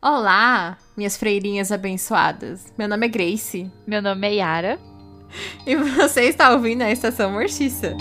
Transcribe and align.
Olá, 0.00 0.78
minhas 0.96 1.16
freirinhas 1.16 1.72
abençoadas. 1.72 2.72
Meu 2.78 2.86
nome 2.86 3.06
é 3.06 3.08
Grace. 3.08 3.68
Meu 3.84 4.00
nome 4.00 4.28
é 4.28 4.34
Yara. 4.34 4.78
E 5.66 5.74
você 5.74 6.22
está 6.22 6.52
ouvindo 6.52 6.82
a 6.82 6.90
Estação 6.90 7.32
Mortiça. 7.32 7.96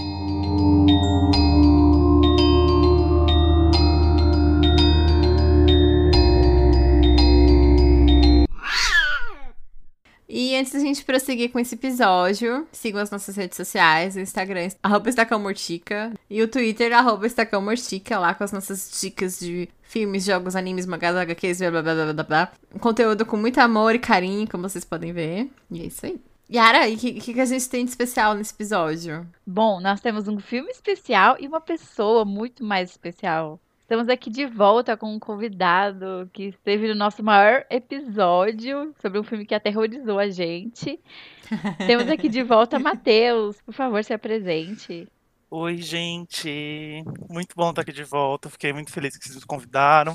Gente 10.87 11.05
prosseguir 11.05 11.51
com 11.51 11.59
esse 11.59 11.75
episódio, 11.75 12.67
sigam 12.71 13.01
as 13.01 13.11
nossas 13.11 13.35
redes 13.35 13.57
sociais, 13.57 14.15
o 14.15 14.19
Instagram, 14.19 14.69
arroba 14.81 15.09
Estacãomortica, 15.09 16.13
e 16.29 16.41
o 16.41 16.47
Twitter, 16.47 16.93
arroba 16.93 17.27
Estacãomortica, 17.27 18.19
lá 18.19 18.33
com 18.33 18.43
as 18.43 18.51
nossas 18.51 18.99
dicas 19.01 19.39
de 19.39 19.69
filmes, 19.83 20.25
jogos, 20.25 20.55
animes, 20.55 20.85
mangás, 20.85 21.15
HQs, 21.15 21.59
blá 21.59 21.71
blá 21.71 21.81
blá 21.81 22.13
blá 22.13 22.23
blá 22.23 22.51
conteúdo 22.79 23.25
com 23.25 23.37
muito 23.37 23.59
amor 23.59 23.95
e 23.95 23.99
carinho, 23.99 24.47
como 24.49 24.67
vocês 24.67 24.85
podem 24.85 25.11
ver. 25.13 25.49
E 25.71 25.81
é 25.81 25.85
isso 25.85 26.05
aí. 26.05 26.19
Yara, 26.49 26.87
e 26.87 26.95
o 26.95 26.97
que, 26.97 27.33
que 27.33 27.41
a 27.41 27.45
gente 27.45 27.67
tem 27.67 27.83
de 27.83 27.91
especial 27.91 28.33
nesse 28.33 28.53
episódio? 28.53 29.27
Bom, 29.45 29.81
nós 29.81 29.99
temos 29.99 30.29
um 30.29 30.39
filme 30.39 30.71
especial 30.71 31.35
e 31.39 31.47
uma 31.47 31.59
pessoa 31.59 32.23
muito 32.23 32.63
mais 32.63 32.91
especial. 32.91 33.59
Estamos 33.87 34.09
aqui 34.09 34.29
de 34.29 34.45
volta 34.45 34.97
com 34.97 35.13
um 35.13 35.17
convidado 35.17 36.29
que 36.33 36.47
esteve 36.47 36.89
no 36.89 36.93
nosso 36.93 37.23
maior 37.23 37.65
episódio 37.69 38.93
sobre 39.01 39.17
um 39.17 39.23
filme 39.23 39.45
que 39.45 39.55
aterrorizou 39.55 40.19
a 40.19 40.29
gente. 40.29 40.99
Temos 41.87 42.09
aqui 42.09 42.27
de 42.27 42.43
volta 42.43 42.77
Matheus. 42.79 43.61
Por 43.61 43.73
favor, 43.73 44.03
se 44.03 44.13
apresente. 44.13 45.07
Oi, 45.49 45.77
gente. 45.77 47.01
Muito 47.29 47.55
bom 47.55 47.69
estar 47.69 47.83
aqui 47.83 47.93
de 47.93 48.03
volta. 48.03 48.49
Fiquei 48.49 48.73
muito 48.73 48.91
feliz 48.91 49.15
que 49.15 49.23
vocês 49.23 49.37
me 49.37 49.45
convidaram. 49.45 50.13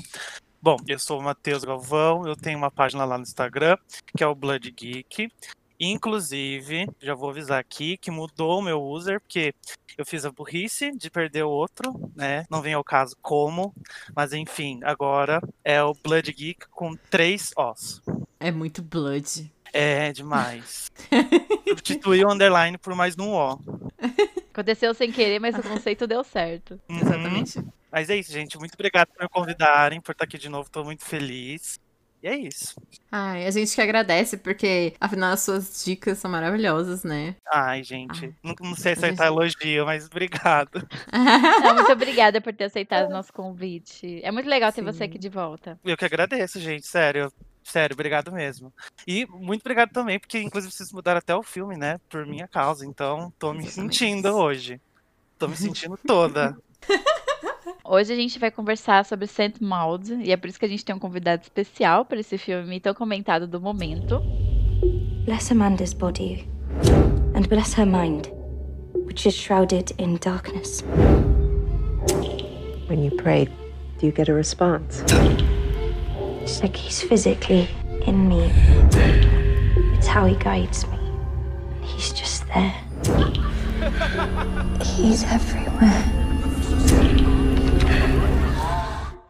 Bom, 0.61 0.77
eu 0.87 0.99
sou 0.99 1.19
o 1.19 1.23
Matheus 1.23 1.63
Galvão. 1.63 2.27
Eu 2.27 2.35
tenho 2.35 2.59
uma 2.59 2.69
página 2.69 3.03
lá 3.05 3.17
no 3.17 3.23
Instagram, 3.23 3.75
que 4.15 4.23
é 4.23 4.27
o 4.27 4.35
Blood 4.35 4.69
Geek. 4.69 5.31
Inclusive, 5.85 6.87
já 7.01 7.13
vou 7.13 7.29
avisar 7.29 7.59
aqui 7.59 7.97
que 7.97 8.09
mudou 8.09 8.59
o 8.59 8.61
meu 8.61 8.81
user, 8.81 9.19
porque 9.19 9.53
eu 9.97 10.05
fiz 10.05 10.25
a 10.25 10.31
burrice 10.31 10.91
de 10.91 11.09
perder 11.09 11.43
o 11.43 11.49
outro, 11.49 12.11
né? 12.15 12.45
Não 12.49 12.61
vem 12.61 12.73
ao 12.73 12.83
caso 12.83 13.15
como, 13.21 13.73
mas 14.15 14.31
enfim, 14.31 14.79
agora 14.83 15.41
é 15.63 15.83
o 15.83 15.93
Blood 15.93 16.31
Geek 16.31 16.67
com 16.69 16.95
três 17.09 17.51
Os. 17.57 18.01
É 18.39 18.51
muito 18.51 18.81
Blood. 18.81 19.51
É 19.73 20.11
demais. 20.13 20.91
Substituí 21.67 22.23
o 22.23 22.31
underline 22.31 22.77
por 22.77 22.95
mais 22.95 23.17
um 23.17 23.31
O. 23.33 23.59
Aconteceu 24.51 24.93
sem 24.93 25.11
querer, 25.11 25.39
mas 25.39 25.57
o 25.57 25.63
conceito 25.63 26.05
deu 26.05 26.23
certo. 26.23 26.79
Uhum. 26.87 26.99
Exatamente. 26.99 27.63
Mas 27.91 28.09
é 28.09 28.15
isso, 28.15 28.31
gente. 28.31 28.57
Muito 28.57 28.73
obrigado 28.73 29.07
por 29.09 29.23
me 29.23 29.29
convidarem, 29.29 29.99
por 29.99 30.13
estar 30.13 30.25
aqui 30.25 30.37
de 30.37 30.49
novo. 30.49 30.67
Estou 30.67 30.83
muito 30.83 31.03
feliz. 31.03 31.79
E 32.23 32.27
é 32.27 32.37
isso. 32.37 32.81
Ai, 33.11 33.45
a 33.45 33.51
gente 33.51 33.75
que 33.75 33.81
agradece, 33.81 34.37
porque 34.37 34.93
afinal 34.97 35.33
as 35.33 35.41
suas 35.41 35.83
dicas 35.83 36.17
são 36.19 36.31
maravilhosas, 36.31 37.03
né? 37.03 37.35
Ai, 37.51 37.83
gente. 37.83 38.25
Ai, 38.25 38.33
não, 38.41 38.55
não 38.61 38.75
sei 38.77 38.93
a 38.93 38.95
acertar 38.95 39.27
elogio, 39.27 39.85
mas 39.85 40.05
obrigado. 40.05 40.87
Não, 41.11 41.75
muito 41.75 41.91
obrigada 41.91 42.39
por 42.39 42.53
ter 42.53 42.63
aceitado 42.63 43.09
o 43.09 43.11
nosso 43.13 43.33
convite. 43.33 44.21
É 44.23 44.31
muito 44.31 44.47
legal 44.47 44.71
ter 44.71 44.79
Sim. 44.79 44.85
você 44.85 45.03
aqui 45.03 45.19
de 45.19 45.27
volta. 45.27 45.77
Eu 45.83 45.97
que 45.97 46.05
agradeço, 46.05 46.61
gente. 46.61 46.87
Sério. 46.87 47.29
Sério, 47.61 47.93
obrigado 47.93 48.31
mesmo. 48.31 48.73
E 49.05 49.25
muito 49.25 49.61
obrigado 49.61 49.91
também, 49.91 50.17
porque 50.17 50.39
inclusive 50.39 50.73
vocês 50.73 50.93
mudaram 50.93 51.17
até 51.17 51.35
o 51.35 51.43
filme, 51.43 51.75
né? 51.75 51.99
Por 52.09 52.25
minha 52.25 52.47
causa. 52.47 52.85
Então, 52.85 53.33
tô 53.37 53.51
me 53.51 53.65
Exatamente. 53.65 53.97
sentindo 53.97 54.33
hoje. 54.33 54.79
Tô 55.37 55.49
me 55.49 55.57
sentindo 55.57 55.97
toda. 56.07 56.57
Hoje 57.85 58.13
a 58.13 58.15
gente 58.15 58.39
vai 58.39 58.49
conversar 58.49 59.03
sobre 59.03 59.27
Saint 59.27 59.59
Maud 59.59 60.13
e 60.23 60.31
é 60.31 60.37
por 60.37 60.49
isso 60.49 60.57
que 60.57 60.63
a 60.63 60.69
gente 60.69 60.85
tem 60.85 60.95
um 60.95 60.99
convidado 60.99 61.41
especial 61.41 62.05
para 62.05 62.17
esse 62.17 62.37
filme 62.37 62.79
tão 62.79 62.93
comentado 62.93 63.45
do 63.45 63.59
momento. 63.59 64.21
Bless 65.25 65.51
Amanda's 65.51 65.93
body 65.93 66.47
and 67.35 67.45
bless 67.49 67.77
her 67.77 67.85
mind, 67.85 68.27
which 69.05 69.27
is 69.27 69.35
shrouded 69.35 69.93
in 69.97 70.17
darkness. 70.19 70.81
When 72.87 73.03
you 73.03 73.11
pray, 73.17 73.49
do 73.99 74.05
you 74.05 74.13
get 74.13 74.29
a 74.29 74.33
response? 74.33 75.03
It's 76.41 76.61
like 76.61 76.77
he's 76.77 77.01
physically 77.01 77.67
in 78.07 78.29
me. 78.29 78.49
It's 79.97 80.07
how 80.07 80.25
he 80.25 80.37
guides 80.37 80.87
me. 80.87 80.97
He's 81.81 82.13
just 82.13 82.45
there. 82.47 82.73
He's 84.81 85.25
everywhere. 85.25 86.22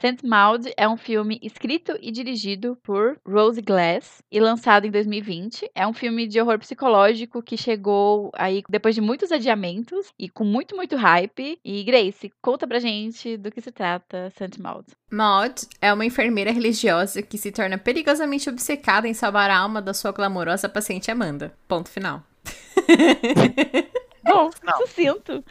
Saint 0.03 0.21
Maud 0.21 0.69
é 0.75 0.85
um 0.85 0.97
filme 0.97 1.39
escrito 1.41 1.97
e 2.01 2.11
dirigido 2.11 2.77
por 2.83 3.17
Rose 3.25 3.61
Glass 3.61 4.21
e 4.29 4.37
lançado 4.37 4.85
em 4.85 4.91
2020. 4.91 5.71
É 5.73 5.87
um 5.87 5.93
filme 5.93 6.27
de 6.27 6.41
horror 6.41 6.59
psicológico 6.59 7.41
que 7.41 7.55
chegou 7.55 8.29
aí 8.35 8.61
depois 8.67 8.95
de 8.95 8.99
muitos 8.99 9.31
adiamentos 9.31 10.07
e 10.19 10.27
com 10.27 10.43
muito, 10.43 10.75
muito 10.75 10.97
hype. 10.97 11.57
E 11.63 11.83
Grace, 11.85 12.33
conta 12.41 12.67
pra 12.67 12.79
gente 12.79 13.37
do 13.37 13.49
que 13.49 13.61
se 13.61 13.71
trata 13.71 14.29
Saint 14.37 14.57
Maud. 14.57 14.85
Maud 15.09 15.55
é 15.79 15.93
uma 15.93 16.05
enfermeira 16.05 16.51
religiosa 16.51 17.21
que 17.21 17.37
se 17.37 17.49
torna 17.49 17.77
perigosamente 17.77 18.49
obcecada 18.49 19.07
em 19.07 19.13
salvar 19.13 19.49
a 19.49 19.57
alma 19.57 19.81
da 19.81 19.93
sua 19.93 20.11
glamourosa 20.11 20.67
paciente 20.67 21.11
Amanda. 21.11 21.53
Ponto 21.65 21.89
final. 21.89 22.21
Bom, 24.25 24.49
Não. 24.63 24.77
sucinto. 24.79 25.43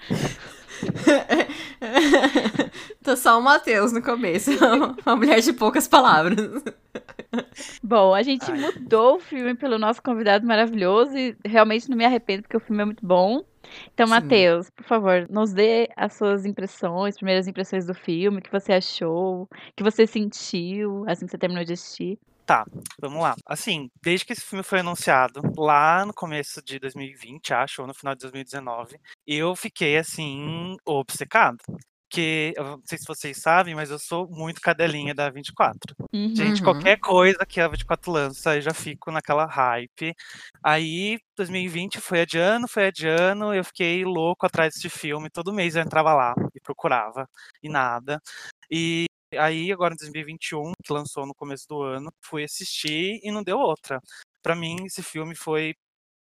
Tô 3.03 3.17
só 3.17 3.39
o 3.39 3.43
Matheus 3.43 3.93
no 3.93 4.03
começo. 4.03 4.51
Uma 5.07 5.17
mulher 5.17 5.41
de 5.41 5.53
poucas 5.53 5.89
palavras. 5.89 6.63
Bom, 7.83 8.15
a 8.15 8.23
gente 8.23 8.51
Ai. 8.51 8.59
mudou 8.59 9.17
o 9.17 9.21
filme 9.21 9.55
pelo 9.55 9.79
nosso 9.79 10.03
convidado 10.03 10.47
maravilhoso 10.47 11.17
e 11.17 11.37
realmente 11.45 11.89
não 11.89 11.97
me 11.97 12.05
arrependo 12.05 12.43
porque 12.43 12.57
o 12.57 12.61
filme 12.61 12.83
é 12.83 12.85
muito 12.85 13.05
bom. 13.05 13.45
Então. 13.95 14.07
Matheus, 14.07 14.69
por 14.71 14.85
favor, 14.85 15.27
nos 15.31 15.53
dê 15.53 15.89
as 15.97 16.15
suas 16.15 16.45
impressões, 16.45 17.17
primeiras 17.17 17.47
impressões 17.47 17.87
do 17.87 17.95
filme, 17.95 18.39
o 18.39 18.43
que 18.43 18.53
você 18.53 18.73
achou, 18.73 19.43
o 19.43 19.49
que 19.75 19.83
você 19.83 20.07
sentiu 20.07 21.05
assim 21.07 21.27
que 21.27 21.31
você 21.31 21.39
terminou 21.39 21.65
de 21.65 21.73
assistir. 21.73 22.19
Tá, 22.47 22.65
vamos 23.01 23.23
lá. 23.23 23.35
Assim, 23.47 23.89
desde 24.03 24.27
que 24.27 24.33
esse 24.33 24.43
filme 24.43 24.65
foi 24.65 24.81
anunciado, 24.81 25.41
lá 25.57 26.05
no 26.05 26.13
começo 26.13 26.61
de 26.63 26.79
2020, 26.79 27.55
acho, 27.55 27.83
ou 27.83 27.89
no 27.89 27.95
final 27.95 28.15
de 28.15 28.23
2019, 28.23 28.99
eu 29.27 29.55
fiquei, 29.55 29.97
assim, 29.97 30.77
obcecado. 30.85 31.59
Porque, 32.11 32.53
eu 32.57 32.65
não 32.65 32.83
sei 32.85 32.99
se 32.99 33.07
vocês 33.07 33.39
sabem, 33.41 33.75
mas 33.75 33.91
eu 33.91 33.99
sou 33.99 34.29
muito 34.29 34.61
cadelinha 34.61 35.15
da 35.15 35.31
24. 35.31 35.95
Uhum. 36.13 36.35
Gente, 36.37 36.63
qualquer 36.63 36.99
coisa 36.99 37.39
que 37.47 37.59
a 37.59 37.69
24 37.69 38.13
lança, 38.13 38.55
eu 38.57 38.61
já 38.61 38.75
fico 38.75 39.11
naquela 39.11 39.47
hype. 39.47 40.15
Aí, 40.63 41.19
2020 41.35 42.01
foi 42.01 42.21
adiando, 42.21 42.69
foi 42.69 42.89
adiando, 42.89 43.55
eu 43.55 43.65
fiquei 43.65 44.05
louco 44.05 44.45
atrás 44.45 44.75
desse 44.75 44.91
filme. 44.91 45.31
Todo 45.31 45.55
mês 45.55 45.75
eu 45.75 45.83
entrava 45.83 46.13
lá 46.13 46.35
e 46.55 46.61
procurava, 46.61 47.27
e 47.63 47.69
nada. 47.71 48.21
E 48.71 49.07
aí, 49.39 49.73
agora 49.73 49.95
em 49.95 49.97
2021, 49.97 50.73
que 50.83 50.93
lançou 50.93 51.27
no 51.27 51.35
começo 51.35 51.67
do 51.69 51.83
ano, 51.83 52.13
fui 52.23 52.45
assistir 52.45 53.21
e 53.23 53.31
não 53.31 53.43
deu 53.43 53.59
outra. 53.59 54.01
Pra 54.43 54.57
mim, 54.57 54.85
esse 54.87 55.03
filme 55.03 55.35
foi 55.35 55.75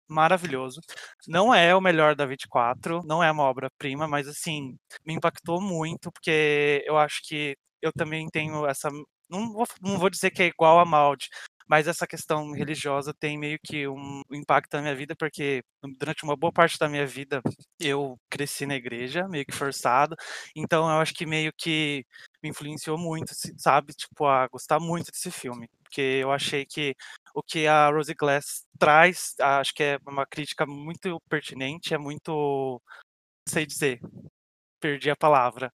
maravilhoso. 0.08 0.80
Não 1.26 1.54
é 1.54 1.74
o 1.74 1.80
melhor 1.80 2.14
da 2.14 2.26
24, 2.26 3.02
não 3.04 3.22
é 3.22 3.30
uma 3.32 3.44
obra-prima, 3.44 4.06
mas 4.08 4.28
assim, 4.28 4.76
me 5.06 5.14
impactou 5.14 5.60
muito, 5.60 6.12
porque 6.12 6.84
eu 6.86 6.98
acho 6.98 7.20
que 7.24 7.56
eu 7.80 7.92
também 7.92 8.28
tenho 8.28 8.66
essa. 8.66 8.90
Não 9.30 9.52
vou, 9.52 9.66
não 9.82 9.98
vou 9.98 10.10
dizer 10.10 10.30
que 10.30 10.42
é 10.42 10.46
igual 10.46 10.78
a 10.78 10.84
Maud, 10.84 11.28
mas 11.68 11.88
essa 11.88 12.06
questão 12.06 12.52
religiosa 12.52 13.14
tem 13.18 13.38
meio 13.38 13.58
que 13.64 13.88
um 13.88 14.22
impacto 14.30 14.74
na 14.74 14.82
minha 14.82 14.94
vida, 14.94 15.14
porque 15.16 15.62
durante 15.98 16.22
uma 16.24 16.36
boa 16.36 16.52
parte 16.52 16.78
da 16.78 16.88
minha 16.88 17.06
vida 17.06 17.40
eu 17.80 18.18
cresci 18.30 18.66
na 18.66 18.76
igreja, 18.76 19.26
meio 19.28 19.46
que 19.46 19.54
forçado, 19.56 20.14
então 20.54 20.84
eu 20.90 21.00
acho 21.00 21.14
que 21.14 21.24
meio 21.26 21.50
que 21.56 22.04
me 22.42 22.50
influenciou 22.50 22.98
muito, 22.98 23.32
sabe? 23.58 23.92
Tipo, 23.94 24.26
a 24.26 24.48
gostar 24.48 24.80
muito 24.80 25.10
desse 25.10 25.30
filme, 25.30 25.68
porque 25.84 26.00
eu 26.00 26.32
achei 26.32 26.66
que 26.66 26.94
o 27.34 27.42
que 27.42 27.66
a 27.66 27.88
Rose 27.90 28.14
Glass 28.14 28.64
traz, 28.78 29.34
acho 29.40 29.74
que 29.74 29.82
é 29.82 29.98
uma 30.06 30.26
crítica 30.26 30.66
muito 30.66 31.20
pertinente, 31.28 31.94
é 31.94 31.98
muito. 31.98 32.80
Sei 33.48 33.66
dizer, 33.66 34.00
perdi 34.80 35.10
a 35.10 35.16
palavra. 35.16 35.72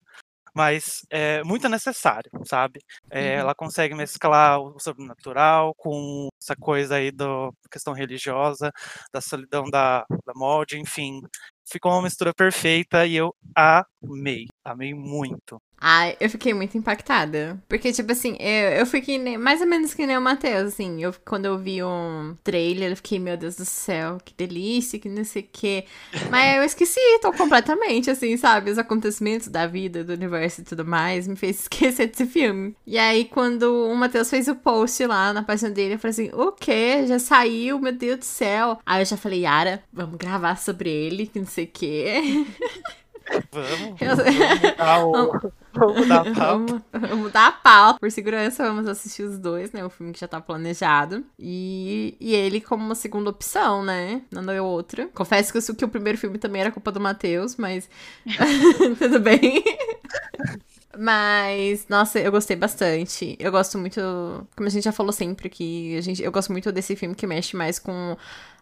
Mas 0.55 1.03
é 1.11 1.43
muito 1.45 1.69
necessário, 1.69 2.31
sabe? 2.47 2.81
É, 3.11 3.37
Uhum. 3.37 3.41
Ela 3.41 3.55
consegue 3.55 3.95
mesclar 3.95 4.61
o 4.61 4.79
sobrenatural 4.81 5.75
com 5.77 6.29
essa 6.43 6.57
coisa 6.57 6.97
aí 6.97 7.13
da 7.13 7.27
questão 7.71 7.93
religiosa, 7.95 8.73
da 9.13 9.21
solidão 9.21 9.65
da, 9.71 10.05
da 10.27 10.33
molde, 10.35 10.79
enfim. 10.79 11.21
Ficou 11.71 11.93
uma 11.93 12.03
mistura 12.03 12.33
perfeita 12.35 13.07
e 13.07 13.17
eu 13.17 13.35
amei. 13.55 14.47
Amei 14.65 14.95
muito. 14.95 15.61
Ai, 15.81 16.17
eu 16.19 16.29
fiquei 16.29 16.53
muito 16.53 16.77
impactada. 16.77 17.63
Porque, 17.69 17.93
tipo 17.93 18.11
assim, 18.11 18.37
eu, 18.41 18.71
eu 18.81 18.87
fiquei 18.87 19.17
ne- 19.17 19.39
mais 19.39 19.61
ou 19.61 19.67
menos 19.67 19.95
que 19.95 20.05
nem 20.07 20.19
o 20.19 20.21
Matheus, 20.21 20.73
assim. 20.75 21.01
Eu, 21.01 21.15
quando 21.25 21.45
eu 21.45 21.57
vi 21.57 21.83
um 21.85 22.37
trailer, 22.43 22.91
eu 22.91 22.97
fiquei, 22.97 23.21
meu 23.21 23.37
Deus 23.37 23.55
do 23.55 23.65
céu, 23.65 24.19
que 24.25 24.35
delícia, 24.35 24.99
que 24.99 25.09
não 25.09 25.23
sei 25.25 25.43
o 25.43 25.49
quê. 25.53 25.85
Mas 26.31 26.57
eu 26.57 26.65
esqueci, 26.65 26.99
tô 27.23 27.33
completamente, 27.33 28.11
assim, 28.11 28.37
sabe? 28.37 28.73
Os 28.73 28.79
acontecimentos 28.79 29.47
da 29.47 29.69
vida, 29.69 30.03
do 30.03 30.13
universo 30.15 30.63
e 30.63 30.65
tudo 30.65 30.85
mais, 30.85 31.29
me 31.29 31.37
fez 31.37 31.61
esquecer 31.63 32.09
desse 32.09 32.27
filme. 32.27 32.75
E 32.85 32.99
aí, 32.99 33.27
quando 33.27 33.63
o 33.89 33.95
Matheus 33.95 34.29
fez 34.29 34.49
o 34.49 34.57
post 34.57 35.07
lá 35.07 35.33
na 35.33 35.45
página 35.45 35.71
dele, 35.71 35.95
eu 35.95 35.99
falei 36.01 36.11
assim, 36.11 36.31
o 36.35 36.51
quê? 36.51 37.07
Já 37.07 37.21
saiu? 37.21 37.79
Meu 37.79 37.93
Deus 37.93 38.19
do 38.19 38.25
céu. 38.25 38.81
Aí 38.85 39.01
eu 39.01 39.07
já 39.07 39.17
falei, 39.17 39.43
Yara, 39.43 39.81
vamos 39.93 40.17
gravar 40.17 40.57
sobre 40.57 40.91
ele, 40.91 41.29
que 41.29 41.39
não 41.39 41.47
sei 41.47 41.58
o 41.65 41.69
quê. 41.73 42.47
Vamos, 43.53 44.01
Eu- 44.01 44.17
vamos 44.17 44.61
mudar 44.63 45.05
o. 45.05 45.53
Vamos 45.75 45.97
mudar 45.99 46.21
a 46.21 46.25
pauta. 46.25 46.41
Vamos, 46.41 46.83
vamos 47.11 47.33
dar 47.33 47.47
a 47.49 47.53
pauta. 47.53 48.01
Por 48.01 48.11
segurança, 48.11 48.65
vamos 48.65 48.89
assistir 48.89 49.23
os 49.23 49.39
dois, 49.39 49.71
né? 49.71 49.85
O 49.85 49.91
filme 49.91 50.13
que 50.15 50.19
já 50.21 50.27
tá 50.27 50.41
planejado. 50.41 51.23
E, 51.39 52.17
e 52.19 52.35
ele 52.35 52.59
como 52.61 52.83
uma 52.85 52.95
segunda 52.95 53.29
opção, 53.29 53.85
né? 53.85 54.23
Não 54.31 54.51
é 54.51 54.63
outra. 54.63 55.09
Confesso 55.15 55.53
que, 55.53 55.59
o- 55.59 55.75
que 55.77 55.85
o 55.85 55.89
primeiro 55.89 56.17
filme 56.19 56.39
também 56.39 56.63
era 56.63 56.71
culpa 56.73 56.91
do 56.91 56.99
Matheus, 57.01 57.55
mas. 57.57 57.89
Tudo 58.99 59.21
bem. 59.21 59.63
Mas, 60.97 61.87
nossa, 61.89 62.19
eu 62.19 62.31
gostei 62.33 62.57
bastante. 62.57 63.37
Eu 63.39 63.53
gosto 63.53 63.79
muito, 63.79 64.01
como 64.57 64.67
a 64.67 64.71
gente 64.71 64.85
já 64.85 64.91
falou 64.93 65.13
sempre 65.13 65.47
aqui, 65.49 65.97
a 65.97 66.01
gente, 66.01 66.23
eu 66.23 66.33
gosto 66.33 66.51
muito 66.51 66.73
desse 66.73 66.97
filme 66.97 67.15
que 67.15 67.27
mexe 67.27 67.55
mais 67.57 67.79
com 67.79 68.17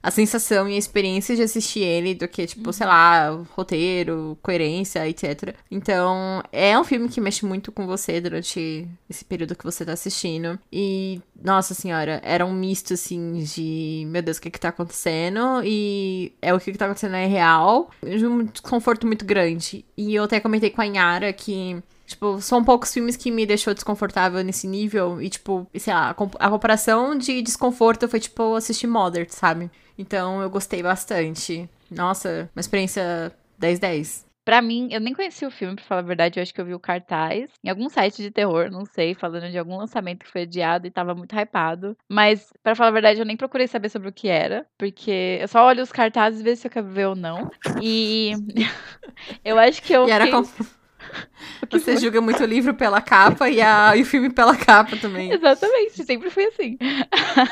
a 0.06 0.10
sensação 0.12 0.68
e 0.68 0.74
a 0.76 0.78
experiência 0.78 1.34
de 1.34 1.42
assistir 1.42 1.80
ele 1.80 2.14
do 2.14 2.28
que, 2.28 2.46
tipo, 2.46 2.72
sei 2.72 2.86
lá, 2.86 3.30
roteiro, 3.56 4.38
coerência, 4.40 5.08
etc. 5.08 5.52
Então, 5.68 6.40
é 6.52 6.78
um 6.78 6.84
filme 6.84 7.08
que 7.08 7.20
mexe 7.20 7.44
muito 7.44 7.72
com 7.72 7.86
você 7.88 8.20
durante 8.20 8.86
esse 9.10 9.24
período 9.24 9.56
que 9.56 9.64
você 9.64 9.84
tá 9.84 9.92
assistindo. 9.94 10.56
E, 10.72 11.20
nossa 11.42 11.74
senhora, 11.74 12.20
era 12.22 12.46
um 12.46 12.52
misto, 12.52 12.94
assim, 12.94 13.42
de, 13.42 14.04
meu 14.06 14.22
Deus, 14.22 14.36
o 14.36 14.40
que 14.42 14.50
que 14.50 14.60
tá 14.60 14.68
acontecendo? 14.68 15.60
E 15.64 16.32
é 16.40 16.54
o 16.54 16.60
que 16.60 16.70
que 16.70 16.78
tá 16.78 16.84
acontecendo 16.84 17.16
é 17.16 17.26
real, 17.26 17.90
de 18.00 18.24
um 18.24 18.44
desconforto 18.44 19.08
muito 19.08 19.24
grande. 19.24 19.84
E 19.96 20.14
eu 20.14 20.22
até 20.22 20.38
comentei 20.38 20.70
com 20.70 20.80
a 20.82 20.86
Inhara 20.86 21.32
que 21.32 21.82
Tipo, 22.06 22.40
são 22.40 22.62
poucos 22.62 22.94
filmes 22.94 23.16
que 23.16 23.32
me 23.32 23.44
deixou 23.44 23.74
desconfortável 23.74 24.42
nesse 24.44 24.68
nível. 24.68 25.20
E, 25.20 25.28
tipo, 25.28 25.66
sei 25.76 25.92
lá, 25.92 26.10
a, 26.10 26.14
comp- 26.14 26.36
a 26.38 26.48
comparação 26.48 27.18
de 27.18 27.42
desconforto 27.42 28.08
foi, 28.08 28.20
tipo, 28.20 28.54
assistir 28.54 28.86
Mother, 28.86 29.26
sabe? 29.28 29.68
Então 29.98 30.40
eu 30.42 30.50
gostei 30.50 30.82
bastante. 30.82 31.68
Nossa, 31.90 32.50
uma 32.54 32.60
experiência 32.60 33.32
10-10. 33.60 34.24
Pra 34.44 34.62
mim, 34.62 34.86
eu 34.92 35.00
nem 35.00 35.12
conheci 35.12 35.44
o 35.44 35.50
filme, 35.50 35.74
pra 35.74 35.84
falar 35.84 36.00
a 36.02 36.04
verdade. 36.04 36.38
Eu 36.38 36.42
acho 36.42 36.54
que 36.54 36.60
eu 36.60 36.64
vi 36.64 36.72
o 36.72 36.78
cartaz 36.78 37.50
em 37.64 37.68
algum 37.68 37.88
site 37.88 38.22
de 38.22 38.30
terror, 38.30 38.70
não 38.70 38.84
sei, 38.84 39.12
falando 39.12 39.50
de 39.50 39.58
algum 39.58 39.76
lançamento 39.76 40.24
que 40.24 40.30
foi 40.30 40.42
adiado 40.42 40.86
e 40.86 40.90
tava 40.90 41.16
muito 41.16 41.34
hypado. 41.34 41.96
Mas, 42.08 42.52
pra 42.62 42.76
falar 42.76 42.90
a 42.90 42.92
verdade, 42.92 43.18
eu 43.18 43.26
nem 43.26 43.36
procurei 43.36 43.66
saber 43.66 43.88
sobre 43.88 44.08
o 44.08 44.12
que 44.12 44.28
era, 44.28 44.64
porque 44.78 45.38
eu 45.40 45.48
só 45.48 45.66
olho 45.66 45.82
os 45.82 45.90
cartazes 45.90 46.40
e 46.40 46.44
vejo 46.44 46.60
se 46.60 46.66
eu 46.68 46.70
quero 46.70 46.86
ver 46.86 47.06
ou 47.08 47.16
não. 47.16 47.50
E 47.82 48.34
eu 49.44 49.58
acho 49.58 49.82
que 49.82 49.92
eu. 49.92 50.06
E 50.06 50.12
era 50.12 50.26
fiquei- 50.26 50.40
como. 50.40 50.75
Você 51.70 51.96
julga 51.96 52.20
muito 52.20 52.42
o 52.42 52.46
livro 52.46 52.74
pela 52.74 53.00
capa 53.00 53.48
e, 53.48 53.60
a, 53.60 53.96
e 53.96 54.02
o 54.02 54.06
filme 54.06 54.30
pela 54.32 54.56
capa 54.56 54.96
também. 54.96 55.32
Exatamente, 55.32 56.04
sempre 56.04 56.30
fui 56.30 56.44
assim. 56.44 56.76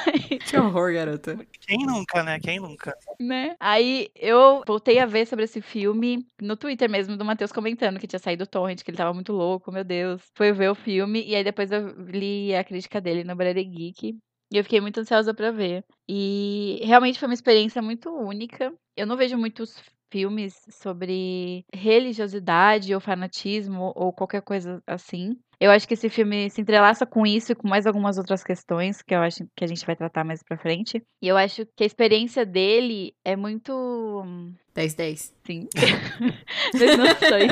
Aí, 0.07 0.39
Que 0.45 0.57
horror, 0.57 0.93
garota. 0.93 1.39
Quem 1.61 1.87
nunca, 1.87 2.23
né? 2.23 2.39
Quem 2.41 2.61
nunca? 2.61 2.95
né? 3.21 3.55
Aí 3.59 4.09
eu 4.15 4.63
voltei 4.67 4.99
a 4.99 5.07
ver 5.07 5.27
sobre 5.27 5.45
esse 5.45 5.61
filme 5.61 6.27
no 6.41 6.57
Twitter 6.57 6.89
mesmo 6.91 7.17
do 7.17 7.25
Matheus 7.25 7.53
comentando 7.53 7.99
que 7.99 8.07
tinha 8.07 8.19
saído 8.19 8.45
o 8.45 8.47
torrent, 8.47 8.83
que 8.83 8.91
ele 8.91 8.99
tava 8.99 9.15
muito 9.15 9.33
louco, 9.33 9.73
meu 9.73 9.85
Deus. 9.85 10.23
Foi 10.35 10.53
ver 10.53 10.71
o 10.71 10.75
filme 10.75 11.25
e 11.25 11.35
aí 11.35 11.45
depois 11.45 11.71
eu 11.73 11.89
li 12.03 12.55
a 12.55 12.65
crítica 12.65 13.01
dele 13.01 13.25
no 13.25 13.35
Brother 13.35 13.65
Geek. 13.65 14.17
E 14.53 14.57
eu 14.57 14.63
fiquei 14.63 14.81
muito 14.81 15.01
ansiosa 15.01 15.35
pra 15.35 15.51
ver. 15.51 15.85
E 16.09 16.81
realmente 16.85 17.19
foi 17.19 17.27
uma 17.29 17.35
experiência 17.35 17.83
muito 17.83 18.11
única. 18.11 18.73
Eu 18.97 19.07
não 19.07 19.17
vejo 19.17 19.37
muitos 19.37 19.77
filmes 20.15 20.55
sobre 20.71 21.65
religiosidade 21.75 22.95
ou 22.95 23.01
fanatismo 23.01 23.93
ou 23.97 24.13
qualquer 24.13 24.43
coisa 24.43 24.81
assim. 24.87 25.37
Eu 25.59 25.73
acho 25.73 25.89
que 25.89 25.95
esse 25.95 26.09
filme 26.09 26.49
se 26.51 26.61
entrelaça 26.61 27.05
com 27.05 27.27
isso 27.27 27.51
e 27.51 27.55
com 27.57 27.67
mais 27.67 27.85
algumas 27.85 28.17
outras 28.17 28.45
questões 28.45 29.03
que 29.03 29.13
eu 29.13 29.19
acho 29.19 29.45
que 29.57 29.65
a 29.65 29.67
gente 29.67 29.85
vai 29.85 29.97
tratar 29.97 30.23
mais 30.23 30.41
pra 30.41 30.57
frente. 30.57 31.03
E 31.21 31.27
eu 31.27 31.37
acho 31.37 31.67
que 31.77 31.83
a 31.83 31.87
experiência 31.87 32.47
dele 32.47 33.13
é 33.25 33.35
muito 33.35 33.73
10-10. 34.77 35.33
Sim. 35.45 35.69
Mas 36.75 36.97
não 36.97 37.07
sei. 37.19 37.49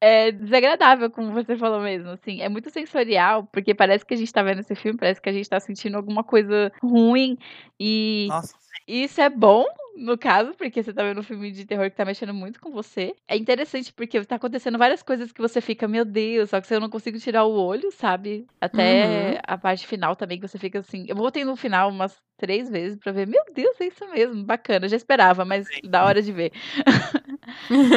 É 0.00 0.32
desagradável, 0.32 1.08
como 1.08 1.32
você 1.32 1.56
falou 1.56 1.80
mesmo, 1.80 2.10
assim. 2.10 2.40
É 2.40 2.48
muito 2.48 2.70
sensorial, 2.70 3.48
porque 3.52 3.74
parece 3.74 4.04
que 4.04 4.14
a 4.14 4.16
gente 4.16 4.32
tá 4.32 4.42
vendo 4.42 4.60
esse 4.60 4.74
filme, 4.74 4.98
parece 4.98 5.20
que 5.20 5.28
a 5.28 5.32
gente 5.32 5.48
tá 5.48 5.60
sentindo 5.60 5.96
alguma 5.96 6.24
coisa 6.24 6.72
ruim. 6.82 7.36
E 7.78 8.26
Nossa, 8.28 8.54
isso 8.88 9.20
é 9.20 9.28
bom, 9.28 9.64
no 9.96 10.18
caso, 10.18 10.54
porque 10.54 10.82
você 10.82 10.92
tá 10.92 11.02
vendo 11.02 11.20
um 11.20 11.22
filme 11.22 11.50
de 11.50 11.64
terror 11.66 11.90
que 11.90 11.96
tá 11.96 12.04
mexendo 12.04 12.34
muito 12.34 12.60
com 12.60 12.70
você. 12.70 13.14
É 13.28 13.36
interessante 13.36 13.92
porque 13.92 14.22
tá 14.24 14.36
acontecendo 14.36 14.78
várias 14.78 15.02
coisas 15.02 15.32
que 15.32 15.40
você 15.40 15.60
fica, 15.60 15.88
meu 15.88 16.04
Deus, 16.04 16.50
só 16.50 16.60
que 16.60 16.72
eu 16.72 16.80
não 16.80 16.90
consigo 16.90 17.18
tirar 17.18 17.44
o 17.44 17.52
olho, 17.52 17.90
sabe? 17.92 18.46
Até 18.60 19.38
Uhum. 19.38 19.40
a 19.46 19.58
parte 19.58 19.86
final 19.86 20.14
também, 20.16 20.38
que 20.40 20.46
você 20.48 20.58
fica 20.58 20.78
assim. 20.80 21.04
Eu 21.08 21.16
voltei 21.16 21.44
no 21.44 21.56
final 21.56 21.88
umas 21.90 22.16
três 22.38 22.68
vezes 22.70 22.98
pra 22.98 23.12
ver, 23.12 23.26
meu 23.26 23.42
Deus, 23.54 23.80
é 23.80 23.86
isso 23.86 24.06
mesmo, 24.10 24.44
bacana. 24.44 24.84
Eu 24.86 24.90
já 24.90 24.96
esperava, 24.96 25.44
mas 25.44 25.72
da 25.82 26.04
hora 26.04 26.20
de 26.22 26.32
ver. 26.32 26.52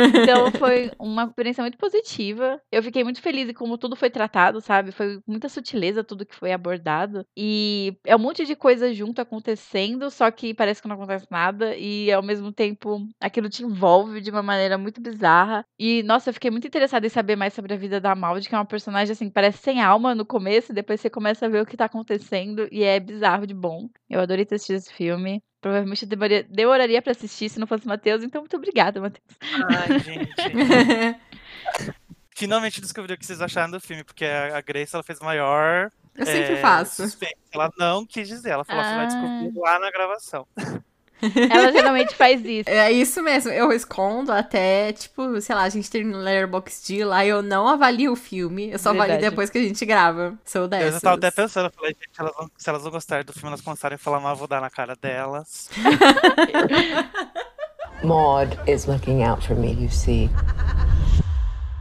Então 0.04 0.52
foi 0.52 0.92
uma 1.00 1.24
experiência 1.26 1.62
muito 1.62 1.78
positiva. 1.78 2.62
Eu 2.72 2.82
fiquei 2.84 3.04
muito 3.04 3.22
feliz 3.22 3.50
em 3.50 3.54
como 3.54 3.78
tudo 3.78 3.96
foi 3.96 4.10
tratado, 4.10 4.62
sabe? 4.62 4.92
Foi 4.92 5.20
muita 5.28 5.50
sutileza 5.50 6.04
tudo 6.04 6.26
que 6.26 6.36
foi 6.36 6.52
abordado. 6.52 7.26
E 7.38 7.98
é 8.06 8.16
um 8.16 8.20
monte 8.20 8.46
de 8.46 8.56
coisa 8.56 8.94
junto 8.94 9.22
acontecendo, 9.22 10.10
só 10.10 10.30
que 10.32 10.54
parece 10.54 10.82
que 10.82 10.88
não 10.88 10.96
acontece 10.96 11.28
nada. 11.30 11.76
E 11.78 11.89
ao 12.12 12.24
mesmo 12.24 12.52
tempo 12.52 13.08
aquilo 13.20 13.50
te 13.50 13.64
envolve 13.64 14.22
de 14.22 14.30
uma 14.30 14.44
maneira 14.44 14.78
muito 14.78 15.02
bizarra. 15.02 15.66
E 15.78 16.04
nossa, 16.04 16.30
eu 16.30 16.34
fiquei 16.34 16.52
muito 16.52 16.68
interessada 16.68 17.06
em 17.06 17.10
saber 17.10 17.36
mais 17.36 17.54
sobre 17.54 17.74
a 17.74 17.78
vida 17.78 18.00
da 18.00 18.16
Maldi, 18.16 18.48
que 18.48 18.56
é 18.56 18.58
uma 18.58 18.66
personagem 18.66 19.12
assim, 19.12 19.30
parece 19.30 19.60
sem 19.60 19.82
alma 19.82 20.16
no 20.16 20.26
começo, 20.26 20.72
e 20.72 20.76
depois 20.76 21.02
você 21.02 21.10
começa 21.10 21.46
a 21.46 21.50
ver 21.50 21.62
o 21.62 21.66
que 21.66 21.78
tá 21.78 21.86
acontecendo. 21.86 22.68
E 22.72 22.84
é 22.84 23.00
bizarro 23.00 23.46
de 23.48 23.54
bom. 23.54 23.90
Eu 24.10 24.20
adorei 24.20 24.46
ter 24.46 24.56
assistido 24.56 24.78
esse 24.78 24.94
filme. 24.94 25.42
Provavelmente 25.62 26.04
eu 26.04 26.10
demoraria, 26.10 26.44
demoraria 26.44 27.02
pra 27.02 27.12
assistir 27.12 27.50
se 27.50 27.60
não 27.60 27.68
fosse 27.68 27.86
o 27.86 27.90
Matheus, 27.90 28.24
então 28.24 28.42
muito 28.42 28.56
obrigada, 28.56 29.02
Matheus. 29.02 29.38
ai, 29.70 30.00
gente. 30.00 30.34
Finalmente 32.34 32.80
descobri 32.80 33.14
o 33.14 33.18
que 33.18 33.26
vocês 33.26 33.42
acharam 33.42 33.72
do 33.72 33.82
filme, 33.82 34.02
porque 34.02 34.24
a 34.24 34.62
Grace 34.62 34.96
ela 34.96 35.04
fez 35.04 35.20
o 35.20 35.26
maior. 35.26 35.92
Eu 36.16 36.26
sempre 36.26 36.54
é, 36.54 36.62
faço. 36.62 37.04
suspense. 37.04 37.36
Ela 37.54 37.70
não 37.78 38.06
quis 38.06 38.28
dizer, 38.28 38.52
ela 38.52 38.64
falou 38.64 38.82
que 38.82 38.90
você 38.90 38.96
vai 38.96 39.08
descobrir 39.08 39.60
lá 39.60 39.80
na 39.80 39.92
gravação. 39.92 40.48
Ela 41.52 41.72
geralmente 41.72 42.16
faz 42.16 42.44
isso. 42.46 42.70
É 42.70 42.92
isso 42.92 43.22
mesmo, 43.22 43.52
eu 43.52 43.72
escondo 43.74 44.32
até, 44.32 44.94
tipo, 44.94 45.40
sei 45.42 45.56
lá, 45.56 45.64
a 45.64 45.70
gente 45.70 45.90
termina 45.90 46.18
o 46.18 46.22
Letterboxd 46.22 47.04
lá 47.04 47.26
e 47.26 47.30
eu 47.30 47.42
não 47.42 47.68
avalio 47.68 48.14
o 48.14 48.16
filme, 48.16 48.72
eu 48.72 48.80
só 48.80 48.92
avalio 48.92 49.20
depois 49.20 49.50
que 49.50 49.58
a 49.58 49.62
gente 49.62 49.86
grava. 49.86 50.34
Sou 50.46 50.62
Eu 50.64 50.68
dessas. 50.68 50.94
já 50.96 51.00
tava 51.02 51.16
até 51.18 51.32
pensando, 51.32 51.66
eu 51.68 51.72
falei, 51.72 51.92
gente, 51.92 52.20
elas 52.20 52.34
vão- 52.36 52.50
se 52.58 52.70
elas 52.70 52.84
não 52.84 52.92
gostarem 52.92 53.26
do 53.26 53.34
filme, 53.34 53.48
elas 53.50 53.62
começarem 53.62 53.96
a 53.96 54.00
falar 54.00 54.20
mal, 54.20 54.34
eu 54.34 54.38
vou 54.38 54.48
dar 54.48 54.62
na 54.62 54.70
cara 54.70 54.96
delas. 54.96 55.70
Maud 58.04 58.58
is 58.68 58.86
looking 58.86 59.24
out 59.24 59.46
for 59.46 59.56
me, 59.56 59.74
you 59.74 59.90
see. 59.90 60.30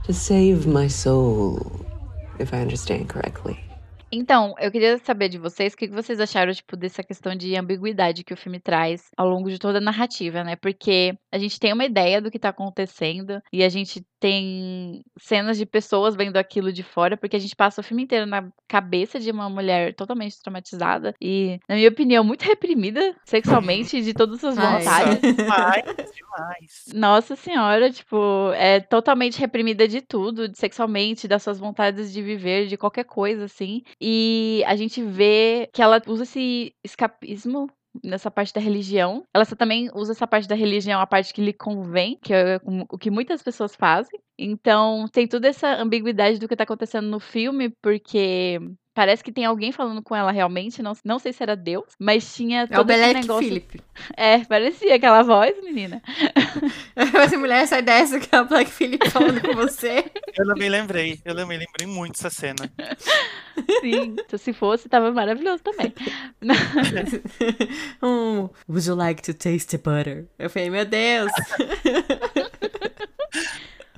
To 0.07 0.12
save 0.12 0.66
my 0.66 0.88
soul, 0.88 1.61
if 2.40 2.52
I 2.52 2.62
understand 2.62 3.09
correctly. 3.09 3.59
Então, 4.10 4.54
eu 4.58 4.70
queria 4.70 4.96
saber 4.98 5.28
de 5.28 5.38
vocês 5.38 5.74
o 5.74 5.76
que 5.76 5.86
vocês 5.88 6.18
acharam, 6.18 6.52
tipo, 6.52 6.76
dessa 6.76 7.02
questão 7.02 7.34
de 7.34 7.54
ambiguidade 7.56 8.24
que 8.24 8.32
o 8.32 8.36
filme 8.36 8.58
traz 8.58 9.10
ao 9.16 9.28
longo 9.28 9.50
de 9.50 9.58
toda 9.58 9.78
a 9.78 9.82
narrativa, 9.82 10.42
né? 10.42 10.56
Porque 10.56 11.14
a 11.30 11.38
gente 11.38 11.60
tem 11.60 11.74
uma 11.74 11.84
ideia 11.84 12.20
do 12.20 12.30
que 12.30 12.38
tá 12.38 12.48
acontecendo 12.48 13.42
e 13.52 13.62
a 13.62 13.68
gente 13.68 14.02
tem 14.20 15.02
cenas 15.18 15.56
de 15.56 15.66
pessoas 15.66 16.14
vendo 16.16 16.37
aquilo 16.37 16.72
de 16.72 16.82
fora, 16.82 17.16
porque 17.16 17.37
a 17.37 17.38
gente 17.38 17.54
passa 17.56 17.80
o 17.80 17.84
filme 17.84 18.02
inteiro 18.02 18.26
na 18.26 18.48
cabeça 18.66 19.18
de 19.18 19.30
uma 19.30 19.48
mulher 19.48 19.94
totalmente 19.94 20.40
traumatizada 20.40 21.14
e, 21.20 21.58
na 21.68 21.76
minha 21.76 21.88
opinião, 21.88 22.22
muito 22.25 22.42
reprimida 22.42 23.14
sexualmente 23.25 24.02
de 24.02 24.12
todas 24.14 24.42
as 24.44 24.56
Ai. 24.58 24.78
vontades. 24.78 25.37
Demais, 25.37 25.84
demais. 26.14 26.84
Nossa 26.94 27.37
senhora, 27.37 27.90
tipo, 27.90 28.50
é 28.54 28.80
totalmente 28.80 29.38
reprimida 29.38 29.87
de 29.87 30.00
tudo, 30.00 30.50
sexualmente, 30.54 31.28
das 31.28 31.42
suas 31.42 31.58
vontades 31.58 32.12
de 32.12 32.22
viver, 32.22 32.66
de 32.66 32.76
qualquer 32.76 33.04
coisa, 33.04 33.44
assim. 33.44 33.82
E 34.00 34.62
a 34.66 34.76
gente 34.76 35.02
vê 35.02 35.68
que 35.72 35.82
ela 35.82 36.00
usa 36.06 36.25
esse 36.25 36.75
escapismo 36.84 37.68
nessa 38.02 38.30
parte 38.30 38.52
da 38.52 38.61
religião. 38.61 39.25
Ela 39.35 39.47
também 39.47 39.90
usa 39.95 40.12
essa 40.12 40.26
parte 40.26 40.49
da 40.49 40.54
religião, 40.54 41.00
a 41.00 41.07
parte 41.07 41.33
que 41.33 41.42
lhe 41.42 41.52
convém, 41.52 42.18
que 42.23 42.33
é 42.33 42.61
o 42.90 42.99
que 42.99 43.11
muitas 43.11 43.42
pessoas 43.42 43.75
fazem. 43.75 44.21
Então, 44.38 45.07
tem 45.12 45.26
toda 45.26 45.49
essa 45.49 45.68
ambiguidade 45.75 46.38
do 46.38 46.47
que 46.47 46.54
tá 46.54 46.62
acontecendo 46.64 47.09
no 47.09 47.18
filme, 47.18 47.71
porque 47.83 48.61
parece 48.99 49.23
que 49.23 49.30
tem 49.30 49.45
alguém 49.45 49.71
falando 49.71 50.02
com 50.02 50.14
ela 50.14 50.33
realmente, 50.33 50.83
não, 50.83 50.92
não 51.04 51.21
sei 51.21 51.33
se 51.33 51.40
era 51.40 51.54
Deus, 51.54 51.87
mas 52.00 52.35
tinha 52.35 52.66
todo 52.66 52.75
É 52.75 52.78
o 52.78 52.83
esse 52.83 52.87
Belek 52.87 53.21
negócio. 53.21 53.49
Philip. 53.49 53.80
É, 54.16 54.45
parecia 54.45 54.95
aquela 54.95 55.23
voz, 55.23 55.54
menina. 55.62 56.00
Essa 56.97 57.37
mulher 57.37 57.66
sai 57.66 57.83
dessa 57.83 58.18
que 58.18 58.35
é 58.35 58.40
o 58.40 58.45
Black 58.45 58.71
Philip 58.71 59.11
falando 59.11 59.40
com 59.40 59.54
você. 59.54 60.04
Eu 60.37 60.47
também 60.47 60.68
lembrei, 60.68 61.21
eu 61.25 61.35
também 61.35 61.59
lembrei 61.59 61.87
muito 61.87 62.12
dessa 62.12 62.30
cena. 62.30 62.71
Sim, 63.80 64.16
então, 64.18 64.38
se 64.38 64.52
fosse, 64.52 64.88
tava 64.88 65.12
maravilhoso 65.12 65.62
também. 65.62 65.92
um, 68.02 68.49
would 68.68 68.88
you 68.88 68.95
like 68.95 69.21
to 69.23 69.35
taste 69.35 69.68
the 69.68 69.78
butter? 69.78 70.26
Eu 70.38 70.49
falei, 70.49 70.71
meu 70.71 70.85
Deus. 70.85 71.30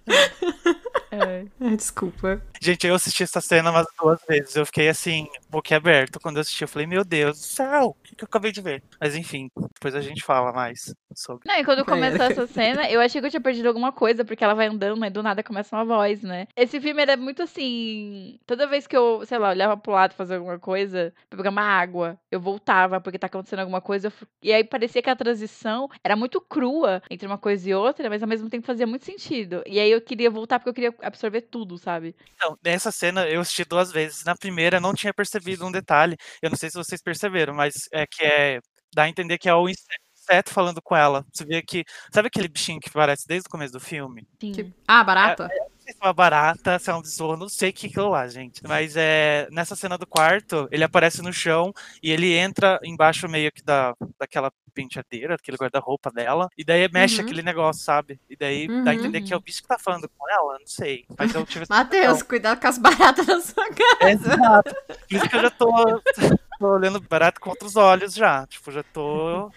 É. 0.07 1.47
Ai, 1.61 1.77
Desculpa. 1.77 2.43
Gente, 2.63 2.87
eu 2.87 2.95
assisti 2.95 3.23
essa 3.23 3.41
cena 3.41 3.71
umas 3.71 3.87
duas 3.99 4.21
vezes. 4.29 4.55
Eu 4.55 4.67
fiquei 4.67 4.91
assim, 4.91 5.27
boquiaberto 5.49 6.21
quando 6.21 6.37
eu 6.37 6.43
assisti. 6.43 6.61
Eu 6.61 6.69
falei, 6.69 6.87
meu 6.87 7.03
Deus 7.03 7.39
do 7.39 7.43
céu, 7.43 7.87
o 7.87 7.95
que, 8.03 8.15
que 8.15 8.23
eu 8.23 8.27
acabei 8.27 8.53
de 8.53 8.61
ver? 8.61 8.83
Mas 9.01 9.17
enfim, 9.17 9.51
depois 9.75 9.95
a 9.95 10.01
gente 10.03 10.23
fala 10.23 10.53
mais 10.53 10.95
sobre. 11.15 11.49
Não, 11.49 11.59
e 11.59 11.65
quando 11.65 11.87
começou 11.87 12.23
essa 12.27 12.47
cena, 12.47 12.91
eu 12.91 13.01
achei 13.01 13.19
que 13.19 13.27
eu 13.27 13.31
tinha 13.31 13.41
perdido 13.41 13.67
alguma 13.67 13.93
coisa, 13.93 14.27
porque 14.27 14.45
ela 14.45 14.53
vai 14.53 14.67
andando, 14.67 14.99
mas 14.99 15.11
do 15.11 15.23
nada 15.23 15.43
começa 15.43 15.75
uma 15.75 15.87
voz, 15.87 16.23
né? 16.23 16.49
Esse 16.55 16.79
filme 16.83 17.01
era 17.01 17.17
muito 17.17 17.43
assim. 17.43 18.39
Toda 18.47 18.67
vez 18.67 18.87
que 18.87 18.95
eu, 18.97 19.25
sei 19.25 19.39
lá, 19.39 19.49
olhava 19.49 19.75
pro 19.79 19.93
lado 19.93 20.13
fazer 20.13 20.35
alguma 20.35 20.59
coisa, 20.59 21.15
pra 21.31 21.39
pegar 21.39 21.51
uma 21.51 21.63
água, 21.63 22.21
eu 22.31 22.39
voltava, 22.39 23.01
porque 23.01 23.19
tá 23.19 23.27
acontecendo 23.27 23.61
alguma 23.61 23.81
coisa. 23.81 24.13
E 24.43 24.53
aí 24.53 24.65
parecia 24.65 25.01
que 25.01 25.09
a 25.09 25.17
transição 25.17 25.89
era 26.05 26.15
muito 26.15 26.43
crua 26.43 27.03
entre 27.11 27.27
uma 27.27 27.39
coisa 27.39 27.71
e 27.71 27.75
outra, 27.75 28.11
mas 28.11 28.23
ao 28.23 28.29
mesmo 28.29 28.51
tempo 28.51 28.67
fazia 28.67 28.87
muito 28.87 29.07
sentido. 29.07 29.63
E 29.67 29.81
aí 29.81 29.91
eu 29.91 30.01
queria 30.03 30.31
voltar 30.31 30.59
porque 30.59 30.69
eu 30.69 30.75
queria 30.75 30.95
absorver 31.01 31.41
tudo, 31.41 31.79
sabe? 31.79 32.15
Então, 32.35 32.50
nessa 32.65 32.91
cena 32.93 33.27
eu 33.29 33.41
assisti 33.41 33.65
duas 33.65 33.91
vezes. 33.93 34.25
Na 34.25 34.35
primeira 34.37 34.77
eu 34.79 34.81
não 34.81 34.95
tinha 34.95 35.13
percebido 35.15 35.67
um 35.67 35.73
detalhe. 35.73 36.17
Eu 36.43 36.51
não 36.51 36.57
sei 36.57 36.71
se 36.71 36.77
vocês 36.77 37.03
perceberam, 37.03 37.55
mas 37.55 37.75
é 37.93 38.07
que 38.07 38.25
é. 38.25 38.61
Dá 38.95 39.05
a 39.05 39.09
entender 39.09 39.39
que 39.39 39.49
é 39.49 39.55
o 39.55 39.69
inse- 39.69 39.83
inseto 40.17 40.53
falando 40.53 40.81
com 40.83 40.97
ela. 40.97 41.25
Você 41.33 41.45
vê 41.45 41.63
que. 41.63 41.85
Sabe 42.13 42.29
aquele 42.29 42.49
bichinho 42.49 42.81
que 42.81 42.89
aparece 42.89 43.27
desde 43.27 43.47
o 43.47 43.51
começo 43.51 43.73
do 43.73 43.81
filme? 43.81 44.27
Sim. 44.41 44.73
Ah, 44.87 45.05
barata? 45.05 45.49
Sei 45.91 45.93
se 45.93 45.99
é 46.01 46.07
uma 46.07 46.13
barata, 46.13 46.79
se 46.79 46.89
é 46.91 46.95
um 46.95 47.03
besouro, 47.03 47.37
não 47.37 47.49
sei 47.49 47.71
o 47.71 47.73
que 47.73 47.89
que 47.89 47.99
é 47.99 48.03
lá, 48.03 48.27
gente. 48.29 48.61
Mas 48.65 48.95
é, 48.97 49.49
nessa 49.51 49.75
cena 49.75 49.99
do 49.99 50.07
quarto, 50.07 50.69
ele 50.71 50.85
aparece 50.85 51.21
no 51.21 51.33
chão 51.33 51.73
e 52.03 52.11
ele 52.13 52.33
entra 52.37 52.79
embaixo 52.85 53.29
meio 53.29 53.51
que 53.51 53.63
da, 53.63 53.93
daquela 54.19 54.53
penteadeira, 54.73 55.35
aquele 55.35 55.57
guarda-roupa 55.57 56.11
dela, 56.13 56.49
e 56.57 56.65
daí 56.65 56.89
mexe 56.93 57.19
Uhum. 57.21 57.25
aquele 57.27 57.43
negócio, 57.43 57.83
sabe? 57.83 58.21
E 58.31 58.37
daí 58.37 58.69
dá 58.69 58.75
a 58.75 58.79
Uhum. 58.95 59.01
entender 59.01 59.21
que 59.23 59.35
é 59.35 59.37
o 59.37 59.41
bicho 59.41 59.63
que 59.63 59.69
tá 59.69 59.79
falando 59.79 60.09
com 60.17 60.31
ela, 60.31 60.59
não 60.61 60.67
sei. 60.67 61.05
Mas 61.19 61.35
eu 61.35 61.45
tive 61.45 61.65
Matheus, 61.69 62.23
cuidado 62.23 62.61
com 62.61 62.69
as 62.69 62.79
baratas 62.79 63.27
na 63.27 63.41
sua 63.41 63.69
casa. 63.69 64.11
Exato. 64.13 64.75
Por 64.87 64.97
isso 65.17 65.29
que 65.29 65.37
eu 65.37 65.43
já 65.43 65.51
tô, 65.51 66.03
tô 66.61 66.75
olhando 66.75 67.01
barato 67.01 67.41
com 67.41 67.51
outros 67.51 67.75
olhos 67.75 68.15
já. 68.15 68.47
Tipo, 68.47 68.71
já 68.71 68.83
tô 68.83 69.51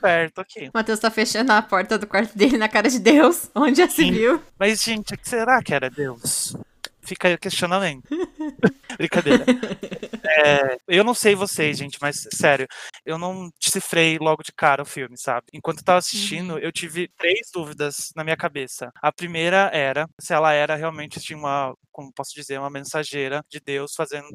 perto 0.00 0.40
aqui. 0.40 0.70
Matheus 0.74 0.98
tá 0.98 1.10
fechando 1.10 1.52
a 1.52 1.60
porta 1.60 1.98
do 1.98 2.06
quarto 2.06 2.36
dele 2.36 2.56
na 2.56 2.68
cara 2.68 2.88
de 2.88 2.98
Deus. 2.98 3.50
Onde 3.54 3.76
já 3.76 3.88
se 3.88 3.96
Sim. 3.96 4.12
viu? 4.12 4.42
Mas, 4.58 4.82
gente, 4.82 5.14
o 5.14 5.18
que 5.18 5.28
será 5.28 5.62
que 5.62 5.74
era 5.74 5.90
Deus? 5.90 6.56
Fica 7.02 7.28
aí 7.28 7.34
o 7.34 7.38
questionamento. 7.38 8.06
Brincadeira. 8.98 9.44
É, 10.44 10.78
eu 10.86 11.02
não 11.02 11.14
sei 11.14 11.34
vocês, 11.34 11.78
gente, 11.78 11.98
mas 12.02 12.26
sério, 12.34 12.66
eu 13.04 13.16
não 13.16 13.50
decifrei 13.58 14.18
logo 14.18 14.42
de 14.42 14.52
cara 14.52 14.82
o 14.82 14.86
filme, 14.86 15.16
sabe? 15.16 15.46
Enquanto 15.54 15.78
eu 15.78 15.84
tava 15.84 15.98
assistindo, 15.98 16.58
eu 16.58 16.70
tive 16.70 17.08
três 17.16 17.50
dúvidas 17.52 18.10
na 18.14 18.24
minha 18.24 18.36
cabeça. 18.36 18.90
A 19.00 19.10
primeira 19.10 19.70
era 19.72 20.06
se 20.20 20.34
ela 20.34 20.52
era 20.52 20.74
realmente 20.74 21.20
tinha 21.20 21.38
uma, 21.38 21.72
como 21.90 22.12
posso 22.12 22.34
dizer, 22.34 22.58
uma 22.58 22.68
mensageira 22.68 23.42
de 23.48 23.58
Deus 23.58 23.94
fazendo 23.96 24.34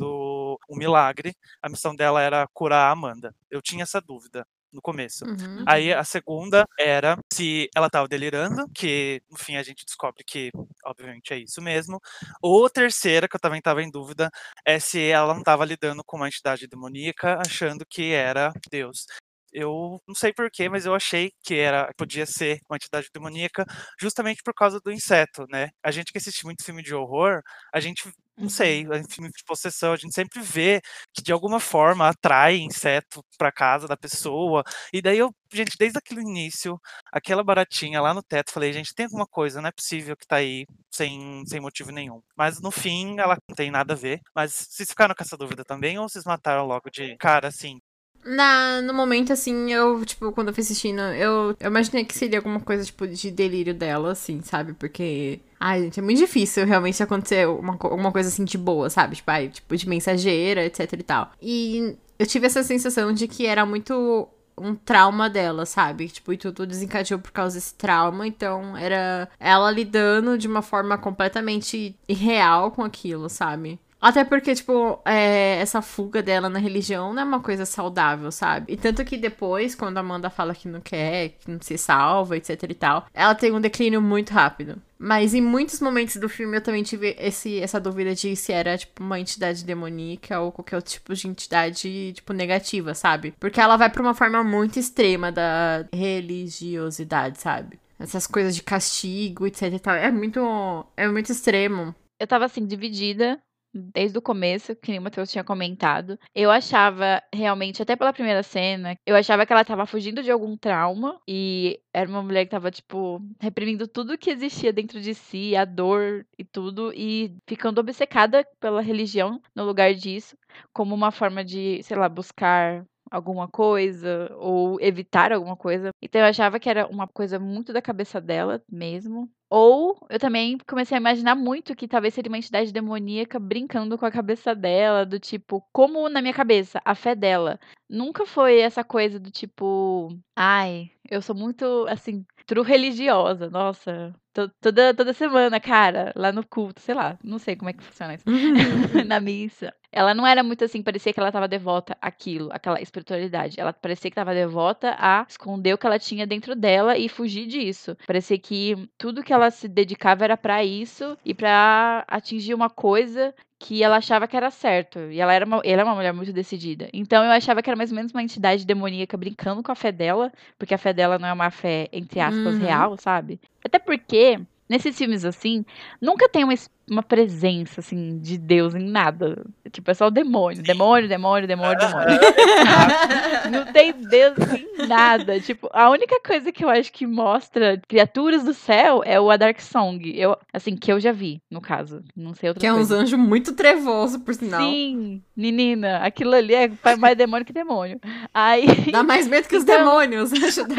um 0.69 0.77
milagre. 0.77 1.35
A 1.61 1.69
missão 1.69 1.95
dela 1.95 2.21
era 2.21 2.47
curar 2.53 2.87
a 2.87 2.91
Amanda. 2.91 3.35
Eu 3.49 3.61
tinha 3.61 3.83
essa 3.83 4.01
dúvida 4.01 4.45
no 4.73 4.81
começo. 4.81 5.23
Uhum. 5.25 5.63
Aí 5.67 5.93
a 5.93 6.03
segunda 6.03 6.65
era 6.77 7.17
se 7.31 7.69
ela 7.75 7.89
tava 7.89 8.07
delirando, 8.07 8.67
que 8.73 9.21
no 9.29 9.37
fim 9.37 9.55
a 9.55 9.63
gente 9.63 9.85
descobre 9.85 10.23
que, 10.25 10.49
obviamente, 10.83 11.33
é 11.33 11.37
isso 11.37 11.61
mesmo. 11.61 11.99
Ou 12.41 12.65
a 12.65 12.69
terceira, 12.69 13.27
que 13.27 13.35
eu 13.35 13.39
também 13.39 13.61
tava 13.61 13.83
em 13.83 13.91
dúvida, 13.91 14.29
é 14.65 14.79
se 14.79 14.99
ela 15.01 15.33
não 15.33 15.43
tava 15.43 15.63
lidando 15.63 16.03
com 16.03 16.17
uma 16.17 16.27
entidade 16.27 16.67
demoníaca, 16.67 17.39
achando 17.45 17.85
que 17.87 18.11
era 18.11 18.51
Deus. 18.71 19.05
Eu 19.53 20.01
não 20.07 20.15
sei 20.15 20.33
porquê, 20.33 20.67
mas 20.67 20.85
eu 20.85 20.95
achei 20.95 21.31
que 21.43 21.55
era 21.55 21.93
podia 21.95 22.25
ser 22.25 22.59
uma 22.67 22.75
entidade 22.75 23.07
demoníaca 23.13 23.65
justamente 23.99 24.41
por 24.43 24.53
causa 24.53 24.79
do 24.83 24.91
inseto, 24.91 25.45
né? 25.47 25.69
A 25.83 25.91
gente 25.91 26.11
que 26.11 26.17
assiste 26.17 26.43
muito 26.43 26.63
filme 26.63 26.81
de 26.81 26.95
horror, 26.95 27.41
a 27.71 27.79
gente, 27.79 28.11
não 28.37 28.49
sei, 28.49 28.81
em 28.81 29.03
filme 29.09 29.29
de 29.31 29.43
possessão, 29.45 29.93
a 29.93 29.95
gente 29.97 30.13
sempre 30.13 30.41
vê 30.41 30.81
que 31.13 31.21
de 31.21 31.31
alguma 31.31 31.59
forma 31.59 32.07
atrai 32.09 32.57
inseto 32.57 33.23
pra 33.37 33.51
casa 33.51 33.87
da 33.87 33.95
pessoa. 33.97 34.63
E 34.91 35.01
daí 35.01 35.17
eu, 35.19 35.33
gente, 35.53 35.75
desde 35.77 35.97
aquele 35.99 36.21
início, 36.21 36.79
aquela 37.11 37.43
baratinha 37.43 38.01
lá 38.01 38.13
no 38.13 38.23
teto, 38.23 38.51
falei, 38.51 38.73
gente, 38.73 38.93
tem 38.93 39.05
alguma 39.05 39.27
coisa, 39.27 39.61
não 39.61 39.69
é 39.69 39.71
possível 39.71 40.15
que 40.17 40.25
tá 40.27 40.37
aí 40.37 40.65
sem, 40.91 41.43
sem 41.47 41.59
motivo 41.59 41.91
nenhum. 41.91 42.21
Mas 42.35 42.59
no 42.61 42.71
fim, 42.71 43.19
ela 43.19 43.37
não 43.47 43.55
tem 43.55 43.69
nada 43.71 43.93
a 43.93 43.95
ver. 43.97 44.19
Mas 44.35 44.53
vocês 44.53 44.89
ficaram 44.89 45.13
com 45.15 45.23
essa 45.23 45.37
dúvida 45.37 45.63
também, 45.63 45.97
ou 45.99 46.09
vocês 46.09 46.25
mataram 46.25 46.65
logo 46.65 46.89
de 46.89 47.15
cara, 47.17 47.47
assim? 47.49 47.79
Na, 48.25 48.81
no 48.81 48.93
momento, 48.93 49.33
assim, 49.33 49.71
eu, 49.71 50.03
tipo, 50.05 50.31
quando 50.31 50.49
eu 50.49 50.53
fui 50.53 50.61
assistindo, 50.61 51.01
eu, 51.01 51.55
eu 51.59 51.67
imaginei 51.69 52.05
que 52.05 52.15
seria 52.15 52.39
alguma 52.39 52.59
coisa, 52.59 52.85
tipo, 52.85 53.07
de 53.07 53.29
delírio 53.31 53.73
dela, 53.73 54.11
assim, 54.11 54.41
sabe? 54.41 54.73
Porque. 54.73 55.41
Ai, 55.59 55.83
gente, 55.83 55.99
é 55.99 56.03
muito 56.03 56.17
difícil 56.17 56.65
realmente 56.65 57.01
acontecer 57.01 57.47
uma, 57.47 57.77
alguma 57.79 58.11
coisa 58.11 58.29
assim 58.29 58.43
de 58.43 58.57
boa, 58.57 58.89
sabe? 58.89 59.15
Tipo, 59.17 59.31
ai, 59.31 59.49
tipo, 59.49 59.75
de 59.75 59.87
mensageira, 59.89 60.65
etc 60.65 60.93
e 60.93 61.03
tal. 61.03 61.31
E 61.41 61.97
eu 62.19 62.25
tive 62.25 62.47
essa 62.47 62.63
sensação 62.63 63.13
de 63.13 63.27
que 63.27 63.45
era 63.45 63.65
muito 63.65 64.27
um 64.57 64.75
trauma 64.75 65.29
dela, 65.29 65.65
sabe? 65.65 66.07
Tipo, 66.07 66.33
e 66.33 66.37
tudo 66.37 66.65
desencadeou 66.65 67.19
por 67.19 67.31
causa 67.31 67.55
desse 67.55 67.73
trauma. 67.75 68.27
Então, 68.27 68.77
era 68.77 69.27
ela 69.39 69.71
lidando 69.71 70.37
de 70.37 70.47
uma 70.47 70.61
forma 70.61 70.97
completamente 70.97 71.95
irreal 72.07 72.71
com 72.71 72.83
aquilo, 72.83 73.29
sabe? 73.29 73.79
Até 74.03 74.25
porque, 74.25 74.53
tipo, 74.53 74.99
é, 75.05 75.59
essa 75.61 75.81
fuga 75.81 76.21
dela 76.21 76.49
na 76.49 76.59
religião 76.59 77.13
não 77.13 77.21
é 77.21 77.25
uma 77.25 77.39
coisa 77.39 77.65
saudável, 77.65 78.33
sabe? 78.33 78.73
E 78.73 78.75
tanto 78.75 79.05
que 79.05 79.15
depois, 79.15 79.75
quando 79.75 79.95
a 79.95 80.01
Amanda 80.01 80.29
fala 80.29 80.53
que 80.53 80.67
não 80.67 80.81
quer, 80.81 81.29
que 81.39 81.49
não 81.49 81.57
se 81.61 81.77
salva, 81.77 82.35
etc 82.35 82.63
e 82.63 82.73
tal, 82.73 83.05
ela 83.13 83.33
tem 83.33 83.53
um 83.53 83.61
declínio 83.61 84.01
muito 84.01 84.33
rápido. 84.33 84.75
Mas 84.99 85.33
em 85.33 85.39
muitos 85.39 85.79
momentos 85.79 86.17
do 86.17 86.27
filme 86.27 86.57
eu 86.57 86.61
também 86.61 86.83
tive 86.83 87.15
esse, 87.17 87.61
essa 87.61 87.79
dúvida 87.79 88.13
de 88.13 88.35
se 88.35 88.51
era, 88.51 88.77
tipo, 88.77 89.01
uma 89.01 89.21
entidade 89.21 89.63
demoníaca 89.63 90.37
ou 90.41 90.51
qualquer 90.51 90.75
outro 90.75 90.91
tipo 90.91 91.15
de 91.15 91.25
entidade, 91.29 92.11
tipo, 92.13 92.33
negativa, 92.33 92.93
sabe? 92.93 93.33
Porque 93.39 93.61
ela 93.61 93.77
vai 93.77 93.89
pra 93.89 94.01
uma 94.01 94.13
forma 94.13 94.43
muito 94.43 94.77
extrema 94.77 95.31
da 95.31 95.85
religiosidade, 95.93 97.39
sabe? 97.39 97.79
Essas 97.97 98.27
coisas 98.27 98.53
de 98.53 98.63
castigo, 98.63 99.47
etc 99.47 99.61
e 99.71 99.79
tal. 99.79 99.95
É 99.95 100.11
muito, 100.11 100.85
é 100.97 101.07
muito 101.07 101.31
extremo. 101.31 101.95
Eu 102.19 102.27
tava 102.27 102.43
assim, 102.43 102.65
dividida 102.65 103.39
desde 103.73 104.17
o 104.17 104.21
começo, 104.21 104.75
que 104.75 104.91
nem 104.91 104.99
o 104.99 105.01
Matheus 105.01 105.31
tinha 105.31 105.43
comentado. 105.43 106.17
Eu 106.33 106.51
achava 106.51 107.21
realmente, 107.33 107.81
até 107.81 107.95
pela 107.95 108.13
primeira 108.13 108.43
cena, 108.43 108.95
eu 109.05 109.15
achava 109.15 109.45
que 109.45 109.53
ela 109.53 109.65
tava 109.65 109.85
fugindo 109.85 110.21
de 110.21 110.31
algum 110.31 110.55
trauma 110.57 111.19
e 111.27 111.79
era 111.93 112.09
uma 112.09 112.21
mulher 112.23 112.45
que 112.45 112.51
tava, 112.51 112.71
tipo, 112.71 113.21
reprimindo 113.39 113.87
tudo 113.87 114.17
que 114.17 114.29
existia 114.29 114.73
dentro 114.73 114.99
de 114.99 115.13
si, 115.13 115.55
a 115.55 115.65
dor 115.65 116.25
e 116.37 116.43
tudo, 116.43 116.91
e 116.95 117.35
ficando 117.47 117.79
obcecada 117.79 118.45
pela 118.59 118.81
religião 118.81 119.41
no 119.55 119.63
lugar 119.65 119.93
disso, 119.93 120.37
como 120.73 120.93
uma 120.95 121.11
forma 121.11 121.43
de, 121.43 121.81
sei 121.83 121.97
lá, 121.97 122.09
buscar 122.09 122.85
alguma 123.13 123.47
coisa 123.47 124.31
ou 124.39 124.81
evitar 124.81 125.31
alguma 125.31 125.55
coisa. 125.55 125.91
Então 126.01 126.19
eu 126.19 126.25
achava 126.27 126.59
que 126.59 126.67
era 126.67 126.87
uma 126.87 127.07
coisa 127.07 127.37
muito 127.39 127.71
da 127.71 127.81
cabeça 127.81 128.19
dela 128.19 128.59
mesmo. 128.69 129.29
Ou 129.51 129.95
eu 130.09 130.17
também 130.17 130.57
comecei 130.67 130.97
a 130.97 130.99
imaginar 130.99 131.35
muito 131.35 131.75
que 131.75 131.87
talvez 131.87 132.15
seria 132.15 132.31
uma 132.31 132.39
entidade 132.39 132.73
demoníaca 132.73 133.39
brincando 133.39 133.99
com 133.99 134.05
a 134.05 134.11
cabeça 134.11 134.55
dela, 134.55 135.05
do 135.05 135.19
tipo, 135.19 135.63
como 135.71 136.09
na 136.09 136.21
minha 136.23 136.33
cabeça, 136.33 136.81
a 136.83 136.95
fé 136.95 137.13
dela 137.13 137.59
nunca 137.87 138.25
foi 138.25 138.59
essa 138.59 138.83
coisa 138.83 139.19
do 139.19 139.29
tipo, 139.29 140.09
ai, 140.35 140.89
eu 141.07 141.21
sou 141.21 141.35
muito 141.35 141.85
assim, 141.87 142.25
true 142.47 142.65
religiosa, 142.65 143.47
nossa, 143.51 144.15
to- 144.33 144.49
toda 144.59 144.91
toda 144.95 145.13
semana, 145.13 145.59
cara, 145.59 146.11
lá 146.15 146.31
no 146.31 146.43
culto, 146.47 146.81
sei 146.81 146.95
lá, 146.95 147.19
não 147.23 147.37
sei 147.37 147.55
como 147.55 147.69
é 147.69 147.73
que 147.73 147.83
funciona 147.83 148.15
isso. 148.15 148.23
na 149.07 149.19
missa. 149.19 149.71
Ela 149.93 150.13
não 150.13 150.25
era 150.25 150.41
muito 150.43 150.63
assim, 150.65 150.81
parecia 150.81 151.13
que 151.13 151.19
ela 151.19 151.29
estava 151.29 151.47
devota 151.47 151.95
àquilo, 152.01 152.49
àquela 152.51 152.81
espiritualidade. 152.81 153.59
Ela 153.59 153.71
parecia 153.71 154.09
que 154.09 154.13
estava 154.13 154.33
devota 154.33 154.95
a 154.97 155.25
esconder 155.29 155.73
o 155.73 155.77
que 155.77 155.85
ela 155.85 155.99
tinha 155.99 156.25
dentro 156.25 156.55
dela 156.55 156.97
e 156.97 157.07
fugir 157.07 157.45
disso. 157.45 157.95
Parecia 158.07 158.37
que 158.39 158.89
tudo 158.97 159.23
que 159.23 159.31
ela 159.31 159.51
se 159.51 159.67
dedicava 159.67 160.23
era 160.23 160.35
para 160.35 160.63
isso 160.63 161.17
e 161.23 161.33
para 161.33 162.03
atingir 162.07 162.53
uma 162.53 162.69
coisa 162.69 163.33
que 163.59 163.81
ela 163.81 163.95
achava 163.97 164.27
que 164.27 164.35
era 164.35 164.51
certo. 164.51 164.99
E 165.11 165.21
ela 165.21 165.31
era 165.31 165.45
uma, 165.45 165.61
ela 165.63 165.81
é 165.81 165.85
uma 165.85 165.95
mulher 165.95 166.11
muito 166.11 166.33
decidida. 166.33 166.89
Então 166.91 167.23
eu 167.23 167.31
achava 167.31 167.61
que 167.61 167.69
era 167.69 167.77
mais 167.77 167.91
ou 167.91 167.95
menos 167.95 168.11
uma 168.11 168.21
entidade 168.23 168.65
demoníaca 168.65 169.15
brincando 169.15 169.63
com 169.63 169.71
a 169.71 169.75
fé 169.75 169.89
dela, 169.91 170.33
porque 170.57 170.73
a 170.73 170.77
fé 170.77 170.91
dela 170.91 171.17
não 171.17 171.27
é 171.29 171.33
uma 171.33 171.49
fé, 171.49 171.87
entre 171.93 172.19
aspas, 172.19 172.55
Uhum. 172.55 172.61
real, 172.61 172.97
sabe? 172.97 173.39
Até 173.63 173.79
porque 173.79 174.37
nesses 174.73 174.97
filmes 174.97 175.23
assim, 175.23 175.63
nunca 176.01 176.27
tem 176.27 176.43
uma, 176.43 176.53
uma 176.89 177.03
presença, 177.03 177.79
assim, 177.79 178.17
de 178.19 178.37
Deus 178.39 178.73
em 178.73 178.83
nada. 178.89 179.45
Tipo, 179.71 179.91
é 179.91 179.93
só 179.93 180.07
o 180.07 180.11
demônio. 180.11 180.63
Demônio, 180.63 181.07
demônio, 181.07 181.47
demônio, 181.47 181.77
demônio. 181.77 182.19
Não 183.51 183.71
tem 183.71 183.91
Deus 183.93 184.35
em 184.53 184.87
nada. 184.87 185.39
Tipo, 185.39 185.69
a 185.71 185.89
única 185.89 186.19
coisa 186.25 186.51
que 186.51 186.63
eu 186.65 186.69
acho 186.69 186.91
que 186.91 187.05
mostra 187.05 187.79
criaturas 187.87 188.43
do 188.43 188.53
céu 188.53 189.01
é 189.05 189.19
o 189.19 189.29
A 189.29 189.37
Dark 189.37 189.59
Song. 189.61 190.11
Eu, 190.15 190.35
assim, 190.51 190.75
que 190.75 190.91
eu 190.91 190.99
já 190.99 191.11
vi, 191.11 191.39
no 191.51 191.61
caso. 191.61 192.01
Não 192.15 192.33
sei 192.33 192.49
outra 192.49 192.59
Que 192.61 192.67
é 192.67 192.73
uns 192.73 192.89
anjos 192.91 193.17
muito 193.19 193.53
trevoso, 193.53 194.19
por 194.21 194.33
sinal. 194.33 194.61
Sim, 194.61 195.21
menina, 195.35 195.97
aquilo 195.99 196.33
ali 196.33 196.53
é 196.55 196.71
mais 196.97 197.15
demônio 197.17 197.45
que 197.45 197.53
demônio. 197.53 197.99
Aí, 198.33 198.65
Dá 198.91 199.03
mais 199.03 199.27
medo 199.27 199.47
que 199.47 199.55
os 199.55 199.63
Então- 199.63 199.77
demônios. 199.77 200.23
Os 200.33 200.41
anjos 200.41 200.65
dá... 200.67 200.75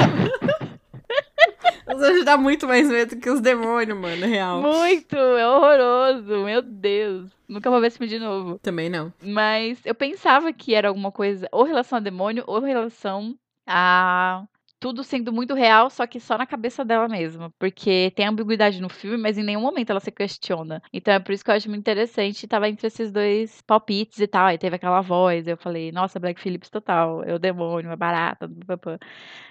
Os 1.94 2.02
anjos 2.02 2.24
dá 2.24 2.36
muito 2.36 2.66
mais 2.66 2.88
medo 2.88 3.16
que 3.16 3.30
os 3.30 3.40
demônios, 3.40 3.98
mano, 3.98 4.26
real. 4.26 4.60
muito, 4.60 5.16
é 5.16 5.48
horroroso, 5.48 6.44
meu 6.44 6.62
Deus. 6.62 7.30
Nunca 7.48 7.70
vou 7.70 7.80
ver 7.80 7.88
esse 7.88 7.98
filme 7.98 8.12
de 8.12 8.18
novo. 8.18 8.58
Também 8.58 8.88
não. 8.88 9.12
Mas 9.22 9.78
eu 9.84 9.94
pensava 9.94 10.52
que 10.52 10.74
era 10.74 10.88
alguma 10.88 11.12
coisa, 11.12 11.48
ou 11.52 11.64
relação 11.64 11.98
a 11.98 12.00
demônio, 12.00 12.44
ou 12.46 12.60
relação 12.60 13.36
a 13.66 14.44
tudo 14.84 15.02
sendo 15.02 15.32
muito 15.32 15.54
real, 15.54 15.88
só 15.88 16.06
que 16.06 16.20
só 16.20 16.36
na 16.36 16.44
cabeça 16.46 16.84
dela 16.84 17.08
mesma. 17.08 17.50
Porque 17.58 18.12
tem 18.14 18.26
ambiguidade 18.26 18.82
no 18.82 18.90
filme, 18.90 19.16
mas 19.16 19.38
em 19.38 19.42
nenhum 19.42 19.62
momento 19.62 19.88
ela 19.88 19.98
se 19.98 20.12
questiona. 20.12 20.82
Então 20.92 21.14
é 21.14 21.18
por 21.18 21.32
isso 21.32 21.42
que 21.42 21.50
eu 21.50 21.54
acho 21.54 21.70
muito 21.70 21.80
interessante. 21.80 22.46
Tava 22.46 22.68
entre 22.68 22.86
esses 22.86 23.10
dois 23.10 23.62
palpites 23.62 24.20
e 24.20 24.26
tal. 24.26 24.44
Aí 24.44 24.58
teve 24.58 24.76
aquela 24.76 25.00
voz. 25.00 25.48
Eu 25.48 25.56
falei, 25.56 25.90
nossa, 25.90 26.20
Black 26.20 26.38
Phillips 26.38 26.68
total. 26.68 27.24
É 27.24 27.32
o 27.34 27.38
demônio, 27.38 27.90
é 27.90 27.96
barata. 27.96 28.46
papapá. 28.66 28.98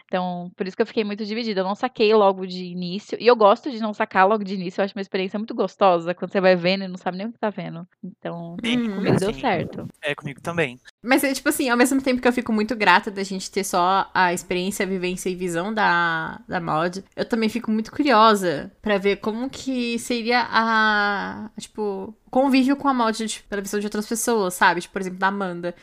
Então, 0.05 0.51
por 0.55 0.67
isso 0.67 0.75
que 0.75 0.81
eu 0.81 0.85
fiquei 0.87 1.03
muito 1.03 1.25
dividida. 1.25 1.61
Eu 1.61 1.65
não 1.65 1.75
saquei 1.75 2.13
logo 2.13 2.45
de 2.45 2.63
início. 2.65 3.17
E 3.19 3.25
eu 3.25 3.35
gosto 3.35 3.71
de 3.71 3.79
não 3.79 3.93
sacar 3.93 4.27
logo 4.27 4.43
de 4.43 4.53
início. 4.53 4.79
Eu 4.79 4.85
acho 4.85 4.95
uma 4.95 5.01
experiência 5.01 5.39
muito 5.39 5.55
gostosa. 5.55 6.13
Quando 6.13 6.31
você 6.31 6.39
vai 6.39 6.55
vendo 6.55 6.83
e 6.83 6.87
não 6.87 6.97
sabe 6.97 7.17
nem 7.17 7.27
o 7.27 7.31
que 7.31 7.39
tá 7.39 7.49
vendo. 7.49 7.87
Então, 8.03 8.55
Hum, 8.63 8.95
comigo 8.95 9.17
deu 9.17 9.33
certo. 9.33 9.87
É 10.01 10.13
comigo 10.13 10.39
também. 10.41 10.79
Mas 11.01 11.23
é 11.23 11.33
tipo 11.33 11.49
assim, 11.49 11.69
ao 11.69 11.77
mesmo 11.77 12.01
tempo 12.01 12.21
que 12.21 12.27
eu 12.27 12.33
fico 12.33 12.53
muito 12.53 12.75
grata 12.75 13.09
da 13.09 13.23
gente 13.23 13.49
ter 13.49 13.63
só 13.63 14.09
a 14.13 14.33
experiência, 14.33 14.85
a 14.85 14.89
vivência 14.89 15.29
e 15.29 15.35
visão 15.35 15.73
da, 15.73 16.39
da 16.47 16.59
mod, 16.61 17.03
eu 17.15 17.25
também 17.25 17.49
fico 17.49 17.71
muito 17.71 17.91
curiosa 17.91 18.71
pra 18.81 18.97
ver 18.97 19.17
como 19.17 19.49
que 19.49 19.97
seria 19.99 20.47
a, 20.49 21.49
tipo, 21.59 22.15
convívio 22.29 22.75
com 22.75 22.87
a 22.87 22.93
mod 22.93 23.27
tipo, 23.27 23.47
pela 23.47 23.61
visão 23.61 23.79
de 23.79 23.87
outras 23.87 24.07
pessoas, 24.07 24.53
sabe? 24.53 24.81
Tipo, 24.81 24.93
por 24.93 25.01
exemplo, 25.01 25.19
da 25.19 25.27
Amanda. 25.27 25.75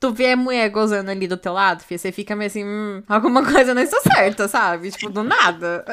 Tu 0.00 0.12
vê 0.12 0.32
a 0.32 0.36
mulher 0.36 0.68
gozando 0.70 1.10
ali 1.10 1.26
do 1.26 1.36
teu 1.36 1.52
lado, 1.52 1.82
filha, 1.82 1.98
você 1.98 2.12
fica 2.12 2.36
meio 2.36 2.46
assim, 2.46 2.64
hum, 2.64 3.02
alguma 3.08 3.42
coisa 3.50 3.74
não 3.74 3.82
está 3.82 4.00
certa, 4.00 4.46
sabe? 4.46 4.92
Tipo, 4.92 5.10
do 5.10 5.24
nada. 5.24 5.84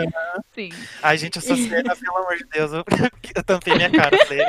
Sim. 0.54 0.70
Ai, 1.02 1.18
gente, 1.18 1.38
essa 1.38 1.54
cena, 1.54 1.94
pelo 1.94 2.16
amor 2.16 2.36
de 2.38 2.44
Deus, 2.44 2.72
eu, 2.72 2.84
eu 3.36 3.44
tampei 3.44 3.74
minha 3.74 3.90
cara. 3.90 4.16
Falei, 4.26 4.46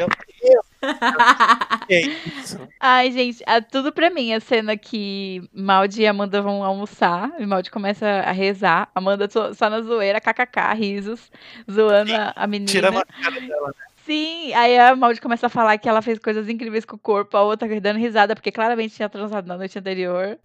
isso? 2.39 2.57
Ai, 2.79 3.11
gente, 3.11 3.43
é 3.45 3.59
tudo 3.59 3.91
pra 3.91 4.09
mim. 4.09 4.33
A 4.33 4.39
cena 4.39 4.77
que 4.77 5.43
Maldi 5.53 6.03
e 6.03 6.07
Amanda 6.07 6.41
vão 6.41 6.63
almoçar, 6.63 7.31
e 7.37 7.45
Maldi 7.45 7.69
começa 7.69 8.07
a 8.07 8.31
rezar, 8.31 8.89
Amanda 8.95 9.29
só, 9.29 9.53
só 9.53 9.69
na 9.69 9.81
zoeira, 9.81 10.21
kkk, 10.21 10.73
risos, 10.73 11.29
zoando 11.69 12.15
a, 12.15 12.31
a 12.33 12.47
menina. 12.47 12.71
Tira 12.71 12.91
uma 12.91 13.05
cara 13.05 13.41
dela, 13.41 13.67
né? 13.67 13.90
Sim, 14.05 14.51
aí 14.53 14.79
a 14.79 14.95
Maldi 14.95 15.21
começa 15.21 15.45
a 15.45 15.49
falar 15.49 15.77
que 15.77 15.87
ela 15.87 16.01
fez 16.01 16.17
coisas 16.17 16.49
incríveis 16.49 16.83
com 16.85 16.95
o 16.95 16.99
corpo, 16.99 17.37
a 17.37 17.43
outra 17.43 17.67
dando 17.79 17.99
risada, 17.99 18.35
porque 18.35 18.51
claramente 18.51 18.95
tinha 18.95 19.07
transado 19.07 19.47
na 19.47 19.55
noite 19.55 19.77
anterior. 19.77 20.39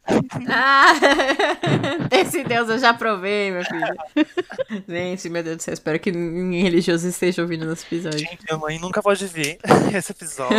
Ah, 0.50 0.92
esse 2.12 2.44
Deus 2.44 2.68
eu 2.68 2.78
já 2.78 2.92
provei, 2.92 3.50
meu 3.50 3.64
filho. 3.64 4.84
Gente, 4.86 5.30
meu 5.30 5.42
Deus 5.42 5.56
do 5.56 5.62
céu, 5.62 5.74
espero 5.74 5.98
que 5.98 6.12
ninguém 6.12 6.62
religioso 6.62 7.08
esteja 7.08 7.40
ouvindo 7.40 7.64
nesse 7.64 7.86
episódio. 7.86 8.18
Gente, 8.18 8.44
minha 8.46 8.58
mãe 8.58 8.78
nunca 8.78 9.02
pode 9.02 9.26
ver 9.26 9.58
esse 9.94 10.12
episódio. 10.12 10.56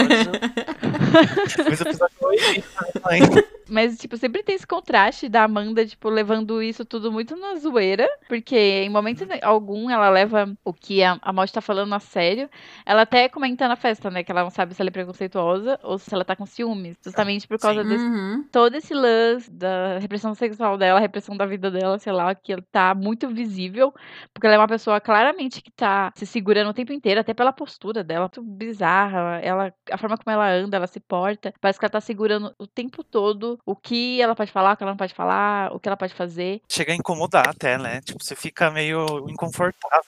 Esse 1.71 1.83
episódio 1.83 2.15
foi 2.19 2.63
mãe. 3.05 3.21
Mas, 3.69 3.97
tipo, 3.97 4.17
sempre 4.17 4.43
tem 4.43 4.55
esse 4.55 4.65
contraste 4.65 5.27
da 5.27 5.43
Amanda, 5.43 5.85
tipo, 5.85 6.09
levando 6.09 6.61
isso 6.63 6.85
tudo 6.85 7.11
muito 7.11 7.35
na 7.35 7.55
zoeira. 7.55 8.07
Porque 8.27 8.55
em 8.55 8.89
momento 8.89 9.27
algum 9.41 9.89
ela 9.89 10.09
leva 10.09 10.51
o 10.63 10.73
que 10.73 11.03
a, 11.03 11.19
a 11.21 11.33
Maldi 11.33 11.53
tá 11.53 11.61
falando 11.61 11.93
a 11.93 11.99
sério. 11.99 12.49
Ela 12.87 13.01
até 13.01 13.27
comenta 13.27 13.67
na 13.67 13.75
festa, 13.75 14.09
né? 14.09 14.23
Que 14.23 14.31
ela 14.31 14.43
não 14.43 14.49
sabe 14.49 14.73
se 14.73 14.81
ela 14.81 14.87
é 14.87 14.91
preconceituosa 14.91 15.77
ou 15.83 15.97
se 15.97 16.13
ela 16.13 16.23
tá 16.23 16.37
com 16.37 16.45
ciúmes. 16.45 16.95
Justamente 17.03 17.45
por 17.45 17.59
causa 17.59 17.83
Sim. 17.83 17.89
desse 17.89 18.05
Uhum. 18.05 18.45
todo 18.49 18.75
esse 18.75 18.93
lance 18.93 19.51
da 19.51 19.99
repressão 19.99 20.33
sexual 20.33 20.77
dela, 20.77 20.97
repressão 20.97 21.35
da 21.35 21.45
vida 21.45 21.69
dela, 21.69 21.99
sei 21.99 22.13
lá, 22.13 22.33
que 22.33 22.55
tá 22.71 22.95
muito 22.95 23.27
visível, 23.27 23.93
porque 24.33 24.47
ela 24.47 24.55
é 24.55 24.57
uma 24.57 24.67
pessoa 24.69 25.01
claramente 25.01 25.61
que 25.61 25.69
tá 25.69 26.13
se 26.15 26.25
segurando 26.25 26.69
o 26.69 26.73
tempo 26.73 26.93
inteiro, 26.93 27.19
até 27.19 27.33
pela 27.33 27.51
postura 27.51 28.05
dela, 28.05 28.31
muito 28.33 28.41
bizarra, 28.41 29.41
ela, 29.41 29.73
a 29.91 29.97
forma 29.97 30.17
como 30.17 30.33
ela 30.33 30.49
anda, 30.49 30.77
ela 30.77 30.87
se 30.87 31.01
porta, 31.01 31.53
parece 31.59 31.77
que 31.77 31.83
ela 31.83 31.91
tá 31.91 31.99
segurando 31.99 32.53
o 32.57 32.65
tempo 32.65 33.03
todo 33.03 33.59
o 33.65 33.75
que 33.75 34.21
ela 34.21 34.33
pode 34.33 34.51
falar, 34.51 34.73
o 34.73 34.77
que 34.77 34.83
ela 34.83 34.93
não 34.93 34.97
pode 34.97 35.13
falar, 35.13 35.73
o 35.73 35.79
que 35.79 35.89
ela 35.89 35.97
pode 35.97 36.13
fazer. 36.13 36.61
Chega 36.69 36.93
a 36.93 36.95
incomodar 36.95 37.49
até, 37.49 37.77
né? 37.77 37.99
Tipo, 37.99 38.23
você 38.23 38.35
fica 38.35 38.71
meio 38.71 39.27
inconfortável. 39.29 40.05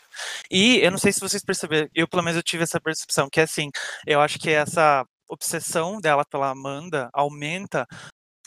E 0.49 0.77
eu 0.79 0.91
não 0.91 0.97
sei 0.97 1.11
se 1.11 1.19
vocês 1.19 1.43
perceberam, 1.43 1.89
eu 1.93 2.07
pelo 2.07 2.23
menos 2.23 2.37
eu 2.37 2.43
tive 2.43 2.63
essa 2.69 2.81
percepção, 2.81 3.29
que 3.31 3.39
é 3.39 3.43
assim, 3.43 3.69
eu 4.07 4.21
acho 4.21 4.39
que 4.39 4.49
essa 4.51 5.05
obsessão 5.27 5.99
dela 6.01 6.25
pela 6.25 6.49
Amanda 6.49 7.09
aumenta 7.13 7.85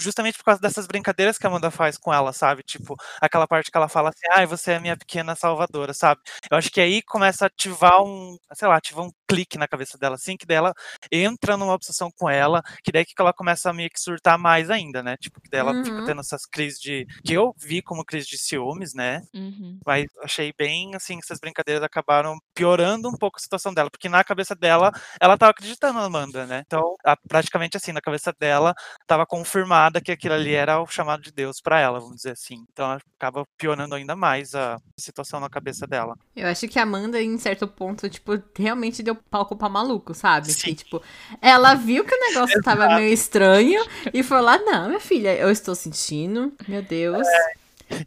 justamente 0.01 0.39
por 0.39 0.45
causa 0.45 0.61
dessas 0.61 0.87
brincadeiras 0.87 1.39
que 1.39 1.47
a 1.47 1.51
Amanda 1.51 1.71
faz 1.71 1.97
com 1.99 2.13
ela, 2.13 2.33
sabe? 2.33 2.63
Tipo, 2.65 2.97
aquela 3.21 3.47
parte 3.47 3.71
que 3.71 3.77
ela 3.77 3.89
fala 3.89 4.09
assim, 4.11 4.27
ai, 4.33 4.47
você 4.47 4.73
é 4.73 4.81
minha 4.81 4.97
pequena 4.97 5.37
salvadora, 5.37 5.95
sabe? 5.95 6.21
Eu 6.51 6.57
acho 6.59 6.71
que 6.71 6.81
aí 6.81 7.03
começa 7.03 7.45
a 7.45 7.49
ativar 7.49 8.03
um, 8.03 8.37
sei 8.55 8.69
lá, 8.69 8.77
ativar 8.77 9.05
um 9.07 9.11
clique 9.35 9.59
na 9.59 9.68
cabeça 9.68 9.97
dela, 9.99 10.16
assim, 10.16 10.37
que 10.37 10.47
daí 10.47 10.57
ela 10.59 10.73
entra 11.11 11.57
numa 11.57 11.73
obsessão 11.75 12.11
com 12.18 12.29
ela, 12.29 12.62
que 12.83 12.92
daí 12.92 13.05
que 13.05 13.14
ela 13.18 13.33
começa 13.33 13.71
a 13.71 13.73
meio 13.73 13.90
que 13.90 14.01
surtar 14.01 14.38
mais 14.38 14.71
ainda, 14.71 15.03
né? 15.03 15.16
Tipo, 15.16 15.40
que 15.40 15.49
daí 15.51 15.61
ela 15.61 15.75
fica 15.85 16.01
Uhum. 16.01 16.05
tendo 16.05 16.21
essas 16.21 16.45
crises 16.47 16.79
de, 16.81 17.07
que 17.25 17.33
eu 17.35 17.55
vi 17.59 17.83
como 17.83 18.05
crise 18.05 18.27
de 18.29 18.38
ciúmes, 18.38 18.95
né? 18.95 19.23
Uhum. 19.35 19.79
Mas 19.85 20.07
achei 20.23 20.53
bem, 20.57 20.95
assim, 20.95 21.18
que 21.18 21.25
essas 21.25 21.40
brincadeiras 21.40 21.83
acabaram 21.83 22.38
piorando 22.55 23.09
um 23.09 23.16
pouco 23.16 23.38
a 23.38 23.40
situação 23.42 23.75
dela, 23.75 23.90
porque 23.90 24.09
na 24.09 24.23
cabeça 24.23 24.55
dela, 24.55 24.92
ela 25.21 25.37
tava 25.37 25.51
acreditando 25.51 25.99
na 25.99 26.05
Amanda, 26.05 26.47
né? 26.47 26.62
Então, 26.66 26.95
a- 27.05 27.16
praticamente 27.29 27.77
assim, 27.77 27.90
na 27.92 28.01
cabeça 28.01 28.33
dela, 28.38 28.75
tava 29.07 29.27
confirmada 29.27 30.01
que 30.01 30.12
aquilo 30.12 30.35
ali 30.35 30.55
era 30.55 30.81
o 30.81 30.87
chamado 30.87 31.23
de 31.23 31.33
Deus 31.33 31.61
pra 31.61 31.81
ela, 31.81 31.99
vamos 32.01 32.16
dizer 32.16 32.33
assim. 32.33 32.64
Então, 32.73 32.97
acaba 33.18 33.45
piorando 33.59 33.95
ainda 33.95 34.14
mais 34.14 34.55
a 34.55 34.79
situação 34.99 35.40
na 35.40 35.49
cabeça 35.51 35.87
dela. 35.87 36.14
Eu 36.35 36.47
acho 36.49 36.66
que 36.68 36.79
a 36.79 36.83
Amanda, 36.83 37.21
em 37.21 37.37
certo 37.38 37.68
ponto, 37.68 38.09
tipo, 38.09 38.33
realmente 38.57 39.03
deu 39.03 39.16
palco 39.31 39.57
pra 39.57 39.69
maluco, 39.69 40.15
sabe? 40.15 40.53
Sim. 40.53 40.61
Que, 40.71 40.75
tipo, 40.75 41.03
ela 41.41 41.75
viu 41.75 42.05
que 42.05 42.15
o 42.15 42.21
negócio 42.29 42.61
tava 42.63 42.87
meio 42.97 43.13
estranho 43.13 43.85
e 44.13 44.23
foi 44.23 44.41
lá, 44.41 44.59
não, 44.59 44.89
minha 44.89 45.01
filha, 45.01 45.35
eu 45.37 45.51
estou 45.51 45.75
sentindo, 45.75 46.53
meu 46.69 46.83
Deus. 46.83 47.27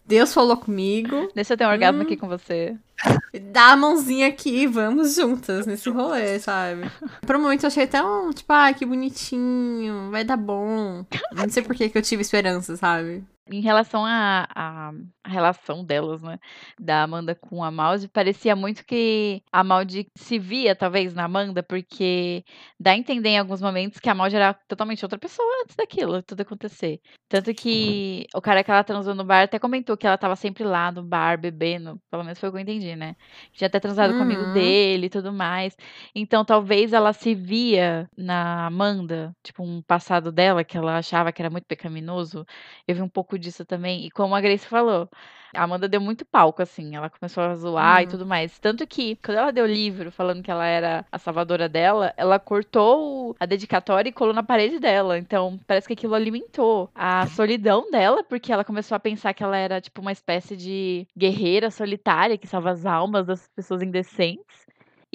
Deus 0.05 0.33
falou 0.33 0.57
comigo. 0.57 1.29
Deixa 1.35 1.53
eu 1.53 1.57
ter 1.57 1.65
um 1.65 1.69
orgasmo 1.69 1.99
Hum. 1.99 2.03
aqui 2.03 2.17
com 2.17 2.27
você. 2.27 2.75
Dá 3.51 3.73
a 3.73 3.75
mãozinha 3.75 4.27
aqui 4.27 4.63
e 4.63 4.67
vamos 4.67 5.15
juntas 5.15 5.67
nesse 5.67 5.89
rolê, 5.89 6.39
sabe? 6.39 6.89
Por 7.25 7.35
um 7.35 7.41
momento 7.41 7.63
eu 7.63 7.67
achei 7.67 7.85
tão, 7.85 8.31
tipo, 8.33 8.51
ai, 8.51 8.73
que 8.73 8.85
bonitinho, 8.85 10.09
vai 10.09 10.23
dar 10.23 10.37
bom. 10.37 11.05
Não 11.33 11.49
sei 11.49 11.61
por 11.61 11.75
que 11.75 11.89
que 11.89 11.97
eu 11.97 12.01
tive 12.01 12.21
esperança, 12.23 12.75
sabe? 12.77 13.23
Em 13.51 13.61
relação 13.61 14.03
à 14.05 14.47
à- 14.55 14.91
à 15.25 15.29
relação 15.29 15.83
delas, 15.83 16.21
né? 16.21 16.37
Da 16.79 17.03
Amanda 17.03 17.35
com 17.35 17.63
a 17.63 17.71
Maldi, 17.71 18.07
parecia 18.07 18.55
muito 18.55 18.85
que 18.85 19.41
a 19.51 19.63
Maldi 19.63 20.07
se 20.15 20.37
via, 20.39 20.75
talvez, 20.75 21.13
na 21.13 21.25
Amanda, 21.25 21.63
porque 21.63 22.43
dá 22.79 22.91
a 22.91 22.97
entender 22.97 23.29
em 23.29 23.39
alguns 23.39 23.61
momentos 23.61 23.99
que 23.99 24.09
a 24.09 24.15
Maldi 24.15 24.35
era 24.35 24.53
totalmente 24.67 25.03
outra 25.05 25.19
pessoa 25.19 25.47
antes 25.63 25.75
daquilo, 25.75 26.21
tudo 26.23 26.41
acontecer. 26.41 26.99
Tanto 27.29 27.53
que 27.53 28.25
o 28.35 28.41
cara 28.41 28.63
que 28.63 28.71
ela 28.71 28.83
transou 28.83 29.15
no 29.15 29.23
bar 29.25 29.43
até 29.43 29.57
comentou 29.59 29.97
que 29.97 30.05
ela 30.07 30.17
tava 30.17 30.35
sempre 30.35 30.63
lá 30.63 30.91
no 30.91 31.03
bar, 31.03 31.39
bebendo. 31.39 31.99
Pelo 32.11 32.23
menos 32.23 32.39
foi 32.39 32.49
o 32.49 32.51
que 32.51 32.57
eu 32.57 32.61
entendi, 32.61 32.95
né? 32.95 33.15
Tinha 33.53 33.67
até 33.67 33.79
transado 33.79 34.13
com 34.13 34.21
o 34.21 34.23
amigo 34.25 34.45
Uhum. 34.45 34.47
dele 34.47 35.07
e 35.07 35.09
tudo 35.09 35.33
mais. 35.33 35.75
Então, 36.13 36.45
talvez 36.45 36.93
ela 36.93 37.13
se 37.13 37.33
via 37.33 38.07
na 38.17 38.65
Amanda, 38.67 39.35
tipo, 39.43 39.63
um 39.63 39.81
passado 39.81 40.31
dela 40.31 40.63
que 40.63 40.77
ela 40.77 40.97
achava 40.97 41.31
que 41.31 41.41
era 41.41 41.49
muito 41.49 41.65
pecaminoso. 41.65 42.45
Eu 42.87 42.95
vi 42.95 43.01
um 43.01 43.09
pouco 43.09 43.37
disso 43.39 43.65
também. 43.65 44.05
E 44.05 44.11
como 44.11 44.35
a 44.35 44.41
Grace 44.41 44.65
falou, 44.67 45.09
a 45.53 45.63
Amanda 45.63 45.87
deu 45.87 46.01
muito 46.01 46.25
palco, 46.25 46.61
assim. 46.61 46.95
Ela 46.95 47.09
começou 47.09 47.43
a 47.43 47.55
zoar 47.55 48.01
e 48.01 48.05
Uhum. 48.05 48.11
tudo 48.11 48.25
mais. 48.25 48.59
Tanto 48.59 48.85
que, 48.85 49.15
quando 49.23 49.37
ela 49.37 49.51
deu 49.51 49.63
o 49.63 49.67
livro 49.67 50.11
falando 50.11 50.43
que 50.43 50.51
ela 50.51 50.65
era 50.65 51.05
a 51.11 51.17
salvadora 51.17 51.69
dela, 51.69 52.13
ela 52.17 52.37
cortou 52.39 53.35
a 53.39 53.45
dedicatória 53.45 54.09
e 54.09 54.13
colou 54.13 54.33
na 54.33 54.43
parede 54.43 54.79
dela. 54.79 55.17
Então, 55.17 55.59
parece 55.65 55.87
que 55.87 55.93
aquilo 55.93 56.13
alimentou 56.13 56.89
a 56.93 57.25
solidão 57.27 57.89
dela, 57.89 58.23
porque 58.23 58.51
ela 58.51 58.63
começou 58.65 58.95
a 58.95 58.99
pensar 58.99 59.33
que 59.33 59.43
ela 59.43 59.57
era, 59.57 59.79
tipo, 59.79 60.01
uma 60.01 60.11
espécie 60.11 60.57
de 60.57 61.07
guerreira 61.17 61.71
solitária 61.71 62.37
que 62.37 62.47
salva 62.47 62.71
as 62.71 62.85
almas 62.85 63.25
das 63.25 63.47
pessoas 63.55 63.81
indecentes. 63.81 64.65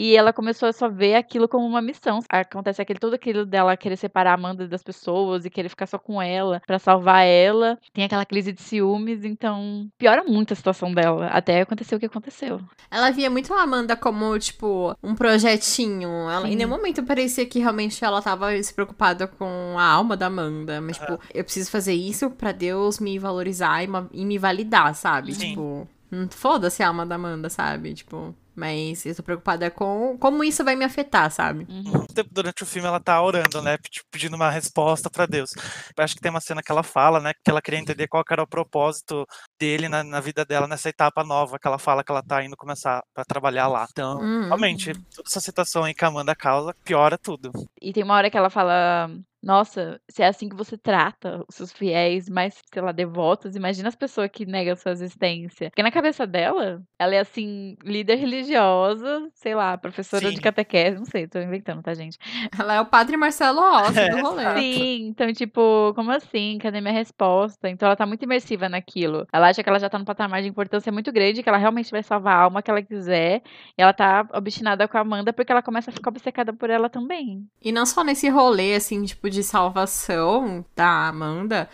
E 0.00 0.16
ela 0.16 0.32
começou 0.32 0.66
a 0.66 0.72
só 0.72 0.88
ver 0.88 1.14
aquilo 1.14 1.46
como 1.46 1.66
uma 1.66 1.82
missão. 1.82 2.20
Acontece 2.26 2.80
aquele, 2.80 2.98
tudo 2.98 3.16
aquilo 3.16 3.44
dela 3.44 3.76
querer 3.76 3.98
separar 3.98 4.30
a 4.30 4.34
Amanda 4.34 4.66
das 4.66 4.82
pessoas 4.82 5.44
e 5.44 5.50
querer 5.50 5.68
ficar 5.68 5.86
só 5.86 5.98
com 5.98 6.22
ela 6.22 6.62
para 6.66 6.78
salvar 6.78 7.26
ela. 7.26 7.78
Tem 7.92 8.04
aquela 8.04 8.24
crise 8.24 8.50
de 8.50 8.62
ciúmes, 8.62 9.26
então 9.26 9.90
piora 9.98 10.24
muito 10.24 10.54
a 10.54 10.56
situação 10.56 10.94
dela. 10.94 11.26
Até 11.26 11.60
acontecer 11.60 11.94
o 11.94 12.00
que 12.00 12.06
aconteceu. 12.06 12.62
Ela 12.90 13.10
via 13.10 13.28
muito 13.28 13.52
a 13.52 13.60
Amanda 13.60 13.94
como, 13.94 14.38
tipo, 14.38 14.96
um 15.02 15.14
projetinho. 15.14 16.08
Ela, 16.30 16.48
em 16.48 16.56
nenhum 16.56 16.70
momento 16.70 17.02
parecia 17.02 17.44
que 17.44 17.58
realmente 17.58 18.02
ela 18.02 18.22
tava 18.22 18.50
se 18.62 18.72
preocupada 18.72 19.26
com 19.26 19.76
a 19.78 19.84
alma 19.84 20.16
da 20.16 20.28
Amanda. 20.28 20.80
Mas, 20.80 20.96
tipo, 20.96 21.20
eu 21.34 21.44
preciso 21.44 21.70
fazer 21.70 21.92
isso 21.92 22.30
pra 22.30 22.52
Deus 22.52 22.98
me 22.98 23.18
valorizar 23.18 23.84
e, 23.84 23.88
e 24.14 24.24
me 24.24 24.38
validar, 24.38 24.94
sabe? 24.94 25.34
Sim. 25.34 25.50
Tipo, 25.50 25.88
foda-se 26.30 26.82
a 26.82 26.88
alma 26.88 27.04
da 27.04 27.16
Amanda, 27.16 27.50
sabe? 27.50 27.92
Tipo, 27.92 28.34
mas 28.54 29.04
eu 29.06 29.14
tô 29.14 29.22
preocupada 29.22 29.70
com 29.70 30.16
como 30.18 30.42
isso 30.44 30.64
vai 30.64 30.76
me 30.76 30.84
afetar, 30.84 31.30
sabe? 31.30 31.66
Muito 31.68 32.12
tempo 32.14 32.28
durante 32.32 32.62
o 32.62 32.66
filme 32.66 32.86
ela 32.88 33.00
tá 33.00 33.20
orando, 33.22 33.62
né? 33.62 33.76
tipo, 33.90 34.06
Pedindo 34.10 34.36
uma 34.36 34.50
resposta 34.50 35.08
pra 35.08 35.26
Deus. 35.26 35.50
Eu 35.96 36.04
acho 36.04 36.14
que 36.14 36.20
tem 36.20 36.30
uma 36.30 36.40
cena 36.40 36.62
que 36.62 36.70
ela 36.70 36.82
fala, 36.82 37.20
né? 37.20 37.32
Que 37.44 37.50
ela 37.50 37.62
queria 37.62 37.80
entender 37.80 38.08
qual 38.08 38.24
era 38.30 38.42
o 38.42 38.46
propósito 38.46 39.26
dele 39.58 39.88
na, 39.88 40.02
na 40.02 40.20
vida 40.20 40.44
dela, 40.44 40.66
nessa 40.66 40.88
etapa 40.88 41.22
nova 41.24 41.58
que 41.58 41.66
ela 41.66 41.78
fala 41.78 42.02
que 42.04 42.10
ela 42.10 42.22
tá 42.22 42.44
indo 42.44 42.56
começar 42.56 43.02
pra 43.14 43.24
trabalhar 43.24 43.68
lá. 43.68 43.86
Então, 43.90 44.20
Hum. 44.20 44.46
realmente, 44.46 44.92
toda 45.14 45.28
essa 45.28 45.40
situação 45.40 45.84
aí 45.84 45.94
que 45.94 46.04
a 46.04 46.08
Amanda 46.08 46.34
causa 46.34 46.74
piora 46.84 47.16
tudo. 47.16 47.50
E 47.80 47.92
tem 47.92 48.02
uma 48.02 48.14
hora 48.14 48.30
que 48.30 48.36
ela 48.36 48.50
fala. 48.50 49.10
Nossa, 49.42 50.00
se 50.08 50.22
é 50.22 50.26
assim 50.26 50.48
que 50.48 50.56
você 50.56 50.76
trata 50.76 51.44
os 51.48 51.54
seus 51.54 51.72
fiéis 51.72 52.28
mais, 52.28 52.60
sei 52.72 52.82
lá, 52.82 52.92
devotos, 52.92 53.56
imagina 53.56 53.88
as 53.88 53.96
pessoas 53.96 54.28
que 54.30 54.44
negam 54.44 54.76
sua 54.76 54.92
existência. 54.92 55.70
Porque 55.70 55.82
na 55.82 55.90
cabeça 55.90 56.26
dela, 56.26 56.82
ela 56.98 57.14
é 57.14 57.20
assim, 57.20 57.76
líder 57.82 58.16
religiosa, 58.16 59.28
sei 59.34 59.54
lá, 59.54 59.78
professora 59.78 60.28
Sim. 60.28 60.34
de 60.34 60.40
catequese, 60.40 60.98
não 60.98 61.04
sei, 61.04 61.26
tô 61.26 61.38
inventando, 61.38 61.82
tá, 61.82 61.94
gente? 61.94 62.18
Ela 62.58 62.74
é 62.74 62.80
o 62.80 62.86
padre 62.86 63.16
Marcelo 63.16 63.60
Rossi 63.60 63.98
É, 63.98 64.10
do 64.10 64.20
rolê. 64.20 64.60
Sim, 64.60 65.06
então, 65.08 65.32
tipo, 65.32 65.92
como 65.94 66.10
assim? 66.10 66.58
Cadê 66.60 66.80
minha 66.80 66.92
resposta? 66.92 67.68
Então 67.68 67.86
ela 67.86 67.96
tá 67.96 68.04
muito 68.04 68.22
imersiva 68.22 68.68
naquilo. 68.68 69.26
Ela 69.32 69.48
acha 69.48 69.62
que 69.62 69.68
ela 69.68 69.78
já 69.78 69.88
tá 69.88 69.98
num 69.98 70.04
patamar 70.04 70.42
de 70.42 70.48
importância 70.48 70.92
muito 70.92 71.10
grande, 71.12 71.42
que 71.42 71.48
ela 71.48 71.58
realmente 71.58 71.90
vai 71.90 72.02
salvar 72.02 72.34
a 72.34 72.40
alma 72.42 72.62
que 72.62 72.70
ela 72.70 72.82
quiser. 72.82 73.42
E 73.78 73.82
ela 73.82 73.92
tá 73.92 74.26
obstinada 74.34 74.86
com 74.86 74.98
a 74.98 75.00
Amanda 75.00 75.32
porque 75.32 75.50
ela 75.50 75.62
começa 75.62 75.90
a 75.90 75.92
ficar 75.92 76.10
obcecada 76.10 76.52
por 76.52 76.68
ela 76.68 76.90
também. 76.90 77.46
E 77.62 77.72
não 77.72 77.86
só 77.86 78.04
nesse 78.04 78.28
rolê, 78.28 78.74
assim, 78.74 79.04
tipo, 79.04 79.29
de 79.30 79.42
salvação 79.42 80.64
da 80.76 81.08
Amanda, 81.08 81.68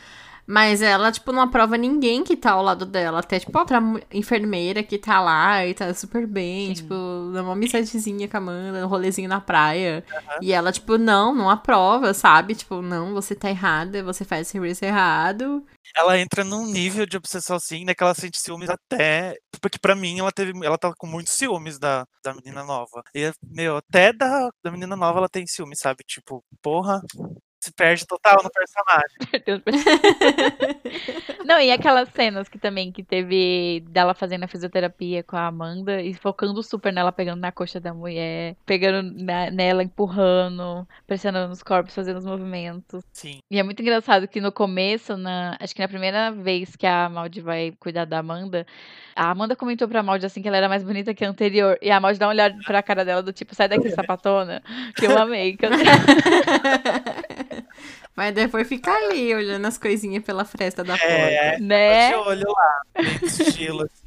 mas 0.47 0.81
ela, 0.81 1.11
tipo, 1.11 1.33
não 1.33 1.43
aprova 1.43 1.77
ninguém 1.77 2.23
que 2.23 2.37
tá 2.37 2.53
ao 2.53 2.63
lado 2.63 2.87
dela. 2.87 3.19
Até, 3.19 3.41
tipo, 3.41 3.57
a 3.59 3.63
outra 3.63 3.83
enfermeira 4.13 4.81
que 4.83 4.97
tá 4.97 5.21
lá 5.21 5.67
e 5.67 5.75
tá 5.75 5.93
super 5.93 6.25
bem, 6.25 6.69
Sim. 6.69 6.83
tipo, 6.83 6.95
numa 6.95 7.53
amizadezinha 7.53 8.29
com 8.29 8.37
a 8.37 8.39
Amanda, 8.39 8.81
no 8.81 8.87
rolezinho 8.87 9.29
na 9.29 9.41
praia. 9.41 10.05
E 10.41 10.53
ela, 10.53 10.71
tipo, 10.71 10.97
não, 10.97 11.35
não 11.35 11.51
aprova, 11.51 12.15
sabe? 12.15 12.55
Tipo, 12.55 12.81
não, 12.81 13.13
você 13.13 13.35
tá 13.35 13.51
errada, 13.51 14.05
você 14.05 14.25
faz 14.25 14.47
serviço 14.47 14.85
errado. 14.85 15.67
Ela 15.97 16.19
entra 16.19 16.45
num 16.45 16.65
nível 16.67 17.07
de 17.07 17.17
obsessão 17.17 17.57
assim, 17.57 17.85
né? 17.85 17.93
Que 17.93 18.05
ela 18.05 18.15
sente 18.15 18.39
ciúmes 18.39 18.71
até. 18.71 19.37
Porque 19.61 19.79
pra 19.81 19.97
mim 19.97 20.21
ela 20.21 20.31
teve. 20.31 20.53
Ela 20.65 20.79
tá 20.79 20.93
com 20.97 21.07
muitos 21.09 21.33
ciúmes 21.33 21.79
da, 21.79 22.07
da 22.23 22.35
menina 22.35 22.63
nova. 22.63 23.03
E, 23.15 23.33
meu, 23.43 23.79
até 23.79 24.13
da, 24.13 24.49
da 24.63 24.71
menina 24.71 24.95
nova 24.95 25.19
ela 25.19 25.29
tem 25.29 25.47
ciúmes, 25.47 25.81
sabe? 25.81 26.05
Tipo, 26.07 26.45
porra. 26.63 27.01
Se 27.61 27.73
perde 27.73 28.07
total 28.07 28.37
no 28.45 28.51
personagem. 28.51 29.17
Não, 31.45 31.61
e 31.61 31.71
aquelas 31.73 32.09
cenas 32.11 32.49
que 32.49 32.59
também 32.59 32.93
que 32.93 33.03
teve 33.03 33.83
dela 33.89 34.15
fazendo 34.15 34.45
a 34.45 34.49
fisioterapia 34.49 35.23
com 35.23 35.37
a 35.37 35.47
Amanda 35.47 36.01
e 36.03 36.15
focando 36.15 36.63
super 36.63 36.93
nela, 36.93 37.11
pegando 37.13 37.41
na 37.41 37.51
coxa 37.51 37.81
da 37.81 37.93
mulher, 37.95 38.57
pegando 38.67 39.13
na- 39.25 39.51
nela, 39.51 39.83
empurrando, 39.83 40.87
pressionando 41.07 41.49
nos 41.49 41.63
corpos, 41.63 41.95
fazendo 41.95 42.19
os 42.19 42.27
movimentos. 42.27 43.03
Sim. 43.13 43.39
E 43.51 43.59
é 43.59 43.63
muito 43.63 43.81
engraçado 43.83 44.29
que 44.29 44.41
no 44.41 44.53
começo, 44.53 45.17
na, 45.17 45.57
acho 45.61 45.75
que 45.75 45.83
na 45.83 45.89
primeira 45.89 46.31
vez 46.33 46.77
que 46.77 46.87
a 46.87 47.09
Maldi 47.09 47.41
vai 47.41 47.73
cuidar 47.81 48.05
da 48.05 48.19
Amanda, 48.19 48.67
a 49.15 49.31
Amanda 49.31 49.57
comentou 49.57 49.89
pra 49.89 50.03
Maldi 50.03 50.27
assim 50.27 50.43
que 50.43 50.49
ela 50.49 50.57
era 50.57 50.69
mais 50.69 50.85
bonita 50.85 51.15
que 51.15 51.25
a 51.25 51.29
anterior. 51.29 51.79
E 51.81 51.91
a 51.91 51.99
Maldi 52.01 52.19
dá 52.19 52.27
um 52.27 52.31
olhar 52.31 52.53
pra 52.65 52.83
cara 52.83 53.05
dela 53.05 53.23
do 53.23 53.33
tipo, 53.33 53.55
sai 53.55 53.69
daqui, 53.69 53.89
sapatona. 53.95 54.63
Que 54.95 55.07
eu 55.07 55.19
amei. 55.19 55.57
Que 55.57 55.67
eu... 55.67 55.71
Mas 58.15 58.35
depois 58.35 58.67
fica 58.67 58.91
ali, 58.91 59.35
olhando 59.35 59.67
as 59.67 59.77
coisinhas 59.77 60.25
pela 60.25 60.45
fresta 60.45 60.83
da 60.83 60.97
porta. 60.97 61.07
É, 61.07 61.59
né? 61.61 62.11
de 62.11 62.15
olho 62.15 62.47
lá, 62.49 62.83
estilo, 63.23 63.83
assim. 63.83 64.06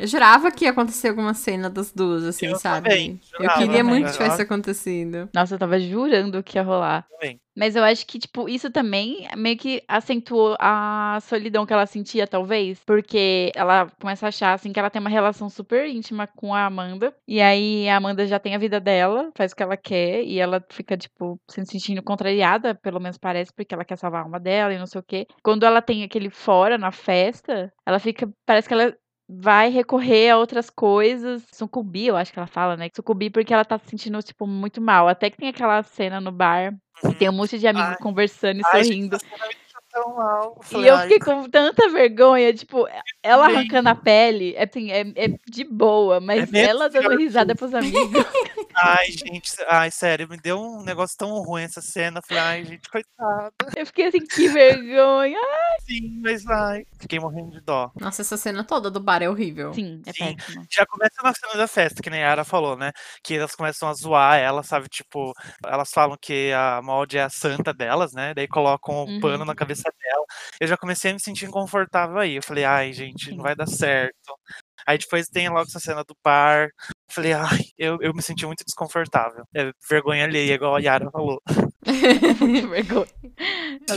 Eu 0.00 0.06
jurava 0.06 0.50
que 0.50 0.64
ia 0.64 0.70
acontecer 0.70 1.08
alguma 1.08 1.34
cena 1.34 1.70
das 1.70 1.92
duas, 1.92 2.24
assim, 2.24 2.46
Eu 2.46 2.56
sabe? 2.56 2.88
também, 2.88 3.20
eu 3.34 3.40
jurava 3.40 3.58
queria 3.60 3.76
também. 3.78 3.82
muito 3.84 4.06
que 4.06 4.12
tivesse 4.12 4.42
acontecido. 4.42 5.28
Nossa, 5.34 5.54
eu 5.54 5.58
tava 5.58 5.78
jurando 5.78 6.42
que 6.42 6.58
ia 6.58 6.62
rolar. 6.62 7.06
Também. 7.20 7.40
Mas 7.54 7.76
eu 7.76 7.84
acho 7.84 8.06
que, 8.06 8.18
tipo, 8.18 8.48
isso 8.48 8.70
também 8.70 9.28
meio 9.36 9.58
que 9.58 9.82
acentuou 9.86 10.56
a 10.58 11.18
solidão 11.20 11.66
que 11.66 11.72
ela 11.72 11.84
sentia, 11.84 12.26
talvez. 12.26 12.80
Porque 12.86 13.52
ela 13.54 13.90
começa 14.00 14.24
a 14.26 14.30
achar, 14.30 14.54
assim, 14.54 14.72
que 14.72 14.80
ela 14.80 14.88
tem 14.88 15.00
uma 15.00 15.10
relação 15.10 15.50
super 15.50 15.86
íntima 15.86 16.26
com 16.26 16.54
a 16.54 16.64
Amanda. 16.64 17.14
E 17.28 17.42
aí 17.42 17.86
a 17.90 17.96
Amanda 17.98 18.26
já 18.26 18.38
tem 18.38 18.54
a 18.54 18.58
vida 18.58 18.80
dela, 18.80 19.30
faz 19.36 19.52
o 19.52 19.56
que 19.56 19.62
ela 19.62 19.76
quer. 19.76 20.22
E 20.24 20.40
ela 20.40 20.64
fica, 20.70 20.96
tipo, 20.96 21.38
se 21.48 21.62
sentindo 21.66 22.02
contrariada, 22.02 22.74
pelo 22.74 22.98
menos 22.98 23.18
parece, 23.18 23.52
porque 23.54 23.74
ela 23.74 23.84
quer 23.84 23.98
salvar 23.98 24.22
a 24.22 24.24
alma 24.24 24.40
dela 24.40 24.72
e 24.72 24.78
não 24.78 24.86
sei 24.86 25.00
o 25.00 25.04
quê. 25.06 25.26
Quando 25.44 25.64
ela 25.66 25.82
tem 25.82 26.02
aquele 26.02 26.30
fora 26.30 26.78
na 26.78 26.90
festa, 26.90 27.70
ela 27.86 27.98
fica. 27.98 28.26
Parece 28.46 28.66
que 28.66 28.72
ela 28.74 28.96
vai 29.40 29.70
recorrer 29.70 30.30
a 30.30 30.38
outras 30.38 30.68
coisas. 30.70 31.42
Sucumbir, 31.52 32.08
eu 32.08 32.16
acho 32.16 32.32
que 32.32 32.38
ela 32.38 32.46
fala, 32.46 32.76
né? 32.76 32.88
Sucumbir 32.94 33.30
porque 33.30 33.52
ela 33.52 33.64
tá 33.64 33.78
se 33.78 33.88
sentindo, 33.88 34.22
tipo, 34.22 34.46
muito 34.46 34.80
mal. 34.80 35.08
Até 35.08 35.30
que 35.30 35.36
tem 35.36 35.48
aquela 35.48 35.82
cena 35.82 36.20
no 36.20 36.32
bar 36.32 36.74
que 37.00 37.14
tem 37.16 37.28
um 37.28 37.32
monte 37.32 37.58
de 37.58 37.66
amigos 37.66 37.90
Ai. 37.90 37.96
conversando 37.98 38.60
e 38.60 38.62
Ai, 38.66 38.84
sorrindo. 38.84 39.18
gente, 39.18 39.32
tão 39.92 40.14
mal. 40.16 40.60
E 40.72 40.86
eu 40.86 40.96
ai, 40.96 41.02
fiquei 41.08 41.18
com 41.20 41.48
tanta 41.48 41.88
vergonha, 41.90 42.52
tipo, 42.54 42.86
ela 43.22 43.46
arrancando 43.46 43.88
a 43.88 43.94
pele, 43.94 44.54
é, 44.56 44.64
assim, 44.64 44.90
é, 44.90 45.00
é 45.16 45.28
de 45.48 45.64
boa, 45.64 46.20
mas 46.20 46.50
mesmo, 46.50 46.68
ela 46.68 46.88
dando 46.88 47.16
risada 47.16 47.54
pros 47.54 47.74
amigos. 47.74 47.92
Ai, 48.74 49.04
gente, 49.12 49.52
ai, 49.68 49.90
sério, 49.90 50.26
me 50.26 50.38
deu 50.38 50.58
um 50.58 50.82
negócio 50.82 51.14
tão 51.18 51.28
ruim 51.42 51.62
essa 51.62 51.82
cena. 51.82 52.22
Falei, 52.26 52.42
ai, 52.42 52.64
gente, 52.64 52.88
coitada. 52.88 53.52
Eu 53.76 53.84
fiquei 53.84 54.06
assim, 54.06 54.20
que 54.24 54.48
vergonha. 54.48 55.38
Sim, 55.86 56.20
mas 56.22 56.46
ai. 56.46 56.86
Fiquei 56.98 57.20
morrendo 57.20 57.50
de 57.50 57.60
dó. 57.60 57.90
Nossa, 58.00 58.22
essa 58.22 58.36
cena 58.38 58.64
toda 58.64 58.90
do 58.90 58.98
bar 58.98 59.22
é 59.22 59.28
horrível. 59.28 59.74
Sim, 59.74 60.00
é 60.06 60.12
Sim. 60.14 60.34
péssimo. 60.36 60.66
Já 60.70 60.86
começa 60.86 61.16
na 61.22 61.34
cena 61.34 61.54
da 61.54 61.66
festa, 61.68 62.02
que 62.02 62.08
nem 62.08 62.24
a 62.24 62.28
Yara 62.28 62.44
falou, 62.44 62.74
né? 62.74 62.92
Que 63.22 63.34
elas 63.36 63.54
começam 63.54 63.90
a 63.90 63.92
zoar 63.94 64.38
ela, 64.38 64.62
sabe? 64.62 64.88
Tipo, 64.88 65.34
elas 65.66 65.90
falam 65.90 66.16
que 66.18 66.50
a 66.52 66.80
Molde 66.82 67.18
é 67.18 67.24
a 67.24 67.28
santa 67.30 67.74
delas, 67.74 68.14
né? 68.14 68.32
Daí 68.32 68.48
colocam 68.48 69.04
o 69.04 69.06
Uhum. 69.06 69.20
pano 69.20 69.44
na 69.44 69.54
cabeça 69.54 69.81
dela. 69.90 70.24
Eu 70.60 70.66
já 70.66 70.76
comecei 70.76 71.10
a 71.10 71.14
me 71.14 71.20
sentir 71.20 71.46
inconfortável 71.46 72.18
aí. 72.18 72.36
Eu 72.36 72.42
falei, 72.42 72.64
ai, 72.64 72.92
gente, 72.92 73.30
não 73.34 73.42
vai 73.42 73.54
dar 73.54 73.66
certo. 73.66 74.34
Aí 74.86 74.98
depois 74.98 75.28
tem 75.28 75.48
logo 75.48 75.62
essa 75.62 75.80
cena 75.80 76.04
do. 76.04 76.14
Eu 76.24 76.68
falei, 77.14 77.32
ai, 77.34 77.60
eu, 77.78 77.98
eu 78.00 78.14
me 78.14 78.22
senti 78.22 78.46
muito 78.46 78.64
desconfortável. 78.64 79.44
É 79.54 79.70
vergonha 79.88 80.24
alheia, 80.24 80.54
igual 80.54 80.76
a 80.76 80.80
Yara 80.80 81.10
falou. 81.10 81.40
Muita 82.40 82.66
vergonha. 82.68 83.06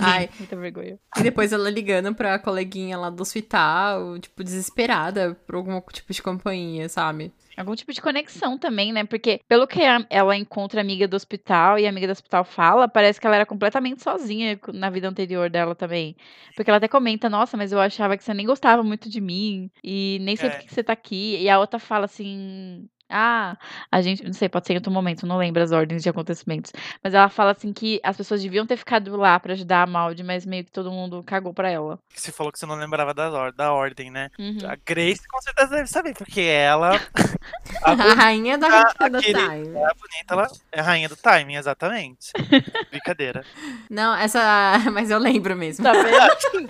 Ai. 0.01 0.29
Muita 0.39 0.55
vergonha. 0.55 0.99
E 1.17 1.23
depois 1.23 1.53
ela 1.53 1.69
ligando 1.69 2.13
pra 2.13 2.39
coleguinha 2.39 2.97
lá 2.97 3.09
do 3.09 3.21
hospital, 3.21 4.19
tipo, 4.19 4.43
desesperada 4.43 5.35
por 5.45 5.55
algum 5.55 5.79
tipo 5.93 6.11
de 6.13 6.21
companhia, 6.21 6.89
sabe? 6.89 7.31
Algum 7.57 7.73
tipo 7.73 7.93
de 7.93 8.01
conexão 8.01 8.57
também, 8.57 8.91
né? 8.91 9.05
Porque 9.05 9.39
pelo 9.47 9.65
que 9.65 9.81
a- 9.81 10.05
ela 10.09 10.35
encontra 10.35 10.81
a 10.81 10.83
amiga 10.83 11.07
do 11.07 11.15
hospital 11.15 11.79
e 11.79 11.85
a 11.85 11.89
amiga 11.89 12.07
do 12.07 12.11
hospital 12.11 12.43
fala, 12.43 12.85
parece 12.85 13.17
que 13.21 13.25
ela 13.25 13.37
era 13.37 13.45
completamente 13.45 14.03
sozinha 14.03 14.59
na 14.73 14.89
vida 14.89 15.07
anterior 15.07 15.49
dela 15.49 15.73
também. 15.73 16.17
Porque 16.53 16.69
ela 16.69 16.77
até 16.79 16.87
comenta, 16.89 17.29
nossa, 17.29 17.55
mas 17.55 17.71
eu 17.71 17.79
achava 17.79 18.17
que 18.17 18.25
você 18.25 18.33
nem 18.33 18.45
gostava 18.45 18.83
muito 18.83 19.07
de 19.09 19.21
mim 19.21 19.69
e 19.81 20.17
nem 20.21 20.35
sei 20.35 20.49
É. 20.49 20.51
por 20.51 20.59
que 20.65 20.73
você 20.75 20.83
tá 20.83 20.93
aqui. 20.93 21.37
E 21.41 21.49
a 21.49 21.57
outra 21.59 21.79
fala 21.79 22.05
assim. 22.05 22.87
Ah, 23.07 23.55
a 23.91 24.01
gente, 24.01 24.23
não 24.25 24.33
sei, 24.33 24.49
pode 24.49 24.65
ser 24.65 24.73
em 24.73 24.77
outro 24.77 24.91
momento, 24.91 25.27
não 25.27 25.37
lembro 25.37 25.61
as 25.61 25.71
ordens 25.71 26.01
de 26.01 26.09
acontecimentos. 26.09 26.71
Mas 27.03 27.13
ela 27.13 27.29
fala 27.29 27.51
assim 27.51 27.71
que 27.71 27.99
as 28.03 28.17
pessoas 28.17 28.41
deviam 28.41 28.65
ter 28.65 28.77
ficado 28.77 29.15
lá 29.15 29.39
pra 29.39 29.53
ajudar 29.53 29.83
a 29.83 29.85
Maldi, 29.85 30.23
mas 30.23 30.43
meio 30.43 30.65
que 30.65 30.71
todo 30.71 30.89
mundo 30.91 31.21
cagou 31.23 31.53
pra 31.53 31.69
ela. 31.69 31.99
Você 32.15 32.31
falou 32.31 32.51
que 32.51 32.57
você 32.57 32.65
não 32.65 32.73
lembrava 32.73 33.13
da, 33.13 33.29
or 33.29 33.53
da 33.53 33.71
ordem, 33.71 34.09
né? 34.09 34.31
Uhum. 34.39 34.57
A 34.67 34.75
Grace 34.83 35.21
com 35.29 35.39
certeza 35.39 35.69
deve 35.75 35.87
saber, 35.87 36.15
porque 36.15 36.41
ela. 36.41 36.99
A, 37.83 37.91
A 37.91 38.13
rainha 38.15 38.57
da, 38.57 38.67
Ah, 38.67 39.07
da 39.07 39.19
aquele- 39.19 39.33
time. 39.39 39.77
a 39.77 39.93
bonita, 39.93 40.25
ela 40.31 40.47
é 40.71 40.79
a 40.79 40.83
rainha 40.83 41.07
do 41.07 41.15
timing, 41.15 41.57
exatamente. 41.57 42.31
Brincadeira. 42.89 43.45
Não, 43.87 44.15
essa. 44.15 44.39
Mas 44.91 45.11
eu 45.11 45.19
lembro 45.19 45.55
mesmo. 45.55 45.83
Tá 45.85 45.91
vendo? 45.93 46.67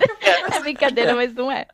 É 0.54 0.60
brincadeira, 0.60 1.14
mas 1.14 1.32
não 1.34 1.50
é. 1.50 1.66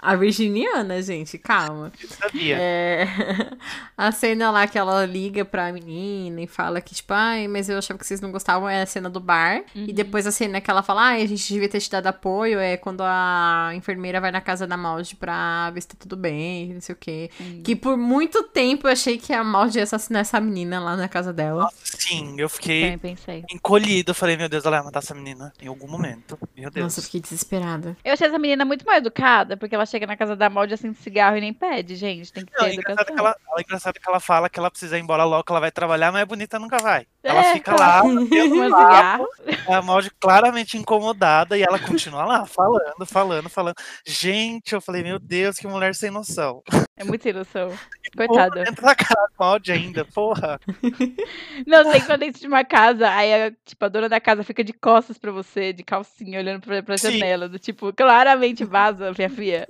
A 0.00 0.16
virginiana, 0.16 1.00
gente, 1.02 1.38
calma. 1.38 1.92
Eu 2.02 2.08
sabia. 2.08 2.56
É, 2.58 3.06
a 3.96 4.10
cena 4.12 4.50
lá 4.50 4.66
que 4.66 4.78
ela 4.78 5.04
liga 5.06 5.44
pra 5.44 5.72
menina 5.72 6.40
e 6.40 6.46
fala 6.46 6.80
que, 6.80 6.94
tipo, 6.94 7.12
ai, 7.12 7.46
mas 7.48 7.68
eu 7.68 7.78
achava 7.78 7.98
que 7.98 8.06
vocês 8.06 8.20
não 8.20 8.32
gostavam, 8.32 8.68
é 8.68 8.82
a 8.82 8.86
cena 8.86 9.08
do 9.08 9.20
bar. 9.20 9.62
E 9.74 9.92
depois 9.92 10.26
a 10.26 10.32
cena 10.32 10.60
que 10.60 10.70
ela 10.70 10.82
fala, 10.82 11.08
ai, 11.08 11.22
a 11.22 11.26
gente 11.26 11.52
devia 11.52 11.68
ter 11.68 11.80
te 11.80 11.90
dado 11.90 12.06
apoio, 12.08 12.58
é 12.58 12.76
quando 12.76 13.02
a 13.02 13.70
enfermeira 13.74 14.20
vai 14.20 14.30
na 14.30 14.40
casa 14.40 14.66
da 14.66 14.76
Maud 14.76 15.14
pra 15.16 15.70
ver 15.70 15.80
se 15.80 15.88
tá 15.88 15.96
tudo 15.98 16.16
bem, 16.16 16.74
não 16.74 16.80
sei 16.80 16.94
o 16.94 16.98
quê. 16.98 17.30
Que 17.62 17.76
por 17.76 17.96
muito 17.96 18.42
tempo 18.44 18.86
eu 18.86 18.92
achei 18.92 19.18
que 19.18 19.32
a 19.32 19.44
Maud 19.44 19.76
ia 19.76 19.84
assassinar 19.84 20.22
essa 20.22 20.40
menina 20.40 20.80
lá 20.80 20.96
na 20.96 21.08
casa 21.08 21.32
dela. 21.32 21.68
Sim, 21.84 22.34
eu 22.38 22.48
fiquei 22.48 22.96
pensei. 22.98 23.44
encolhido. 23.50 24.10
Eu 24.10 24.14
falei, 24.14 24.36
meu 24.36 24.48
Deus, 24.48 24.64
ela 24.64 24.78
vai 24.78 24.86
matar 24.86 25.00
essa 25.00 25.14
menina 25.14 25.52
em 25.60 25.68
algum 25.68 25.88
momento. 25.88 26.38
Meu 26.56 26.70
Deus. 26.70 26.84
Nossa, 26.84 27.00
eu 27.00 27.04
fiquei 27.04 27.20
desesperada. 27.20 27.96
Eu 28.04 28.12
achei 28.12 28.26
essa 28.26 28.38
menina 28.38 28.64
muito 28.64 28.84
mal 28.84 28.96
educada, 28.96 29.27
porque 29.58 29.74
ela 29.74 29.86
chega 29.86 30.06
na 30.06 30.16
casa 30.16 30.34
da 30.36 30.48
Maldi 30.50 30.74
assim 30.74 30.92
de 30.92 30.98
cigarro 30.98 31.36
e 31.36 31.40
nem 31.40 31.52
pede, 31.52 31.96
gente. 31.96 32.32
Tem 32.32 32.44
que 32.44 32.52
Não, 32.52 32.64
ter 32.64 32.70
é 32.70 32.74
engraçado, 32.74 33.10
educação. 33.10 33.14
que 33.14 33.20
ela, 33.20 33.34
é 33.58 33.60
engraçado 33.62 33.94
que 34.00 34.08
ela 34.08 34.20
fala 34.20 34.48
que 34.50 34.58
ela 34.58 34.70
precisa 34.70 34.98
ir 34.98 35.02
embora 35.02 35.24
logo, 35.24 35.44
que 35.44 35.52
ela 35.52 35.60
vai 35.60 35.70
trabalhar, 35.72 36.12
mas 36.12 36.22
a 36.22 36.26
bonita 36.26 36.58
nunca 36.58 36.78
vai. 36.78 37.06
Ela 37.28 37.40
É, 37.44 37.52
fica 37.54 37.74
lá, 37.78 38.00
batendo 38.02 38.64
cigarro. 38.64 39.28
papo, 39.46 39.72
a 39.72 39.82
Maldi 39.82 40.10
claramente 40.18 40.76
incomodada 40.78 41.56
e 41.58 41.62
ela 41.62 41.78
continua 41.78 42.24
lá, 42.24 42.46
falando, 42.46 43.06
falando, 43.06 43.48
falando. 43.48 43.74
Gente, 44.06 44.74
eu 44.74 44.80
falei, 44.80 45.02
meu 45.02 45.18
Deus, 45.18 45.56
que 45.56 45.66
mulher 45.66 45.94
sem 45.94 46.10
noção. 46.10 46.62
É 46.96 47.04
muito 47.04 47.22
sem 47.22 47.32
noção. 47.32 47.70
Coitada. 48.16 48.62
Entra 48.62 48.86
na 48.86 48.94
cara 48.94 49.20
da 49.20 49.28
Maldi 49.38 49.70
ainda, 49.72 50.04
porra. 50.06 50.58
Não, 51.66 51.90
tem 51.92 52.00
que 52.00 52.10
ir 52.12 52.18
dentro 52.18 52.40
de 52.40 52.46
uma 52.46 52.64
casa, 52.64 53.08
aí 53.10 53.32
a, 53.34 53.50
tipo, 53.64 53.84
a 53.84 53.88
dona 53.88 54.08
da 54.08 54.20
casa 54.20 54.42
fica 54.42 54.64
de 54.64 54.72
costas 54.72 55.18
pra 55.18 55.30
você, 55.30 55.72
de 55.72 55.82
calcinha, 55.84 56.38
olhando 56.40 56.62
pra, 56.62 56.82
pra 56.82 56.96
Sim. 56.96 57.12
janela, 57.12 57.48
do 57.48 57.58
tipo, 57.58 57.92
claramente 57.92 58.64
vaza, 58.64 59.12
minha 59.16 59.28
filha. 59.30 59.66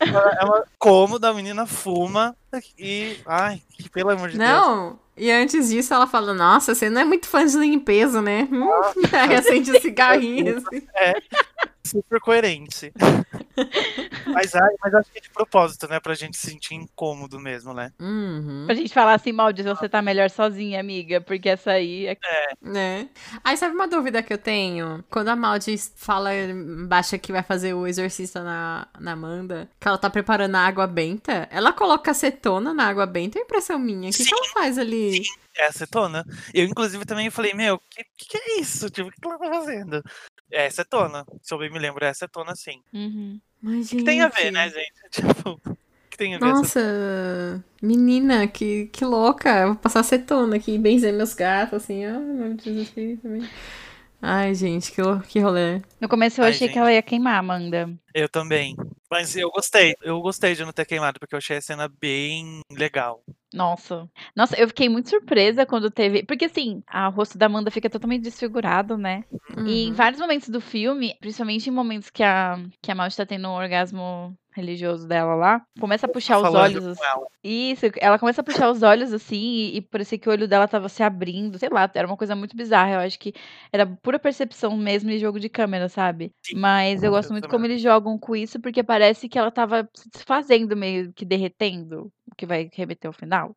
É 0.00 0.44
uma 0.44 0.64
cômoda, 0.78 1.28
a 1.28 1.34
menina 1.34 1.66
fuma 1.66 2.34
e. 2.78 3.16
Ai, 3.26 3.60
que 3.72 3.88
pelo 3.90 4.10
amor 4.10 4.30
de 4.30 4.38
Deus. 4.38 4.48
Não, 4.50 4.98
e 5.22 5.30
antes 5.30 5.68
disso 5.70 5.94
ela 5.94 6.06
fala, 6.06 6.34
nossa, 6.34 6.74
você 6.74 6.90
não 6.90 7.00
é 7.00 7.04
muito 7.04 7.28
fã 7.28 7.46
de 7.46 7.56
limpeza, 7.56 8.20
né? 8.20 8.48
Hum, 8.50 8.68
Aí 9.12 9.36
acende 9.36 9.70
o 9.70 9.80
cigarrinho, 9.80 10.58
assim. 10.58 10.82
Super 11.84 12.20
coerente. 12.20 12.92
Mas, 14.26 14.52
mas 14.80 14.94
acho 14.94 15.10
que 15.10 15.18
é 15.18 15.20
de 15.20 15.30
propósito, 15.30 15.88
né? 15.88 16.00
Pra 16.00 16.14
gente 16.14 16.36
se 16.36 16.50
sentir 16.50 16.74
incômodo 16.74 17.38
mesmo, 17.38 17.72
né? 17.72 17.92
Uhum. 18.00 18.64
Pra 18.66 18.74
gente 18.74 18.92
falar 18.92 19.14
assim, 19.14 19.32
Maldi, 19.32 19.62
você 19.62 19.88
tá 19.88 20.00
melhor 20.02 20.30
sozinha, 20.30 20.80
amiga, 20.80 21.20
porque 21.20 21.48
essa 21.48 21.72
aí 21.72 22.06
é 22.06 22.16
Né? 22.60 23.08
Aí 23.44 23.56
sabe 23.56 23.74
uma 23.74 23.88
dúvida 23.88 24.22
que 24.22 24.32
eu 24.32 24.38
tenho? 24.38 25.04
Quando 25.10 25.28
a 25.28 25.36
Maldi 25.36 25.76
fala, 25.96 26.30
baixa 26.86 27.18
que 27.18 27.32
vai 27.32 27.42
fazer 27.42 27.74
o 27.74 27.86
exorcista 27.86 28.42
na, 28.42 28.86
na 28.98 29.12
Amanda, 29.12 29.68
que 29.78 29.88
ela 29.88 29.98
tá 29.98 30.08
preparando 30.08 30.54
a 30.56 30.60
água 30.60 30.86
benta, 30.86 31.48
ela 31.50 31.72
coloca 31.72 32.10
acetona 32.10 32.72
na 32.72 32.86
água 32.86 33.06
benta, 33.06 33.38
é 33.38 33.42
impressão 33.42 33.78
minha. 33.78 34.10
O 34.10 34.12
que, 34.12 34.18
que 34.18 34.24
Sim. 34.24 34.34
ela 34.34 34.52
faz 34.52 34.78
ali? 34.78 35.22
É 35.56 35.66
acetona. 35.66 36.24
Eu, 36.54 36.64
inclusive, 36.64 37.04
também 37.04 37.30
falei, 37.30 37.52
meu, 37.52 37.74
o 37.74 37.80
que, 37.90 38.02
que, 38.16 38.28
que 38.28 38.38
é 38.38 38.60
isso? 38.60 38.88
Tipo, 38.88 39.08
o 39.08 39.12
que 39.12 39.18
ela 39.26 39.38
tá 39.38 39.48
fazendo? 39.48 40.02
É 40.52 40.66
acetona. 40.66 41.24
Se 41.40 41.54
eu 41.54 41.58
bem 41.58 41.70
me 41.70 41.78
lembro, 41.78 42.04
é 42.04 42.08
acetona 42.10 42.54
sim. 42.54 42.82
Uhum. 42.92 43.40
Mas, 43.60 43.90
O 43.92 43.96
que 43.96 44.04
tem 44.04 44.20
a 44.20 44.28
ver, 44.28 44.42
gente, 44.42 44.52
né, 44.52 44.68
gente? 44.68 44.92
Tipo, 45.10 45.50
o 45.50 45.76
que 46.10 46.16
tem 46.18 46.34
a 46.34 46.38
ver? 46.38 46.44
essa- 46.46 46.54
Nossa, 46.54 47.64
menina, 47.80 48.46
que, 48.46 48.86
que 48.86 49.04
louca. 49.04 49.60
Eu 49.60 49.66
vou 49.68 49.76
passar 49.76 50.00
acetona 50.00 50.56
aqui, 50.56 50.76
benzer 50.78 51.12
meus 51.14 51.32
gatos, 51.34 51.82
assim. 51.82 52.04
Ai, 52.04 52.18
meu 52.18 52.54
Deus, 52.54 52.88
assim, 52.90 53.16
também. 53.16 53.48
Ai, 54.20 54.54
gente, 54.54 54.92
que, 54.92 55.02
que 55.28 55.40
rolê. 55.40 55.80
No 56.00 56.08
começo 56.08 56.40
eu 56.40 56.44
Ai, 56.44 56.50
achei 56.50 56.66
gente. 56.68 56.74
que 56.74 56.78
ela 56.78 56.92
ia 56.92 57.02
queimar, 57.02 57.38
Amanda. 57.38 57.90
Eu 58.14 58.28
também. 58.28 58.76
Mas 59.12 59.36
eu 59.36 59.50
gostei. 59.50 59.94
Eu 60.00 60.20
gostei 60.22 60.54
de 60.54 60.64
não 60.64 60.72
ter 60.72 60.86
queimado, 60.86 61.20
porque 61.20 61.34
eu 61.34 61.38
achei 61.38 61.58
a 61.58 61.60
cena 61.60 61.86
bem 61.86 62.60
legal. 62.72 63.22
Nossa. 63.52 64.08
Nossa, 64.34 64.56
eu 64.58 64.66
fiquei 64.68 64.88
muito 64.88 65.10
surpresa 65.10 65.66
quando 65.66 65.90
teve. 65.90 66.24
Porque 66.24 66.46
assim, 66.46 66.82
a 66.86 67.08
rosto 67.08 67.36
da 67.36 67.44
Amanda 67.46 67.70
fica 67.70 67.90
totalmente 67.90 68.22
desfigurado, 68.22 68.96
né? 68.96 69.24
E 69.66 69.84
em 69.84 69.88
Uhum. 69.90 69.94
vários 69.94 70.18
momentos 70.20 70.48
do 70.48 70.60
filme, 70.60 71.14
principalmente 71.20 71.68
em 71.68 71.72
momentos 71.72 72.08
que 72.08 72.22
a, 72.22 72.56
que 72.80 72.90
a 72.90 72.94
Mal 72.94 73.10
tá 73.10 73.26
tendo 73.26 73.48
um 73.48 73.52
orgasmo 73.52 74.34
religioso 74.54 75.06
dela 75.06 75.34
lá, 75.34 75.62
começa 75.80 76.06
a 76.06 76.08
puxar 76.08 76.38
os 76.38 76.54
olhos. 76.54 76.84
assim- 76.86 77.02
ela. 77.04 77.26
Isso, 77.44 77.86
ela 77.98 78.18
começa 78.20 78.40
a 78.40 78.44
puxar 78.44 78.70
os 78.70 78.82
olhos 78.84 79.12
assim 79.12 79.36
e, 79.36 79.76
e 79.78 79.82
parecia 79.82 80.16
que 80.18 80.28
o 80.28 80.32
olho 80.32 80.46
dela 80.46 80.68
tava 80.68 80.88
se 80.88 81.02
abrindo, 81.02 81.58
sei 81.58 81.68
lá, 81.68 81.90
era 81.92 82.06
uma 82.06 82.16
coisa 82.16 82.36
muito 82.36 82.56
bizarra. 82.56 82.92
Eu 82.92 83.00
acho 83.00 83.18
que 83.18 83.32
era 83.72 83.84
pura 83.84 84.18
percepção 84.18 84.76
mesmo 84.76 85.10
de 85.10 85.18
jogo 85.18 85.40
de 85.40 85.48
câmera, 85.48 85.88
sabe? 85.88 86.32
Sim, 86.42 86.56
Mas 86.56 87.02
eu 87.02 87.08
eu 87.08 87.10
gosto 87.10 87.32
muito 87.32 87.48
como 87.48 87.64
também. 87.64 87.72
eles 87.72 87.82
jogam 87.82 88.16
com 88.18 88.36
isso, 88.36 88.60
porque 88.60 88.82
parece 88.84 89.28
que 89.28 89.38
ela 89.38 89.50
tava 89.50 89.88
se 89.94 90.08
desfazendo, 90.10 90.76
meio 90.76 91.12
que 91.12 91.24
derretendo, 91.24 92.12
o 92.30 92.34
que 92.36 92.46
vai 92.46 92.70
remeter 92.72 93.08
ao 93.08 93.12
final. 93.12 93.56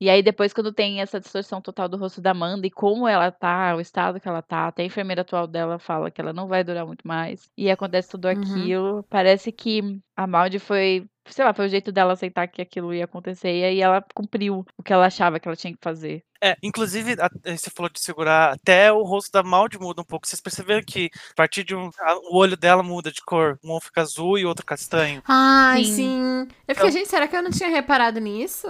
E 0.00 0.10
aí, 0.10 0.22
depois, 0.22 0.52
quando 0.52 0.72
tem 0.72 1.00
essa 1.00 1.20
distorção 1.20 1.60
total 1.60 1.88
do 1.88 1.96
rosto 1.96 2.20
da 2.20 2.30
Amanda 2.32 2.66
e 2.66 2.70
como 2.70 3.06
ela 3.08 3.30
tá, 3.30 3.74
o 3.76 3.80
estado 3.80 4.20
que 4.20 4.28
ela 4.28 4.42
tá, 4.42 4.66
até 4.68 4.82
a 4.82 4.86
enfermeira 4.86 5.22
atual 5.22 5.46
dela 5.46 5.78
fala 5.78 6.10
que 6.10 6.20
ela 6.20 6.32
não 6.32 6.46
vai 6.48 6.64
durar 6.64 6.86
muito 6.86 7.06
mais. 7.06 7.50
E 7.56 7.70
acontece 7.70 8.10
tudo 8.10 8.26
Uhum. 8.30 8.72
aquilo. 8.72 9.04
Parece 9.08 9.52
que 9.52 10.00
a 10.16 10.26
Maldi 10.26 10.58
foi, 10.58 11.08
sei 11.26 11.44
lá, 11.44 11.54
foi 11.54 11.66
o 11.66 11.68
jeito 11.68 11.92
dela 11.92 12.12
aceitar 12.12 12.46
que 12.48 12.62
aquilo 12.62 12.92
ia 12.94 13.04
acontecer. 13.04 13.52
E 13.58 13.64
aí 13.64 13.80
ela 13.80 14.04
cumpriu 14.14 14.64
o 14.76 14.82
que 14.82 14.92
ela 14.92 15.06
achava 15.06 15.38
que 15.40 15.46
ela 15.48 15.56
tinha 15.56 15.72
que 15.72 15.78
fazer. 15.82 16.22
É, 16.44 16.56
inclusive, 16.60 17.12
a- 17.20 17.30
eh, 17.44 17.56
você 17.56 17.70
falou 17.70 17.88
de 17.88 18.00
segurar, 18.00 18.52
até 18.54 18.92
o 18.92 19.04
rosto 19.04 19.30
da 19.30 19.44
Maldi 19.44 19.78
muda 19.78 20.02
um 20.02 20.04
pouco. 20.04 20.26
Vocês 20.26 20.40
perceberam 20.40 20.82
que 20.84 21.08
a 21.30 21.34
partir 21.36 21.62
de 21.62 21.72
um. 21.72 21.88
a- 22.00 22.16
o 22.32 22.36
olho 22.36 22.56
dela 22.56 22.82
muda 22.82 23.12
de 23.12 23.20
cor. 23.22 23.56
Um 23.62 23.80
fica 23.80 24.00
azul 24.00 24.36
e 24.36 24.44
outro 24.44 24.66
castanho. 24.66 25.22
Ai, 25.28 25.84
Sim. 25.84 25.94
sim. 25.94 26.48
Eu 26.66 26.74
fiquei, 26.74 26.90
gente, 26.90 27.08
será 27.08 27.28
que 27.28 27.36
eu 27.36 27.42
não 27.42 27.50
tinha 27.52 27.68
reparado 27.68 28.18
nisso? 28.18 28.66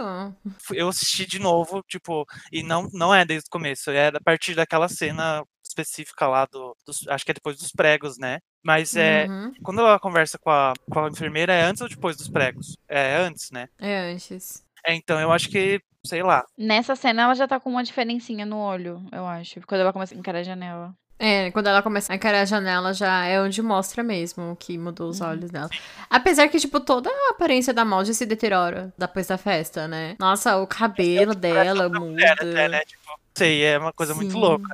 Eu 0.75 0.89
assisti 0.89 1.25
de 1.27 1.39
novo, 1.39 1.83
tipo, 1.89 2.27
e 2.53 2.63
não, 2.63 2.89
não 2.93 3.15
é 3.15 3.25
desde 3.25 3.47
o 3.47 3.51
começo, 3.51 3.91
é 3.91 4.09
a 4.09 4.21
partir 4.23 4.55
daquela 4.55 4.87
cena 4.89 5.43
específica 5.73 6.27
lá 6.27 6.47
do. 6.47 6.77
dos- 6.87 7.07
acho 7.09 7.25
que 7.25 7.31
é 7.31 7.35
depois 7.35 7.57
dos 7.59 7.73
pregos, 7.73 8.19
né? 8.19 8.39
Mas 8.63 8.95
é. 8.95 9.27
Uhum. 9.29 9.53
Quando 9.63 9.81
ela 9.81 9.99
conversa 9.99 10.39
com 10.39 10.51
a, 10.51 10.73
com 10.91 11.01
a 11.05 11.09
enfermeira, 11.09 11.53
é 11.53 11.63
antes 11.65 11.81
ou 11.83 11.89
depois 11.89 12.17
dos 12.17 12.29
pregos? 12.29 12.77
É 12.89 13.17
antes, 13.17 13.51
né? 13.51 13.69
É 13.81 14.13
antes. 14.13 14.63
É, 14.87 14.95
então 14.95 15.19
eu 15.21 15.31
acho 15.33 15.49
que, 15.49 15.81
sei 16.05 16.23
lá. 16.23 16.45
Nessa 16.59 16.95
cena, 16.97 17.23
ela 17.23 17.35
já 17.35 17.47
tá 17.49 17.59
com 17.61 17.71
uma 17.71 17.85
diferencinha 17.85 18.45
no 18.45 18.59
olho, 18.59 19.05
eu 19.13 19.27
acho. 19.27 19.61
Quando 19.67 19.81
ela 19.81 19.93
começa 19.93 20.15
a 20.15 20.19
encarar 20.19 20.41
a 20.41 20.43
janela. 20.45 20.95
É, 21.19 21.53
quando 21.53 21.69
ela 21.69 21.81
começa 21.85 22.13
a 22.13 22.17
encarar 22.17 22.41
a 22.41 22.45
janela, 22.45 22.93
já 22.93 23.25
é 23.25 23.41
onde 23.41 23.63
mostra 23.63 24.03
mesmo 24.03 24.57
que 24.59 24.77
mudou 24.77 25.09
os 25.09 25.21
Uhum. 25.21 25.29
olhos 25.29 25.51
dela. 25.53 25.69
Apesar 26.11 26.49
que, 26.49 26.59
tipo, 26.59 26.81
toda 26.81 27.09
a 27.09 27.31
aparência 27.31 27.73
da 27.73 27.85
Molde 27.85 28.13
se 28.13 28.27
deteriora 28.27 28.93
depois 28.99 29.29
da 29.29 29.39
festa, 29.39 29.87
né? 29.87 30.17
Nossa, 30.19 30.57
o 30.57 30.67
cabelo 30.67 31.33
dela 31.33 31.89
muda. 31.89 32.25
É, 32.41 32.69
né? 32.69 32.81
Tipo, 32.85 33.03
sei, 33.37 33.63
é 33.63 33.79
uma 33.79 33.93
coisa 33.93 34.17
muito 34.17 34.33
Sim. 34.33 34.39
louca. 34.41 34.67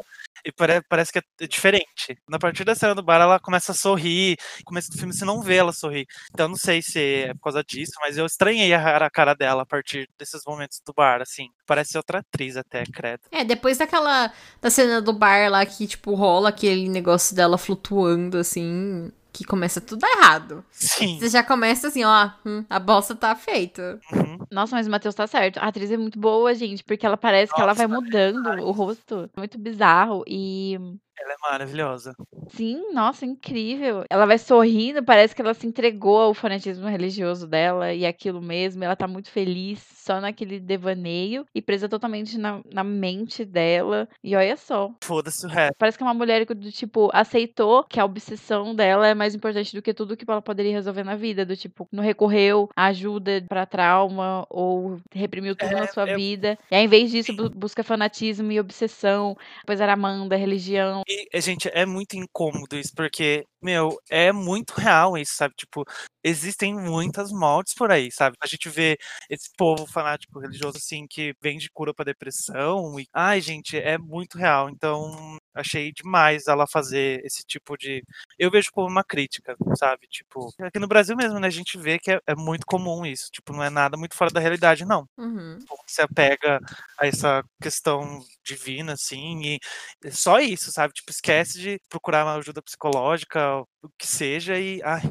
E 0.45 0.53
pare- 0.53 0.83
parece 0.89 1.13
que 1.13 1.19
é 1.19 1.47
diferente. 1.47 2.17
Na 2.29 2.39
partir 2.39 2.65
da 2.65 2.75
cena 2.75 2.95
do 2.95 3.03
bar, 3.03 3.21
ela 3.21 3.39
começa 3.41 3.73
a 3.73 3.75
sorrir. 3.75 4.37
No 4.59 4.65
começo 4.65 4.91
do 4.91 4.99
filme, 4.99 5.13
você 5.13 5.25
não 5.25 5.43
vê 5.43 5.57
ela 5.57 5.73
sorrir. 5.73 6.07
Então, 6.33 6.49
não 6.49 6.57
sei 6.57 6.83
se 6.83 6.99
é 7.25 7.35
por 7.35 7.43
causa 7.45 7.63
disso, 7.65 7.93
mas 8.01 8.17
eu 8.17 8.27
estranhei 8.27 8.73
a 8.73 9.11
cara 9.11 9.35
dela 9.35 9.63
a 9.63 9.67
partir 9.67 10.09
desses 10.19 10.43
momentos 10.47 10.81
do 10.87 10.93
bar, 10.93 11.21
assim. 11.21 11.49
Parece 11.67 11.97
outra 11.97 12.19
atriz 12.19 12.57
até, 12.57 12.85
credo. 12.85 13.23
É, 13.31 13.45
depois 13.45 13.79
daquela. 13.79 14.33
Da 14.61 14.71
cena 14.71 15.01
do 15.01 15.13
bar 15.13 15.51
lá 15.51 15.65
que, 15.65 15.87
tipo, 15.87 16.15
rola 16.15 16.49
aquele 16.49 16.89
negócio 16.89 17.35
dela 17.35 17.59
flutuando, 17.59 18.39
assim. 18.39 19.11
Que 19.39 19.45
começa 19.45 19.81
tudo 19.81 20.05
errado. 20.05 20.65
Sim. 20.69 21.17
Você 21.21 21.29
já 21.29 21.45
começa 21.45 21.87
assim, 21.87 22.03
ó. 22.03 22.29
hum, 22.45 22.65
a 22.69 22.81
bosta 22.81 23.15
tá 23.15 23.37
feita. 23.37 24.01
Uhum. 24.13 24.39
Nossa, 24.51 24.75
mas 24.75 24.89
o 24.89 24.91
Matheus 24.91 25.15
tá 25.15 25.29
certo. 25.29 25.59
A 25.59 25.69
atriz 25.69 25.93
é 25.93 25.97
muito 25.97 26.19
boa, 26.19 26.53
gente, 26.57 26.83
porque 26.83 27.07
ela 27.07 27.17
parece 27.17 27.55
que 27.55 27.61
ela 27.61 27.73
vai 27.73 27.87
Nossa, 27.87 28.01
mudando 28.03 28.49
o 28.65 28.73
rosto. 28.73 29.31
É 29.37 29.39
muito 29.39 29.57
bizarro. 29.57 30.25
E 30.27 30.77
Ela 31.21 31.33
é 31.33 31.37
maravilhosa. 31.51 32.15
sim, 32.51 32.93
nossa, 32.93 33.25
incrível. 33.27 34.05
Ela 34.11 34.27
vai 34.27 34.39
sorrindo, 34.39 35.03
parece 35.03 35.35
que 35.35 35.43
ela 35.43 35.55
se 35.55 35.67
entregou 35.67 36.21
ao 36.21 36.35
fanatismo 36.35 36.87
religioso 36.89 37.47
dela 37.47 37.93
e 37.93 38.07
aquilo 38.07 38.41
mesmo. 38.41 38.83
Ela 38.85 38.97
tá 38.97 39.07
muito 39.07 39.31
feliz, 39.31 39.81
só 39.95 40.21
naquele 40.21 40.59
devaneio 40.59 41.45
e 41.55 41.61
presa 41.61 41.89
totalmente 41.89 42.39
na, 42.39 42.61
na 42.73 42.83
mente 42.85 43.45
dela. 43.45 44.09
E 44.23 44.35
olha 44.35 44.57
só. 44.57 44.91
Foda-se 45.03 45.45
o 45.47 45.49
resto. 45.49 45.75
Parece 45.79 45.99
que 45.99 46.03
é 46.05 46.07
uma 46.07 46.15
mulher 46.15 46.47
que, 46.47 46.55
do 46.55 46.71
tipo, 46.73 47.11
aceitou 47.13 47.85
que 47.85 48.01
a 48.01 48.05
obsessão 48.05 48.75
dela 48.75 49.07
é 49.07 49.15
mais 49.15 49.35
importante 49.35 49.75
do 49.75 49.83
que 49.83 49.93
tudo 49.95 50.17
que 50.17 50.25
ela 50.29 50.41
poderia 50.43 50.73
resolver 50.73 51.05
na 51.05 51.17
vida. 51.17 51.45
Do 51.45 51.57
tipo, 51.57 51.87
não 51.93 52.03
recorreu 52.03 52.69
à 52.77 52.87
ajuda 52.87 53.45
pra 53.49 53.67
trauma 53.67 54.47
ou 54.49 54.99
reprimiu 55.13 55.55
tudo 55.55 55.73
na 55.73 55.87
sua 55.89 56.09
é- 56.09 56.15
vida. 56.17 56.59
E 56.71 56.75
aí, 56.75 56.85
em 56.85 56.89
vez 56.89 57.11
disso, 57.11 57.35
bu- 57.35 57.51
busca 57.51 57.83
fanatismo 57.85 58.51
e 58.51 58.59
obsessão. 58.61 59.37
Depois 59.61 59.81
era 59.81 59.93
Amanda, 59.93 60.37
religião. 60.37 61.03
E, 61.09 61.27
é, 61.33 61.41
gente, 61.41 61.69
é 61.73 61.87
muito 61.87 62.17
incômodo 62.17 62.77
isso, 62.77 62.93
porque, 62.95 63.43
meu, 63.63 63.99
é 64.11 64.31
muito 64.31 64.73
real 64.75 65.17
isso, 65.17 65.35
sabe? 65.35 65.55
Tipo, 65.57 65.83
existem 66.23 66.75
muitas 66.75 67.33
mortes 67.33 67.73
por 67.75 67.91
aí, 67.91 68.11
sabe? 68.13 68.37
A 68.43 68.47
gente 68.47 68.69
vê 68.69 68.99
esse 69.31 69.49
povo 69.57 69.87
fanático 69.87 70.39
religioso, 70.39 70.77
assim, 70.77 71.07
que 71.09 71.35
vende 71.43 71.71
cura 71.73 71.95
pra 71.95 72.05
depressão. 72.05 73.01
E, 73.01 73.07
ai, 73.13 73.41
gente, 73.41 73.79
é 73.79 73.97
muito 73.97 74.37
real. 74.37 74.69
Então, 74.69 75.39
achei 75.55 75.91
demais 75.93 76.47
ela 76.47 76.67
fazer 76.67 77.25
esse 77.25 77.43
tipo 77.47 77.75
de. 77.79 78.03
Eu 78.39 78.51
vejo 78.51 78.69
como 78.71 78.87
uma 78.89 79.03
crítica, 79.03 79.57
sabe? 79.79 80.07
Tipo, 80.09 80.51
aqui 80.61 80.79
no 80.79 80.87
Brasil 80.89 81.17
mesmo, 81.17 81.39
né? 81.41 81.47
A 81.47 81.51
gente 81.51 81.79
vê 81.79 81.99
que 81.99 82.13
é, 82.13 82.21
é 82.27 82.35
muito 82.35 82.67
comum 82.67 83.07
isso. 83.07 83.31
Tipo, 83.33 83.55
não 83.55 83.63
é 83.65 83.71
nada 83.71 83.97
muito 83.97 84.15
fora 84.15 84.31
da 84.31 84.41
realidade, 84.41 84.85
não. 84.85 85.09
Uhum. 85.17 85.59
Se 85.87 86.03
apega 86.03 86.61
a 86.99 87.07
essa 87.07 87.43
questão 87.63 88.21
divina, 88.45 88.93
assim, 88.93 89.59
e 90.03 90.11
só 90.11 90.39
isso, 90.41 90.71
sabe? 90.71 90.93
Tipo, 90.99 91.13
esquece 91.13 91.61
de 91.61 91.81
procurar 91.89 92.25
uma 92.25 92.35
ajuda 92.35 92.61
psicológica, 92.61 93.61
o 93.61 93.89
que 93.97 94.07
seja, 94.07 94.59
e. 94.59 94.83
Ai. 94.83 95.03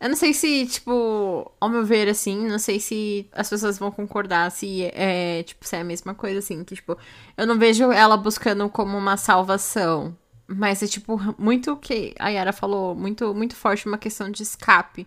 Eu 0.00 0.08
não 0.08 0.16
sei 0.16 0.32
se, 0.32 0.66
tipo, 0.66 1.50
ao 1.60 1.68
meu 1.68 1.84
ver, 1.84 2.08
assim, 2.08 2.46
não 2.46 2.58
sei 2.58 2.78
se 2.78 3.28
as 3.32 3.48
pessoas 3.48 3.78
vão 3.78 3.90
concordar 3.90 4.50
se 4.50 4.84
é, 4.94 5.42
tipo, 5.42 5.66
se 5.66 5.74
é 5.74 5.80
a 5.80 5.84
mesma 5.84 6.14
coisa, 6.14 6.38
assim, 6.38 6.62
que, 6.62 6.76
tipo, 6.76 6.96
eu 7.36 7.46
não 7.46 7.58
vejo 7.58 7.90
ela 7.90 8.16
buscando 8.16 8.68
como 8.68 8.96
uma 8.96 9.16
salvação. 9.16 10.16
Mas 10.46 10.82
é, 10.82 10.86
tipo, 10.86 11.18
muito 11.38 11.72
o 11.72 11.76
que 11.76 12.14
a 12.18 12.28
Yara 12.30 12.52
falou, 12.52 12.94
muito, 12.94 13.34
muito 13.34 13.54
forte 13.54 13.86
uma 13.86 13.98
questão 13.98 14.30
de 14.30 14.42
escape. 14.42 15.06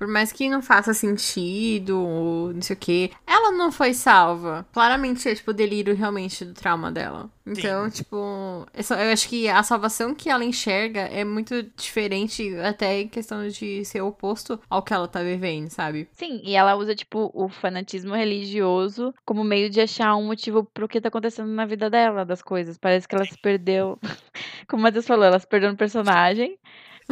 Por 0.00 0.08
mais 0.08 0.32
que 0.32 0.48
não 0.48 0.62
faça 0.62 0.94
sentido, 0.94 2.50
não 2.54 2.62
sei 2.62 2.74
o 2.74 2.78
que, 2.78 3.10
ela 3.26 3.52
não 3.52 3.70
foi 3.70 3.92
salva. 3.92 4.66
Claramente 4.72 5.28
é, 5.28 5.34
tipo, 5.34 5.50
o 5.50 5.54
delírio 5.54 5.94
realmente 5.94 6.42
do 6.42 6.54
trauma 6.54 6.90
dela. 6.90 7.30
Então, 7.46 7.84
Sim. 7.84 7.90
tipo, 7.90 8.16
eu 8.72 8.96
eu 8.96 9.12
acho 9.12 9.28
que 9.28 9.46
a 9.46 9.62
salvação 9.62 10.14
que 10.14 10.30
ela 10.30 10.42
enxerga 10.42 11.00
é 11.00 11.22
muito 11.22 11.62
diferente, 11.76 12.56
até 12.60 13.00
em 13.02 13.08
questão 13.08 13.46
de 13.46 13.84
ser 13.84 14.00
oposto 14.00 14.58
ao 14.70 14.82
que 14.82 14.94
ela 14.94 15.06
tá 15.06 15.22
vivendo, 15.22 15.68
sabe? 15.68 16.08
Sim, 16.12 16.40
e 16.44 16.56
ela 16.56 16.76
usa, 16.76 16.94
tipo, 16.94 17.30
o 17.34 17.50
fanatismo 17.50 18.14
religioso 18.14 19.12
como 19.26 19.44
meio 19.44 19.68
de 19.68 19.82
achar 19.82 20.16
um 20.16 20.24
motivo 20.24 20.64
pro 20.64 20.88
que 20.88 20.98
tá 20.98 21.08
acontecendo 21.08 21.50
na 21.50 21.66
vida 21.66 21.90
dela, 21.90 22.24
das 22.24 22.40
coisas. 22.40 22.78
Parece 22.78 23.06
que 23.06 23.14
ela 23.14 23.26
se 23.26 23.36
perdeu. 23.36 23.98
Como 24.66 24.80
o 24.80 24.82
Matheus 24.82 25.06
falou, 25.06 25.26
ela 25.26 25.38
se 25.38 25.46
perdeu 25.46 25.70
no 25.70 25.76
personagem. 25.76 26.58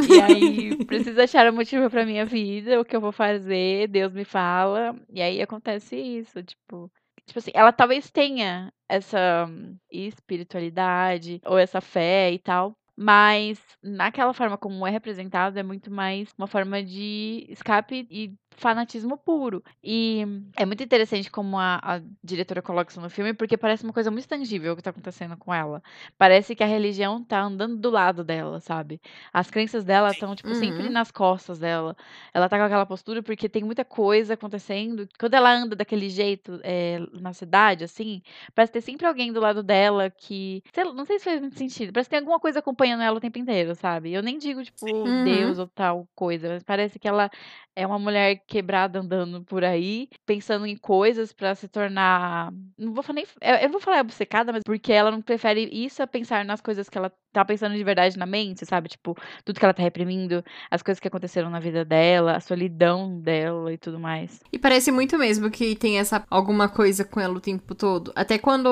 E 0.06 0.20
aí, 0.20 0.84
precisa 0.84 1.24
achar 1.24 1.50
um 1.50 1.56
motivo 1.56 1.88
pra 1.90 2.04
minha 2.06 2.24
vida, 2.24 2.80
o 2.80 2.84
que 2.84 2.94
eu 2.94 3.00
vou 3.00 3.12
fazer, 3.12 3.88
Deus 3.88 4.12
me 4.12 4.24
fala. 4.24 4.94
E 5.12 5.20
aí 5.22 5.40
acontece 5.42 5.96
isso, 5.96 6.42
tipo. 6.42 6.90
Tipo 7.26 7.40
assim, 7.40 7.50
ela 7.52 7.72
talvez 7.72 8.11
tenha 8.11 8.72
essa 8.88 9.46
hum, 9.46 9.76
espiritualidade 9.90 11.40
ou 11.44 11.58
essa 11.58 11.80
fé 11.80 12.32
e 12.32 12.38
tal. 12.38 12.74
Mas 12.96 13.61
naquela 13.82 14.34
forma 14.34 14.58
como 14.58 14.87
é 14.87 14.90
representado, 14.90 15.58
é 15.58 15.62
muito 15.62 15.90
mais 15.90 16.32
uma 16.37 16.48
forma 16.48 16.82
de 16.82 17.46
escape 17.48 18.06
e 18.11 18.34
fanatismo 18.59 19.16
puro. 19.16 19.62
E 19.83 20.25
é 20.57 20.66
muito 20.66 20.83
interessante 20.83 21.31
como 21.31 21.59
a, 21.59 21.77
a 21.83 22.01
diretora 22.23 22.61
coloca 22.61 22.90
isso 22.90 23.01
no 23.01 23.09
filme, 23.09 23.33
porque 23.33 23.57
parece 23.57 23.85
uma 23.85 23.92
coisa 23.92 24.11
muito 24.11 24.29
tangível 24.29 24.73
o 24.73 24.77
que 24.77 24.83
tá 24.83 24.90
acontecendo 24.90 25.37
com 25.37 25.55
ela. 25.55 25.83
Parece 26.18 26.55
que 26.57 26.62
a 26.62 26.66
religião 26.66 27.23
tá 27.25 27.40
andando 27.40 27.77
do 27.77 27.90
lado 27.90 28.25
dela, 28.25 28.61
sabe? 28.61 29.01
As 29.33 29.51
crenças 29.51 29.85
dela 29.85 30.11
estão, 30.11 30.35
tipo, 30.35 30.55
sempre 30.55 30.88
Uhum. 30.88 30.90
nas 30.90 31.11
costas 31.11 31.59
dela. 31.59 31.97
Ela 32.35 32.49
tá 32.49 32.59
com 32.59 32.64
aquela 32.64 32.87
postura 32.87 33.23
porque 33.23 33.49
tem 33.49 33.62
muita 33.64 33.85
coisa 33.85 34.35
acontecendo. 34.35 35.09
Quando 35.18 35.35
ela 35.35 35.53
anda 35.53 35.77
daquele 35.77 36.09
jeito 36.09 36.61
é, 36.64 36.99
na 37.12 37.33
cidade, 37.33 37.85
assim, 37.85 38.23
parece 38.55 38.73
ter 38.73 38.81
sempre 38.81 39.07
alguém 39.07 39.33
do 39.33 39.40
lado 39.40 39.62
dela 39.62 40.11
que. 40.11 40.62
sei 40.75 40.85
lá, 40.85 40.92
não 40.92 41.05
sei 41.05 41.18
se 41.18 41.25
faz 41.25 41.40
muito 41.40 41.57
sentido. 41.57 41.92
Parece 41.92 42.09
que 42.09 42.16
tem 42.16 42.21
alguma 42.21 42.40
coisa 42.40 42.59
acompanhando 42.59 43.03
ela 43.03 43.16
o 43.16 43.21
tempo 43.21 43.38
inteiro, 43.38 43.75
sabe? 43.75 44.12
Eu 44.12 44.23
nem 44.23 44.38
digo, 44.38 44.62
tipo, 44.64 45.12
Uhum. 45.14 45.14
Deus 45.14 45.59
ou 45.59 45.68
tal 45.68 46.09
coisa, 46.14 46.49
mas 46.49 46.62
parece 46.62 46.99
que 46.99 47.07
ela 47.09 47.31
é 47.77 47.87
uma 47.87 47.99
mulher 47.99 48.37
quebrada 48.48 48.98
andando 48.98 49.42
por 49.42 49.62
aí, 49.62 50.08
pensando 50.24 50.66
em 50.66 50.76
coisas 50.76 51.32
pra 51.32 51.54
se 51.54 51.68
tornar. 51.68 52.50
Não 52.76 52.94
vou 52.94 53.02
falar 53.02 53.16
nem. 53.16 53.26
Eu 53.40 53.64
não 53.64 53.72
vou 53.72 53.80
falar 53.80 54.00
obcecada, 54.00 54.52
mas 54.52 54.62
porque 54.64 54.92
ela 54.92 55.11
não 55.11 55.20
prefere 55.20 55.68
isso 55.70 56.02
a 56.02 56.06
pensar 56.06 56.44
nas 56.44 56.61
coisas 56.61 56.88
que 56.88 56.96
ela 56.96 57.12
tá 57.32 57.44
pensando 57.44 57.76
de 57.76 57.84
verdade 57.84 58.18
na 58.18 58.26
mente, 58.26 58.64
sabe? 58.64 58.88
Tipo, 58.88 59.16
tudo 59.44 59.58
que 59.58 59.64
ela 59.64 59.74
tá 59.74 59.82
reprimindo, 59.82 60.42
as 60.70 60.82
coisas 60.82 60.98
que 60.98 61.06
aconteceram 61.06 61.50
na 61.50 61.61
vida 61.61 61.84
dela, 61.84 62.37
a 62.37 62.40
solidão 62.40 63.20
dela 63.20 63.72
e 63.72 63.76
tudo 63.76 63.98
mais. 64.00 64.40
E 64.50 64.58
parece 64.58 64.90
muito 64.90 65.18
mesmo 65.18 65.50
que 65.50 65.76
tem 65.76 65.98
essa 65.98 66.24
alguma 66.30 66.68
coisa 66.68 67.04
com 67.04 67.20
ela 67.20 67.34
o 67.34 67.40
tempo 67.40 67.74
todo. 67.74 68.12
Até 68.16 68.38
quando 68.38 68.68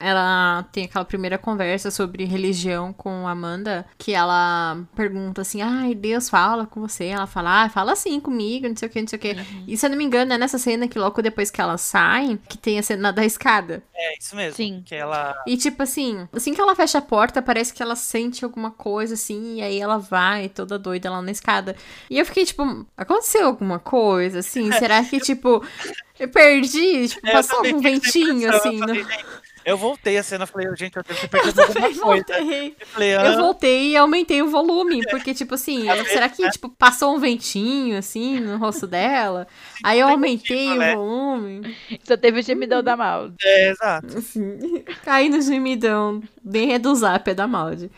ela 0.00 0.64
tem 0.72 0.84
aquela 0.84 1.04
primeira 1.04 1.38
conversa 1.38 1.90
sobre 1.90 2.24
religião 2.24 2.92
com 2.92 3.28
Amanda, 3.28 3.86
que 3.96 4.12
ela 4.12 4.84
pergunta 4.96 5.42
assim: 5.42 5.62
ai, 5.62 5.94
Deus 5.94 6.28
fala 6.28 6.66
com 6.66 6.80
você. 6.80 7.06
Ela 7.06 7.26
fala, 7.26 7.64
ah, 7.64 7.68
fala 7.68 7.92
assim 7.92 8.18
comigo, 8.18 8.68
não 8.68 8.76
sei 8.76 8.88
o 8.88 8.90
que, 8.90 9.01
não 9.02 9.08
sei 9.08 9.16
o 9.18 9.20
que. 9.20 9.36
E 9.66 9.76
se 9.76 9.84
eu 9.86 9.90
não 9.90 9.96
me 9.96 10.04
engano, 10.04 10.32
é 10.32 10.38
nessa 10.38 10.58
cena 10.58 10.88
que 10.88 10.98
logo 10.98 11.20
depois 11.22 11.50
que 11.50 11.60
ela 11.60 11.76
sai, 11.78 12.38
que 12.48 12.56
tem 12.56 12.78
a 12.78 12.82
cena 12.82 13.12
da 13.12 13.24
escada. 13.24 13.82
É 13.94 14.18
isso 14.18 14.34
mesmo. 14.34 14.56
Sim. 14.56 14.82
Que 14.84 14.94
ela. 14.94 15.34
E 15.46 15.56
tipo 15.56 15.82
assim, 15.82 16.28
assim 16.32 16.54
que 16.54 16.60
ela 16.60 16.74
fecha 16.74 16.98
a 16.98 17.02
porta, 17.02 17.42
parece 17.42 17.72
que 17.72 17.82
ela 17.82 17.96
sente 17.96 18.44
alguma 18.44 18.70
coisa 18.70 19.14
assim, 19.14 19.56
e 19.56 19.62
aí 19.62 19.78
ela 19.78 19.98
vai 19.98 20.48
toda 20.48 20.78
doida 20.78 21.10
lá 21.10 21.20
na 21.20 21.30
escada. 21.30 21.76
E 22.08 22.18
eu 22.18 22.26
fiquei 22.26 22.44
tipo, 22.44 22.86
aconteceu 22.96 23.46
alguma 23.46 23.78
coisa 23.78 24.38
assim? 24.40 24.70
Será 24.72 25.02
que 25.04 25.18
tipo 25.20 25.64
eu 26.18 26.28
perdi, 26.28 27.08
tipo, 27.08 27.26
É, 27.26 27.32
passou 27.32 27.64
essa 27.64 27.78
ventinho 27.78 28.48
assim? 28.54 28.78
Falei, 28.78 29.02
gente, 29.02 29.24
eu 29.64 29.76
voltei 29.76 30.18
a 30.18 30.22
cena, 30.22 30.44
eu 30.44 30.48
falei, 30.48 30.68
gente, 30.76 30.96
eu 30.96 31.02
Eu 31.22 31.28
perdido 31.28 31.54
também 31.54 31.84
alguma 31.84 32.06
coisa. 32.06 32.24
voltei. 32.26 32.76
Eu 32.80 32.86
falei, 32.86 33.14
Eu 33.14 33.20
ah, 33.20 33.36
voltei 33.36 33.90
e 33.90 33.96
aumentei 33.96 34.42
o 34.42 34.50
volume, 34.50 35.02
porque, 35.10 35.34
tipo 35.34 35.54
assim, 35.54 35.88
Às 35.88 36.08
será 36.08 36.28
que, 36.28 36.48
tipo, 36.50 36.68
passou 36.70 37.14
um 37.14 37.20
ventinho, 37.20 37.96
assim, 37.98 38.40
no 38.40 38.56
rosto 38.58 38.86
dela? 38.86 39.46
Aí 39.82 40.00
eu 40.00 40.08
aumentei 40.08 40.68
motivo, 40.68 40.78
né? 40.78 40.94
o 40.94 40.98
volume, 40.98 41.76
Só 42.04 42.16
teve 42.16 42.40
o 42.40 42.42
gemidão 42.42 42.82
da 42.82 42.96
mal. 42.96 43.30
é, 43.44 43.70
exato. 43.70 44.18
assim, 44.18 44.84
caí 45.04 45.28
no 45.28 45.40
gemidão, 45.40 46.22
bem 46.42 46.74
é 46.74 46.78
do 46.78 46.94
zap, 46.94 47.28
é 47.30 47.34
da 47.34 47.46
Maldi. 47.46 47.90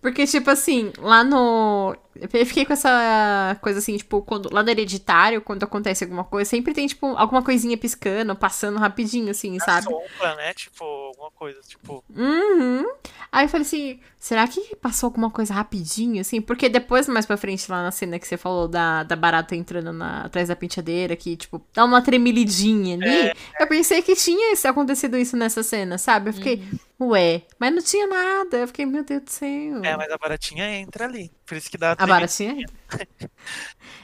Porque, 0.00 0.26
tipo 0.26 0.48
assim, 0.50 0.92
lá 0.98 1.22
no... 1.22 1.94
Eu 2.34 2.46
fiquei 2.46 2.64
com 2.66 2.72
essa 2.72 3.56
coisa 3.62 3.78
assim, 3.78 3.96
tipo, 3.96 4.20
quando, 4.22 4.52
lá 4.52 4.62
no 4.62 4.68
Hereditário, 4.70 5.40
quando 5.40 5.62
acontece 5.62 6.04
alguma 6.04 6.24
coisa, 6.24 6.48
sempre 6.48 6.74
tem, 6.74 6.86
tipo, 6.86 7.06
alguma 7.16 7.42
coisinha 7.42 7.76
piscando, 7.78 8.34
passando 8.36 8.78
rapidinho, 8.78 9.30
assim, 9.30 9.56
A 9.58 9.64
sabe? 9.64 9.84
sombra, 9.84 10.34
né? 10.36 10.52
Tipo, 10.54 10.84
alguma 10.84 11.30
coisa, 11.30 11.58
tipo. 11.66 12.02
Uhum. 12.14 12.84
Aí 13.32 13.44
eu 13.44 13.48
falei 13.48 13.66
assim, 13.66 14.00
será 14.18 14.46
que 14.48 14.74
passou 14.76 15.06
alguma 15.08 15.30
coisa 15.30 15.54
rapidinho, 15.54 16.20
assim? 16.20 16.40
Porque 16.40 16.68
depois, 16.68 17.06
mais 17.08 17.24
pra 17.26 17.36
frente, 17.36 17.70
lá 17.70 17.82
na 17.82 17.90
cena 17.90 18.18
que 18.18 18.26
você 18.26 18.36
falou 18.36 18.66
da, 18.68 19.02
da 19.02 19.16
barata 19.16 19.54
entrando 19.54 19.92
na, 19.92 20.22
atrás 20.22 20.48
da 20.48 20.56
penteadeira, 20.56 21.14
que, 21.16 21.36
tipo, 21.36 21.62
dá 21.74 21.84
uma 21.84 22.02
tremilidinha 22.02 22.96
ali. 22.96 23.32
Eu 23.58 23.66
pensei 23.66 24.02
que 24.02 24.14
tinha 24.16 24.52
isso- 24.52 24.66
acontecido 24.68 25.16
isso 25.16 25.36
nessa 25.36 25.62
cena, 25.62 25.96
sabe? 25.96 26.30
Eu 26.30 26.34
fiquei, 26.34 26.62
ué, 27.00 27.42
mas 27.58 27.74
não 27.74 27.82
tinha 27.82 28.06
nada. 28.06 28.58
Eu 28.58 28.66
fiquei, 28.66 28.86
meu 28.86 29.04
Deus 29.04 29.22
do 29.22 29.30
céu. 29.30 29.84
É, 29.84 29.96
mas 29.96 30.10
a 30.10 30.18
baratinha 30.18 30.68
entra 30.78 31.04
ali. 31.06 31.32
Por 31.46 31.56
isso 31.56 31.70
que 31.70 31.78
dá 31.78 31.92
A 31.92 32.06
baratinha? 32.06 32.66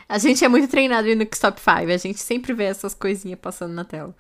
A 0.09 0.19
gente 0.19 0.45
é 0.45 0.49
muito 0.49 0.69
treinado 0.69 1.13
no 1.17 1.25
Stop 1.33 1.61
5, 1.61 1.91
a 1.91 1.97
gente 1.97 2.21
sempre 2.21 2.53
vê 2.53 2.65
essas 2.65 2.95
coisinhas 2.95 3.41
passando 3.41 3.75
na 3.75 3.85
tela. 3.85 4.15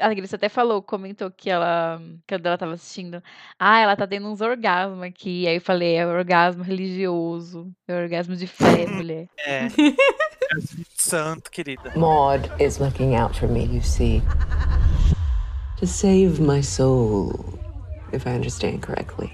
A 0.00 0.12
Grace 0.12 0.34
até 0.34 0.48
falou, 0.48 0.82
comentou 0.82 1.30
que 1.30 1.48
ela, 1.48 2.02
quando 2.28 2.44
ela 2.44 2.58
tava 2.58 2.74
assistindo, 2.74 3.22
ah, 3.56 3.78
ela 3.78 3.94
tá 3.94 4.04
tendo 4.04 4.26
uns 4.26 4.40
orgasmos 4.40 5.00
aqui. 5.00 5.46
Aí 5.46 5.54
eu 5.54 5.60
falei, 5.60 5.94
é 5.94 6.04
orgasmo 6.04 6.64
religioso, 6.64 7.72
é 7.86 8.02
orgasmo 8.02 8.34
de 8.34 8.48
fé, 8.48 8.86
mulher. 8.86 9.28
É. 9.38 9.68
É 10.50 10.56
o 10.56 10.58
Espírito 10.58 10.90
Santo, 10.98 11.50
querida. 11.50 11.92
Maud 11.96 12.50
is 12.60 12.76
looking 12.76 13.14
out 13.14 13.38
for 13.38 13.48
me, 13.48 13.64
you 13.64 13.80
see. 13.80 14.20
To 15.78 15.86
save 15.86 16.42
my 16.42 16.62
soul, 16.62 17.58
if 18.12 18.26
I 18.26 18.30
understand 18.30 18.80
correctly. 18.80 19.32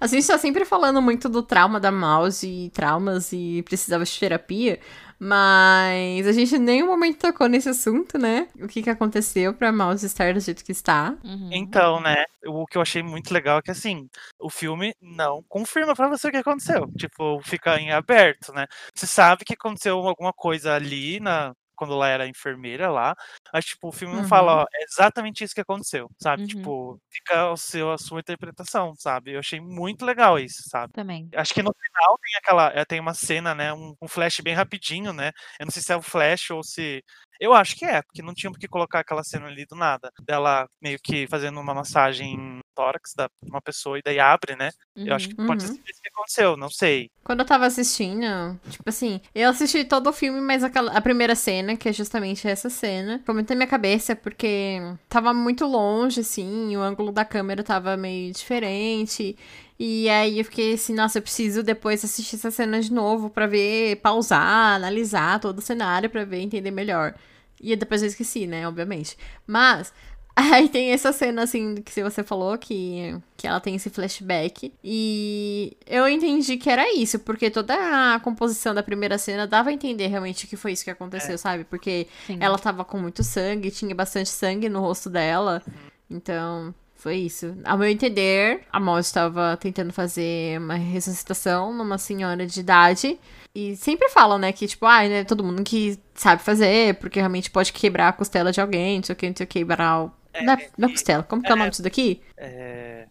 A 0.00 0.06
gente 0.06 0.26
tá 0.26 0.38
sempre 0.38 0.64
falando 0.64 1.02
muito 1.02 1.28
do 1.28 1.42
trauma 1.42 1.80
da 1.80 1.90
Mouse 1.90 2.46
e 2.46 2.70
traumas 2.70 3.32
e 3.32 3.62
precisava 3.62 4.04
de 4.04 4.18
terapia, 4.18 4.78
mas 5.18 6.26
a 6.26 6.32
gente 6.32 6.56
em 6.56 6.58
nenhum 6.58 6.86
momento 6.86 7.18
tocou 7.18 7.48
nesse 7.48 7.68
assunto, 7.68 8.18
né? 8.18 8.48
O 8.60 8.66
que 8.66 8.82
que 8.82 8.90
aconteceu 8.90 9.54
pra 9.54 9.72
Mouse 9.72 10.04
estar 10.04 10.34
do 10.34 10.40
jeito 10.40 10.64
que 10.64 10.72
está. 10.72 11.16
Uhum. 11.24 11.50
Então, 11.52 12.00
né, 12.00 12.24
o 12.46 12.66
que 12.66 12.76
eu 12.76 12.82
achei 12.82 13.02
muito 13.02 13.32
legal 13.32 13.58
é 13.58 13.62
que, 13.62 13.70
assim, 13.70 14.08
o 14.40 14.50
filme 14.50 14.94
não 15.00 15.42
confirma 15.48 15.94
pra 15.94 16.08
você 16.08 16.28
o 16.28 16.30
que 16.30 16.36
aconteceu. 16.36 16.88
Tipo, 16.96 17.40
fica 17.42 17.78
em 17.78 17.90
aberto, 17.90 18.52
né? 18.52 18.66
Você 18.94 19.06
sabe 19.06 19.44
que 19.44 19.54
aconteceu 19.54 19.96
alguma 19.98 20.32
coisa 20.32 20.74
ali 20.74 21.20
na. 21.20 21.52
Quando 21.76 21.94
ela 21.94 22.08
era 22.08 22.26
enfermeira 22.28 22.90
lá, 22.90 23.14
mas 23.52 23.64
tipo, 23.64 23.88
o 23.88 23.92
filme 23.92 24.14
não 24.14 24.22
Uhum. 24.22 24.28
fala, 24.28 24.62
ó, 24.62 24.66
é 24.72 24.84
exatamente 24.84 25.44
isso 25.44 25.54
que 25.54 25.60
aconteceu, 25.60 26.08
sabe? 26.20 26.42
Uhum. 26.42 26.48
Tipo, 26.48 27.00
fica 27.10 27.50
o 27.50 27.56
seu, 27.56 27.90
a 27.92 27.98
sua 27.98 28.20
interpretação, 28.20 28.94
sabe? 28.96 29.32
Eu 29.34 29.38
achei 29.40 29.60
muito 29.60 30.04
legal 30.04 30.38
isso, 30.38 30.62
sabe? 30.68 30.92
Também. 30.92 31.28
Acho 31.34 31.52
que 31.54 31.62
no 31.62 31.72
final 31.74 32.18
tem 32.18 32.36
aquela. 32.38 32.68
eh, 32.74 32.84
Tem 32.84 33.00
uma 33.00 33.14
cena, 33.14 33.54
né? 33.54 33.72
Um, 33.72 33.94
um 34.00 34.08
flash 34.08 34.40
bem 34.40 34.54
rapidinho, 34.54 35.12
né? 35.12 35.32
Eu 35.58 35.66
não 35.66 35.70
sei 35.72 35.82
se 35.82 35.92
é 35.92 35.96
o 35.96 36.02
flash 36.02 36.50
ou 36.50 36.62
se. 36.62 37.02
Eu 37.40 37.52
acho 37.52 37.76
que 37.76 37.84
é, 37.84 38.00
porque 38.02 38.22
não 38.22 38.32
tinha 38.34 38.50
por 38.50 38.58
que 38.58 38.68
colocar 38.68 39.00
aquela 39.00 39.24
cena 39.24 39.46
ali 39.46 39.66
do 39.66 39.74
nada. 39.76 40.10
Dela 40.22 40.68
meio 40.80 40.98
que 41.02 41.26
fazendo 41.26 41.60
uma 41.60 41.74
massagem 41.74 42.60
tórax 42.74 43.12
da 43.16 43.28
uma 43.42 43.60
pessoa 43.62 43.98
e 43.98 44.02
daí 44.02 44.18
abre, 44.18 44.56
né? 44.56 44.70
Eu 44.96 45.14
acho 45.14 45.28
que 45.28 45.34
pode 45.36 45.62
Uhum. 45.62 45.68
ser 45.74 45.80
isso 45.90 46.00
que 46.02 46.08
aconteceu, 46.08 46.56
não 46.56 46.70
sei. 46.70 47.10
Quando 47.24 47.40
eu 47.40 47.46
tava 47.46 47.64
assistindo, 47.64 48.58
tipo 48.68 48.86
assim, 48.88 49.18
eu 49.34 49.48
assisti 49.48 49.82
todo 49.84 50.08
o 50.08 50.12
filme, 50.12 50.40
mas 50.42 50.62
aquela, 50.62 50.92
a 50.92 51.00
primeira 51.00 51.34
cena, 51.34 51.74
que 51.76 51.88
é 51.88 51.92
justamente 51.92 52.46
essa 52.46 52.68
cena, 52.68 53.18
ficou 53.18 53.34
muito 53.34 53.48
na 53.48 53.56
minha 53.56 53.66
cabeça, 53.66 54.14
porque 54.14 54.78
tava 55.08 55.32
muito 55.32 55.64
longe, 55.66 56.20
assim, 56.20 56.76
o 56.76 56.80
ângulo 56.82 57.10
da 57.10 57.24
câmera 57.24 57.62
tava 57.62 57.96
meio 57.96 58.30
diferente. 58.32 59.36
E 59.78 60.08
aí 60.08 60.38
eu 60.38 60.44
fiquei 60.44 60.74
assim, 60.74 60.94
nossa, 60.94 61.18
eu 61.18 61.22
preciso 61.22 61.62
depois 61.62 62.04
assistir 62.04 62.36
essa 62.36 62.50
cena 62.50 62.80
de 62.80 62.92
novo 62.92 63.30
pra 63.30 63.46
ver, 63.46 63.96
pausar, 63.96 64.74
analisar 64.76 65.40
todo 65.40 65.58
o 65.58 65.62
cenário 65.62 66.10
pra 66.10 66.24
ver, 66.24 66.40
entender 66.40 66.70
melhor. 66.70 67.14
E 67.60 67.74
depois 67.74 68.02
eu 68.02 68.08
esqueci, 68.08 68.46
né, 68.46 68.68
obviamente. 68.68 69.16
Mas 69.46 69.92
Aí 70.36 70.68
tem 70.68 70.90
essa 70.90 71.12
cena, 71.12 71.42
assim, 71.42 71.76
que 71.76 72.02
você 72.02 72.24
falou, 72.24 72.58
que, 72.58 73.16
que 73.36 73.46
ela 73.46 73.60
tem 73.60 73.76
esse 73.76 73.88
flashback. 73.88 74.72
E 74.82 75.76
eu 75.86 76.08
entendi 76.08 76.56
que 76.56 76.68
era 76.68 76.92
isso, 76.94 77.20
porque 77.20 77.50
toda 77.50 78.14
a 78.14 78.18
composição 78.20 78.74
da 78.74 78.82
primeira 78.82 79.16
cena 79.16 79.46
dava 79.46 79.70
a 79.70 79.72
entender 79.72 80.08
realmente 80.08 80.46
que 80.46 80.56
foi 80.56 80.72
isso 80.72 80.84
que 80.84 80.90
aconteceu, 80.90 81.38
sabe? 81.38 81.64
Porque 81.64 82.08
Sim. 82.26 82.38
ela 82.40 82.58
tava 82.58 82.84
com 82.84 82.98
muito 82.98 83.22
sangue, 83.22 83.70
tinha 83.70 83.94
bastante 83.94 84.28
sangue 84.28 84.68
no 84.68 84.80
rosto 84.80 85.08
dela. 85.08 85.62
Então, 86.10 86.74
foi 87.04 87.16
isso. 87.16 87.54
Ao 87.64 87.76
meu 87.76 87.88
entender, 87.88 88.62
a 88.72 88.80
Maud 88.80 89.04
estava 89.04 89.58
tentando 89.58 89.92
fazer 89.92 90.58
uma 90.58 90.74
ressuscitação 90.74 91.70
numa 91.72 91.98
senhora 91.98 92.46
de 92.46 92.60
idade. 92.60 93.20
E 93.54 93.76
sempre 93.76 94.08
falam, 94.08 94.38
né, 94.38 94.50
que, 94.52 94.66
tipo, 94.66 94.86
ai, 94.86 95.08
né, 95.10 95.22
todo 95.22 95.44
mundo 95.44 95.62
que 95.62 95.98
sabe 96.14 96.42
fazer, 96.42 96.94
porque 96.94 97.18
realmente 97.20 97.50
pode 97.50 97.72
quebrar 97.74 98.08
a 98.08 98.12
costela 98.12 98.50
de 98.50 98.60
alguém, 98.60 98.96
não 98.96 99.04
sei 99.04 99.12
o 99.12 99.16
que, 99.16 99.28
não 99.28 99.36
sei 99.36 99.44
o 99.44 99.46
que, 99.46 99.58
quebrar 99.58 100.04
o... 100.04 100.12
Na, 100.42 100.58
na 100.76 100.88
costela. 100.88 101.22
Como 101.22 101.42
que 101.42 101.50
é 101.50 101.54
o 101.54 101.56
nome 101.56 101.70
disso 101.70 101.82
daqui? 101.82 102.22
É, 102.36 103.06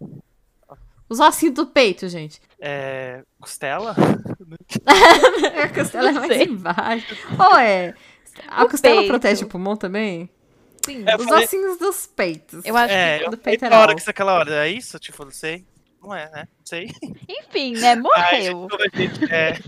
Os 1.10 1.20
ossinhos 1.20 1.56
do 1.56 1.68
peito, 1.68 2.08
gente. 2.10 2.42
é, 2.60 3.24
costela? 3.40 3.96
a 5.64 5.70
costela 5.70 6.10
é 6.10 6.12
mais 6.14 6.28
sei. 6.34 6.44
embaixo. 6.46 7.16
Ou 7.40 7.58
é... 7.60 7.94
A 8.48 8.64
O 8.64 8.70
costela 8.70 8.96
peito. 8.98 9.10
protege 9.10 9.44
o 9.44 9.48
pulmão 9.48 9.76
também? 9.78 10.30
Sim. 10.86 11.04
É, 11.08 11.16
Os 11.16 11.24
falei- 11.26 11.46
ossinhos 11.46 11.78
dos 11.78 12.08
peitos. 12.08 12.66
Eu 12.66 12.76
acho 12.76 12.94
É, 12.94 13.20
que. 13.20 13.26
do 13.26 13.38
falei 13.38 13.44
peitoral. 13.44 13.82
tórax 13.82 14.08
aquela 14.08 14.34
hora, 14.34 14.66
é 14.66 14.70
isso? 14.70 14.98
Tipo, 15.00 15.24
não 15.24 15.32
sei. 15.32 15.66
Não 16.02 16.14
é, 16.14 16.30
né? 16.32 16.48
Não 16.60 16.66
sei. 16.66 16.90
Enfim, 17.30 17.74
né? 17.78 17.90
Ai, 17.92 17.96
Morreu. 17.96 18.42
gente, 18.42 18.70
como 18.70 18.84
a 18.84 18.98
gente 18.98 19.34
é. 19.34 19.60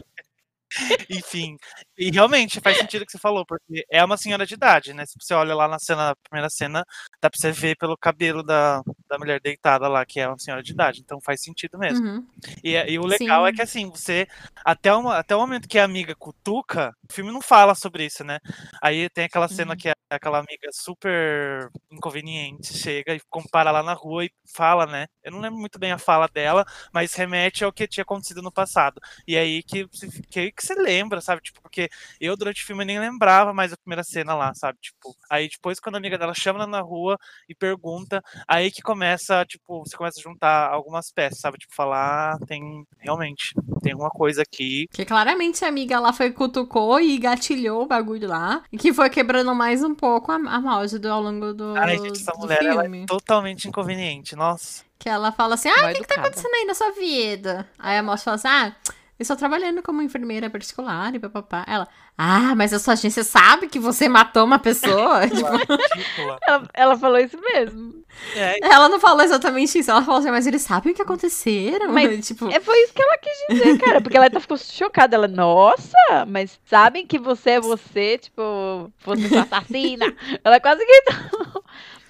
Enfim, 1.09 1.57
e 1.97 2.11
realmente 2.11 2.59
faz 2.61 2.77
sentido 2.77 3.03
o 3.03 3.05
que 3.05 3.11
você 3.11 3.17
falou, 3.19 3.45
porque 3.45 3.85
é 3.89 4.03
uma 4.03 4.17
senhora 4.17 4.45
de 4.45 4.53
idade, 4.53 4.93
né? 4.93 5.05
Se 5.05 5.13
você 5.19 5.33
olha 5.33 5.55
lá 5.55 5.67
na 5.67 5.79
cena, 5.79 6.09
na 6.09 6.15
primeira 6.15 6.49
cena, 6.49 6.85
dá 7.21 7.29
pra 7.29 7.39
você 7.39 7.51
ver 7.51 7.75
pelo 7.77 7.97
cabelo 7.97 8.43
da, 8.43 8.81
da 9.09 9.17
mulher 9.17 9.39
deitada 9.41 9.87
lá, 9.87 10.05
que 10.05 10.19
é 10.19 10.27
uma 10.27 10.37
senhora 10.39 10.61
de 10.63 10.71
idade, 10.71 11.01
então 11.01 11.19
faz 11.21 11.41
sentido 11.41 11.77
mesmo. 11.77 12.05
Uhum. 12.05 12.27
E, 12.63 12.73
e 12.75 12.99
o 12.99 13.05
legal 13.05 13.45
é 13.47 13.49
Sim. 13.51 13.55
que 13.55 13.61
assim, 13.61 13.89
você. 13.89 14.27
Até, 14.63 14.93
uma, 14.93 15.17
até 15.17 15.35
o 15.35 15.39
momento 15.39 15.67
que 15.67 15.79
a 15.79 15.83
amiga 15.83 16.15
cutuca, 16.15 16.91
o 17.09 17.13
filme 17.13 17.31
não 17.31 17.41
fala 17.41 17.75
sobre 17.75 18.05
isso, 18.05 18.23
né? 18.23 18.39
Aí 18.81 19.09
tem 19.09 19.25
aquela 19.25 19.47
cena 19.47 19.71
Uhum. 19.71 19.77
que 19.77 19.89
a- 19.89 19.95
aquela 20.09 20.37
amiga 20.39 20.69
super 20.71 21.69
inconveniente 21.91 22.73
chega 22.77 23.13
e 23.15 23.21
compara 23.29 23.71
lá 23.71 23.81
na 23.83 23.93
rua 23.93 24.25
e 24.25 24.31
fala, 24.53 24.85
né? 24.85 25.07
Eu 25.23 25.31
não 25.31 25.39
lembro 25.39 25.59
muito 25.59 25.79
bem 25.79 25.91
a 25.91 25.97
fala 25.97 26.27
dela, 26.27 26.65
mas 26.93 27.13
remete 27.13 27.63
ao 27.63 27.73
que 27.73 27.87
tinha 27.87 28.03
acontecido 28.03 28.41
no 28.41 28.51
passado. 28.51 28.99
E 29.27 29.37
aí 29.37 29.63
que, 29.63 29.87
que, 30.29 30.39
aí 30.39 30.51
que 30.51 30.63
você 30.65 30.75
lembra, 30.75 31.21
sabe? 31.21 31.41
Tipo, 31.41 31.61
porque 31.61 31.84
eu 32.19 32.35
durante 32.35 32.63
o 32.63 32.65
filme 32.65 32.85
nem 32.85 32.99
lembrava 32.99 33.53
mais 33.53 33.73
a 33.73 33.77
primeira 33.77 34.03
cena 34.03 34.33
lá, 34.33 34.53
sabe? 34.53 34.77
Tipo, 34.81 35.15
aí 35.29 35.49
depois 35.49 35.79
quando 35.79 35.95
a 35.95 35.97
amiga 35.97 36.17
dela 36.17 36.33
chama 36.33 36.59
ela 36.59 36.67
na 36.67 36.81
rua 36.81 37.17
e 37.49 37.55
pergunta, 37.55 38.23
aí 38.47 38.71
que 38.71 38.81
começa, 38.81 39.45
tipo, 39.45 39.83
você 39.85 39.95
começa 39.97 40.19
a 40.19 40.23
juntar 40.23 40.69
algumas 40.69 41.11
peças, 41.11 41.39
sabe? 41.39 41.57
Tipo, 41.57 41.75
falar, 41.75 42.33
ah, 42.35 42.45
tem, 42.45 42.85
realmente, 42.99 43.53
tem 43.81 43.93
uma 43.93 44.09
coisa 44.09 44.41
aqui. 44.41 44.87
Porque 44.89 45.05
claramente 45.05 45.63
a 45.65 45.67
amiga 45.67 45.99
lá 45.99 46.13
foi 46.13 46.31
cutucou 46.31 46.99
e 46.99 47.17
gatilhou 47.17 47.83
o 47.83 47.87
bagulho 47.87 48.27
lá. 48.27 48.63
E 48.71 48.77
que 48.77 48.93
foi 48.93 49.09
quebrando 49.09 49.53
mais 49.53 49.83
um 49.83 49.93
pouco 49.93 50.31
a, 50.31 50.35
a 50.35 50.59
mouse 50.59 50.97
do, 50.97 51.11
ao 51.11 51.21
longo 51.21 51.53
do, 51.53 51.75
Ai, 51.77 51.97
gente, 51.97 52.21
essa 52.21 52.31
do 52.31 52.39
mulher, 52.39 52.63
ela 52.63 52.81
filme. 52.83 53.03
é 53.03 53.05
totalmente 53.05 53.67
inconveniente, 53.67 54.35
nossa. 54.35 54.83
Que 54.97 55.09
ela 55.09 55.31
fala 55.31 55.55
assim, 55.55 55.69
ah, 55.69 55.89
o 55.89 55.93
que, 55.93 56.01
que 56.01 56.07
tá 56.07 56.21
acontecendo 56.21 56.53
aí 56.53 56.65
na 56.65 56.73
sua 56.73 56.91
vida? 56.91 57.67
Aí 57.77 57.97
a 57.97 58.03
moça 58.03 58.23
fala 58.23 58.35
assim, 58.35 58.47
ah, 58.47 58.75
eu 59.17 59.23
estou 59.23 59.37
trabalhando 59.37 59.81
como 59.81 60.01
enfermeira 60.01 60.49
particular 60.49 61.15
e 61.15 61.19
papapá. 61.19 61.63
Ela, 61.67 61.87
ah, 62.17 62.53
mas 62.55 62.73
a 62.73 62.79
sua 62.79 62.93
agência 62.93 63.23
sabe 63.23 63.67
que 63.67 63.79
você 63.79 64.09
matou 64.09 64.43
uma 64.43 64.59
pessoa? 64.59 65.21
tipo. 65.27 65.45
Ela, 66.47 66.69
ela 66.73 66.97
falou 66.97 67.17
isso 67.19 67.37
mesmo. 67.41 68.03
É, 68.35 68.59
ela 68.65 68.87
não 68.87 68.99
falou 68.99 69.21
exatamente 69.23 69.77
isso. 69.79 69.89
Ela 69.91 70.01
falou 70.01 70.19
assim, 70.19 70.31
mas 70.31 70.45
eles 70.47 70.61
sabem 70.61 70.91
o 70.93 70.95
que 70.95 71.01
aconteceram? 71.01 71.91
Mas 71.91 72.25
tipo, 72.27 72.49
É, 72.49 72.59
foi 72.59 72.77
isso 72.83 72.93
que 72.93 73.01
ela 73.01 73.17
quis 73.17 73.33
dizer, 73.57 73.77
cara. 73.79 74.01
Porque 74.01 74.17
ela 74.17 74.29
ficou 74.39 74.57
chocada. 74.57 75.15
Ela, 75.15 75.27
nossa, 75.27 75.97
mas 76.27 76.59
sabem 76.65 77.05
que 77.05 77.17
você 77.19 77.51
é 77.51 77.59
você, 77.61 78.17
tipo, 78.17 78.91
você 79.03 79.35
é 79.35 79.39
assassina. 79.39 80.13
ela 80.43 80.59
quase 80.59 80.85
gritou. 80.85 81.54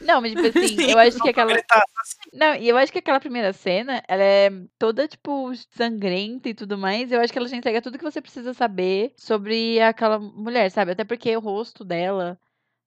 Não, 0.05 0.21
mas 0.21 0.31
tipo 0.31 0.45
assim, 0.45 0.67
sim, 0.77 0.91
eu 0.91 0.97
acho 0.97 1.19
que 1.21 1.29
aquela. 1.29 1.55
tá 1.63 1.83
assim, 1.97 2.29
Não, 2.33 2.55
e 2.55 2.67
eu 2.69 2.77
acho 2.77 2.91
que 2.91 2.99
aquela 2.99 3.19
primeira 3.19 3.51
cena, 3.53 4.03
ela 4.07 4.21
é 4.23 4.49
toda, 4.77 5.07
tipo, 5.07 5.51
sangrenta 5.71 6.49
e 6.49 6.53
tudo 6.53 6.77
mais. 6.77 7.11
Eu 7.11 7.19
acho 7.21 7.33
que 7.33 7.39
ela 7.39 7.47
já 7.47 7.55
entrega 7.57 7.81
tudo 7.81 7.97
que 7.97 8.03
você 8.03 8.21
precisa 8.21 8.53
saber 8.53 9.13
sobre 9.17 9.79
aquela 9.81 10.19
mulher, 10.19 10.69
sabe? 10.69 10.91
Até 10.91 11.03
porque 11.03 11.35
o 11.35 11.39
rosto 11.39 11.83
dela 11.83 12.39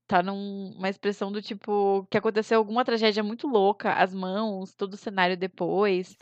tá 0.06 0.22
numa 0.22 0.88
expressão 0.88 1.32
do 1.32 1.42
tipo 1.42 2.06
que 2.10 2.18
aconteceu 2.18 2.58
alguma 2.58 2.84
tragédia 2.84 3.22
muito 3.22 3.46
louca, 3.48 3.92
as 3.94 4.14
mãos, 4.14 4.74
todo 4.74 4.94
o 4.94 4.98
cenário 4.98 5.36
depois. 5.36 6.16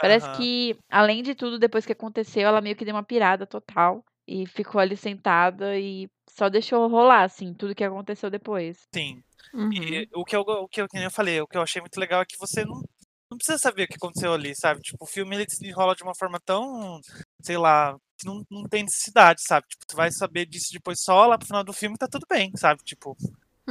Parece 0.00 0.26
Aham. 0.26 0.36
que, 0.38 0.76
além 0.90 1.22
de 1.22 1.34
tudo, 1.34 1.58
depois 1.58 1.86
que 1.86 1.92
aconteceu, 1.92 2.48
ela 2.48 2.60
meio 2.60 2.76
que 2.76 2.84
deu 2.84 2.94
uma 2.94 3.02
pirada 3.04 3.46
total 3.46 4.04
e 4.26 4.46
ficou 4.46 4.80
ali 4.80 4.96
sentada 4.96 5.78
e 5.78 6.08
só 6.28 6.48
deixou 6.48 6.88
rolar, 6.88 7.24
assim, 7.24 7.52
tudo 7.54 7.74
que 7.74 7.84
aconteceu 7.84 8.30
depois. 8.30 8.88
sim. 8.94 9.22
Uhum. 9.54 9.72
E 9.72 10.08
o 10.14 10.24
que, 10.24 10.36
eu, 10.36 10.40
o 10.40 10.68
que 10.68 10.80
eu, 10.80 10.88
que 10.88 10.96
nem 10.96 11.04
eu 11.04 11.10
falei, 11.10 11.40
o 11.40 11.46
que 11.46 11.56
eu 11.56 11.62
achei 11.62 11.80
muito 11.80 11.98
legal 11.98 12.22
é 12.22 12.26
que 12.26 12.38
você 12.38 12.64
não, 12.64 12.82
não 13.30 13.36
precisa 13.36 13.58
saber 13.58 13.84
o 13.84 13.88
que 13.88 13.96
aconteceu 13.96 14.32
ali, 14.32 14.54
sabe? 14.56 14.80
Tipo, 14.80 15.04
o 15.04 15.06
filme 15.06 15.36
ele 15.36 15.46
se 15.48 15.66
enrola 15.66 15.94
de 15.94 16.02
uma 16.02 16.14
forma 16.14 16.40
tão, 16.40 17.00
sei 17.42 17.56
lá, 17.56 17.96
que 18.18 18.26
não, 18.26 18.44
não 18.50 18.64
tem 18.64 18.82
necessidade, 18.82 19.42
sabe? 19.42 19.66
Tipo, 19.68 19.84
você 19.88 19.96
vai 19.96 20.10
saber 20.10 20.46
disso 20.46 20.72
depois 20.72 21.00
só 21.00 21.26
lá 21.26 21.38
pro 21.38 21.46
final 21.46 21.64
do 21.64 21.72
filme 21.72 21.96
tá 21.96 22.08
tudo 22.08 22.26
bem, 22.28 22.52
sabe? 22.56 22.82
Tipo, 22.84 23.16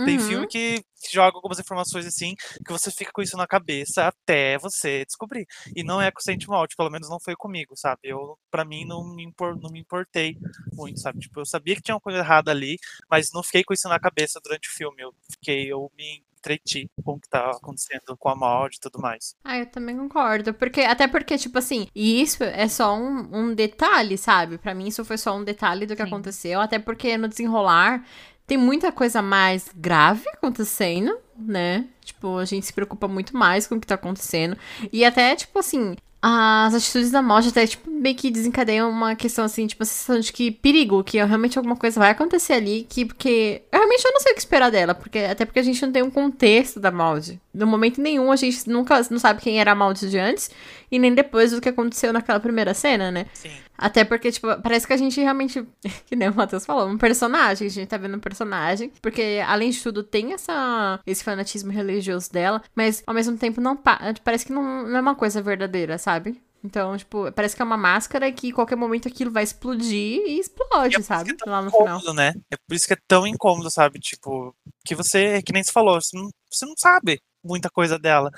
tem 0.06 0.18
Uhum. 0.18 0.24
filme 0.28 0.48
que 0.48 0.82
joga 1.12 1.38
algumas 1.38 1.60
informações 1.60 2.06
assim, 2.06 2.36
que 2.66 2.72
você 2.72 2.92
fica 2.92 3.12
com 3.14 3.22
isso 3.22 3.38
na 3.38 3.48
cabeça 3.48 4.08
até 4.08 4.58
você 4.58 5.06
descobrir. 5.06 5.46
E 5.76 5.84
não 5.84 6.02
é 6.02 6.12
com 6.12 6.20
o 6.20 6.24
Sentimalt, 6.24 6.74
pelo 6.76 6.90
menos 6.90 7.10
não 7.10 7.20
foi 7.20 7.36
comigo, 7.36 7.74
sabe? 7.76 8.02
Eu, 8.04 8.38
pra 8.52 8.66
mim, 8.66 8.86
não 8.86 9.04
me, 9.16 9.24
impor, 9.24 9.58
não 9.60 9.70
me 9.72 9.80
importei 9.80 10.38
muito, 10.74 11.00
sabe? 11.00 11.20
Tipo, 11.20 11.40
eu 11.42 11.46
sabia 11.46 11.76
que 11.76 11.82
tinha 11.82 11.96
uma 11.96 12.02
coisa 12.02 12.20
errada 12.20 12.52
ali, 12.52 12.78
mas 13.10 13.32
não 13.34 13.44
fiquei 13.44 13.64
com 13.64 13.74
isso 13.74 13.88
na 13.88 14.00
cabeça 14.00 14.40
durante 14.44 14.70
o 14.70 14.74
filme. 14.74 15.02
Eu 15.02 15.14
fiquei, 15.32 15.72
eu 15.72 15.90
me 15.98 16.24
entreti 16.40 16.90
com 17.04 17.14
o 17.14 17.20
que 17.20 17.28
tava 17.28 17.52
acontecendo 17.52 18.16
com 18.18 18.30
a 18.30 18.36
Maud 18.36 18.74
e 18.74 18.80
tudo 18.80 19.00
mais. 19.02 19.36
Ah, 19.44 19.58
eu 19.58 19.66
também 19.66 19.98
concordo. 19.98 20.54
Porque, 20.54 20.80
até 20.82 21.06
porque, 21.06 21.38
tipo 21.38 21.58
assim, 21.58 21.88
e 21.94 22.22
isso 22.22 22.42
é 22.44 22.68
só 22.70 22.96
um, 22.96 23.28
um 23.34 23.54
detalhe, 23.54 24.18
sabe? 24.18 24.58
Pra 24.58 24.74
mim, 24.74 24.88
isso 24.88 25.04
foi 25.04 25.18
só 25.18 25.36
um 25.36 25.44
detalhe 25.44 25.86
do 25.86 25.96
que 25.98 26.02
Sim. 26.02 26.08
aconteceu. 26.08 26.62
Até 26.62 26.80
porque 26.80 27.18
no 27.18 27.28
desenrolar 27.28 28.06
tem 28.50 28.58
muita 28.58 28.92
coisa 28.92 29.22
mais 29.22 29.70
grave 29.76 30.28
acontecendo, 30.30 31.16
né? 31.38 31.86
Tipo, 32.04 32.40
a 32.40 32.46
gente 32.46 32.66
se 32.66 32.74
preocupa 32.74 33.08
muito 33.08 33.38
mais 33.38 33.68
com 33.68 33.76
o 33.76 33.80
que 33.80 33.86
tá 33.86 33.94
acontecendo. 33.94 34.58
E 34.92 35.06
até, 35.06 35.36
tipo 35.36 35.58
assim. 35.60 35.96
As 36.22 36.76
atitudes 36.76 37.12
da 37.12 37.22
morte 37.22 37.48
até, 37.48 37.66
tipo, 37.66 37.90
meio 37.90 38.14
que 38.14 38.30
desencadeiam 38.30 38.90
uma 38.90 39.16
questão, 39.16 39.46
assim, 39.46 39.66
tipo, 39.66 39.82
a 39.84 39.86
sensação 39.86 40.20
de 40.20 40.34
que 40.34 40.52
perigo, 40.52 41.02
que 41.02 41.16
realmente 41.24 41.58
alguma 41.58 41.78
coisa 41.78 41.98
vai 41.98 42.10
acontecer 42.12 42.52
ali, 42.52 42.86
que, 42.90 43.06
porque, 43.06 43.62
eu 43.72 43.80
realmente 43.80 44.04
eu 44.04 44.12
não 44.12 44.20
sei 44.20 44.34
o 44.34 44.36
que 44.36 44.42
esperar 44.42 44.70
dela, 44.70 44.94
porque, 44.94 45.18
até 45.20 45.46
porque 45.46 45.60
a 45.60 45.64
gente 45.64 45.82
não 45.82 45.94
tem 45.94 46.04
um 46.04 46.12
contexto 46.12 46.78
da 46.78 46.92
Maud. 46.92 47.40
No 47.54 47.66
momento 47.66 48.02
nenhum, 48.02 48.34
a 48.34 48.36
gente 48.36 48.70
nunca, 48.70 49.02
não 49.10 49.18
sabe 49.18 49.42
quem 49.42 49.62
era 49.62 49.72
a 49.72 49.76
Maud 49.76 49.98
de 49.98 50.18
antes, 50.20 50.52
e 50.92 51.00
nem 51.00 51.16
depois 51.16 51.52
do 51.52 51.62
que 51.62 51.70
aconteceu 51.70 52.12
naquela 52.12 52.42
primeira 52.42 52.74
cena, 52.74 53.10
né? 53.10 53.26
Sim. 53.34 53.52
Até 53.80 54.04
porque, 54.04 54.32
tipo, 54.32 54.48
parece 54.62 54.86
que 54.86 54.92
a 54.94 54.98
gente 54.98 55.20
realmente, 55.22 55.66
que 56.06 56.16
nem 56.16 56.30
o 56.30 56.36
Matheus 56.36 56.66
falou, 56.66 56.88
um 56.88 56.98
personagem, 56.98 57.68
a 57.68 57.72
gente 57.72 57.88
tá 57.88 57.98
vendo 57.98 58.18
um 58.18 58.20
personagem, 58.20 58.92
porque, 59.02 59.42
além 59.48 59.70
de 59.70 59.82
tudo, 59.82 60.04
tem 60.04 60.34
essa, 60.34 61.00
esse 61.08 61.24
fanatismo 61.24 61.72
religioso 61.72 62.32
dela, 62.32 62.62
mas, 62.76 63.02
ao 63.08 63.14
mesmo 63.14 63.38
tempo, 63.38 63.62
não 63.62 63.78
pa- 63.78 64.00
parece 64.24 64.46
que 64.46 64.52
não, 64.52 64.86
não 64.86 64.98
é 64.98 65.02
uma 65.02 65.16
coisa 65.16 65.42
verdadeira, 65.42 65.98
sabe? 65.98 66.42
Então, 66.62 66.98
tipo, 66.98 67.32
parece 67.32 67.56
que 67.56 67.62
é 67.62 67.66
uma 67.66 67.78
máscara 67.78 68.30
que, 68.34 68.50
em 68.50 68.52
qualquer 68.52 68.76
momento, 68.76 69.08
aquilo 69.08 69.32
vai 69.32 69.44
explodir 69.44 70.20
e 70.28 70.40
explode, 70.42 70.94
E 70.94 71.00
é 71.00 71.02
sabe? 71.02 71.32
é 71.32 71.50
Lá 71.50 71.62
no 71.62 71.72
final. 71.72 72.00
incômodo, 72.00 72.14
né? 72.14 72.34
É 72.52 72.58
por 72.58 72.76
isso 72.76 72.86
que 72.86 72.94
é 72.94 72.98
tão 73.08 73.26
incômodo, 73.26 73.72
sabe? 73.72 73.98
Tipo, 74.00 74.54
que 74.86 74.94
você, 74.94 75.42
que 75.42 75.54
nem 75.54 75.64
você 75.64 75.72
falou, 75.72 76.02
você 76.02 76.18
não, 76.18 76.30
você 76.52 76.66
não 76.66 76.74
sabe 76.78 77.22
muita 77.44 77.70
coisa 77.70 77.98
dela. 77.98 78.30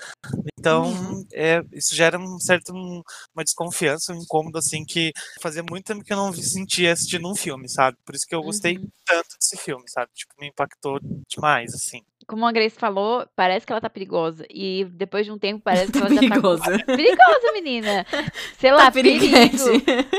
Então, 0.60 0.92
Uhum. 0.92 1.26
é, 1.34 1.64
isso 1.72 1.96
gera 1.96 2.20
um 2.20 2.40
certo 2.40 2.72
um- 2.74 3.02
uma 3.36 3.44
desconfiança, 3.44 4.14
um 4.14 4.18
incômodo 4.22 4.58
assim 4.58 4.86
que 4.86 5.12
fazia 5.42 5.64
muito 5.68 5.86
tempo 5.86 6.04
que 6.04 6.14
eu 6.14 6.18
não 6.18 6.32
sentia 6.34 6.94
assistindo 6.94 7.28
um 7.30 7.36
filme, 7.36 7.68
sabe? 7.68 7.98
Por 8.06 8.14
isso 8.16 8.26
que 8.28 8.36
eu 8.36 8.44
gostei 8.44 8.78
Uhum. 8.78 8.88
tanto 9.06 9.38
desse 9.40 9.58
filme, 9.58 9.84
sabe? 9.88 10.12
Tipo, 10.14 10.34
me 10.40 10.48
impactou 10.48 11.00
demais, 11.28 11.74
assim. 11.74 12.02
como 12.28 12.46
a 12.46 12.52
Grace 12.54 12.78
falou, 12.80 13.28
parece 13.36 13.66
que 13.66 13.74
ela 13.74 13.82
tá 13.82 13.90
perigosa. 13.90 14.46
E 14.50 14.86
depois 14.94 15.26
de 15.26 15.32
um 15.34 15.38
tempo 15.40 15.62
parece 15.66 15.92
que 15.92 16.00
Tá 16.00 16.06
ela 16.06 16.16
perigosa. 16.20 16.64
já 16.64 16.78
tá. 16.78 16.86
Perigosa, 16.86 17.52
menina. 17.54 18.06
Sei 18.58 18.72
lá, 18.72 18.86
Tá 18.86 18.92
perigo. 18.92 19.26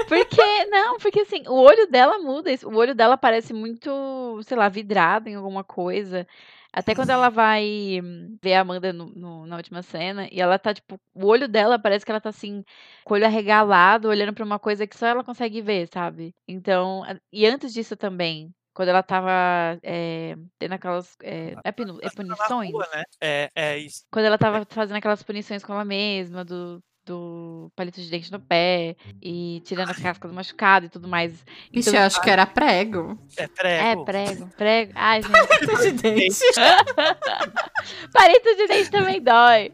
Porque, 0.08 0.64
não, 0.66 0.98
porque 0.98 1.20
assim, 1.20 1.42
o 1.48 1.54
olho 1.54 1.86
dela 1.90 2.18
muda. 2.18 2.50
O 2.64 2.74
olho 2.76 2.94
dela 2.94 3.16
parece 3.16 3.54
muito, 3.54 4.40
sei 4.46 4.56
lá, 4.58 4.68
vidrado 4.68 5.28
em 5.28 5.36
alguma 5.36 5.64
coisa. 5.64 6.26
Até 6.72 6.94
quando 6.94 7.10
ela 7.10 7.28
vai 7.28 8.00
ver 8.42 8.54
a 8.54 8.60
Amanda 8.62 8.92
no- 8.92 9.06
no- 9.14 9.46
na 9.46 9.56
última 9.56 9.82
cena, 9.82 10.26
e 10.32 10.40
ela 10.40 10.58
tá, 10.58 10.72
tipo, 10.72 10.98
o 11.14 11.26
olho 11.26 11.46
dela 11.46 11.78
parece 11.78 12.04
que 12.04 12.10
ela 12.10 12.20
tá 12.20 12.30
assim, 12.30 12.64
com 13.04 13.14
o 13.14 13.16
olho 13.16 13.26
arregalado, 13.26 14.08
olhando 14.08 14.32
pra 14.34 14.44
uma 14.44 14.58
coisa 14.58 14.86
que 14.86 14.96
só 14.96 15.06
ela 15.06 15.22
consegue 15.24 15.60
ver, 15.60 15.88
sabe? 15.92 16.34
Então, 16.48 17.02
e 17.30 17.46
antes 17.46 17.72
disso 17.74 17.94
também, 17.96 18.54
quando 18.72 18.88
ela 18.88 19.02
tava 19.02 19.78
é, 19.82 20.34
tendo 20.58 20.72
aquelas 20.72 21.14
é, 21.22 21.52
é 21.62 21.68
é 21.68 21.72
punições, 22.10 22.72
rua, 22.72 22.86
né? 22.94 23.02
É, 23.20 23.50
é 23.54 23.78
isso. 23.78 24.04
quando 24.10 24.24
ela 24.24 24.38
tava 24.38 24.64
fazendo 24.70 24.96
aquelas 24.96 25.22
punições 25.22 25.62
com 25.62 25.72
ela 25.74 25.84
mesma, 25.84 26.42
do, 26.44 26.82
do 27.04 27.70
palito 27.74 28.00
de 28.00 28.10
dente 28.10 28.30
no 28.30 28.40
pé, 28.40 28.96
e 29.20 29.60
tirando 29.64 29.90
a 29.90 29.94
casca 29.94 30.28
do 30.28 30.34
machucado 30.34 30.86
e 30.86 30.88
tudo 30.88 31.08
mais. 31.08 31.32
Ixi, 31.72 31.90
Então, 31.90 32.00
eu 32.00 32.06
acho 32.06 32.20
que 32.20 32.30
era 32.30 32.46
prego. 32.46 33.18
É 33.36 33.44
é, 33.44 33.48
prego. 33.48 34.04
prego, 34.04 34.50
prego. 34.56 34.92
Ai, 34.94 35.20
gente. 35.22 35.82
de 35.82 35.92
dente. 35.92 36.38
Palito 38.12 38.56
de 38.56 38.66
dente 38.68 38.90
também 38.90 39.20
dói. 39.20 39.70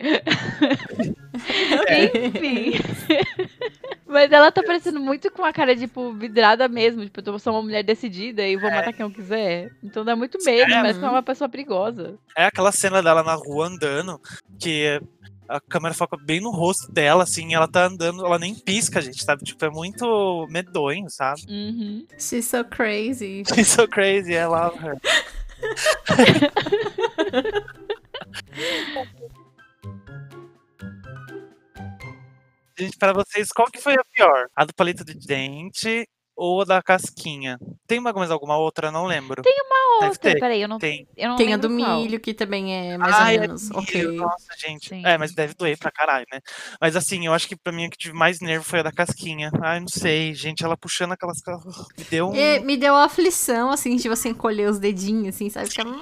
Enfim. 2.25 2.73
Mas 4.07 4.33
ela 4.33 4.51
tá 4.51 4.63
parecendo 4.63 4.99
muito 4.99 5.31
com 5.31 5.45
a 5.45 5.53
cara, 5.53 5.77
tipo, 5.77 6.15
vidrada 6.15 6.67
mesmo. 6.67 7.05
Tipo, 7.05 7.21
eu 7.27 7.39
sou 7.39 7.53
uma 7.53 7.63
mulher 7.63 7.83
decidida 7.83 8.43
e 8.47 8.57
vou 8.57 8.71
matar 8.71 8.93
quem 8.93 9.05
eu 9.05 9.11
quiser. 9.13 9.71
Então 9.85 10.03
dá 10.03 10.17
muito 10.17 10.39
medo, 10.43 10.71
É, 10.73 10.75
parece 10.77 10.99
que 10.99 11.05
é 11.05 11.09
uma 11.09 11.23
pessoa 11.23 11.49
perigosa. 11.49 12.19
É 12.35 12.47
aquela 12.47 12.73
cena 12.73 13.03
dela 13.03 13.23
na 13.23 13.35
rua 13.35 13.67
andando, 13.67 14.19
que 14.59 14.99
a 15.49 15.61
câmera 15.61 15.95
foca 15.95 16.17
bem 16.17 16.41
no 16.41 16.51
rosto 16.51 16.93
dela, 16.93 17.23
assim, 17.23 17.55
ela 17.55 17.67
tá 17.67 17.87
andando, 17.87 18.25
ela 18.25 18.39
nem 18.39 18.55
pisca, 18.55 19.01
gente, 19.01 19.25
sabe? 19.25 19.45
Tipo, 19.45 19.65
é 19.65 19.71
muito 19.71 20.47
medonho, 20.51 21.09
sabe? 21.09 21.43
Uhum. 21.49 22.07
She's 22.19 22.47
so 22.47 22.65
crazy. 22.65 23.43
She's 23.55 23.69
so 23.69 23.89
crazy, 23.89 24.35
I 24.35 24.47
love 24.47 24.79
her. 24.79 24.99
Gente, 32.79 32.97
para 32.97 33.13
vocês, 33.13 33.51
qual 33.51 33.69
que 33.69 33.81
foi 33.81 33.95
a 33.95 34.05
pior? 34.15 34.47
A 34.55 34.65
do 34.65 34.73
palito 34.73 35.05
de 35.05 35.15
dente 35.15 36.07
ou 36.41 36.63
a 36.63 36.65
da 36.65 36.81
casquinha? 36.81 37.59
Tem 37.85 37.99
mais 37.99 38.31
alguma 38.31 38.57
outra? 38.57 38.93
Não 38.93 39.07
lembro. 39.07 39.43
Tem 39.43 39.57
uma 39.67 40.07
outra, 40.07 40.39
peraí, 40.39 40.63
eu 40.63 40.69
não, 40.69 40.79
Tem. 40.79 41.09
eu 41.17 41.31
não 41.31 41.37
Tem 41.37 41.53
a 41.53 41.57
do 41.57 41.69
qual. 41.69 41.99
milho, 42.01 42.21
que 42.21 42.33
também 42.33 42.93
é 42.93 42.97
mais 42.97 43.15
Ai, 43.17 43.37
ou 43.37 43.39
é 43.39 43.41
menos 43.49 43.69
milho, 43.69 43.79
ok. 43.81 44.03
Nossa, 44.13 44.47
gente. 44.57 44.89
Sim. 44.91 45.03
É, 45.05 45.19
mas 45.19 45.35
deve 45.35 45.55
doer 45.55 45.77
pra 45.77 45.91
caralho, 45.91 46.25
né? 46.33 46.41
Mas 46.81 46.95
assim, 46.95 47.27
eu 47.27 47.35
acho 47.35 47.49
que 47.49 47.57
pra 47.57 47.73
mim 47.73 47.87
a 47.87 47.91
que 47.91 47.99
tive 47.99 48.15
mais 48.15 48.41
nervo 48.41 48.65
foi 48.65 48.79
a 48.79 48.83
da 48.85 48.93
casquinha. 48.93 49.51
Ai, 49.61 49.81
não 49.81 49.89
sei, 49.89 50.33
gente. 50.33 50.65
Ela 50.65 50.77
puxando 50.77 51.13
aquelas. 51.13 51.39
Me 51.99 52.05
deu 52.05 52.29
um. 52.29 52.35
E 52.37 52.61
me 52.61 52.77
deu 52.77 52.95
uma 52.95 53.05
aflição, 53.05 53.71
assim, 53.71 53.97
de 53.97 54.09
você 54.09 54.29
encolher 54.29 54.71
os 54.71 54.79
dedinhos, 54.79 55.35
assim, 55.35 55.51
sabe? 55.51 55.69
Ficar... 55.69 55.87
"Hum". 55.87 56.01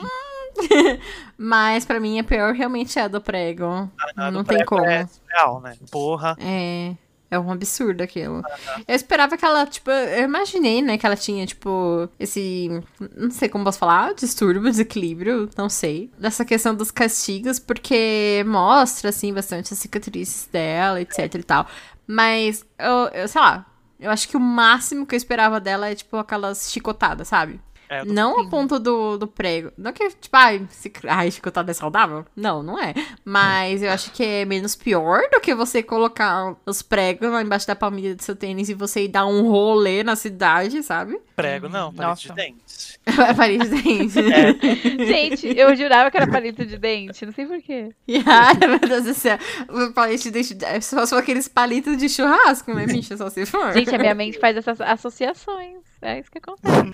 Mas 1.38 1.84
pra 1.84 2.00
mim 2.00 2.18
a 2.18 2.24
pior 2.24 2.52
realmente 2.54 2.98
é 2.98 3.02
a 3.02 3.08
do 3.08 3.20
prego. 3.20 3.90
a 4.16 4.30
do 4.30 4.34
não 4.34 4.44
tem 4.44 4.56
prego 4.58 4.68
como. 4.76 4.84
É 4.86 5.06
surreal, 5.06 5.60
né? 5.60 5.76
Porra. 5.90 6.36
É. 6.40 6.94
É 7.36 7.40
um 7.40 7.52
absurdo 7.52 8.02
aquilo. 8.02 8.42
Eu 8.88 8.94
esperava 8.94 9.36
que 9.36 9.44
ela, 9.44 9.66
tipo, 9.66 9.90
eu 9.90 10.24
imaginei, 10.24 10.82
né, 10.82 10.96
que 10.98 11.06
ela 11.06 11.16
tinha, 11.16 11.46
tipo, 11.46 12.08
esse. 12.18 12.82
Não 13.16 13.30
sei 13.30 13.48
como 13.48 13.64
posso 13.64 13.78
falar, 13.78 14.14
distúrbio, 14.14 14.62
desequilíbrio, 14.62 15.48
não 15.56 15.68
sei. 15.68 16.10
Dessa 16.18 16.44
questão 16.44 16.74
dos 16.74 16.90
castigos, 16.90 17.58
porque 17.58 18.42
mostra, 18.46 19.10
assim, 19.10 19.32
bastante 19.32 19.72
as 19.72 19.78
cicatrizes 19.78 20.48
dela, 20.50 21.00
etc 21.00 21.34
e 21.34 21.42
tal. 21.42 21.66
Mas, 22.06 22.64
eu, 22.78 23.20
eu 23.20 23.28
sei 23.28 23.40
lá, 23.40 23.66
eu 23.98 24.10
acho 24.10 24.28
que 24.28 24.36
o 24.36 24.40
máximo 24.40 25.06
que 25.06 25.14
eu 25.14 25.16
esperava 25.16 25.60
dela 25.60 25.88
é, 25.88 25.94
tipo, 25.94 26.16
aquelas 26.16 26.70
chicotadas, 26.70 27.28
sabe? 27.28 27.60
É, 27.88 28.04
Não 28.04 28.40
a 28.40 28.44
Sim. 28.44 28.50
ponto 28.50 28.78
do, 28.78 29.16
do 29.16 29.26
prego. 29.26 29.72
Não 29.76 29.92
que, 29.92 30.08
tipo, 30.10 30.36
ai, 30.36 30.66
se, 30.70 30.92
ai, 31.08 31.30
chicotada 31.30 31.70
é 31.70 31.74
saudável? 31.74 32.24
Não, 32.34 32.62
não 32.62 32.78
é. 32.78 32.94
Mas 33.24 33.82
eu 33.82 33.90
acho 33.90 34.10
que 34.12 34.24
é 34.24 34.44
menos 34.44 34.74
pior 34.74 35.22
do 35.30 35.40
que 35.40 35.54
você 35.54 35.82
colocar 35.82 36.56
os 36.64 36.82
pregos 36.82 37.30
lá 37.30 37.42
embaixo 37.42 37.66
da 37.66 37.76
palmilha 37.76 38.14
do 38.14 38.22
seu 38.22 38.34
tênis 38.34 38.68
e 38.68 38.74
você 38.74 39.04
ir 39.04 39.08
dar 39.08 39.26
um 39.26 39.48
rolê 39.48 40.02
na 40.02 40.16
cidade, 40.16 40.82
sabe? 40.82 41.20
prego, 41.36 41.68
não, 41.68 41.92
palito 41.92 42.22
de 42.22 42.28
Nossa. 42.28 42.95
Dente. 43.06 43.36
Paris 43.36 43.68
dente. 43.68 45.06
Gente, 45.06 45.58
eu 45.58 45.74
jurava 45.76 46.10
que 46.10 46.16
era 46.16 46.26
palito 46.26 46.66
de 46.66 46.76
dente, 46.76 47.24
não 47.24 47.32
sei 47.32 47.46
porquê. 47.46 47.94
E, 48.06 48.16
ai, 48.26 48.54
meu 48.68 48.78
Deus 48.80 49.04
do 49.04 49.14
céu. 49.14 49.38
O 49.68 49.92
palito 49.92 50.24
de 50.24 50.30
dente 50.30 50.56
é 50.64 50.80
só, 50.80 51.06
só 51.06 51.18
aqueles 51.18 51.48
palitos 51.48 51.96
de 51.96 52.08
churrasco, 52.08 52.74
né, 52.74 52.86
bicha? 52.86 53.16
Só 53.16 53.30
se 53.30 53.46
for. 53.46 53.72
Gente, 53.72 53.94
a 53.94 53.98
minha 53.98 54.14
mente 54.14 54.38
faz 54.38 54.56
essas 54.56 54.80
associações. 54.80 55.78
É 56.02 56.18
isso 56.18 56.30
que 56.30 56.38
acontece. 56.38 56.92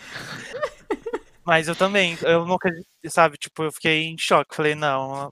Mas 1.44 1.66
eu 1.66 1.74
também, 1.74 2.16
eu 2.22 2.46
nunca, 2.46 2.70
sabe, 3.08 3.36
tipo, 3.36 3.64
eu 3.64 3.72
fiquei 3.72 4.04
em 4.04 4.16
choque. 4.16 4.54
Falei, 4.54 4.74
não, 4.76 5.24
é, 5.24 5.28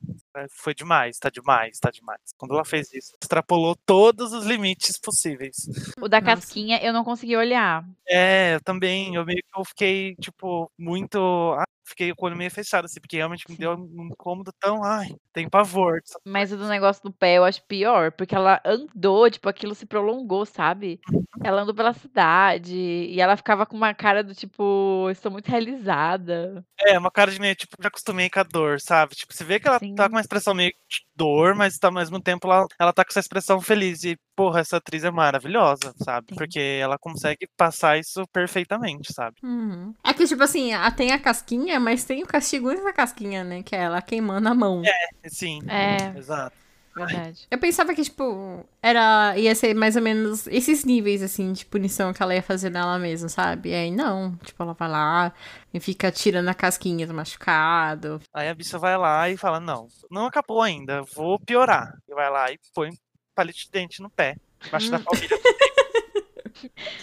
foi 0.51 0.75
demais, 0.75 1.19
tá 1.19 1.31
demais, 1.31 1.79
tá 1.79 1.91
demais. 1.91 2.21
Quando 2.37 2.55
ela 2.55 2.65
fez 2.65 2.93
isso, 2.93 3.15
extrapolou 3.21 3.77
todos 3.87 4.33
os 4.33 4.45
limites 4.45 4.99
possíveis. 4.99 5.57
O 6.01 6.09
da 6.09 6.21
Nossa. 6.21 6.37
casquinha 6.37 6.79
eu 6.83 6.93
não 6.93 7.05
consegui 7.05 7.37
olhar. 7.37 7.85
É, 8.09 8.55
eu 8.55 8.61
também, 8.61 9.15
eu 9.15 9.25
meio 9.25 9.39
que 9.39 9.61
eu 9.61 9.65
fiquei, 9.65 10.15
tipo, 10.17 10.71
muito. 10.79 11.19
Ah, 11.59 11.65
fiquei 11.91 12.15
com 12.15 12.25
o 12.25 12.29
olho 12.29 12.37
meio 12.37 12.51
fechado, 12.51 12.85
assim, 12.85 13.01
porque 13.01 13.17
realmente 13.17 13.51
me 13.51 13.57
deu 13.57 13.73
um 13.73 14.07
incômodo 14.07 14.53
tão. 14.59 14.83
Ai, 14.85 15.09
tem 15.33 15.49
pavor. 15.49 16.01
Mas 16.25 16.53
o 16.53 16.57
do 16.57 16.69
negócio 16.69 17.03
do 17.03 17.13
pé 17.13 17.39
eu 17.39 17.45
acho 17.45 17.63
pior, 17.67 18.13
porque 18.13 18.35
ela 18.35 18.61
andou, 18.65 19.29
tipo, 19.31 19.49
aquilo 19.49 19.75
se 19.75 19.87
prolongou, 19.87 20.47
sabe? 20.47 21.01
Ela 21.43 21.63
andou 21.63 21.75
pela 21.75 21.93
cidade 21.93 22.75
e 22.75 23.21
ela 23.21 23.37
ficava 23.37 23.67
com 23.67 23.77
uma 23.77 23.95
cara 23.95 24.23
do 24.23 24.35
tipo, 24.35 25.09
estou 25.11 25.31
muito 25.31 25.49
realizada. 25.49 26.65
É, 26.79 26.99
uma 26.99 27.11
cara 27.11 27.31
de 27.31 27.41
meio, 27.41 27.55
tipo, 27.55 27.77
já 27.81 27.89
acostumei 27.89 28.31
com 28.31 28.41
a 28.41 28.45
dor, 28.45 28.81
sabe? 28.81 29.15
Tipo, 29.15 29.35
você 29.35 29.45
vê 29.45 29.59
que 29.59 29.69
ela 29.69 29.79
Sim. 29.79 29.95
tá 29.95 30.09
com 30.09 30.19
uma 30.21 30.23
expressão 30.23 30.55
meio 30.55 30.73
de 30.89 31.05
dor, 31.17 31.55
mas 31.55 31.79
tá, 31.79 31.89
ao 31.89 31.95
mesmo 31.95 32.21
tempo 32.21 32.47
ela, 32.47 32.67
ela 32.79 32.93
tá 32.93 33.05
com 33.05 33.11
essa 33.11 33.21
expressão 33.21 33.61
feliz. 33.61 34.05
E, 34.05 34.19
porra, 34.37 34.61
essa 34.61 34.77
atriz 34.77 35.03
é 35.05 35.11
maravilhosa, 35.11 35.95
sabe? 36.03 36.29
Sim. 36.31 36.37
Porque 36.37 36.61
ela 36.61 36.99
consegue 36.99 37.49
passar 37.57 37.99
isso 37.99 38.27
perfeitamente, 38.33 39.13
sabe? 39.13 39.37
Uhum. 39.43 39.95
É 40.05 40.13
que, 40.15 40.27
tipo 40.27 40.43
assim, 40.43 40.71
tem 40.97 41.13
a 41.13 41.19
casquinha, 41.19 41.81
mas 41.81 42.05
tem 42.05 42.23
o 42.23 42.27
castigo 42.27 42.69
antes 42.69 42.85
da 42.85 42.93
casquinha, 42.93 43.43
né? 43.45 43.63
Que 43.63 43.75
é 43.75 43.81
ela 43.81 44.03
queimando 44.03 44.49
a 44.49 44.55
mão. 44.55 44.83
Sim, 45.27 45.61
É, 45.69 46.19
exato. 46.19 46.60
Verdade. 46.95 47.47
Eu 47.51 47.59
pensava 47.59 47.95
que, 47.95 48.03
tipo, 48.03 48.65
era. 48.83 49.37
ia 49.39 49.55
ser 49.55 49.75
mais 49.75 49.97
ou 49.97 50.03
menos 50.03 50.47
esses 50.49 50.85
níveis, 50.85 51.23
assim, 51.23 51.53
de 51.53 51.65
punição 51.65 52.13
que 52.13 52.23
ela 52.23 52.35
ia 52.35 52.43
fazer 52.43 52.71
nela 52.71 52.99
mesma, 52.99 53.29
sabe? 53.29 53.71
E 53.71 53.75
aí 53.75 53.91
não. 53.91 54.37
Tipo, 54.37 54.63
ela 54.63 54.73
vai 54.73 54.89
lá 54.89 55.33
e 55.73 55.81
fica 55.81 56.11
tirando 56.11 56.49
a 56.49 56.55
casquinha 56.55 57.07
do 57.07 57.15
machucado. 57.15 58.21
Aí 58.35 58.49
a 58.49 58.55
bicha 58.55 58.79
vai 58.79 58.97
lá 58.97 59.29
e 59.29 59.37
fala: 59.37 59.61
Não, 59.61 59.89
não 60.11 60.27
acabou 60.27 60.63
ainda, 60.63 61.03
vou 61.15 61.39
piorar. 61.39 61.95
E 62.09 62.15
vai 62.15 62.31
lá 62.31 62.51
e 62.51 62.59
põe 62.75 62.91
palito 63.35 63.59
de 63.59 63.71
dente 63.71 64.03
no 64.03 64.11
pé, 64.11 64.37
embaixo 64.67 64.91
da 64.91 64.99
palmilha. 64.99 65.29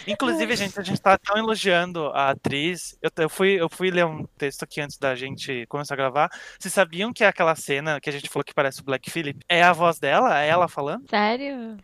Inclusive, 0.06 0.56
gente, 0.56 0.78
a 0.78 0.82
gente 0.82 1.00
tá 1.00 1.18
tão 1.18 1.36
elogiando 1.36 2.06
a 2.08 2.30
atriz. 2.30 2.96
Eu, 3.02 3.10
eu, 3.16 3.28
fui, 3.28 3.60
eu 3.60 3.68
fui 3.68 3.90
ler 3.90 4.06
um 4.06 4.24
texto 4.36 4.62
aqui 4.62 4.80
antes 4.80 4.98
da 4.98 5.14
gente 5.14 5.66
começar 5.66 5.94
a 5.94 5.96
gravar. 5.96 6.30
Vocês 6.58 6.72
sabiam 6.72 7.12
que 7.12 7.24
aquela 7.24 7.54
cena 7.54 8.00
que 8.00 8.08
a 8.08 8.12
gente 8.12 8.28
falou 8.28 8.44
que 8.44 8.54
parece 8.54 8.80
o 8.80 8.84
Black 8.84 9.10
Phillip 9.10 9.38
é 9.48 9.62
a 9.62 9.72
voz 9.72 9.98
dela? 9.98 10.40
É 10.40 10.48
ela 10.48 10.68
falando? 10.68 11.08
Sério? 11.08 11.76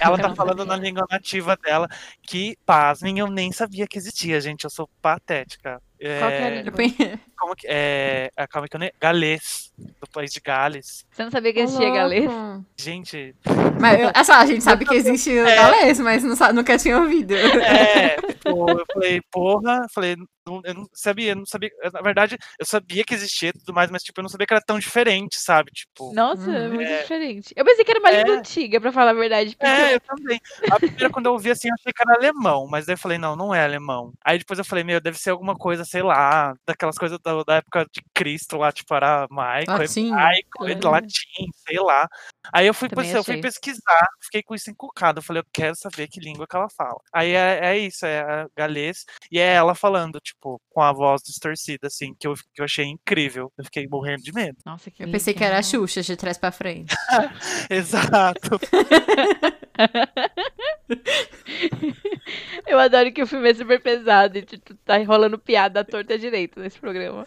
Ela 0.00 0.16
Eu 0.16 0.22
tá 0.22 0.34
falando 0.34 0.64
na 0.64 0.76
língua 0.76 1.06
nativa 1.10 1.56
dela. 1.56 1.88
Que, 2.22 2.56
pasmem, 2.64 3.18
eu 3.18 3.26
nem 3.26 3.50
sabia 3.52 3.86
que 3.86 3.98
existia, 3.98 4.40
gente. 4.40 4.64
Eu 4.64 4.70
sou 4.70 4.88
patética. 5.00 5.80
Qual 5.98 6.30
que 6.30 6.36
é 6.36 6.42
a 6.44 6.46
É, 6.48 6.62
língua? 6.62 7.18
Como 7.36 7.54
que 7.56 7.66
é? 7.68 8.30
ah, 8.36 8.46
Calma 8.46 8.68
que 8.68 8.76
eu 8.76 8.80
nem. 8.80 8.92
Galês, 9.00 9.72
do 9.78 10.08
país 10.12 10.30
de 10.32 10.40
Gales. 10.40 11.04
Você 11.10 11.24
não 11.24 11.30
sabia 11.30 11.52
que 11.52 11.60
existia 11.60 11.90
galês? 11.90 12.30
Gente, 12.76 13.34
Mas, 13.80 14.00
eu- 14.00 14.10
é 14.14 14.24
só, 14.24 14.34
a 14.34 14.46
gente 14.46 14.62
sabe 14.62 14.84
que 14.84 14.94
existe 14.94 15.30
o 15.38 15.44
galês, 15.44 15.98
mas 16.00 16.22
não 16.24 16.34
sabe, 16.36 16.54
nunca 16.54 16.76
tinha 16.78 16.98
ouvido. 16.98 17.34
é, 17.34 18.16
tipo, 18.32 18.70
eu 18.78 18.84
falei, 18.92 19.20
porra, 19.30 19.86
falei, 19.92 20.16
não- 20.48 20.62
eu 20.64 20.74
não 20.74 20.88
sabia, 20.92 21.32
eu 21.32 21.36
não 21.36 21.46
sabia. 21.46 21.70
Na 21.92 22.00
verdade, 22.00 22.36
eu 22.58 22.66
sabia 22.66 23.04
que 23.04 23.14
existia 23.14 23.50
e 23.50 23.52
tudo 23.52 23.72
mais, 23.74 23.90
mas 23.90 24.02
tipo, 24.02 24.20
eu 24.20 24.22
não 24.22 24.28
sabia 24.30 24.46
que 24.46 24.54
era 24.54 24.62
tão 24.64 24.78
diferente, 24.78 25.40
sabe? 25.40 25.70
Tipo. 25.72 26.12
Nossa, 26.14 26.50
é 26.50 26.68
Hum. 26.68 26.74
muito 26.74 26.88
É. 26.90 27.02
diferente. 27.02 27.52
Eu 27.56 27.64
pensei 27.64 27.84
que 27.84 27.90
era 27.90 28.00
uma 28.00 28.10
língua 28.10 28.34
É. 28.34 28.38
antiga, 28.38 28.80
pra 28.80 28.92
falar 28.92 29.10
a 29.10 29.14
verdade. 29.14 29.56
porque- 29.56 29.66
É, 29.66 29.94
eu 29.94 30.00
também. 30.00 30.40
A 30.70 30.76
primeira, 30.76 31.10
quando 31.10 31.26
eu 31.26 31.32
ouvi 31.32 31.50
assim, 31.50 31.68
eu 31.68 31.74
achei 31.74 31.92
que 31.92 32.02
era 32.02 32.14
alemão, 32.16 32.66
mas 32.70 32.86
daí 32.86 32.94
eu 32.94 32.98
falei, 32.98 33.18
não, 33.18 33.36
não 33.36 33.54
é 33.54 33.62
alemão. 33.64 34.12
Aí 34.24 34.38
depois 34.38 34.58
eu 34.58 34.64
falei, 34.64 34.82
meu, 34.84 35.00
deve 35.00 35.18
ser 35.18 35.30
alguma 35.30 35.54
coisa, 35.54 35.84
sei 35.84 36.02
lá, 36.02 36.54
daquelas 36.66 36.96
coisas 36.98 37.18
do- 37.18 37.44
da 37.44 37.56
época 37.56 37.86
de 37.92 38.00
Cristo 38.14 38.56
lá, 38.56 38.72
tipo, 38.72 38.94
era 38.94 39.26
Michael, 39.30 39.64
Latim. 39.78 40.08
hebraico, 40.08 40.66
É. 40.66 40.74
latim, 40.90 41.46
sei 41.66 41.78
lá. 41.80 42.08
Aí 42.52 42.66
eu 42.66 42.74
fui, 42.74 42.88
eu 43.14 43.24
fui 43.24 43.40
pesquisar, 43.40 44.06
fiquei 44.22 44.42
com 44.42 44.54
isso 44.54 44.70
encucado. 44.70 45.18
Eu 45.18 45.22
falei, 45.22 45.40
eu 45.42 45.46
quero 45.52 45.74
saber 45.76 46.08
que 46.08 46.20
língua 46.20 46.46
que 46.46 46.56
ela 46.56 46.68
fala. 46.70 46.98
Aí 47.12 47.32
é, 47.32 47.60
é 47.62 47.78
isso, 47.78 48.04
é 48.06 48.20
a 48.20 48.48
galês. 48.56 49.04
E 49.30 49.38
é 49.38 49.54
ela 49.54 49.74
falando, 49.74 50.18
tipo, 50.20 50.37
com 50.40 50.80
a 50.80 50.92
voz 50.92 51.22
distorcida, 51.22 51.88
assim, 51.88 52.14
que 52.18 52.26
eu, 52.26 52.34
que 52.34 52.60
eu 52.60 52.64
achei 52.64 52.86
incrível. 52.86 53.52
Eu 53.56 53.64
fiquei 53.64 53.86
morrendo 53.88 54.22
de 54.22 54.32
medo. 54.32 54.56
Nossa, 54.64 54.90
que 54.90 55.02
Eu 55.02 55.10
pensei 55.10 55.34
que 55.34 55.44
era 55.44 55.58
a. 55.58 55.62
Xuxa 55.62 56.02
de 56.02 56.16
trás 56.16 56.38
pra 56.38 56.50
frente. 56.50 56.94
Exato. 57.68 58.58
Eu 62.66 62.78
adoro 62.78 63.12
que 63.12 63.22
o 63.22 63.26
filme 63.26 63.50
é 63.50 63.54
super 63.54 63.80
pesado 63.80 64.38
e 64.38 64.42
tipo, 64.42 64.74
tá 64.84 65.00
enrolando 65.00 65.38
piada 65.38 65.80
à 65.80 65.84
torta 65.84 66.14
à 66.14 66.16
direita 66.16 66.60
nesse 66.60 66.78
programa. 66.78 67.26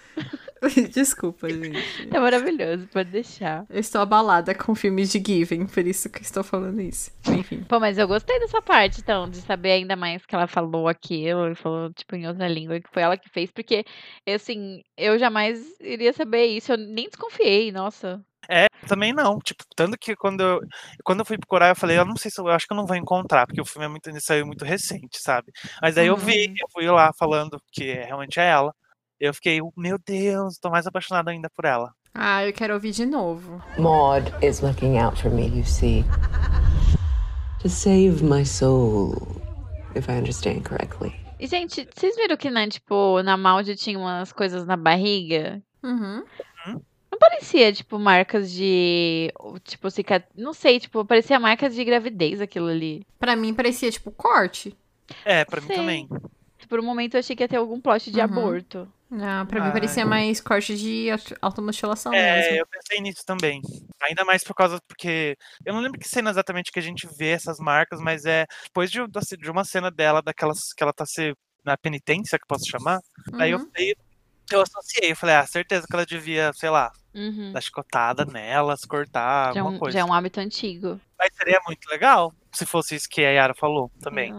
Desculpa, 0.93 1.49
gente. 1.49 1.77
É 2.13 2.19
maravilhoso, 2.19 2.87
pode 2.87 3.09
deixar. 3.09 3.65
Eu 3.69 3.79
estou 3.79 4.01
abalada 4.01 4.53
com 4.53 4.75
filmes 4.75 5.11
de 5.11 5.21
Given, 5.25 5.65
por 5.65 5.85
isso 5.85 6.09
que 6.09 6.21
estou 6.21 6.43
falando 6.43 6.79
isso. 6.81 7.11
Enfim. 7.27 7.63
Pô, 7.63 7.79
mas 7.79 7.97
eu 7.97 8.07
gostei 8.07 8.39
dessa 8.39 8.61
parte, 8.61 9.01
então, 9.01 9.29
de 9.29 9.37
saber 9.37 9.71
ainda 9.71 9.95
mais 9.95 10.25
que 10.25 10.35
ela 10.35 10.47
falou 10.47 10.87
aquilo 10.87 11.51
e 11.51 11.55
falou, 11.55 11.91
tipo, 11.93 12.15
em 12.15 12.27
outra 12.27 12.47
língua, 12.47 12.79
que 12.79 12.89
foi 12.93 13.01
ela 13.01 13.17
que 13.17 13.29
fez, 13.29 13.49
porque, 13.51 13.83
assim, 14.27 14.81
eu 14.95 15.17
jamais 15.17 15.59
iria 15.79 16.13
saber 16.13 16.45
isso, 16.45 16.71
eu 16.73 16.77
nem 16.77 17.07
desconfiei, 17.07 17.71
nossa. 17.71 18.23
É, 18.49 18.65
também 18.87 19.13
não. 19.13 19.37
Tipo, 19.39 19.63
tanto 19.75 19.97
que 19.97 20.15
quando 20.15 20.41
eu, 20.41 20.61
quando 21.03 21.19
eu 21.19 21.25
fui 21.25 21.37
procurar, 21.37 21.69
eu 21.69 21.75
falei, 21.75 21.97
eu 21.97 22.05
não 22.05 22.15
sei 22.17 22.29
se 22.29 22.39
eu, 22.41 22.45
eu 22.47 22.51
acho 22.51 22.67
que 22.67 22.73
eu 22.73 22.77
não 22.77 22.85
vou 22.87 22.95
encontrar, 22.97 23.45
porque 23.47 23.61
o 23.61 23.65
filme 23.65 23.85
é 23.85 23.87
muito, 23.87 24.09
saiu 24.21 24.45
muito 24.45 24.65
recente, 24.65 25.19
sabe? 25.19 25.51
Mas 25.81 25.97
aí 25.97 26.07
eu 26.07 26.17
vi, 26.17 26.47
Uhum. 26.47 26.55
eu 26.59 26.67
fui 26.71 26.85
lá 26.87 27.11
falando 27.17 27.61
que 27.71 27.89
é- 27.89 28.03
realmente 28.05 28.39
é 28.39 28.47
ela. 28.49 28.73
Eu 29.21 29.35
fiquei, 29.35 29.59
meu 29.77 29.99
Deus, 30.03 30.57
tô 30.57 30.71
mais 30.71 30.87
apaixonado 30.87 31.27
ainda 31.29 31.47
por 31.47 31.63
ela. 31.63 31.93
Ah, 32.11 32.43
eu 32.43 32.51
quero 32.51 32.73
ouvir 32.73 32.89
de 32.89 33.05
novo. 33.05 33.61
Maud 33.77 34.33
is 34.41 34.61
looking 34.61 34.97
out 34.97 35.21
for 35.21 35.29
me, 35.29 35.45
you 35.45 35.63
see. 35.63 36.03
To 37.61 37.69
save 37.69 38.23
my 38.23 38.43
soul, 38.43 39.13
if 39.95 40.09
I 40.09 40.13
understand 40.13 40.63
correctly. 40.63 41.13
E, 41.39 41.45
gente, 41.45 41.87
vocês 41.95 42.15
viram 42.15 42.35
que, 42.35 42.49
né, 42.49 42.67
tipo, 42.67 43.21
na 43.21 43.37
Maldi 43.37 43.75
tinha 43.75 43.99
umas 43.99 44.33
coisas 44.33 44.65
na 44.65 44.75
barriga? 44.75 45.61
Uhum. 45.83 46.23
Não 46.65 47.19
parecia, 47.19 47.71
tipo, 47.71 47.99
marcas 47.99 48.51
de, 48.51 49.31
tipo, 49.63 49.91
cicat... 49.91 50.25
não 50.35 50.51
sei, 50.53 50.79
tipo, 50.79 51.05
parecia 51.05 51.39
marcas 51.39 51.75
de 51.75 51.83
gravidez 51.83 52.41
aquilo 52.41 52.69
ali. 52.69 53.05
Pra 53.19 53.35
mim 53.35 53.53
parecia 53.53 53.91
tipo 53.91 54.09
corte. 54.09 54.75
É, 55.23 55.45
pra 55.45 55.61
mim 55.61 55.67
Sei. 55.67 55.75
também. 55.75 56.09
Por 56.67 56.79
um 56.79 56.83
momento 56.83 57.13
eu 57.13 57.19
achei 57.19 57.35
que 57.35 57.43
ia 57.43 57.47
ter 57.47 57.57
algum 57.57 57.79
plot 57.79 58.09
de 58.11 58.17
Uhum. 58.17 58.23
aborto. 58.25 58.87
Não, 59.11 59.45
pra 59.45 59.59
mim 59.59 59.67
Ai. 59.67 59.73
parecia 59.73 60.05
mais 60.05 60.39
corte 60.39 60.73
de 60.77 61.11
auto- 61.11 61.35
automutilação 61.41 62.13
É, 62.15 62.35
mesmo. 62.37 62.55
eu 62.55 62.65
pensei 62.67 63.01
nisso 63.01 63.23
também. 63.25 63.61
Ainda 64.01 64.23
mais 64.23 64.41
por 64.41 64.55
causa, 64.55 64.79
porque. 64.87 65.35
Eu 65.65 65.73
não 65.73 65.81
lembro 65.81 65.99
que 65.99 66.07
cena 66.07 66.29
exatamente 66.29 66.71
que 66.71 66.79
a 66.79 66.81
gente 66.81 67.05
vê 67.17 67.31
essas 67.31 67.57
marcas, 67.59 67.99
mas 67.99 68.23
é 68.25 68.45
depois 68.63 68.89
de, 68.89 68.99
de 69.37 69.51
uma 69.51 69.65
cena 69.65 69.91
dela, 69.91 70.21
daquelas 70.21 70.71
que 70.73 70.81
ela 70.81 70.93
tá 70.93 71.05
se. 71.05 71.33
na 71.65 71.77
penitência, 71.77 72.39
que 72.39 72.43
eu 72.45 72.47
posso 72.47 72.69
chamar. 72.69 72.99
Aí 73.33 73.51
eu, 73.51 73.59
Uhum. 73.59 73.69
aí 73.77 73.93
eu 74.51 74.61
associei, 74.61 75.11
eu 75.11 75.15
falei, 75.15 75.35
ah, 75.35 75.45
certeza 75.45 75.85
que 75.85 75.93
ela 75.93 76.05
devia, 76.05 76.51
sei 76.53 76.69
lá, 76.69 76.89
Uhum. 77.13 77.51
dar 77.51 77.61
chicotada 77.61 78.23
nelas, 78.25 78.79
cortar, 78.81 79.53
Já, 79.53 79.59
é 79.59 79.61
alguma 79.61 79.75
um, 79.75 79.79
coisa. 79.79 79.97
já 79.97 79.99
é 80.01 80.05
um 80.05 80.13
hábito 80.13 80.39
antigo. 80.39 80.99
Mas 81.19 81.29
seria 81.35 81.59
muito 81.67 81.85
legal 81.89 82.33
se 82.53 82.65
fosse 82.65 82.95
isso 82.95 83.07
que 83.09 83.21
a 83.25 83.29
Yara 83.29 83.53
falou 83.53 83.91
também. 84.01 84.33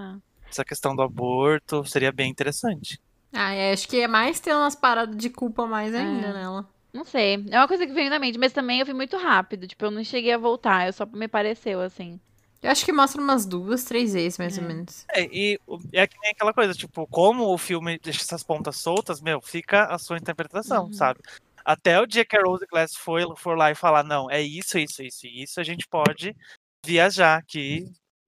Essa 0.50 0.64
questão 0.64 0.96
do 0.96 1.02
aborto 1.02 1.84
seria 1.84 2.10
bem 2.10 2.30
interessante. 2.30 2.98
Ah, 3.32 3.52
é, 3.54 3.72
acho 3.72 3.88
que 3.88 4.00
é 4.00 4.08
mais 4.08 4.40
ter 4.40 4.54
umas 4.54 4.74
paradas 4.76 5.16
de 5.16 5.30
culpa 5.30 5.66
mais 5.66 5.94
ainda 5.94 6.28
É. 6.28 6.32
nela. 6.32 6.68
Não 6.92 7.04
sei. 7.04 7.44
É 7.50 7.58
uma 7.58 7.66
coisa 7.68 7.86
que 7.86 7.92
veio 7.92 8.10
na 8.10 8.18
mente, 8.18 8.38
mas 8.38 8.52
também 8.52 8.80
eu 8.80 8.86
vi 8.86 8.92
muito 8.92 9.16
rápido. 9.16 9.66
Tipo, 9.66 9.86
eu 9.86 9.90
não 9.90 10.04
cheguei 10.04 10.32
a 10.32 10.38
voltar. 10.38 10.86
Eu 10.86 10.92
só 10.92 11.06
me 11.06 11.26
pareceu 11.26 11.80
assim. 11.80 12.20
Eu 12.62 12.70
acho 12.70 12.84
que 12.84 12.92
mostra 12.92 13.20
umas 13.20 13.46
duas, 13.46 13.84
três 13.84 14.12
vezes, 14.12 14.38
mais 14.38 14.56
ou 14.58 14.64
É. 14.64 14.66
menos. 14.68 15.04
É, 15.10 15.22
e 15.24 15.58
é 15.92 16.06
que 16.06 16.16
nem 16.20 16.30
aquela 16.32 16.52
coisa, 16.52 16.74
tipo, 16.74 17.06
como 17.08 17.44
o 17.52 17.58
filme 17.58 17.98
deixa 17.98 18.20
essas 18.20 18.44
pontas 18.44 18.76
soltas, 18.76 19.20
meu, 19.20 19.40
fica 19.40 19.86
a 19.86 19.98
sua 19.98 20.18
interpretação, 20.18 20.84
Uhum. 20.84 20.92
sabe? 20.92 21.20
Até 21.64 21.98
o 22.00 22.06
dia 22.06 22.24
que 22.24 22.36
a 22.36 22.42
Rose 22.42 22.66
Glass 22.70 22.94
foi, 22.94 23.24
for 23.36 23.56
lá 23.56 23.70
e 23.70 23.74
falar, 23.74 24.04
não, 24.04 24.30
é 24.30 24.40
isso, 24.42 24.78
isso, 24.78 25.02
isso 25.02 25.26
e 25.26 25.42
isso, 25.42 25.58
a 25.60 25.64
gente 25.64 25.88
pode 25.88 26.36
viajar 26.84 27.36
aqui, 27.38 27.84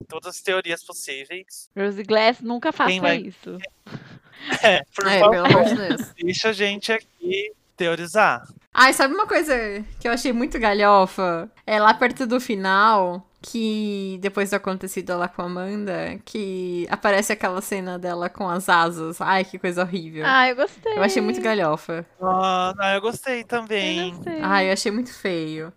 todas 0.07 0.35
as 0.35 0.41
teorias 0.41 0.83
possíveis. 0.83 1.69
Rose 1.77 2.03
Glass 2.03 2.41
nunca 2.41 2.73
faça 2.73 2.99
vai- 2.99 3.17
isso. 3.19 3.57
É, 4.61 4.83
por 4.95 5.07
É, 5.07 5.19
favor, 5.19 5.31
pelo 5.31 5.45
amor 5.45 5.63
de 5.65 5.75
Deus. 5.75 6.01
deixa 6.21 6.49
a 6.49 6.53
gente 6.53 6.91
aqui 6.91 7.51
teorizar. 7.77 8.47
Ai, 8.73 8.93
sabe 8.93 9.13
uma 9.13 9.25
coisa 9.27 9.53
que 9.99 10.07
eu 10.07 10.11
achei 10.11 10.31
muito 10.33 10.59
galhofa? 10.59 11.49
É 11.65 11.79
lá 11.79 11.93
perto 11.93 12.25
do 12.27 12.39
final, 12.41 13.25
que 13.41 14.17
depois 14.21 14.49
do 14.49 14.55
acontecido 14.55 15.17
lá 15.17 15.27
com 15.27 15.41
a 15.41 15.45
Amanda, 15.45 16.19
que 16.25 16.85
aparece 16.89 17.31
aquela 17.31 17.61
cena 17.61 17.97
dela 17.97 18.29
com 18.29 18.47
as 18.49 18.67
asas. 18.69 19.21
Ai, 19.21 19.45
que 19.45 19.57
coisa 19.57 19.81
horrível. 19.83 20.23
Ah, 20.27 20.49
eu 20.49 20.55
gostei. 20.57 20.93
Eu 20.97 21.03
achei 21.03 21.21
muito 21.21 21.41
galhofa. 21.41 22.05
Ah, 22.21 22.93
eu 22.95 23.01
gostei 23.01 23.41
Eu 23.41 23.45
também. 23.47 24.11
gostei. 24.13 24.39
Ai, 24.41 24.67
eu 24.69 24.73
achei 24.73 24.91
muito 24.91 25.13
feio. 25.13 25.71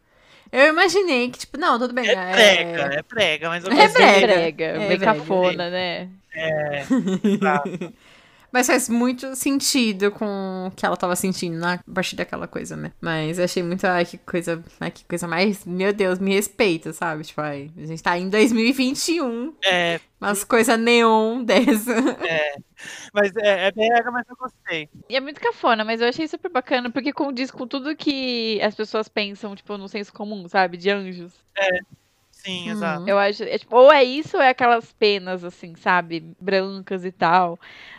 Eu 0.50 0.68
imaginei 0.68 1.30
que, 1.30 1.38
tipo, 1.40 1.58
não, 1.58 1.78
tudo 1.78 1.92
bem. 1.94 2.08
É 2.08 2.32
prega, 2.32 2.94
é 2.94 3.02
prega, 3.02 3.48
mas 3.48 3.64
eu 3.64 3.70
É 3.70 3.76
gostei. 3.86 4.04
brega. 4.06 4.26
brega, 4.26 4.64
É 4.64 4.78
bem 4.78 4.98
brega. 4.98 5.04
cafona, 5.04 5.70
né? 5.70 6.08
É, 6.34 6.84
exato. 7.24 7.68
Mas 8.52 8.66
faz 8.66 8.88
muito 8.88 9.34
sentido 9.36 10.10
com 10.10 10.68
o 10.68 10.70
que 10.70 10.84
ela 10.86 10.96
tava 10.96 11.14
sentindo 11.14 11.56
na, 11.58 11.74
a 11.74 11.92
partir 11.94 12.16
daquela 12.16 12.48
coisa, 12.48 12.76
né? 12.76 12.92
Mas 13.00 13.38
eu 13.38 13.44
achei 13.44 13.62
muito, 13.62 13.84
ai, 13.86 14.04
que 14.04 14.16
coisa, 14.18 14.62
ai, 14.80 14.90
que 14.90 15.04
coisa 15.04 15.28
mais, 15.28 15.64
meu 15.66 15.92
Deus, 15.92 16.18
me 16.18 16.34
respeita, 16.34 16.92
sabe? 16.92 17.24
Tipo, 17.24 17.40
ai, 17.42 17.70
a 17.76 17.86
gente 17.86 18.02
tá 18.02 18.16
em 18.18 18.28
2021, 18.30 19.54
é, 19.64 20.00
umas 20.20 20.44
coisas 20.44 20.78
neon 20.78 21.44
dessa. 21.44 21.94
mas 23.12 23.34
é, 23.36 23.66
é 23.66 23.70
brega, 23.72 24.10
mas 24.10 24.24
eu 24.28 24.36
gostei. 24.36 24.88
E 25.08 25.16
é 25.16 25.20
muito 25.20 25.40
cafona, 25.40 25.84
mas 25.84 26.00
eu 26.00 26.08
achei 26.08 26.26
super 26.26 26.50
bacana, 26.50 26.90
porque 26.90 27.12
condiz 27.12 27.50
com 27.50 27.66
tudo 27.66 27.94
que 27.96 28.60
as 28.62 28.74
pessoas 28.74 29.08
pensam, 29.08 29.54
tipo, 29.54 29.76
no 29.76 29.88
senso 29.88 30.12
comum, 30.12 30.48
sabe? 30.48 30.76
De 30.76 30.90
anjos. 30.90 31.32
Sim, 32.30 32.66
Uhum. 32.66 32.70
exato. 32.70 33.08
Eu 33.08 33.18
acho, 33.18 33.42
é, 33.42 33.58
tipo, 33.58 33.76
ou 33.76 33.92
é 33.92 34.02
isso 34.04 34.36
ou 34.36 34.42
é 34.42 34.48
aquelas 34.50 34.92
penas, 34.92 35.42
assim, 35.44 35.74
sabe? 35.74 36.24
Brancas 36.40 37.04
e 37.04 37.10
tal. 37.12 37.58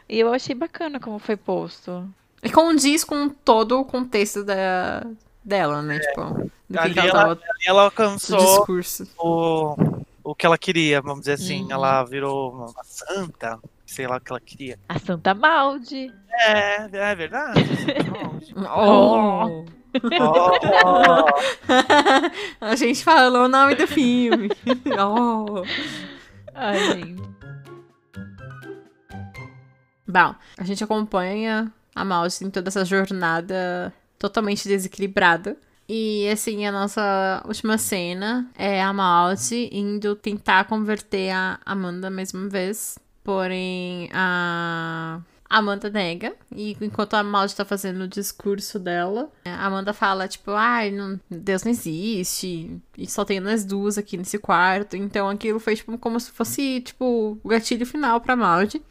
E 0.09 0.19
eu 0.19 0.33
achei 0.33 0.55
bacana 0.55 0.99
como 0.99 1.19
foi 1.19 1.37
posto. 1.37 2.07
E 2.41 2.49
condiz 2.49 3.03
com 3.03 3.29
todo 3.29 3.79
o 3.79 3.85
contexto 3.85 4.43
da, 4.43 5.05
dela, 5.43 5.81
né? 5.81 5.99
Tipo, 5.99 6.23
do 6.33 6.51
que, 6.71 6.77
Ali 6.79 6.93
que 6.93 6.99
ela 6.99 7.09
ela- 7.09 7.35
tava, 7.35 7.39
E 7.61 7.69
ela 7.69 7.83
alcançou 7.83 8.37
discurso. 8.39 9.07
o, 9.19 9.75
o 10.23 10.33
que 10.35 10.45
ela 10.45 10.57
queria, 10.57 11.01
vamos 11.01 11.19
dizer 11.21 11.33
assim. 11.33 11.63
Uhum. 11.65 11.71
Ela 11.71 12.03
virou 12.05 12.51
uma 12.53 12.83
santa, 12.83 13.59
sei 13.85 14.07
lá 14.07 14.17
o 14.17 14.21
que 14.21 14.31
ela 14.31 14.39
queria. 14.39 14.79
A 14.89 14.97
Santa 14.97 15.33
Maldi. 15.35 16.11
É, 16.31 16.89
é 16.91 17.15
verdade. 17.15 17.61
Oh! 18.57 19.65
Oh, 20.21 21.25
a 22.61 22.75
gente 22.75 23.03
falou 23.03 23.45
o 23.45 23.47
nome 23.47 23.75
do 23.75 23.87
filme. 23.87 24.49
oh! 24.99 25.63
Ai, 26.53 26.93
gente. 26.93 27.23
Bom, 30.09 30.33
a 30.57 30.63
gente 30.63 30.83
acompanha 30.83 31.71
a 31.93 32.03
Mouse 32.03 32.43
em 32.43 32.49
toda 32.49 32.69
essa 32.69 32.83
jornada 32.83 33.93
totalmente 34.17 34.67
desequilibrada. 34.67 35.55
E 35.87 36.27
assim, 36.29 36.65
a 36.65 36.71
nossa 36.71 37.43
última 37.45 37.77
cena 37.77 38.49
é 38.57 38.81
a 38.81 38.91
Mouse 38.91 39.69
indo 39.71 40.15
tentar 40.15 40.65
converter 40.65 41.29
a 41.29 41.59
Amanda 41.63 42.09
mais 42.09 42.33
uma 42.33 42.49
vez. 42.49 42.97
Porém, 43.23 44.09
a 44.11 45.21
Amanda 45.47 45.91
nega. 45.91 46.33
E 46.55 46.75
enquanto 46.81 47.13
a 47.13 47.23
Mouse 47.23 47.55
tá 47.55 47.63
fazendo 47.63 48.01
o 48.01 48.07
discurso 48.07 48.79
dela, 48.79 49.31
a 49.45 49.67
Amanda 49.67 49.93
fala, 49.93 50.27
tipo, 50.27 50.49
ai, 50.51 50.89
não, 50.89 51.19
Deus 51.29 51.63
não 51.63 51.71
existe. 51.71 52.81
E 52.97 53.07
só 53.07 53.23
tem 53.23 53.39
nós 53.39 53.63
duas 53.63 53.95
aqui 53.95 54.17
nesse 54.17 54.39
quarto. 54.39 54.97
Então 54.97 55.29
aquilo 55.29 55.59
foi 55.59 55.75
tipo 55.75 55.95
como 55.99 56.19
se 56.19 56.31
fosse, 56.31 56.81
tipo, 56.81 57.37
o 57.43 57.47
gatilho 57.47 57.85
final 57.85 58.19
pra 58.19 58.35
Maud. 58.35 58.81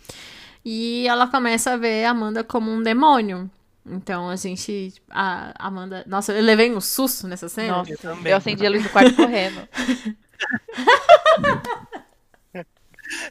E 0.65 1.07
ela 1.09 1.27
começa 1.27 1.73
a 1.73 1.77
ver 1.77 2.05
a 2.05 2.11
Amanda 2.11 2.45
como 2.45 2.71
um 2.71 2.83
demônio. 2.83 3.51
Então 3.87 4.29
a 4.29 4.37
gente. 4.37 4.93
A 5.11 5.53
Amanda. 5.59 6.05
Nossa, 6.07 6.33
eu 6.33 6.43
levei 6.43 6.75
um 6.75 6.81
susto 6.81 7.27
nessa 7.27 7.49
cena. 7.49 7.79
Nossa, 7.79 7.93
Eu 7.93 7.99
também. 7.99 8.31
eu 8.33 8.37
acendi 8.37 8.67
a 8.67 8.71
luz 8.71 8.83
do 8.83 8.91
quarto 8.91 9.15
correndo. 9.17 9.67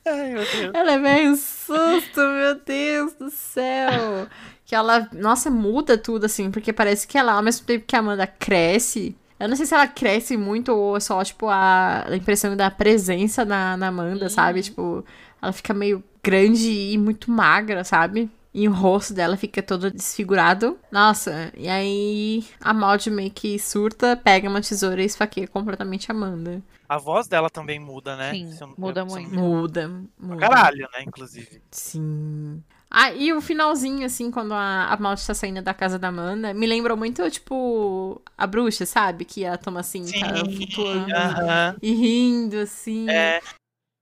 ai, 0.05 0.33
meu 0.33 0.43
Deus. 0.43 0.71
Eu 0.73 0.83
levei 0.83 1.27
um 1.29 1.35
susto, 1.35 2.19
meu 2.19 2.55
Deus 2.65 3.13
do 3.13 3.29
céu. 3.29 4.27
Que 4.65 4.75
ela, 4.75 5.07
nossa, 5.13 5.49
muda 5.49 5.97
tudo 5.97 6.25
assim, 6.25 6.51
porque 6.51 6.73
parece 6.73 7.07
que 7.07 7.17
ela, 7.17 7.33
ao 7.33 7.43
mesmo 7.43 7.65
tempo 7.65 7.85
que 7.87 7.95
a 7.95 7.99
Amanda 7.99 8.27
cresce, 8.27 9.15
eu 9.39 9.47
não 9.47 9.55
sei 9.55 9.65
se 9.65 9.73
ela 9.73 9.87
cresce 9.87 10.35
muito 10.35 10.73
ou 10.73 10.97
é 10.97 10.99
só, 10.99 11.23
tipo, 11.23 11.47
a, 11.47 12.05
a 12.07 12.15
impressão 12.15 12.55
da 12.55 12.69
presença 12.69 13.45
na, 13.45 13.77
na 13.77 13.87
Amanda, 13.87 14.29
sabe? 14.29 14.61
Tipo, 14.63 15.05
ela 15.41 15.51
fica 15.53 15.73
meio 15.73 16.03
grande 16.23 16.69
e 16.69 16.97
muito 16.97 17.31
magra, 17.31 17.83
sabe? 17.83 18.29
E 18.53 18.67
o 18.67 18.71
rosto 18.73 19.13
dela 19.13 19.37
fica 19.37 19.61
todo 19.61 19.91
desfigurado. 19.91 20.79
Nossa, 20.91 21.51
e 21.55 21.67
aí 21.69 22.43
a 22.59 22.73
Maud 22.73 23.09
meio 23.11 23.29
que 23.29 23.59
surta, 23.59 24.15
pega 24.17 24.49
uma 24.49 24.61
tesoura 24.61 25.01
e 25.01 25.05
esfaqueia 25.05 25.47
completamente 25.47 26.11
a 26.11 26.15
Amanda. 26.15 26.61
A 26.89 26.97
voz 26.97 27.27
dela 27.27 27.49
também 27.49 27.79
muda, 27.79 28.15
né? 28.15 28.31
Sim, 28.31 28.51
Se 28.51 28.63
eu 28.63 28.67
não- 28.67 28.75
muda 28.77 29.01
eu 29.01 29.05
muito. 29.05 29.29
Muda, 29.35 29.91
muda. 30.19 30.37
Caralho, 30.37 30.87
né? 30.93 31.03
Inclusive. 31.03 31.61
Sim. 31.69 32.63
Ah, 32.89 33.11
e 33.11 33.31
o 33.33 33.41
finalzinho, 33.41 34.05
assim, 34.05 34.31
quando 34.31 34.53
a, 34.53 34.85
a 34.85 34.97
Maud 34.97 35.23
tá 35.27 35.33
saindo 35.33 35.61
da 35.61 35.73
casa 35.73 35.99
da 35.99 36.07
Amanda, 36.07 36.53
me 36.53 36.65
lembrou 36.65 36.95
muito, 36.97 37.29
tipo, 37.29 38.21
a 38.37 38.47
bruxa, 38.47 38.85
sabe? 38.85 39.25
Que 39.25 39.45
a 39.45 39.57
Thomasin 39.57 40.05
tá 40.05 40.45
Sim. 40.45 40.55
flutuando 40.55 41.13
Aham. 41.13 41.75
e 41.81 41.93
rindo, 41.93 42.57
assim. 42.59 43.07
É 43.09 43.41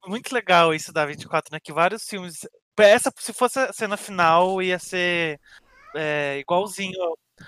muito 0.08 0.34
legal 0.34 0.74
isso 0.74 0.92
da 0.92 1.06
24, 1.06 1.52
né? 1.52 1.60
Que 1.60 1.74
vários 1.74 2.04
filmes. 2.08 2.48
Essa, 2.78 3.12
se 3.18 3.34
fosse 3.34 3.60
a 3.60 3.74
cena 3.74 3.98
final, 3.98 4.62
ia 4.62 4.80
ser 4.80 5.40
é, 5.96 6.38
igualzinho. 6.40 6.98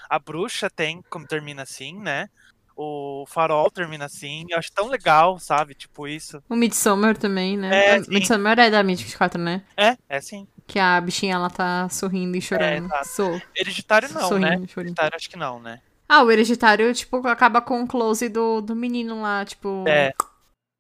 A 0.10 0.20
bruxa 0.20 0.70
tem, 0.70 1.02
como 1.10 1.26
termina 1.26 1.64
assim, 1.64 1.98
né? 2.00 2.28
O 2.76 3.26
farol 3.28 3.72
termina 3.72 4.06
assim. 4.06 4.46
Eu 4.50 4.60
acho 4.60 4.72
tão 4.72 4.88
legal, 4.88 5.40
sabe? 5.40 5.74
Tipo 5.74 6.08
isso. 6.08 6.44
O 6.48 6.56
Midsommar 6.56 7.18
também, 7.18 7.58
né? 7.58 7.76
É, 7.76 7.96
A 7.96 8.04
sim. 8.04 8.12
Midsommar 8.12 8.60
é 8.60 8.70
da 8.70 8.84
Mid24, 8.84 9.38
né? 9.38 9.66
É, 9.76 9.98
é 10.08 10.22
sim. 10.22 10.48
Que 10.68 10.78
a 10.78 11.00
bichinha, 11.02 11.36
ela 11.36 11.50
tá 11.50 11.90
sorrindo 11.90 12.38
e 12.38 12.42
chorando. 12.42 12.86
exato. 12.86 13.08
Sou. 13.08 13.42
Hereditário 13.56 14.14
não, 14.14 14.28
sorrindo, 14.28 14.62
né? 14.62 14.68
chorando. 14.68 14.78
Hereditário 14.78 15.16
acho 15.16 15.30
que 15.30 15.38
não, 15.38 15.60
né? 15.60 15.82
Ah, 16.08 16.24
o 16.24 16.32
hereditário, 16.32 16.94
tipo, 16.94 17.26
acaba 17.28 17.62
com 17.62 17.84
o 17.84 17.88
close 17.88 18.30
do, 18.30 18.62
do 18.62 18.76
menino 18.76 19.22
lá, 19.22 19.44
tipo... 19.44 19.84
É. 19.88 20.14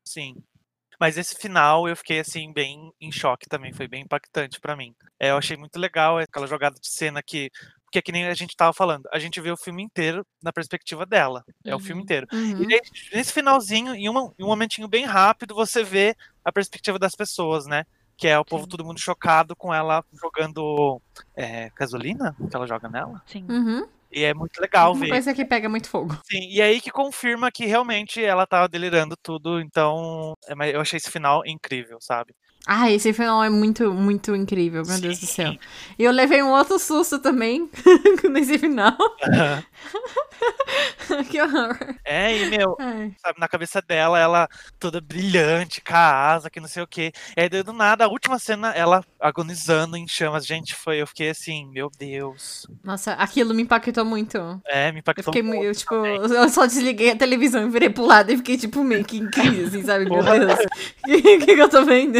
Sim. 0.07 0.41
Mas 0.99 1.17
esse 1.17 1.35
final 1.35 1.87
eu 1.87 1.95
fiquei 1.95 2.19
assim 2.19 2.51
bem 2.51 2.91
em 2.99 3.11
choque 3.11 3.47
também, 3.47 3.71
foi 3.73 3.87
bem 3.87 4.03
impactante 4.03 4.59
pra 4.59 4.75
mim. 4.75 4.95
É, 5.19 5.29
eu 5.31 5.37
achei 5.37 5.55
muito 5.55 5.77
legal 5.79 6.17
aquela 6.17 6.47
jogada 6.47 6.75
de 6.79 6.87
cena 6.89 7.21
que 7.21 7.49
porque 7.85 7.99
é 7.99 8.01
que 8.01 8.11
nem 8.11 8.27
a 8.27 8.33
gente 8.33 8.53
tava 8.53 8.73
falando, 8.73 9.07
a 9.13 9.17
gente 9.17 9.39
vê 9.39 9.49
o 9.49 9.55
filme 9.55 9.81
inteiro 9.81 10.25
na 10.43 10.51
perspectiva 10.51 11.05
dela, 11.05 11.41
é 11.63 11.73
o 11.73 11.79
filme 11.79 12.01
Uhum. 12.01 12.03
inteiro. 12.03 12.27
Uhum. 12.33 12.63
E 12.63 12.67
nesse 13.15 13.31
finalzinho, 13.31 13.95
em, 13.95 14.09
uma- 14.09 14.33
em 14.37 14.43
um 14.43 14.47
momentinho 14.47 14.89
bem 14.89 15.05
rápido, 15.05 15.55
você 15.55 15.85
vê 15.85 16.13
a 16.43 16.51
perspectiva 16.51 16.99
das 16.99 17.15
pessoas, 17.15 17.65
né? 17.65 17.85
Que 18.17 18.27
é 18.27 18.37
o 18.37 18.43
povo 18.43 18.63
Sim. 18.63 18.69
todo 18.69 18.83
mundo 18.83 18.99
chocado 18.99 19.55
com 19.55 19.73
ela 19.73 20.03
jogando 20.11 21.01
é, 21.33 21.69
gasolina 21.77 22.35
que 22.49 22.53
ela 22.55 22.67
joga 22.67 22.89
nela. 22.89 23.21
Sim. 23.25 23.45
Uhum. 23.49 23.87
E 24.11 24.23
é 24.23 24.33
muito 24.33 24.59
legal 24.59 24.93
Uma 24.93 25.01
ver. 25.01 25.09
coisa 25.09 25.33
que 25.33 25.45
pega 25.45 25.67
muito 25.69 25.89
fogo. 25.89 26.15
Sim, 26.23 26.39
e 26.49 26.61
aí 26.61 26.81
que 26.81 26.91
confirma 26.91 27.51
que 27.51 27.65
realmente 27.65 28.23
ela 28.23 28.45
tava 28.47 28.67
delirando 28.67 29.15
tudo, 29.21 29.59
então 29.61 30.33
é, 30.47 30.75
eu 30.75 30.81
achei 30.81 30.97
esse 30.97 31.11
final 31.11 31.45
incrível, 31.45 31.97
sabe? 32.01 32.33
Ah, 32.69 32.91
esse 32.91 33.13
final 33.13 33.41
é 33.43 33.49
muito, 33.49 33.93
muito 33.93 34.35
incrível, 34.35 34.83
meu 34.85 34.99
Deus 34.99 35.19
do 35.19 35.25
céu. 35.25 35.51
Sim. 35.51 35.59
E 35.97 36.03
eu 36.03 36.11
levei 36.11 36.43
um 36.43 36.51
outro 36.51 36.77
susto 36.77 37.17
também 37.19 37.69
nesse 38.29 38.57
final. 38.59 38.95
que 41.29 41.41
horror. 41.41 41.77
É, 42.03 42.37
e 42.37 42.49
meu, 42.49 42.75
Ai. 42.79 43.13
sabe, 43.21 43.39
na 43.39 43.47
cabeça 43.47 43.81
dela, 43.81 44.19
ela 44.19 44.47
toda 44.79 44.99
brilhante, 44.99 45.81
com 45.81 45.93
a 45.95 46.31
asa, 46.33 46.49
que 46.49 46.59
não 46.59 46.67
sei 46.67 46.83
o 46.83 46.87
quê. 46.87 47.11
E 47.35 47.41
aí, 47.41 47.49
do 47.49 47.71
nada, 47.73 48.05
a 48.05 48.09
última 48.09 48.37
cena, 48.37 48.71
ela 48.71 49.03
agonizando 49.19 49.95
em 49.95 50.07
chamas. 50.07 50.45
Gente, 50.45 50.75
foi, 50.75 51.01
eu 51.01 51.07
fiquei 51.07 51.29
assim, 51.29 51.65
meu 51.71 51.89
Deus. 51.97 52.67
Nossa, 52.83 53.13
aquilo 53.13 53.53
me 53.53 53.63
impactou 53.63 54.03
muito. 54.03 54.37
É, 54.65 54.91
me 54.91 54.97
Eu 54.97 54.99
impactou 54.99 55.33
fiquei 55.33 55.41
muito. 55.41 55.61
meio, 55.61 55.73
tipo, 55.73 55.95
também. 55.95 56.17
eu 56.17 56.49
só 56.49 56.65
desliguei 56.65 57.11
a 57.11 57.15
televisão 57.15 57.65
e 57.65 57.69
virei 57.69 57.89
pro 57.89 58.05
lado 58.05 58.31
e 58.31 58.37
fiquei, 58.37 58.57
tipo, 58.57 58.83
meio 58.83 59.05
que 59.05 59.17
em 59.17 59.29
crise, 59.29 59.63
assim, 59.65 59.83
sabe? 59.83 60.05
Meu 60.05 60.15
Porra. 60.19 60.39
Deus. 60.39 60.59
O 61.07 61.09
que, 61.09 61.37
que, 61.39 61.55
que 61.55 61.61
eu 61.61 61.69
tô 61.69 61.85
vendo? 61.85 62.19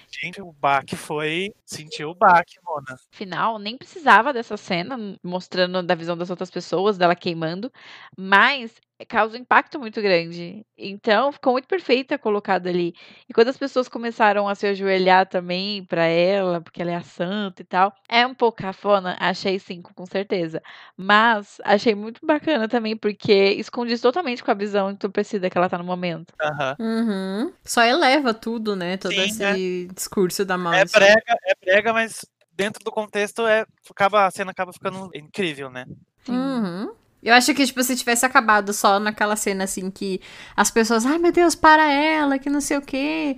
Gente, 0.11 0.41
o 0.41 0.51
baque 0.51 0.95
foi. 0.95 1.53
Sentiu 1.65 2.09
o 2.09 2.15
baque, 2.15 2.55
Mona. 2.63 2.97
final, 3.11 3.59
nem 3.59 3.77
precisava 3.77 4.33
dessa 4.33 4.57
cena 4.57 4.97
mostrando 5.23 5.81
da 5.83 5.95
visão 5.95 6.17
das 6.17 6.29
outras 6.29 6.49
pessoas, 6.51 6.97
dela 6.97 7.15
queimando, 7.15 7.71
mas 8.17 8.73
causa 9.07 9.35
um 9.37 9.41
impacto 9.41 9.79
muito 9.79 10.01
grande. 10.01 10.65
Então, 10.77 11.31
ficou 11.31 11.53
muito 11.53 11.67
perfeita 11.67 12.17
colocada 12.19 12.69
ali. 12.69 12.93
E 13.27 13.33
quando 13.33 13.47
as 13.47 13.57
pessoas 13.57 13.87
começaram 13.87 14.47
a 14.47 14.53
se 14.55 14.67
ajoelhar 14.67 15.27
também 15.27 15.83
pra 15.85 16.05
ela, 16.05 16.61
porque 16.61 16.81
ela 16.81 16.91
é 16.91 16.95
a 16.95 17.01
santa 17.01 17.61
e 17.61 17.65
tal, 17.65 17.93
é 18.07 18.25
um 18.27 18.33
pouco 18.35 18.57
cafona, 18.59 19.17
achei 19.19 19.57
cinco, 19.59 19.93
com 19.93 20.05
certeza. 20.05 20.61
Mas 20.95 21.57
achei 21.63 21.95
muito 21.95 22.23
bacana 22.25 22.67
também, 22.67 22.95
porque 22.95 23.31
esconde 23.57 23.97
totalmente 23.99 24.43
com 24.43 24.51
a 24.51 24.53
visão 24.53 24.91
entorpecida 24.91 25.49
que 25.49 25.57
ela 25.57 25.69
tá 25.69 25.77
no 25.77 25.83
momento. 25.83 26.33
Aham. 26.41 26.75
Uhum. 26.79 27.53
Só 27.63 27.83
eleva 27.83 28.33
tudo, 28.33 28.75
né? 28.75 28.97
Todo 28.97 29.13
Sim, 29.13 29.23
esse 29.25 29.87
discurso 30.01 30.43
da 30.43 30.55
É 30.55 30.57
Mouse. 30.57 30.91
brega, 30.91 31.21
é 31.27 31.53
brega, 31.63 31.93
mas 31.93 32.25
dentro 32.51 32.83
do 32.83 32.91
contexto 32.91 33.45
é, 33.45 33.65
acaba, 33.89 34.25
a 34.25 34.31
cena 34.31 34.51
acaba 34.51 34.73
ficando 34.73 35.09
incrível, 35.15 35.69
né? 35.69 35.85
Uhum. 36.27 36.91
Eu 37.23 37.35
acho 37.35 37.53
que, 37.53 37.65
tipo, 37.65 37.81
se 37.83 37.95
tivesse 37.95 38.25
acabado 38.25 38.73
só 38.73 38.99
naquela 38.99 39.35
cena, 39.35 39.63
assim, 39.63 39.91
que 39.91 40.19
as 40.55 40.71
pessoas, 40.71 41.05
ai 41.05 41.19
meu 41.19 41.31
Deus, 41.31 41.53
para 41.53 41.91
ela, 41.91 42.39
que 42.39 42.49
não 42.49 42.59
sei 42.61 42.77
o 42.77 42.81
quê. 42.81 43.37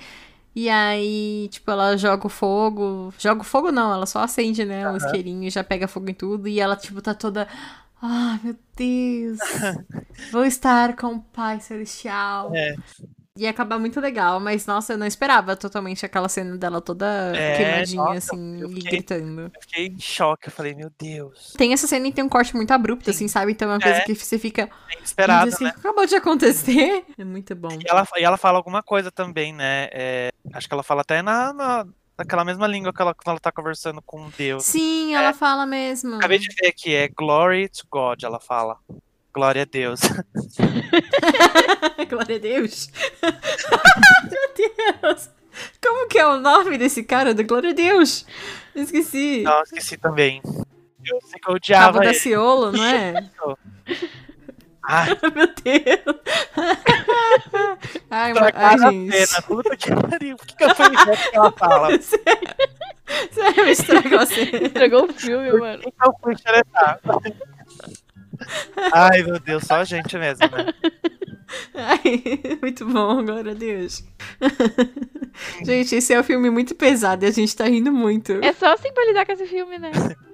E 0.56 0.70
aí, 0.70 1.50
tipo, 1.52 1.70
ela 1.70 1.98
joga 1.98 2.28
o 2.28 2.30
fogo. 2.30 3.14
Joga 3.18 3.42
o 3.42 3.44
fogo 3.46 3.72
não, 3.72 3.92
ela 3.94 4.06
só 4.06 4.20
acende, 4.20 4.64
né, 4.64 4.90
o 4.90 4.96
isqueirinho 4.96 5.44
e 5.44 5.50
já 5.50 5.64
pega 5.64 5.88
fogo 5.88 6.10
em 6.10 6.14
tudo. 6.14 6.48
E 6.48 6.60
ela, 6.60 6.76
tipo, 6.76 7.02
tá 7.02 7.14
toda. 7.14 7.48
Ai, 8.02 8.40
meu 8.44 8.56
Deus. 8.76 9.40
Vou 10.32 10.46
estar 10.46 10.96
com 10.96 11.16
o 11.16 11.22
Pai 11.22 11.60
Celestial. 11.60 12.52
É. 12.54 12.76
Ia 13.36 13.50
acabar 13.50 13.80
muito 13.80 14.00
legal, 14.00 14.40
mas 14.40 14.68
nossa, 14.68 14.94
eu 14.94 14.98
não 14.98 15.08
esperava 15.08 15.56
totalmente 15.56 16.06
aquela 16.06 16.30
cena 16.30 16.56
dela 16.56 16.80
toda 16.80 17.36
É, 17.36 17.58
queimadinha, 17.58 18.04
nossa, 18.04 18.36
assim, 18.36 18.62
eu 18.62 18.70
e 18.70 18.74
fiquei- 18.76 18.92
gritando. 18.92 19.42
Eu 19.56 19.62
fiquei 19.62 19.88
em 19.88 20.00
choque, 20.00 20.50
eu 20.50 20.52
falei, 20.52 20.76
meu 20.76 20.92
Deus. 21.00 21.52
Tem 21.58 21.74
essa 21.74 21.88
cena 21.88 22.08
e 22.08 22.14
tem 22.14 22.24
um 22.24 22.30
corte 22.30 22.56
muito 22.56 22.70
abrupto, 22.70 23.10
assim, 23.10 23.28
sabe? 23.28 23.54
Então 23.54 23.72
é 23.72 23.74
uma 23.74 23.80
coisa 23.82 23.98
É. 23.98 24.02
que 24.02 24.14
você 24.14 24.38
fica. 24.38 24.70
É 24.88 24.98
inesperado, 25.00 25.50
assim, 25.50 25.64
né? 25.64 25.72
acabou 25.76 26.06
de 26.06 26.16
acontecer. 26.16 27.06
É 27.18 27.24
muito 27.26 27.56
bom. 27.56 27.70
E 27.72 27.90
ela, 27.90 28.08
e 28.18 28.24
ela 28.24 28.38
fala 28.38 28.58
alguma 28.60 28.84
coisa 28.84 29.12
também, 29.12 29.52
né? 29.52 29.90
É, 29.92 30.30
acho 30.54 30.68
que 30.68 30.74
ela 30.74 30.84
fala 30.84 31.02
até 31.02 31.24
na, 31.24 31.52
na, 31.54 31.88
naquela 32.16 32.46
mesma 32.46 32.68
língua 32.68 32.94
que 32.94 33.02
ela, 33.02 33.16
quando 33.16 33.30
ela 33.30 33.40
tá 33.40 33.52
conversando 33.52 34.00
com 34.04 34.30
Deus. 34.38 34.64
Sim, 34.64 35.16
ela 35.16 35.34
fala 35.34 35.66
mesmo. 35.66 36.16
Acabei 36.18 36.38
de 36.38 36.50
ver 36.62 36.68
aqui, 36.68 36.94
é 36.94 37.08
Glory 37.08 37.68
to 37.70 37.88
God, 37.90 38.22
ela 38.22 38.40
fala. 38.40 38.78
Glória 39.34 39.64
a 39.64 39.66
Deus. 39.66 40.00
Glória 42.10 42.36
a 42.36 42.40
Deus. 42.40 42.90
Meu 44.30 44.54
Deus. 45.02 45.30
Como 45.84 46.08
que 46.08 46.20
é 46.20 46.26
o 46.28 46.40
nome 46.40 46.78
desse 46.78 47.04
cara 47.04 47.34
do 47.34 47.44
Glória 47.44 47.72
a 47.72 47.74
Deus? 47.74 48.26
Esqueci. 48.76 49.42
Não, 49.44 49.62
esqueci 49.64 49.98
também. 49.98 50.42
Eu 51.06 51.20
sei 51.24 51.40
que 51.40 51.50
eu 51.50 51.56
odiava 51.56 51.94
Cabo 52.00 52.06
da. 52.06 52.14
Ciolo, 52.14 52.72
não 52.72 52.84
é? 52.84 53.30
Ai, 54.86 55.10
Meu 55.36 55.48
Deus. 55.64 56.20
Ai, 58.10 58.34
ma- 58.34 58.52
pra 58.52 58.70
ai, 58.70 58.78
gente. 58.80 59.26
cena. 59.28 59.42
Puta 59.44 59.76
que 59.78 59.90
pariu. 59.96 60.38
Por 60.38 60.48
que, 60.48 60.56
que 60.56 60.64
eu 60.64 60.70
ver 60.76 61.30
que 61.32 61.36
ela 61.36 61.52
fala? 61.52 61.90
Sério, 63.32 63.68
estragou 63.68 64.20
a 64.20 64.26
cena. 64.26 64.58
Estragou 64.66 65.06
o 65.10 65.14
filme, 65.14 65.52
Por 65.52 65.60
mano. 65.60 65.84
eu 65.84 66.14
fui 66.22 66.36
xeretar? 66.38 67.00
Ai, 68.94 69.24
meu 69.24 69.40
Deus, 69.40 69.64
só 69.64 69.76
a 69.76 69.84
gente 69.84 70.18
mesmo, 70.18 70.46
né? 70.48 70.74
Ai, 71.76 72.58
muito 72.62 72.86
bom, 72.86 73.24
glória 73.24 73.52
a 73.52 73.56
Deus. 73.56 74.04
gente, 75.66 75.96
esse 75.96 76.14
é 76.14 76.20
um 76.20 76.24
filme 76.24 76.50
muito 76.50 76.74
pesado 76.76 77.26
e 77.26 77.28
a 77.28 77.32
gente 77.32 77.56
tá 77.56 77.66
rindo 77.66 77.92
muito. 77.92 78.34
É 78.44 78.54
só 78.54 78.74
assim 78.74 78.92
pra 78.94 79.06
lidar 79.06 79.26
com 79.26 79.34
esse 79.34 79.46
filme, 79.46 79.78
né? 79.78 79.92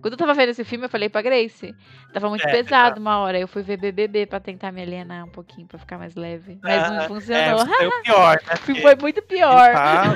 Quando 0.00 0.14
eu 0.14 0.18
tava 0.18 0.34
vendo 0.34 0.48
esse 0.48 0.64
filme, 0.64 0.86
eu 0.86 0.90
falei 0.90 1.08
pra 1.08 1.22
Grace. 1.22 1.74
Tava 2.12 2.28
muito 2.28 2.46
É, 2.46 2.50
pesado 2.50 3.00
uma 3.00 3.18
hora. 3.18 3.38
Eu 3.38 3.46
fui 3.46 3.62
ver 3.62 3.76
BBB 3.76 4.26
pra 4.26 4.40
tentar 4.40 4.72
me 4.72 4.82
alienar 4.82 5.24
um 5.24 5.28
pouquinho, 5.28 5.66
pra 5.66 5.78
ficar 5.78 5.98
mais 5.98 6.14
leve. 6.16 6.58
Mas 6.62 6.82
Ah, 6.82 6.90
não 6.90 7.02
É, 7.02 7.08
funcionou. 7.08 7.66
foi 7.66 7.86
o 7.86 8.02
pior, 8.02 8.40
né? 8.46 8.56
Foi 8.80 8.96
muito 8.96 9.22
pior. 9.22 9.72
Tá 9.72 10.14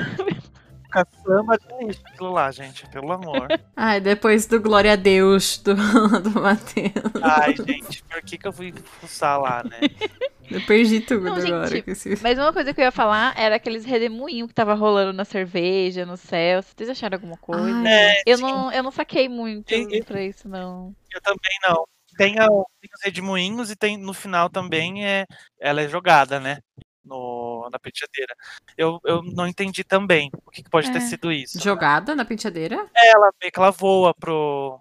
caçamba 1.05 1.57
de 1.57 1.85
lixo 1.85 2.01
aquilo 2.07 2.31
lá, 2.31 2.51
gente, 2.51 2.87
pelo 2.89 3.11
amor. 3.11 3.47
Ai, 3.75 3.99
depois 4.01 4.45
do 4.47 4.59
Glória 4.61 4.93
a 4.93 4.95
Deus 4.95 5.57
do, 5.59 5.75
do 6.21 6.41
Matheus. 6.41 6.91
Ai, 7.21 7.55
gente, 7.55 8.03
por 8.03 8.21
que, 8.21 8.37
que 8.37 8.47
eu 8.47 8.53
fui 8.53 8.73
fuçar 8.99 9.39
lá, 9.39 9.63
né? 9.63 9.79
Eu 10.49 10.61
perdi 10.61 11.01
tudo 11.01 11.25
Não, 11.25 11.41
gente, 11.41 11.51
agora 11.51 11.83
esse 11.87 12.17
Mas 12.23 12.39
uma 12.39 12.53
coisa 12.53 12.73
que 12.73 12.79
eu 12.79 12.85
ia 12.85 12.91
falar 12.91 13.37
era 13.37 13.57
aqueles 13.57 13.83
redemoinhos 13.83 14.47
que 14.47 14.53
tava 14.53 14.73
rolando 14.75 15.11
na 15.11 15.25
cerveja, 15.25 16.05
no 16.05 16.15
céu. 16.15 16.63
Vocês 16.63 16.89
acharam 16.89 17.17
alguma 17.17 17.35
coisa? 17.35 17.65
Ai, 17.69 17.85
É, 17.85 18.21
eu, 18.25 18.37
sim, 18.37 18.43
não, 18.43 18.71
eu 18.71 18.81
não 18.81 18.89
saquei 18.91 19.27
muito 19.27 19.73
e- 19.73 20.01
pra 20.05 20.23
isso, 20.23 20.47
não. 20.47 20.95
eu 21.13 21.19
também 21.21 21.51
não. 21.67 21.85
Tem, 22.17 22.39
a, 22.39 22.47
tem 22.47 22.89
os 22.95 23.03
redemoinhos 23.03 23.69
e 23.69 23.75
tem 23.75 23.97
no 23.97 24.13
final 24.13 24.49
também 24.49 25.05
é, 25.05 25.25
ela 25.59 25.81
é 25.81 25.89
jogada, 25.89 26.39
né? 26.39 26.59
No, 27.03 27.46
na 27.71 27.79
penteadeira. 27.79 28.33
Eu, 28.77 28.99
eu 29.03 29.21
não 29.23 29.47
entendi 29.47 29.83
também 29.83 30.29
o 30.45 30.51
que, 30.51 30.63
que 30.63 30.69
pode 30.69 30.91
ter 30.91 30.97
É. 30.99 31.01
sido 31.01 31.31
isso. 31.31 31.59
Jogada 31.59 32.15
na 32.15 32.25
penteadeira? 32.25 32.87
Ela 32.95 33.31
meio 33.41 33.51
que 33.51 33.59
ela 33.59 33.71
voa 33.71 34.13
pro, 34.13 34.79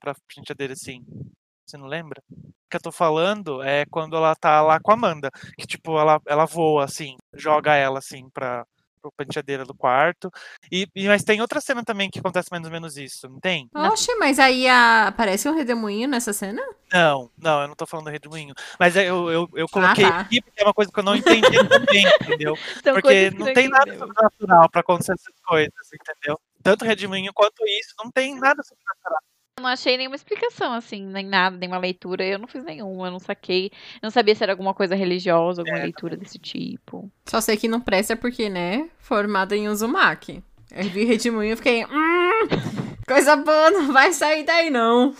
pra 0.00 0.14
penteadeira 0.34 0.72
assim. 0.72 1.04
Você 1.66 1.76
não 1.76 1.86
lembra? 1.86 2.22
O 2.30 2.70
que 2.70 2.76
eu 2.76 2.80
tô 2.80 2.92
falando 2.92 3.62
é 3.62 3.84
quando 3.86 4.16
ela 4.16 4.34
tá 4.34 4.60
lá 4.62 4.78
com 4.80 4.90
a 4.90 4.94
Amanda. 4.94 5.30
Que 5.58 5.66
tipo, 5.66 5.98
ela, 5.98 6.20
ela 6.26 6.44
voa 6.46 6.84
assim, 6.84 7.16
joga 7.34 7.74
ela 7.74 7.98
assim 7.98 8.28
pra, 8.30 8.64
com 9.10 9.22
a 9.22 9.24
penteadeira 9.24 9.64
do 9.64 9.74
quarto. 9.74 10.30
E, 10.70 10.86
e- 10.94 11.08
mas 11.08 11.22
tem 11.22 11.40
outra 11.40 11.60
cena 11.60 11.84
também 11.84 12.10
que 12.10 12.18
acontece 12.18 12.48
mais 12.50 12.64
ou 12.64 12.70
menos 12.70 12.96
isso, 12.96 13.28
não 13.28 13.40
tem? 13.40 13.68
Oxe, 13.74 14.14
mas 14.16 14.38
aí 14.38 14.66
a... 14.68 15.08
aparece 15.08 15.48
um 15.48 15.54
redemoinho 15.54 16.08
nessa 16.08 16.32
cena? 16.32 16.62
Não, 16.92 17.30
não, 17.36 17.62
eu 17.62 17.68
não 17.68 17.74
tô 17.74 17.86
falando 17.86 18.06
do 18.06 18.12
redemoinho. 18.12 18.54
Mas 18.78 18.96
é, 18.96 19.08
eu, 19.08 19.30
eu, 19.30 19.48
eu 19.54 19.68
coloquei 19.68 20.08
tá. 20.08 20.20
aqui 20.20 20.40
porque 20.40 20.62
é 20.62 20.64
uma 20.64 20.74
coisa 20.74 20.90
que 20.90 20.98
eu 20.98 21.04
não 21.04 21.16
entendi 21.16 21.40
também, 21.68 22.04
entendeu? 22.22 22.56
São 22.82 22.94
Porque 22.94 23.30
não 23.30 23.52
tem 23.52 23.68
nada 23.68 23.96
sobrenatural 23.96 24.70
pra 24.70 24.80
acontecer 24.80 25.12
essas 25.12 25.34
coisas, 25.46 25.72
entendeu? 25.92 26.40
Tanto 26.62 26.84
redemoinho 26.84 27.32
quanto 27.34 27.62
isso, 27.66 27.94
não 27.98 28.10
tem 28.10 28.34
nada 28.38 28.62
sobrenatural. 28.62 29.20
Eu 29.58 29.62
não 29.62 29.70
achei 29.70 29.96
nenhuma 29.96 30.14
explicação, 30.14 30.72
assim, 30.72 31.04
nem 31.04 31.26
nada, 31.26 31.56
nenhuma 31.56 31.78
leitura. 31.78 32.24
Eu 32.24 32.38
não 32.38 32.46
fiz 32.46 32.62
nenhuma, 32.62 33.08
eu 33.08 33.10
não 33.10 33.18
saquei. 33.18 33.66
Eu 33.94 34.00
não 34.04 34.10
sabia 34.10 34.34
se 34.34 34.42
era 34.42 34.52
alguma 34.52 34.72
coisa 34.72 34.94
religiosa, 34.94 35.62
alguma 35.62 35.78
É, 35.78 35.82
leitura 35.82 36.16
desse 36.16 36.38
tipo. 36.38 37.10
Só 37.26 37.40
sei 37.40 37.56
que 37.56 37.66
não 37.66 37.80
presta 37.80 38.16
porque, 38.16 38.48
né, 38.48 38.88
formada 39.00 39.56
em 39.56 39.68
Uzumaki. 39.68 40.42
Eu 40.70 40.84
vi 40.84 41.04
redemoinho 41.04 41.54
e 41.54 41.56
fiquei, 41.56 41.84
hum, 41.84 42.48
coisa 43.06 43.34
boa, 43.34 43.70
não 43.70 43.92
vai 43.92 44.12
sair 44.12 44.44
daí 44.44 44.70
não. 44.70 45.12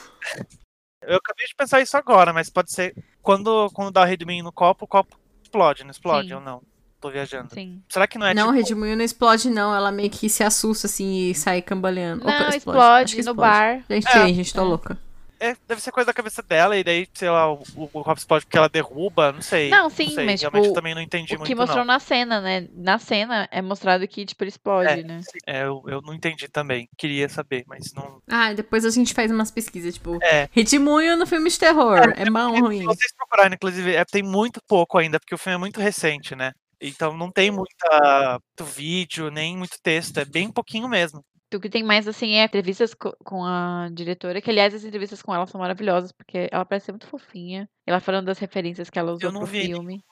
Eu 1.03 1.17
acabei 1.17 1.47
de 1.47 1.55
pensar 1.57 1.81
isso 1.81 1.97
agora, 1.97 2.33
mas 2.33 2.49
pode 2.49 2.71
ser 2.73 2.95
quando, 3.21 3.69
quando 3.71 3.91
dá 3.91 4.03
o 4.03 4.05
redemoinho 4.05 4.45
no 4.45 4.53
copo, 4.53 4.85
o 4.85 4.89
copo 4.89 5.19
explode, 5.43 5.83
não 5.83 5.91
explode 5.91 6.29
Sim. 6.29 6.35
ou 6.35 6.41
não? 6.41 6.63
Tô 7.01 7.11
viajando. 7.11 7.55
Sim. 7.55 7.81
Será 7.89 8.07
que 8.09 8.19
não 8.19 8.27
é 8.27 8.35
não, 8.35 8.45
o 8.45 8.53
tipo, 8.53 8.59
redemoinho 8.59 8.97
não 8.97 9.05
explode 9.05 9.49
não, 9.51 9.75
ela 9.75 9.93
meio 9.93 10.11
que 10.11 10.29
se 10.29 10.43
assusta 10.43 10.87
assim 10.89 11.31
e 11.31 11.35
sai 11.35 11.63
cambaleando. 11.63 12.25
Não, 12.25 12.33
Opa, 12.33 12.57
explode, 12.57 13.17
que 13.17 13.23
no 13.23 13.31
explode. 13.31 13.41
bar. 13.51 13.85
Gente, 13.89 14.09
É, 14.09 14.35
gente, 14.35 14.53
tô 14.53 14.61
é. 14.63 14.65
louca. 14.65 14.99
é, 15.41 15.55
deve 15.69 15.81
ser 15.81 15.93
coisa 15.93 16.09
da 16.09 16.13
cabeça 16.13 16.43
dela, 16.43 16.77
e 16.77 16.83
daí, 16.83 17.07
sei 17.15 17.31
lá, 17.31 17.53
o, 17.53 17.63
o, 17.77 18.13
explode 18.17 18.45
porque 18.45 18.59
ela 18.59 18.69
derruba, 18.69 19.31
não 19.31 19.41
sei. 19.41 19.71
Não, 19.71 19.89
sim, 19.89 20.11
sei. 20.11 20.27
mas, 20.27 20.41
Realmente 20.41 20.63
tipo, 20.65 20.73
eu 20.73 20.75
também 20.75 20.93
não 20.97 21.01
entendi 21.01 21.37
O 21.37 21.39
muito, 21.39 21.47
que 21.47 21.55
mostrou 21.55 21.85
não. 21.85 21.93
na 21.95 22.01
cena, 22.01 22.41
né? 22.41 22.67
Na 22.75 22.99
cena 22.99 23.49
é 23.53 23.63
mostrado 23.63 24.09
que, 24.09 24.27
tipo, 24.27 24.43
ele 24.43 24.49
explode, 24.49 25.05
né? 25.05 25.21
É, 25.47 25.63
eu, 25.63 25.81
eu 25.87 26.03
não 26.03 26.13
entendi 26.13 26.49
também. 26.49 26.89
Queria 26.99 27.29
saber, 27.29 27.63
mas 27.69 27.93
não. 27.95 28.21
Ah, 28.29 28.51
e 28.51 28.57
depois 28.57 28.85
a 28.85 28.91
gente 28.91 29.15
faz 29.15 29.31
umas 29.31 29.53
pesquisas, 29.53 29.95
tipo, 29.95 30.19
É. 30.21 30.49
redemoinho 30.51 31.17
no 31.17 31.25
filme 31.29 31.49
de 31.49 31.57
terror, 31.57 32.13
é 32.17 32.29
bom 32.29 32.49
ou 32.49 32.55
Se 32.57 32.61
ruim? 32.61 32.83
vocês 32.83 33.13
procurarem, 33.17 33.55
inclusive, 33.55 33.95
é, 33.95 34.05
tem 34.05 34.25
muito 34.25 34.61
pouco 34.67 34.99
ainda, 34.99 35.21
porque 35.21 35.37
o 35.37 35.39
filme 35.39 35.55
é 35.55 35.59
muito 35.59 35.81
recente, 35.81 36.35
né? 36.35 36.53
Então 36.81 37.17
não 37.17 37.31
tem 37.31 37.51
muita, 37.51 38.41
muito 38.59 38.73
vídeo, 38.73 39.31
nem 39.31 39.57
muito 39.57 39.77
texto, 39.83 40.19
é 40.19 40.25
bem 40.25 40.51
pouquinho 40.51 40.89
mesmo. 40.89 41.25
O 41.55 41.59
que 41.59 41.71
tem 41.71 41.83
mais, 41.83 42.07
assim, 42.07 42.35
é 42.35 42.45
entrevistas 42.45 42.93
co- 42.93 43.17
com 43.25 43.43
a 43.43 43.89
diretora, 43.91 44.41
que, 44.41 44.51
aliás, 44.51 44.75
as 44.75 44.85
entrevistas 44.85 45.23
com 45.23 45.35
ela 45.35 45.47
são 45.47 45.59
maravilhosas, 45.61 46.13
porque 46.13 46.47
ela 46.53 46.65
parece 46.65 46.87
ser 46.87 46.93
muito 46.93 47.07
fofinha. 47.07 47.67
Ela 47.87 48.01
falando 48.01 48.27
das 48.27 48.39
referências 48.39 48.91
que 48.91 48.99
ela 48.99 49.13
usou 49.13 49.31
Eu 49.31 49.33
não 49.33 49.41
pro 49.41 49.51
vi 49.51 49.65
filme. 49.65 50.05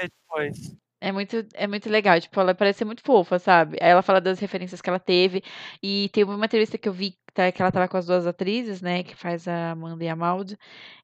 Depois. 0.00 0.76
É 1.00 1.12
muito, 1.12 1.44
é 1.54 1.66
muito 1.66 1.90
legal, 1.90 2.20
tipo, 2.20 2.40
ela 2.40 2.54
parece 2.54 2.78
ser 2.78 2.84
muito 2.84 3.02
fofa, 3.02 3.38
sabe? 3.38 3.76
Aí 3.80 3.90
ela 3.90 4.00
fala 4.02 4.20
das 4.20 4.38
referências 4.38 4.80
que 4.80 4.88
ela 4.88 4.98
teve. 4.98 5.42
E 5.82 6.08
tem 6.12 6.24
uma 6.24 6.46
entrevista 6.46 6.78
que 6.78 6.88
eu 6.88 6.92
vi 6.92 7.18
tá, 7.34 7.50
que 7.52 7.60
ela 7.60 7.70
tava 7.72 7.88
com 7.88 7.96
as 7.96 8.06
duas 8.06 8.26
atrizes, 8.26 8.80
né? 8.80 9.02
Que 9.02 9.14
faz 9.14 9.46
a 9.46 9.72
Amanda 9.72 10.04
e 10.04 10.08
a 10.08 10.16
Maud. 10.16 10.56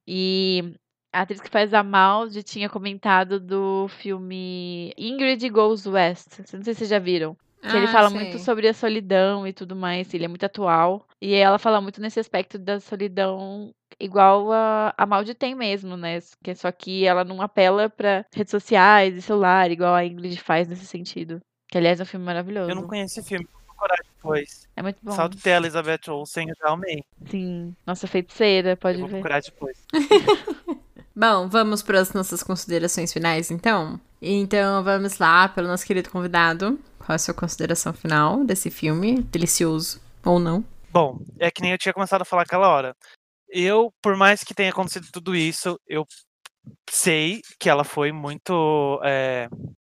E 0.07 0.75
a 1.13 1.21
atriz 1.23 1.41
que 1.41 1.51
faz 1.51 1.75
a 1.75 1.83
Maud 1.83 2.43
tinha 2.43 2.69
comentado 2.69 3.39
do 3.39 3.87
filme 3.89 4.93
Ingrid 4.97 5.49
Goes 5.51 5.87
West. 5.87 6.39
Não 6.39 6.47
sei 6.47 6.75
se 6.75 6.75
vocês 6.75 6.91
já 6.91 6.99
viram. 6.99 7.37
Que 7.61 7.77
ele 7.77 7.87
Ah, 7.87 7.93
fala 7.93 8.11
sei. 8.11 8.19
muito 8.19 8.39
sobre 8.41 8.67
a 8.67 8.75
solidão 8.75 9.47
e 9.47 9.53
tudo 9.53 9.77
mais. 9.77 10.13
Ele 10.13 10.25
é 10.25 10.29
muito 10.29 10.45
atual. 10.45 11.07
E 11.21 11.35
ela 11.35 11.59
fala 11.61 11.81
muito 11.81 12.01
nesse 12.01 12.19
aspecto 12.19 12.59
da 12.59 12.81
solidão 12.81 13.71
igual 14.01 14.51
a, 14.53 14.93
a 14.99 15.07
Maud 15.07 15.33
tem 15.35 15.55
mesmo, 15.55 15.97
né? 15.97 16.19
Que 16.43 16.57
só 16.57 16.73
que 16.73 17.05
ela 17.07 17.23
não 17.23 17.41
apela 17.41 17.89
pra 17.89 18.25
redes 18.35 18.51
sociais 18.51 19.15
e 19.17 19.23
celular, 19.23 19.71
igual 19.71 19.95
a 19.95 20.05
Ingrid 20.05 20.37
faz 20.41 20.67
nesse 20.67 20.87
sentido. 20.87 21.39
Que, 21.71 21.79
aliás, 21.79 22.01
é 22.01 22.03
um 22.03 22.07
filme 22.07 22.27
maravilhoso. 22.27 22.69
Eu 22.69 22.75
não 22.75 22.89
conheço 22.89 23.21
esse 23.21 23.29
filme, 23.29 23.47
vou 23.53 23.63
procurar 23.77 23.99
depois. 24.03 24.69
É 24.77 24.83
muito 24.83 24.99
bom. 25.01 25.13
Só 25.13 25.29
de 25.29 25.37
ter 25.37 25.53
a 25.53 25.57
Elizabeth 25.59 26.01
Olsen, 26.09 26.49
eu 26.49 26.55
já 26.61 26.73
amei. 26.73 27.05
Sim. 27.27 27.77
Nossa 27.87 28.09
feiticeira, 28.09 28.71
Eu 28.71 28.77
pode 28.77 28.99
vou 28.99 29.07
ver. 29.07 29.21
procurar 29.21 29.41
depois. 29.41 29.79
Bom, 31.15 31.49
vamos 31.49 31.83
para 31.83 32.01
as 32.01 32.13
nossas 32.13 32.43
considerações 32.43 33.13
finais, 33.13 33.51
então? 33.51 34.01
Então, 34.21 34.83
vamos 34.83 35.19
lá 35.19 35.49
pelo 35.49 35.69
nosso 35.69 35.85
querido 35.85 36.11
convidado. 36.11 36.79
Qual 36.99 37.15
a 37.15 37.19
sua 37.19 37.35
consideração 37.35 37.93
final 37.93 38.45
desse 38.45 38.71
filme? 38.71 39.23
Delicioso 39.23 40.01
ou 40.25 40.39
não? 40.39 40.65
Bom, 40.91 41.19
é 41.39 41.51
que 41.51 41.63
nem 41.63 41.73
eu 41.73 41.79
tinha 41.79 41.93
começado 41.93 42.23
a 42.23 42.25
falar 42.25 42.43
aquela 42.43 42.69
hora. 42.69 42.95
Eu, 43.49 43.93
por 44.03 44.17
mais 44.17 44.43
que 44.45 44.55
tenha 44.55 44.71
acontecido 44.71 45.09
tudo 45.13 45.35
isso, 45.37 45.79
eu 45.87 46.07
sei 46.91 47.43
que 47.61 47.71
ela 47.71 47.85
foi 47.85 48.13
muito. 48.13 49.01
é, 49.05 49.49
Não 49.51 49.75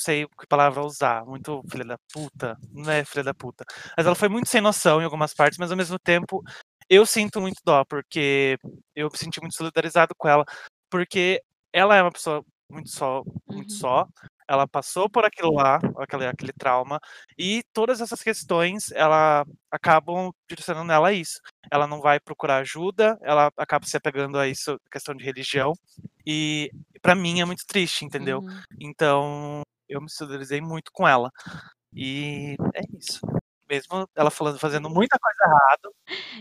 sei 0.00 0.26
que 0.26 0.46
palavra 0.48 0.82
usar, 0.84 1.24
muito 1.24 1.62
filha 1.70 1.84
da 1.84 1.96
puta. 2.12 2.56
Não 2.72 2.90
é 2.90 3.04
filha 3.04 3.22
da 3.22 3.32
puta. 3.34 3.64
Mas 3.96 4.06
ela 4.06 4.14
foi 4.14 4.28
muito 4.28 4.48
sem 4.48 4.60
noção 4.60 5.00
em 5.00 5.04
algumas 5.04 5.32
partes, 5.32 5.58
mas 5.58 5.70
ao 5.70 5.76
mesmo 5.76 5.98
tempo 5.98 6.42
eu 6.90 7.06
sinto 7.06 7.40
muito 7.40 7.60
dó, 7.64 7.84
porque 7.84 8.58
eu 8.94 9.08
me 9.12 9.18
senti 9.18 9.40
muito 9.40 9.56
solidarizado 9.56 10.14
com 10.16 10.28
ela, 10.28 10.44
porque 10.90 11.42
ela 11.72 11.96
é 11.96 12.02
uma 12.02 12.12
pessoa 12.12 12.44
muito 12.70 12.90
só, 12.90 13.22
muito 13.48 13.72
Uhum. 13.72 13.78
só. 13.78 14.06
Ela 14.48 14.68
passou 14.68 15.08
por 15.08 15.24
aquilo 15.24 15.54
lá, 15.54 15.78
aquele, 15.98 16.26
aquele 16.26 16.52
trauma, 16.52 17.00
e 17.38 17.62
todas 17.72 18.00
essas 18.02 18.22
questões 18.22 18.92
ela 18.92 19.44
acabam 19.70 20.30
direcionando 20.48 20.92
ela 20.92 21.08
a 21.08 21.12
isso. 21.14 21.40
Ela 21.70 21.86
não 21.86 22.00
vai 22.00 22.20
procurar 22.20 22.58
ajuda, 22.58 23.18
ela 23.22 23.50
acaba 23.56 23.86
se 23.86 23.96
apegando 23.96 24.38
a 24.38 24.46
isso, 24.48 24.78
questão 24.92 25.14
de 25.14 25.24
religião, 25.24 25.72
e 26.26 26.70
pra 27.02 27.14
mim 27.14 27.40
é 27.40 27.44
muito 27.46 27.64
triste, 27.66 28.04
entendeu? 28.04 28.40
Uhum. 28.40 28.62
Então 28.80 29.62
eu 29.88 30.00
me 30.02 30.10
solidarizei 30.10 30.60
muito 30.60 30.90
com 30.92 31.08
ela. 31.08 31.30
E 31.94 32.56
é 32.74 32.82
isso. 32.98 33.20
Mesmo 33.68 34.08
ela 34.16 34.30
falando, 34.30 34.58
fazendo 34.58 34.90
muita 34.90 35.18
coisa 35.18 35.38
errada, 35.44 35.90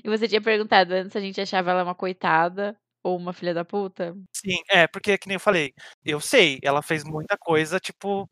E 0.04 0.10
você 0.10 0.28
tinha 0.28 0.42
perguntado 0.42 0.94
antes 0.94 1.12
se 1.12 1.18
a 1.18 1.22
gente 1.22 1.40
achava 1.42 1.72
ela 1.72 1.84
uma 1.84 1.96
coitada 1.96 2.78
ou 3.04 3.18
uma 3.18 3.34
filha 3.34 3.54
da 3.54 3.66
puta? 3.66 4.16
sim, 4.36 4.58
é, 4.70 4.88
porque 4.88 5.18
que 5.18 5.28
nem 5.28 5.36
eu 5.36 5.40
falei, 5.40 5.74
eu 6.06 6.20
sei, 6.20 6.60
ela 6.64 6.82
fez 6.82 7.04
muita 7.04 7.38
coisa, 7.38 7.80
tipo, 7.80 8.30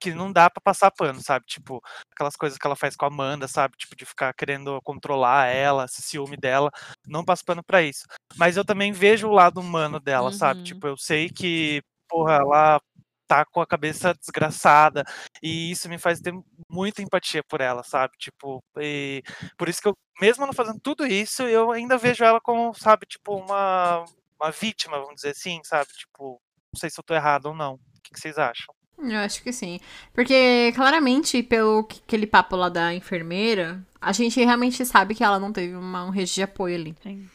que 0.00 0.12
não 0.14 0.32
dá 0.32 0.50
pra 0.50 0.60
passar 0.62 0.90
pano, 0.92 1.20
sabe? 1.22 1.46
Tipo, 1.46 1.80
aquelas 2.12 2.36
coisas 2.36 2.58
que 2.58 2.66
ela 2.66 2.76
faz 2.76 2.96
com 2.96 3.04
a 3.06 3.08
Amanda, 3.08 3.48
sabe? 3.48 3.76
Tipo, 3.78 3.96
de 3.96 4.06
ficar 4.06 4.32
querendo 4.34 4.80
controlar 4.82 5.46
ela, 5.48 5.86
esse 5.86 6.02
ciúme 6.02 6.36
dela, 6.36 6.70
não 7.06 7.24
passo 7.24 7.44
pano 7.44 7.62
pra 7.64 7.82
isso. 7.82 8.04
Mas 8.36 8.56
eu 8.56 8.64
também 8.64 8.92
vejo 8.92 9.28
o 9.28 9.32
lado 9.32 9.60
humano 9.60 10.00
dela, 10.00 10.32
sabe? 10.32 10.60
Uhum. 10.60 10.64
Tipo, 10.64 10.88
eu 10.88 10.96
sei 10.98 11.28
que, 11.30 11.82
porra, 12.08 12.34
ela 12.36 12.80
tá 13.28 13.44
com 13.44 13.60
a 13.60 13.66
cabeça 13.66 14.14
desgraçada, 14.14 15.04
e 15.42 15.70
isso 15.70 15.88
me 15.88 15.98
faz 15.98 16.18
ter 16.20 16.32
muita 16.68 17.02
empatia 17.02 17.44
por 17.44 17.60
ela, 17.60 17.82
sabe? 17.84 18.14
Tipo, 18.18 18.60
e 18.78 19.22
por 19.56 19.68
isso 19.68 19.80
que 19.82 19.88
eu, 19.88 19.94
mesmo 20.20 20.46
não 20.46 20.52
fazendo 20.52 20.80
tudo 20.80 21.06
isso, 21.06 21.42
eu 21.42 21.70
ainda 21.70 21.96
vejo 21.98 22.24
ela 22.24 22.40
como, 22.40 22.72
sabe, 22.74 23.06
tipo, 23.06 23.36
uma, 23.36 24.04
uma 24.40 24.50
vítima, 24.50 24.98
vamos 24.98 25.16
dizer 25.16 25.30
assim, 25.30 25.60
sabe? 25.62 25.88
Tipo, 25.96 26.40
não 26.72 26.80
sei 26.80 26.90
se 26.90 26.98
eu 26.98 27.04
tô 27.04 27.14
errado 27.14 27.46
ou 27.46 27.54
não. 27.54 27.74
O 27.74 27.78
que, 28.02 28.14
que 28.14 28.18
vocês 28.20 28.38
acham? 28.38 28.74
Eu 28.98 29.18
acho 29.18 29.42
que 29.44 29.52
sim. 29.52 29.78
Porque, 30.12 30.72
claramente, 30.74 31.40
pelo 31.42 31.84
que- 31.84 32.00
aquele 32.04 32.26
papo 32.26 32.56
lá 32.56 32.68
da 32.68 32.92
enfermeira, 32.92 33.80
a 34.00 34.10
gente 34.12 34.42
realmente 34.42 34.84
sabe 34.84 35.14
que 35.14 35.22
ela 35.22 35.38
não 35.38 35.52
teve 35.52 35.76
uma, 35.76 36.04
um 36.04 36.10
rede 36.10 36.34
de 36.34 36.42
apoio 36.42 36.74
ali. 36.74 36.96
Sim. 37.02 37.28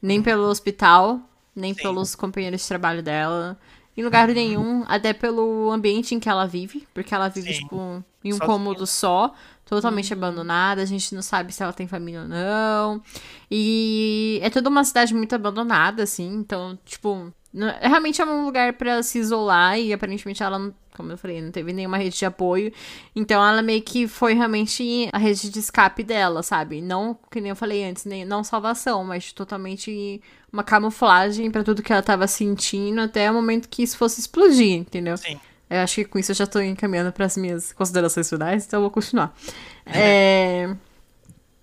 Nem 0.00 0.22
pelo 0.22 0.44
hospital, 0.44 1.20
nem 1.54 1.74
Sim. 1.74 1.82
pelos 1.82 2.14
companheiros 2.14 2.62
de 2.62 2.68
trabalho 2.68 3.02
dela. 3.02 3.58
Em 3.96 4.02
lugar 4.04 4.28
nenhum, 4.28 4.84
até 4.88 5.12
pelo 5.12 5.70
ambiente 5.70 6.14
em 6.14 6.20
que 6.20 6.28
ela 6.28 6.46
vive. 6.46 6.86
Porque 6.94 7.14
ela 7.14 7.28
vive, 7.28 7.52
Sim. 7.52 7.60
tipo, 7.60 7.76
em 8.24 8.28
um 8.32 8.36
Sozinha. 8.36 8.46
cômodo 8.46 8.86
só, 8.86 9.34
totalmente 9.64 10.12
Uhum. 10.14 10.18
abandonada. 10.18 10.80
A 10.80 10.86
gente 10.86 11.14
não 11.14 11.22
sabe 11.22 11.52
se 11.52 11.62
ela 11.62 11.72
tem 11.72 11.86
família 11.88 12.22
ou 12.22 12.28
não. 12.28 13.02
E 13.50 14.38
é 14.42 14.48
toda 14.48 14.68
uma 14.70 14.84
cidade 14.84 15.12
muito 15.14 15.34
abandonada, 15.34 16.02
assim. 16.04 16.32
Então, 16.34 16.78
tipo, 16.84 17.32
realmente 17.80 18.20
é 18.22 18.24
um 18.24 18.44
lugar 18.44 18.72
pra 18.74 19.02
se 19.02 19.18
isolar. 19.18 19.78
E 19.78 19.92
aparentemente 19.92 20.42
ela, 20.42 20.58
não- 20.58 20.74
como 20.96 21.12
eu 21.12 21.18
falei, 21.18 21.40
não 21.40 21.50
teve 21.50 21.72
nenhuma 21.72 21.96
rede 21.96 22.16
de 22.18 22.24
apoio. 22.26 22.72
Então 23.16 23.44
ela 23.46 23.62
meio 23.62 23.82
que 23.82 24.06
foi 24.06 24.34
realmente 24.34 25.08
a 25.12 25.18
rede 25.18 25.50
de 25.50 25.58
escape 25.58 26.02
dela, 26.02 26.42
sabe? 26.42 26.80
Não, 26.82 27.18
que 27.30 27.40
nem 27.40 27.50
eu 27.50 27.56
falei 27.56 27.84
antes, 27.84 28.04
nem, 28.04 28.24
não 28.24 28.44
salvação, 28.44 29.02
mas 29.04 29.32
totalmente 29.32 30.20
uma 30.52 30.62
camuflagem 30.64 31.50
pra 31.50 31.62
tudo 31.64 31.82
que 31.82 31.92
ela 31.92 32.02
tava 32.02 32.26
sentindo 32.26 33.00
até 33.00 33.30
o 33.30 33.34
momento 33.34 33.68
que 33.68 33.82
isso 33.82 33.96
fosse 33.96 34.20
explodir, 34.20 34.76
entendeu? 34.78 35.16
Sim. 35.16 35.38
Eu 35.68 35.78
acho 35.78 35.94
que 35.96 36.04
com 36.04 36.18
isso 36.18 36.32
eu 36.32 36.36
já 36.36 36.46
tô 36.48 36.60
encaminhando 36.60 37.12
pras 37.12 37.36
minhas 37.36 37.72
considerações 37.72 38.28
finais, 38.28 38.66
então 38.66 38.78
eu 38.78 38.82
vou 38.82 38.90
continuar. 38.90 39.34
É... 39.86 40.68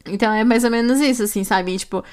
Então 0.05 0.31
é 0.33 0.43
mais 0.43 0.63
ou 0.63 0.71
menos 0.71 0.99
isso, 1.01 1.23
assim, 1.23 1.43
sabe? 1.43 1.73
E, 1.73 1.77
Tipo, 1.79 2.03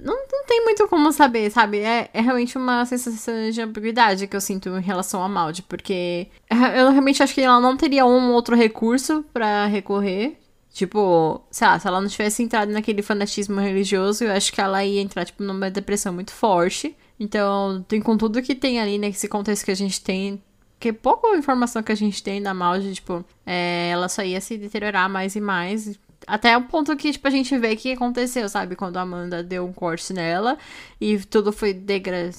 não, 0.00 0.14
não 0.14 0.44
tem 0.46 0.64
muito 0.64 0.86
como 0.88 1.12
saber, 1.12 1.50
sabe? 1.50 1.78
É, 1.78 2.10
é 2.12 2.20
realmente 2.20 2.56
uma 2.56 2.84
sensação 2.84 3.50
de 3.50 3.60
ambiguidade 3.60 4.26
que 4.26 4.36
eu 4.36 4.40
sinto 4.40 4.68
em 4.70 4.80
relação 4.80 5.22
a 5.22 5.28
Maldi, 5.28 5.62
porque 5.62 6.28
eu 6.50 6.90
realmente 6.90 7.22
acho 7.22 7.34
que 7.34 7.40
ela 7.40 7.60
não 7.60 7.76
teria 7.76 8.04
um 8.04 8.32
outro 8.32 8.56
recurso 8.56 9.24
pra 9.32 9.66
recorrer. 9.66 10.38
Tipo, 10.72 11.42
sei 11.50 11.66
lá, 11.68 11.78
se 11.78 11.86
ela 11.86 12.00
não 12.00 12.08
tivesse 12.08 12.42
entrado 12.42 12.72
naquele 12.72 13.02
fanatismo 13.02 13.60
religioso, 13.60 14.24
eu 14.24 14.32
acho 14.32 14.50
que 14.52 14.60
ela 14.60 14.82
ia 14.82 15.02
entrar, 15.02 15.24
tipo, 15.24 15.42
numa 15.42 15.70
depressão 15.70 16.14
muito 16.14 16.32
forte. 16.32 16.96
Então, 17.20 17.84
tem 17.86 18.00
com 18.00 18.16
tudo 18.16 18.40
que 18.42 18.54
tem 18.54 18.80
ali, 18.80 18.96
nesse 18.98 19.28
contexto 19.28 19.64
que 19.66 19.70
a 19.70 19.76
gente 19.76 20.00
tem, 20.00 20.42
Porque 20.82 20.92
pouca 20.92 21.36
informação 21.36 21.82
que 21.82 21.92
a 21.92 21.94
gente 21.94 22.22
tem 22.22 22.42
da 22.42 22.52
Maldi, 22.52 22.94
tipo, 22.94 23.24
é, 23.46 23.90
ela 23.90 24.08
só 24.08 24.22
ia 24.24 24.40
se 24.40 24.58
deteriorar 24.58 25.08
mais 25.08 25.36
e 25.36 25.40
mais. 25.40 25.96
Até 26.26 26.56
o 26.56 26.62
ponto 26.62 26.96
que, 26.96 27.12
tipo, 27.12 27.26
a 27.26 27.30
gente 27.30 27.56
vê 27.58 27.76
que 27.76 27.92
aconteceu, 27.92 28.48
sabe? 28.48 28.76
Quando 28.76 28.96
a 28.96 29.02
Amanda 29.02 29.42
deu 29.42 29.66
um 29.66 29.72
corte 29.72 30.12
nela 30.12 30.58
e 31.00 31.18
tudo 31.18 31.52
foi 31.52 31.72
degra... 31.72 32.30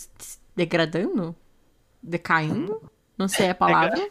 degradando? 0.56 1.36
Decaindo? 2.02 2.82
Não 3.18 3.28
sei 3.28 3.50
a 3.50 3.56
palavra. 3.56 4.10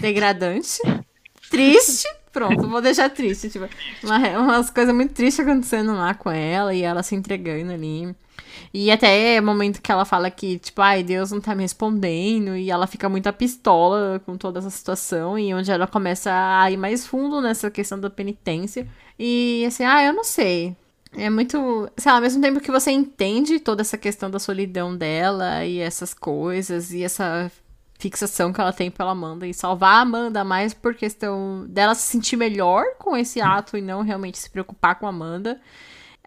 Degradante. 0.00 0.78
Triste. 1.50 2.08
Pronto, 2.32 2.68
vou 2.68 2.80
deixar 2.80 3.10
triste. 3.10 3.50
Tipo, 3.50 3.68
uma, 4.04 4.18
umas 4.38 4.70
coisas 4.70 4.94
muito 4.94 5.14
tristes 5.14 5.44
acontecendo 5.44 5.94
lá 5.94 6.14
com 6.14 6.30
ela 6.30 6.72
e 6.74 6.82
ela 6.82 7.02
se 7.02 7.14
entregando 7.14 7.72
ali. 7.72 8.14
E 8.72 8.90
até 8.90 9.34
é 9.34 9.40
o 9.40 9.42
momento 9.42 9.82
que 9.82 9.90
ela 9.90 10.04
fala 10.04 10.30
que, 10.30 10.58
tipo, 10.58 10.80
ai, 10.80 11.02
Deus 11.02 11.32
não 11.32 11.40
tá 11.40 11.54
me 11.54 11.62
respondendo. 11.62 12.56
E 12.56 12.70
ela 12.70 12.86
fica 12.86 13.08
muito 13.08 13.26
a 13.26 13.32
pistola 13.32 14.20
com 14.24 14.36
toda 14.36 14.60
essa 14.60 14.70
situação. 14.70 15.38
E 15.38 15.52
onde 15.52 15.70
ela 15.70 15.86
começa 15.86 16.30
a 16.32 16.70
ir 16.70 16.76
mais 16.76 17.06
fundo 17.06 17.40
nessa 17.40 17.70
questão 17.70 17.98
da 17.98 18.08
penitência. 18.08 18.86
E 19.18 19.64
assim, 19.66 19.84
ah, 19.84 20.04
eu 20.04 20.12
não 20.12 20.24
sei. 20.24 20.76
É 21.16 21.28
muito. 21.28 21.90
Sei 21.96 22.10
lá, 22.10 22.18
ao 22.18 22.22
mesmo 22.22 22.40
tempo 22.40 22.60
que 22.60 22.70
você 22.70 22.90
entende 22.92 23.58
toda 23.58 23.82
essa 23.82 23.98
questão 23.98 24.30
da 24.30 24.38
solidão 24.38 24.96
dela 24.96 25.64
e 25.64 25.78
essas 25.80 26.14
coisas 26.14 26.92
e 26.92 27.02
essa 27.02 27.50
fixação 27.98 28.52
que 28.52 28.60
ela 28.60 28.72
tem 28.72 28.90
pela 28.90 29.10
Amanda 29.10 29.46
e 29.46 29.52
salvar 29.52 29.98
a 29.98 30.00
Amanda 30.00 30.42
mais 30.42 30.72
por 30.72 30.94
questão 30.94 31.66
dela 31.68 31.94
se 31.94 32.02
sentir 32.02 32.36
melhor 32.36 32.84
com 32.98 33.14
esse 33.16 33.40
ato 33.40 33.76
e 33.76 33.82
não 33.82 34.02
realmente 34.02 34.38
se 34.38 34.48
preocupar 34.48 34.98
com 34.98 35.06
a 35.06 35.10
Amanda. 35.10 35.60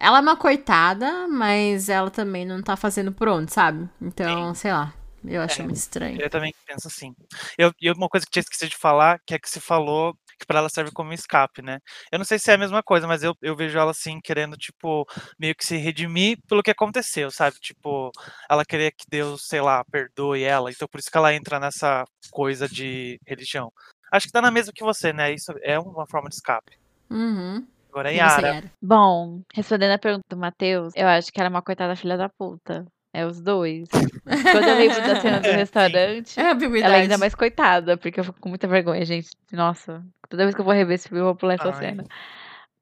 Ela 0.04 0.18
é 0.18 0.22
uma 0.22 0.36
coitada, 0.36 1.30
mas 1.30 1.88
ela 1.88 2.12
também 2.12 2.46
não 2.46 2.62
tá 2.62 2.76
fazendo 2.76 3.14
por 3.14 3.30
onde, 3.30 3.54
sabe? 3.54 3.88
Então, 4.02 4.54
Sim. 4.54 4.60
sei 4.60 4.74
lá. 4.74 4.94
Eu 5.24 5.42
acho 5.42 5.62
é, 5.62 5.64
muito 5.64 5.78
estranho. 5.78 6.22
Eu 6.22 6.30
também 6.30 6.54
penso 6.68 6.90
assim. 6.90 7.16
Eu, 7.58 7.72
e 7.82 7.90
uma 7.90 8.10
coisa 8.10 8.26
que 8.26 8.32
tinha 8.34 8.42
esquecido 8.42 8.72
de 8.72 8.76
falar, 8.76 9.18
que 9.26 9.34
é 9.34 9.40
que 9.40 9.50
se 9.50 9.62
falou 9.62 10.14
que 10.38 10.46
para 10.46 10.60
ela 10.60 10.68
serve 10.68 10.92
como 10.92 11.14
escape, 11.14 11.62
né? 11.62 11.80
Eu 12.12 12.18
não 12.18 12.26
sei 12.26 12.38
se 12.38 12.52
é 12.52 12.56
a 12.56 12.58
mesma 12.58 12.84
coisa, 12.84 13.08
mas 13.08 13.24
eu, 13.24 13.34
eu 13.42 13.56
vejo 13.56 13.80
ela 13.80 13.92
assim, 13.92 14.20
querendo, 14.20 14.58
tipo, 14.58 15.08
meio 15.40 15.56
que 15.56 15.66
se 15.66 15.78
redimir 15.78 16.38
pelo 16.50 16.62
que 16.62 16.72
aconteceu, 16.72 17.32
sabe? 17.32 17.56
Tipo, 17.62 18.12
ela 18.50 18.66
queria 18.66 18.92
que 18.92 19.06
Deus, 19.10 19.48
sei 19.48 19.62
lá, 19.62 19.86
perdoe 19.86 20.44
ela, 20.44 20.70
então 20.70 20.86
por 20.86 21.00
isso 21.00 21.10
que 21.10 21.18
ela 21.18 21.34
entra 21.34 21.62
nessa 21.62 22.04
coisa 22.30 22.68
de 22.68 23.22
religião. 23.26 23.72
Acho 24.12 24.26
que 24.26 24.34
tá 24.34 24.42
na 24.42 24.52
mesma 24.52 24.74
que 24.76 24.84
você, 24.84 25.14
né? 25.14 25.32
Isso 25.34 25.54
é 25.62 25.80
uma 25.80 26.06
forma 26.06 26.28
de 26.28 26.36
escape. 26.36 26.78
Uhum. 27.10 27.66
Agora 27.94 28.12
é 28.12 28.16
Yara. 28.16 28.64
Bom, 28.82 29.44
respondendo 29.54 29.92
a 29.92 30.00
pergunta 30.00 30.26
do 30.28 30.36
Matheus, 30.36 30.94
eu 30.96 31.08
acho 31.08 31.32
que 31.32 31.40
ela 31.40 31.48
é 31.48 31.52
uma 31.52 31.62
coitada 31.62 31.96
filha 31.96 32.18
da 32.18 32.28
puta. 32.28 32.88
É 33.14 33.24
os 33.24 33.40
dois. 33.40 33.88
Quando 34.52 34.68
eu 34.68 34.76
lembro 34.76 35.00
da 35.00 35.22
cena 35.22 35.40
do 35.40 35.52
restaurante, 35.52 36.40
é 36.40 36.50
ela 36.82 36.98
é 36.98 37.02
ainda 37.02 37.20
mais 37.20 37.36
coitada, 37.36 37.96
porque 37.96 38.20
eu 38.20 38.24
fico 38.24 38.42
com 38.42 38.50
muita 38.50 38.68
vergonha, 38.68 39.06
gente. 39.06 39.30
Nossa, 39.52 40.04
toda 40.28 40.42
vez 40.42 40.56
que 40.56 40.62
eu 40.62 40.66
vou 40.66 40.74
rever 40.74 40.96
esse 40.96 41.08
filme, 41.08 41.22
eu 41.22 41.26
vou 41.26 41.36
pular 41.36 41.54
essa 41.54 41.70
Ai. 41.70 41.74
cena. 41.76 42.04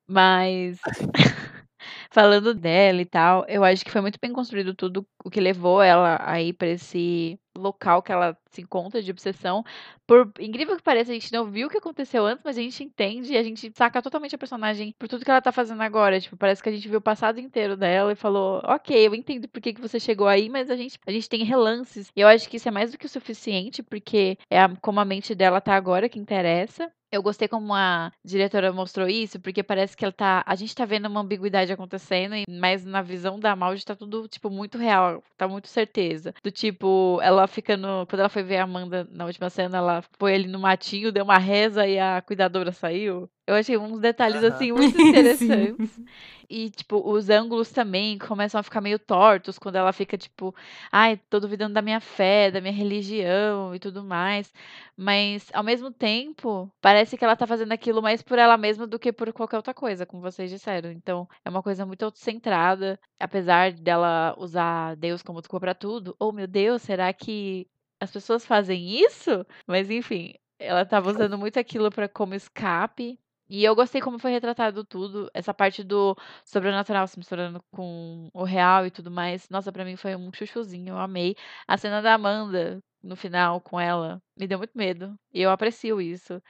Mas 0.08 0.80
falando 2.10 2.54
dela 2.54 3.02
e 3.02 3.06
tal, 3.06 3.46
eu 3.48 3.64
acho 3.64 3.84
que 3.86 3.92
foi 3.92 4.02
muito 4.02 4.20
bem 4.22 4.34
construído 4.34 4.74
tudo 4.74 5.06
o 5.24 5.30
que 5.30 5.40
levou 5.40 5.82
ela 5.82 6.20
aí 6.22 6.54
para 6.54 6.68
esse 6.68 7.40
local 7.58 8.02
que 8.02 8.12
ela 8.12 8.38
se 8.50 8.62
encontra 8.62 9.02
de 9.02 9.12
obsessão. 9.12 9.64
Por 10.08 10.32
incrível 10.40 10.76
que 10.76 10.84
pareça, 10.84 11.12
a 11.12 11.14
gente 11.14 11.32
não 11.32 11.46
viu 11.50 11.68
o 11.68 11.70
que 11.70 11.78
aconteceu 11.78 12.26
antes, 12.26 12.44
mas 12.44 12.58
a 12.58 12.62
gente 12.62 12.84
entende 12.84 13.34
e 13.34 13.38
a 13.38 13.44
gente 13.44 13.72
saca 13.76 14.02
totalmente 14.02 14.36
a 14.36 14.38
personagem 14.38 14.94
por 14.98 15.08
tudo 15.08 15.24
que 15.24 15.32
ela 15.32 15.42
tá 15.42 15.52
fazendo 15.52 15.82
agora. 15.82 16.20
Tipo, 16.20 16.38
parece 16.38 16.62
que 16.62 16.70
a 16.70 16.72
gente 16.72 16.88
viu 16.88 17.00
o 17.00 17.02
passado 17.02 17.40
inteiro 17.40 17.76
dela 17.78 18.12
e 18.12 18.16
falou: 18.16 18.62
Ok, 18.66 18.96
eu 18.96 19.16
entendo 19.16 19.48
por 19.48 19.62
que, 19.62 19.74
que 19.74 19.82
você 19.82 20.00
chegou 20.00 20.28
aí, 20.28 20.50
mas 20.50 20.70
a 20.70 20.76
gente, 20.76 21.00
a 21.06 21.12
gente 21.12 21.30
tem 21.30 21.44
relances. 21.44 22.12
E 22.16 22.22
eu 22.22 22.28
acho 22.28 22.50
que 22.50 22.58
isso 22.58 22.68
é 22.68 22.72
mais 22.72 22.92
do 22.92 22.98
que 22.98 23.06
o 23.06 23.10
suficiente, 23.10 23.84
porque 23.84 24.38
é 24.50 24.60
a, 24.62 24.76
como 24.82 25.00
a 25.00 25.06
mente 25.06 25.36
dela 25.36 25.62
tá 25.62 25.76
agora 25.76 26.10
que 26.10 26.20
interessa. 26.20 26.92
Eu 27.12 27.22
gostei 27.22 27.48
como 27.48 27.74
a 27.74 28.12
diretora 28.24 28.72
mostrou 28.72 29.08
isso, 29.08 29.40
porque 29.40 29.62
parece 29.62 29.98
que 29.98 30.06
ela 30.06 30.14
tá. 30.14 30.44
A 30.46 30.56
gente 30.56 30.74
tá 30.74 30.86
vendo 30.86 31.08
uma 31.08 31.20
ambiguidade 31.22 31.72
acontecendo, 31.72 32.36
mas 32.48 32.86
na 32.86 33.02
visão 33.02 33.38
da 33.40 33.56
Maldi 33.56 33.86
tá 33.86 33.96
tudo, 33.96 34.28
tipo, 34.30 34.50
muito 34.50 34.78
real. 34.78 35.22
Tá 35.38 35.48
muito 35.48 35.68
certeza. 35.68 36.34
Do 36.42 36.50
tipo, 36.52 37.20
ela 37.22 37.48
fica 37.48 37.76
no. 37.76 38.06
Quando 38.08 38.22
ela 38.22 38.30
foi 38.30 38.44
ver 38.44 38.58
a 38.58 38.64
Amanda 38.64 39.06
na 39.12 39.26
última 39.26 39.50
cena, 39.50 39.78
ela 39.78 40.04
foi 40.18 40.36
ali 40.36 40.48
no 40.48 40.60
matinho, 40.60 41.12
deu 41.12 41.24
uma 41.26 41.38
reza 41.38 41.86
e 41.86 42.00
a 42.00 42.22
cuidadora 42.22 42.72
saiu. 42.72 43.30
Eu 43.52 43.58
achei 43.58 43.78
uns 43.78 44.00
detalhes, 44.00 44.42
assim, 44.46 44.72
muito 44.72 44.98
interessantes. 45.02 46.00
e, 46.50 46.70
tipo, 46.70 47.02
os 47.06 47.30
ângulos 47.30 47.70
também 47.70 48.18
começam 48.18 48.58
a 48.58 48.64
ficar 48.64 48.80
meio 48.80 48.98
tortos 48.98 49.60
quando 49.60 49.76
ela 49.76 49.92
fica, 49.92 50.18
tipo, 50.18 50.56
ai, 50.90 51.18
tô 51.30 51.38
duvidando 51.38 51.74
da 51.74 51.82
minha 51.82 52.00
fé, 52.00 52.50
da 52.50 52.62
minha 52.62 52.72
religião 52.72 53.76
e 53.76 53.80
tudo 53.80 54.06
mais. 54.06 54.54
Mas, 54.96 55.50
ao 55.54 55.64
mesmo 55.64 55.92
tempo, 55.92 56.72
parece 56.80 57.18
que 57.18 57.26
ela 57.26 57.36
tá 57.36 57.46
fazendo 57.46 57.74
aquilo 57.74 58.02
mais 58.02 58.22
por 58.22 58.40
ela 58.40 58.56
mesma 58.58 58.88
do 58.88 58.98
que 58.98 59.12
por 59.12 59.34
qualquer 59.34 59.58
outra 59.58 59.74
coisa, 59.74 60.06
como 60.06 60.22
vocês 60.22 60.50
disseram. 60.50 60.90
Então, 60.90 61.28
é 61.44 61.50
uma 61.50 61.62
coisa 61.62 61.86
muito 61.86 62.04
autocentrada, 62.04 62.98
apesar 63.20 63.74
dela 63.74 64.34
usar 64.38 64.96
Deus 64.96 65.22
como 65.22 65.42
desculpa 65.42 65.66
pra 65.66 65.76
tudo. 65.76 66.16
Oh, 66.18 66.32
meu 66.32 66.48
Deus, 66.48 66.84
será 66.84 67.12
que 67.12 67.68
as 68.00 68.12
pessoas 68.12 68.46
fazem 68.46 69.02
isso? 69.04 69.46
Mas, 69.68 69.92
enfim, 69.92 70.36
ela 70.58 70.86
tava 70.86 71.10
usando 71.10 71.38
muito 71.38 71.60
aquilo 71.60 71.92
para 71.92 72.08
como 72.08 72.34
escape 72.34 73.20
e 73.52 73.66
eu 73.66 73.76
gostei 73.76 74.00
como 74.02 74.18
foi 74.18 74.32
retratado 74.32 74.86
tudo, 74.86 75.30
essa 75.34 75.54
parte 75.54 75.84
do 75.84 76.16
sobrenatural 76.46 77.06
se 77.06 77.18
misturando 77.18 77.62
com 77.72 78.30
o 78.34 78.44
real 78.46 78.86
e 78.88 78.92
tudo 78.92 79.12
mais. 79.12 79.50
Nossa, 79.50 79.72
para 79.74 79.84
mim 79.84 79.98
foi 79.98 80.16
um 80.16 80.32
chuchuzinho, 80.34 80.94
eu 80.94 80.98
amei. 80.98 81.36
A 81.68 81.78
cena 81.78 82.02
da 82.02 82.14
Amanda 82.14 82.82
no 83.04 83.16
final 83.16 83.60
com 83.60 83.80
ela 83.80 84.22
me 84.38 84.48
deu 84.48 84.58
muito 84.58 84.72
medo. 84.78 85.16
E 85.34 85.42
eu 85.42 85.50
aprecio 85.52 86.00
isso. 86.00 86.42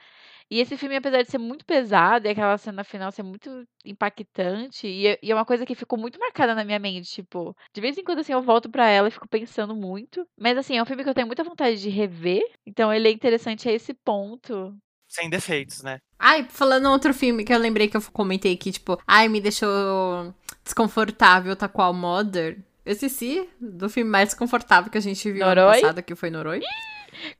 E 0.50 0.60
esse 0.60 0.76
filme, 0.76 0.96
apesar 0.96 1.22
de 1.22 1.30
ser 1.30 1.38
muito 1.38 1.64
pesado, 1.64 2.26
e 2.26 2.30
aquela 2.30 2.58
cena 2.58 2.84
final 2.84 3.10
ser 3.10 3.22
muito 3.22 3.66
impactante, 3.84 4.86
e, 4.86 5.18
e 5.22 5.32
é 5.32 5.34
uma 5.34 5.44
coisa 5.44 5.66
que 5.66 5.74
ficou 5.74 5.98
muito 5.98 6.18
marcada 6.20 6.54
na 6.54 6.64
minha 6.64 6.78
mente, 6.78 7.10
tipo, 7.10 7.56
de 7.74 7.80
vez 7.80 7.98
em 7.98 8.04
quando 8.04 8.20
assim 8.20 8.32
eu 8.32 8.42
volto 8.42 8.70
para 8.70 8.86
ela 8.88 9.08
e 9.08 9.10
fico 9.10 9.28
pensando 9.28 9.74
muito. 9.74 10.26
Mas 10.38 10.56
assim, 10.58 10.76
é 10.76 10.82
um 10.82 10.86
filme 10.86 11.02
que 11.02 11.10
eu 11.10 11.14
tenho 11.14 11.26
muita 11.26 11.44
vontade 11.44 11.80
de 11.80 11.88
rever. 11.88 12.42
Então 12.66 12.92
ele 12.92 13.08
é 13.08 13.12
interessante 13.12 13.68
a 13.68 13.72
esse 13.72 13.94
ponto 13.94 14.76
sem 15.12 15.28
defeitos, 15.28 15.82
né? 15.82 15.98
Ai, 16.18 16.46
falando 16.48 16.88
outro 16.90 17.12
filme 17.12 17.44
que 17.44 17.52
eu 17.52 17.58
lembrei 17.58 17.86
que 17.86 17.96
eu 17.96 18.02
comentei 18.12 18.54
aqui, 18.54 18.72
tipo, 18.72 18.98
ai, 19.06 19.28
me 19.28 19.40
deixou 19.40 20.34
desconfortável, 20.64 21.54
tá 21.54 21.68
qual 21.68 21.92
Mother. 21.92 22.58
Eu 22.84 22.92
esqueci 22.92 23.48
do 23.60 23.88
filme 23.90 24.10
mais 24.10 24.30
desconfortável 24.30 24.90
que 24.90 24.98
a 24.98 25.02
gente 25.02 25.30
viu 25.30 25.44
Noroi? 25.44 25.62
ano 25.64 25.80
passado, 25.82 26.02
que 26.02 26.14
foi 26.14 26.30
Noroi. 26.30 26.60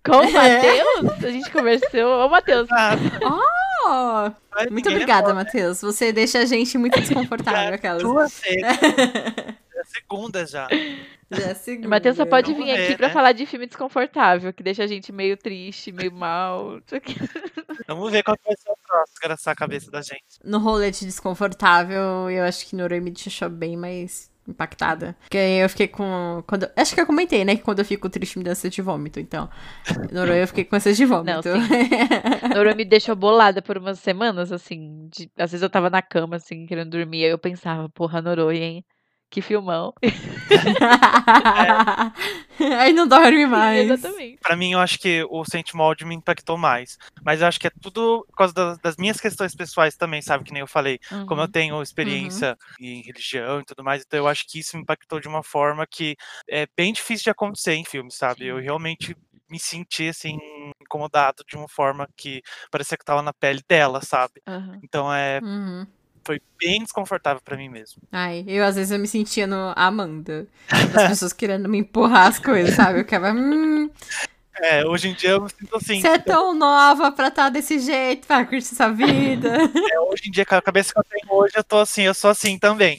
Com 0.04 0.12
o 0.16 0.16
Matheus? 0.32 1.24
A 1.24 1.30
gente 1.30 1.50
conversou. 1.50 2.26
Ô, 2.26 2.28
Matheus. 2.28 2.68
Ah. 2.70 2.96
Oh, 3.84 4.30
muito 4.70 4.88
obrigada, 4.88 5.34
Matheus. 5.34 5.80
Você 5.80 6.12
deixa 6.12 6.38
a 6.38 6.44
gente 6.44 6.78
muito 6.78 7.00
desconfortável, 7.00 7.74
aquelas. 7.74 8.00
Duas 8.00 8.40
vezes. 8.40 8.62
é 9.82 9.84
a 9.84 9.84
segunda 9.84 10.46
já. 10.46 10.68
Já 11.30 11.48
é 11.48 11.54
segunda. 11.54 11.88
Matheus 11.88 12.16
só 12.16 12.26
pode 12.26 12.52
vir 12.52 12.64
ver, 12.64 12.72
aqui 12.72 12.90
né? 12.90 12.96
pra 12.96 13.10
falar 13.10 13.32
de 13.32 13.46
filme 13.46 13.66
desconfortável, 13.66 14.52
que 14.52 14.62
deixa 14.62 14.84
a 14.84 14.86
gente 14.86 15.10
meio 15.12 15.36
triste, 15.36 15.90
meio 15.90 16.12
mal. 16.12 16.80
Vamos 17.86 18.12
ver 18.12 18.22
qual 18.22 18.36
vai 18.44 18.56
ser 18.56 18.70
o 18.70 18.76
próximo, 18.86 19.16
engraçar 19.18 19.52
a 19.52 19.56
cabeça 19.56 19.90
da 19.90 20.02
gente. 20.02 20.38
No 20.44 20.58
rolete 20.58 21.04
desconfortável, 21.04 22.30
eu 22.30 22.44
acho 22.44 22.66
que 22.66 22.76
Noroi 22.76 23.00
me 23.00 23.10
deixou 23.10 23.48
bem 23.48 23.76
mais 23.76 24.30
impactada. 24.46 25.16
Porque 25.20 25.38
eu 25.38 25.68
fiquei 25.68 25.88
com. 25.88 26.42
Quando, 26.46 26.68
acho 26.76 26.94
que 26.94 27.00
eu 27.00 27.06
comentei, 27.06 27.44
né? 27.44 27.56
Que 27.56 27.62
quando 27.62 27.78
eu 27.78 27.84
fico 27.84 28.08
triste 28.08 28.38
me 28.38 28.44
dá 28.44 28.52
ânsia 28.52 28.70
de 28.70 28.82
vômito. 28.82 29.20
Então, 29.20 29.48
Noroi 30.10 30.42
eu 30.42 30.48
fiquei 30.48 30.64
com 30.64 30.76
ânsia 30.76 30.92
de 30.92 31.04
vômito. 31.04 31.48
Noroi 32.54 32.74
me 32.74 32.84
deixou 32.84 33.16
bolada 33.16 33.62
por 33.62 33.78
umas 33.78 33.98
semanas, 33.98 34.52
assim. 34.52 35.08
De, 35.08 35.30
às 35.38 35.50
vezes 35.52 35.62
eu 35.62 35.70
tava 35.70 35.88
na 35.90 36.02
cama, 36.02 36.36
assim, 36.36 36.66
querendo 36.66 36.90
dormir. 36.90 37.24
Aí 37.24 37.30
eu 37.30 37.38
pensava, 37.38 37.88
porra, 37.88 38.20
Noroi, 38.20 38.58
hein? 38.58 38.84
Que 39.32 39.40
filmão. 39.40 39.94
É. 42.60 42.74
Aí 42.74 42.92
não 42.92 43.08
dorme 43.08 43.46
mais. 43.46 43.90
Exatamente. 43.90 44.38
Pra 44.40 44.54
mim, 44.54 44.72
eu 44.72 44.78
acho 44.78 44.98
que 44.98 45.24
o 45.24 45.42
Maud 45.74 46.04
me 46.04 46.14
impactou 46.14 46.58
mais. 46.58 46.98
Mas 47.24 47.40
eu 47.40 47.46
acho 47.46 47.58
que 47.58 47.66
é 47.66 47.70
tudo 47.80 48.24
por 48.28 48.36
causa 48.36 48.52
das, 48.52 48.78
das 48.78 48.96
minhas 48.96 49.18
questões 49.18 49.54
pessoais 49.54 49.96
também, 49.96 50.20
sabe? 50.20 50.44
Que 50.44 50.52
nem 50.52 50.60
eu 50.60 50.66
falei. 50.66 51.00
Uhum. 51.10 51.26
Como 51.26 51.40
eu 51.40 51.48
tenho 51.48 51.82
experiência 51.82 52.56
uhum. 52.78 52.86
em 52.86 53.02
religião 53.02 53.60
e 53.60 53.64
tudo 53.64 53.82
mais, 53.82 54.02
então 54.06 54.18
eu 54.18 54.28
acho 54.28 54.46
que 54.46 54.60
isso 54.60 54.76
me 54.76 54.82
impactou 54.82 55.18
de 55.18 55.26
uma 55.26 55.42
forma 55.42 55.86
que 55.86 56.14
é 56.48 56.66
bem 56.76 56.92
difícil 56.92 57.24
de 57.24 57.30
acontecer 57.30 57.72
em 57.72 57.84
filmes, 57.84 58.14
sabe? 58.16 58.40
Sim. 58.40 58.46
Eu 58.46 58.58
realmente 58.58 59.16
me 59.50 59.58
senti 59.58 60.08
assim 60.08 60.38
incomodado 60.80 61.42
de 61.48 61.56
uma 61.56 61.68
forma 61.68 62.06
que 62.16 62.42
parecia 62.70 62.98
que 62.98 63.04
tava 63.04 63.22
na 63.22 63.32
pele 63.32 63.62
dela, 63.66 64.02
sabe? 64.02 64.42
Uhum. 64.46 64.78
Então 64.82 65.12
é 65.12 65.40
uhum 65.42 65.86
foi 66.24 66.40
bem 66.58 66.82
desconfortável 66.82 67.40
para 67.44 67.56
mim 67.56 67.68
mesmo. 67.68 68.02
Ai, 68.10 68.44
eu 68.46 68.64
às 68.64 68.76
vezes 68.76 68.90
eu 68.90 68.98
me 68.98 69.06
sentia 69.06 69.46
no 69.46 69.72
Amanda. 69.76 70.46
As 70.68 71.08
pessoas 71.08 71.32
querendo 71.32 71.68
me 71.68 71.78
empurrar 71.78 72.28
as 72.28 72.38
coisas, 72.38 72.74
sabe? 72.74 73.00
Eu 73.00 73.04
ficava. 73.04 73.32
Hum, 73.32 73.90
é, 74.60 74.86
hoje 74.86 75.08
em 75.08 75.14
dia 75.14 75.30
eu 75.30 75.42
me 75.42 75.50
sinto 75.50 75.76
assim. 75.76 76.00
Você 76.00 76.08
é 76.08 76.18
tão 76.18 76.54
nova 76.54 77.10
pra 77.10 77.28
estar 77.28 77.44
tá 77.44 77.48
desse 77.48 77.78
jeito, 77.78 78.26
pra 78.26 78.44
curtir 78.44 78.72
essa 78.72 78.92
vida. 78.92 79.56
É, 79.90 80.00
hoje 80.00 80.28
em 80.28 80.30
dia, 80.30 80.44
com 80.44 80.54
a 80.54 80.62
cabeça 80.62 80.92
que 80.92 80.98
eu 80.98 81.04
tenho 81.04 81.32
hoje, 81.32 81.54
eu 81.56 81.64
tô 81.64 81.78
assim, 81.78 82.02
eu 82.02 82.14
sou 82.14 82.30
assim 82.30 82.58
também. 82.58 82.98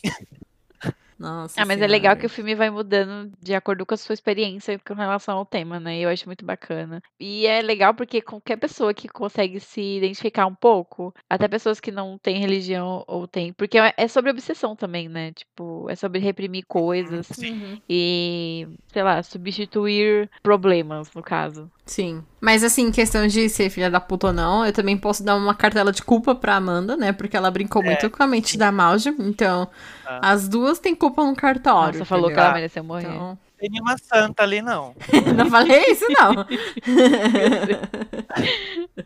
Nossa 1.20 1.62
Ah, 1.62 1.66
mas 1.66 1.80
é 1.82 1.88
legal 1.88 2.12
Senhora. 2.14 2.20
que 2.20 2.26
o 2.26 2.30
filme 2.30 2.56
vai 2.56 2.70
mudando 2.70 3.32
de 3.42 3.54
acordo 3.54 3.86
com 3.86 3.94
a 3.94 3.98
sua 3.98 4.14
experiência 4.14 4.80
com 4.86 4.94
relação 4.94 5.38
ao 5.38 5.46
tema, 5.46 5.80
né? 5.80 6.00
Eu 6.00 6.10
acho 6.10 6.26
muito 6.28 6.46
bacana. 6.46 7.02
E 7.20 7.46
é 7.46 7.62
legal 7.62 7.94
porque 7.94 8.22
qualquer 8.22 8.58
pessoa 8.58 8.94
que 8.94 9.08
consegue 9.08 9.60
se 9.60 9.82
identificar 9.98 10.46
um 10.46 10.56
pouco, 10.56 11.14
até 11.30 11.48
pessoas 11.48 11.80
que 11.80 11.92
não 11.92 12.18
têm 12.18 12.38
religião 12.40 13.04
ou 13.08 13.28
têm, 13.28 13.54
porque 13.54 13.78
é 13.78 13.94
é 13.96 14.08
sobre 14.08 14.32
obsessão 14.32 14.76
também, 14.76 15.08
né? 15.08 15.32
Tipo, 15.34 15.88
é 15.90 15.96
sobre 15.96 16.20
reprimir 16.20 16.66
coisas 16.68 17.30
Uhum. 17.38 17.80
e, 17.90 18.68
sei 18.92 19.04
lá, 19.04 19.22
substituir 19.24 20.30
problemas, 20.42 21.10
no 21.14 21.22
caso. 21.24 21.70
Sim. 21.86 22.24
Mas 22.40 22.64
assim, 22.64 22.92
questão 22.92 23.28
de 23.28 23.50
ser 23.50 23.70
filha 23.70 23.90
da 23.90 24.00
puta 24.00 24.28
ou 24.28 24.34
não, 24.34 24.66
eu 24.66 24.72
também 24.74 24.98
posso 24.98 25.24
dar 25.24 25.36
uma 25.36 25.54
cartela 25.54 25.92
de 25.92 26.02
culpa 26.02 26.34
pra 26.34 26.56
Amanda, 26.56 26.96
né? 26.98 27.12
Porque 27.12 27.36
ela 27.36 27.52
brincou 27.52 27.84
muito 27.84 28.10
com 28.10 28.24
a 28.24 28.28
mente 28.28 28.58
da 28.58 28.72
Malja. 28.72 29.14
Então, 29.20 29.70
Ah. 30.06 30.32
as 30.32 30.48
duas 30.48 30.80
têm 30.80 30.96
culpa 31.04 31.24
no 31.26 31.36
cartório. 31.36 32.00
Nossa, 32.00 32.06
falou 32.06 32.32
que 32.32 32.40
ela 32.40 32.54
mereceu 32.54 32.84
morrer. 32.84 33.08
Então, 33.08 33.38
Tem 33.58 33.70
nenhuma 33.70 33.98
santa 33.98 34.44
ali, 34.44 34.62
não. 34.62 34.96
não 35.36 35.50
falei 35.50 35.84
isso, 35.92 36.06
não. 36.10 36.46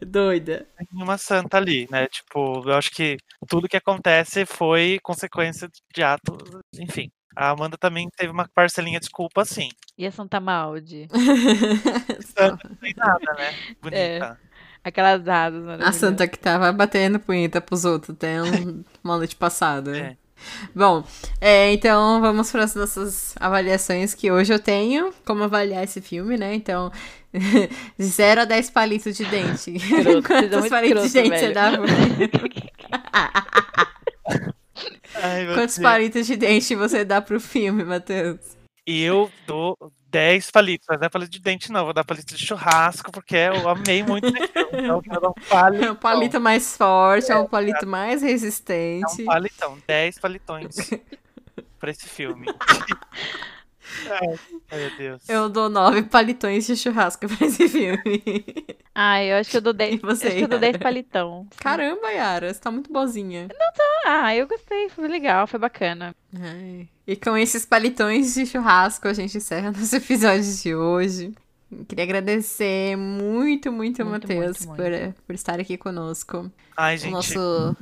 Doida. 0.05 0.67
Tem 0.77 0.87
nenhuma 0.91 1.17
santa 1.17 1.57
ali, 1.57 1.87
né? 1.91 2.07
Tipo, 2.07 2.63
eu 2.69 2.75
acho 2.75 2.91
que 2.91 3.17
tudo 3.47 3.67
que 3.67 3.77
acontece 3.77 4.45
foi 4.45 4.99
consequência 5.03 5.69
de 5.93 6.03
atos, 6.03 6.37
enfim. 6.79 7.09
A 7.35 7.49
Amanda 7.51 7.77
também 7.77 8.07
teve 8.17 8.31
uma 8.31 8.47
parcelinha 8.53 8.99
de 8.99 9.09
culpa, 9.09 9.45
sim. 9.45 9.69
E 9.97 10.05
a 10.07 10.11
Santa 10.11 10.39
Maldi? 10.39 11.07
Santa 12.35 12.67
não 12.67 12.75
tem 12.77 12.93
nada, 12.97 13.33
né? 13.37 13.53
Bonita. 13.81 14.39
Aquelas 14.83 15.27
asas 15.27 15.81
A 15.81 15.91
santa 15.91 16.27
que 16.27 16.39
tava 16.39 16.71
batendo 16.71 17.19
punheta 17.19 17.59
pros 17.59 17.83
outros 17.83 18.15
até 18.15 18.41
um- 18.41 18.83
uma 19.03 19.17
noite 19.17 19.35
passada. 19.35 19.97
É. 19.97 20.17
Bom, 20.73 21.03
é, 21.41 21.73
então 21.73 22.21
vamos 22.21 22.51
para 22.51 22.63
as 22.63 22.75
nossas 22.75 23.35
avaliações 23.39 24.13
que 24.13 24.31
hoje 24.31 24.53
eu 24.53 24.59
tenho. 24.59 25.13
Como 25.25 25.43
avaliar 25.43 25.83
esse 25.83 26.01
filme, 26.01 26.37
né? 26.37 26.53
Então, 26.53 26.91
de 27.97 28.05
0 28.05 28.41
a 28.41 28.45
10 28.45 28.69
palitos 28.71 29.15
de 29.15 29.25
dente. 29.25 29.79
São 29.79 30.21
Quantos 30.23 30.69
palitos 30.69 31.11
de 31.11 31.19
escroto, 31.19 31.29
dente 31.29 31.31
você 31.39 31.39
velho. 31.39 31.53
dá 31.53 31.71
pro 31.71 31.87
filme? 31.87 32.29
Ai, 35.15 35.45
Quantos 35.47 35.77
Deus. 35.77 35.79
palitos 35.79 36.27
de 36.27 36.35
dente 36.35 36.75
você 36.75 37.03
dá 37.03 37.21
pro 37.21 37.39
filme, 37.39 37.83
Matheus? 37.83 38.39
Eu 38.85 39.31
dou 39.45 39.75
10 40.09 40.51
palitos, 40.51 40.85
mas 40.89 40.99
não 40.99 41.05
é 41.07 41.09
palito 41.09 41.31
de 41.31 41.39
dente, 41.39 41.71
não. 41.71 41.85
Vou 41.85 41.93
dar 41.93 42.03
palito 42.03 42.33
de 42.35 42.45
churrasco, 42.45 43.11
porque 43.11 43.35
eu 43.35 43.67
amei 43.69 44.03
muito 44.03 44.31
filme. 44.31 44.39
Então, 44.71 45.01
eu 45.11 45.29
um 45.29 45.33
palito. 45.49 45.85
É 45.85 45.91
o 45.91 45.95
palito 45.95 46.39
mais 46.39 46.77
forte, 46.77 47.31
é 47.31 47.35
o 47.37 47.43
É, 47.43 47.47
palito 47.47 47.85
mais 47.87 48.23
É 48.23 48.27
resistente. 48.27 49.21
um 49.21 49.25
palitão, 49.25 49.77
10 49.85 50.19
palitões 50.19 50.75
pra 51.79 51.91
esse 51.91 52.07
filme. 52.07 52.47
Ai, 54.09 54.39
ai, 54.71 54.79
meu 54.79 54.97
Deus. 54.97 55.29
Eu 55.29 55.49
dou 55.49 55.69
nove 55.69 56.03
palitões 56.03 56.65
de 56.67 56.75
churrasco 56.75 57.27
pra 57.27 57.47
esse 57.47 57.67
filme. 57.67 58.23
Ah, 58.93 59.23
eu 59.23 59.37
acho 59.37 59.49
que 59.51 59.57
eu 59.57 59.61
dou 59.61 59.73
10. 59.73 59.95
E 59.95 59.97
você, 59.97 60.27
acho 60.27 60.35
que 60.37 60.43
eu 60.43 60.47
dou 60.47 60.59
10 60.59 60.73
Yara? 60.73 60.83
palitão. 60.83 61.47
Caramba, 61.57 62.11
Yara, 62.11 62.53
você 62.53 62.59
tá 62.59 62.71
muito 62.71 62.91
boazinha. 62.91 63.47
Ah, 64.05 64.35
eu 64.35 64.47
gostei, 64.47 64.89
foi 64.89 65.07
legal, 65.07 65.47
foi 65.47 65.59
bacana. 65.59 66.15
Ai. 66.39 66.87
E 67.05 67.15
com 67.15 67.35
esses 67.37 67.65
palitões 67.65 68.33
de 68.33 68.45
churrasco, 68.45 69.07
a 69.07 69.13
gente 69.13 69.37
encerra 69.37 69.71
nosso 69.77 69.95
episódio 69.95 70.43
de 70.55 70.75
hoje. 70.75 71.33
Queria 71.87 72.05
agradecer 72.05 72.95
muito, 72.95 73.71
muito, 73.73 74.05
Muito, 74.05 74.25
Matheus, 74.27 74.65
por, 74.65 74.77
por 75.25 75.35
estar 75.35 75.59
aqui 75.59 75.77
conosco. 75.77 76.49
Ai, 76.77 76.95
O 76.95 76.97
gente, 76.97 77.11
nosso 77.11 77.75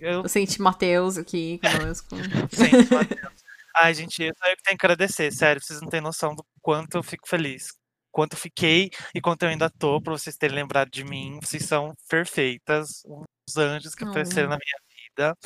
eu 0.00 0.22
docente 0.22 0.62
Matheus 0.62 1.18
aqui 1.18 1.58
conosco. 1.60 2.14
Gente, 2.16 2.94
Matheus. 2.94 3.43
Ai, 3.76 3.92
gente, 3.94 4.22
eu 4.22 4.32
só 4.36 4.48
eu 4.50 4.56
que 4.56 4.62
tenho 4.62 4.78
que 4.78 4.86
agradecer, 4.86 5.32
sério, 5.32 5.60
vocês 5.62 5.80
não 5.80 5.88
têm 5.88 6.00
noção 6.00 6.34
do 6.34 6.44
quanto 6.62 6.96
eu 6.96 7.02
fico 7.02 7.28
feliz. 7.28 7.68
Quanto 8.12 8.34
eu 8.34 8.38
fiquei 8.38 8.90
e 9.12 9.20
quanto 9.20 9.42
eu 9.42 9.48
ainda 9.48 9.68
tô, 9.68 10.00
pra 10.00 10.12
vocês 10.12 10.36
terem 10.36 10.54
lembrado 10.54 10.88
de 10.88 11.02
mim. 11.04 11.38
Vocês 11.42 11.64
são 11.64 11.92
perfeitas, 12.08 13.02
uns 13.06 13.56
anjos 13.56 13.94
que 13.94 14.04
apareceram 14.04 14.48
na 14.48 14.56
minha 14.56 14.78
vida. 15.08 15.36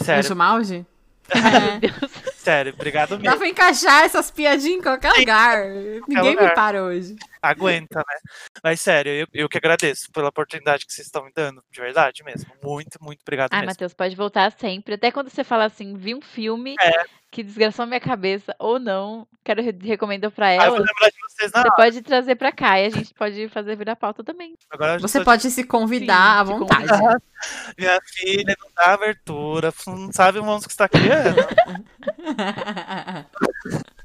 Sério, 0.00 0.24
Anjo 0.24 0.34
Malge? 0.36 0.86
Deus. 1.80 2.12
sério, 2.36 2.72
obrigado 2.72 3.10
Dá 3.10 3.18
mesmo. 3.18 3.38
pra 3.38 3.48
encaixar 3.48 4.04
essas 4.04 4.30
piadinhas 4.30 4.78
em 4.78 4.82
qualquer 4.82 5.12
lugar. 5.12 5.66
Ninguém 6.08 6.36
me 6.36 6.40
lugar. 6.42 6.54
para 6.54 6.82
hoje. 6.84 7.16
Aguenta, 7.48 7.98
né? 7.98 8.30
Mas 8.62 8.80
sério, 8.80 9.10
eu, 9.12 9.26
eu 9.32 9.48
que 9.48 9.58
agradeço 9.58 10.10
pela 10.12 10.28
oportunidade 10.28 10.84
que 10.86 10.92
vocês 10.92 11.06
estão 11.06 11.24
me 11.24 11.32
dando, 11.34 11.62
de 11.70 11.80
verdade 11.80 12.22
mesmo. 12.24 12.50
Muito, 12.62 12.98
muito 13.02 13.20
obrigado 13.22 13.50
Ai, 13.52 13.60
mesmo. 13.60 13.70
Matheus, 13.72 13.94
pode 13.94 14.14
voltar 14.16 14.50
sempre. 14.52 14.94
Até 14.94 15.10
quando 15.10 15.30
você 15.30 15.42
fala 15.44 15.64
assim, 15.64 15.94
vi 15.96 16.14
um 16.14 16.20
filme 16.20 16.74
É. 16.80 17.04
que 17.30 17.42
desgraçou 17.42 17.86
minha 17.86 18.00
cabeça 18.00 18.54
ou 18.58 18.78
não, 18.78 19.26
quero 19.44 19.62
re 19.62 19.76
recomendo 19.82 20.30
pra 20.30 20.46
Ah, 20.48 20.54
eu 20.54 20.58
vou 20.58 20.76
ela. 20.76 20.86
lembrar 20.86 21.08
de 21.10 21.16
vocês 21.28 21.52
na 21.52 21.60
Você 21.62 21.66
hora. 21.68 21.76
pode 21.76 22.02
trazer 22.02 22.34
pra 22.36 22.52
cá 22.52 22.80
e 22.80 22.86
a 22.86 22.90
gente 22.90 23.12
pode 23.14 23.48
fazer 23.48 23.76
virar 23.76 23.96
pauta 23.96 24.24
também. 24.24 24.54
Agora 24.70 24.98
Você 24.98 25.22
pode 25.22 25.50
se 25.50 25.64
convidar 25.64 26.14
Sim, 26.34 26.40
à 26.40 26.42
vontade. 26.58 26.88
convidar. 26.88 27.22
Minha 27.78 28.00
filha 28.06 28.56
não 28.58 28.70
dá 28.74 28.94
abertura, 28.94 29.72
não 29.86 30.10
sabe 30.12 30.38
o 30.38 30.44
monstro 30.44 30.68
que 30.68 30.72
está 30.72 30.88
criando. 30.88 31.36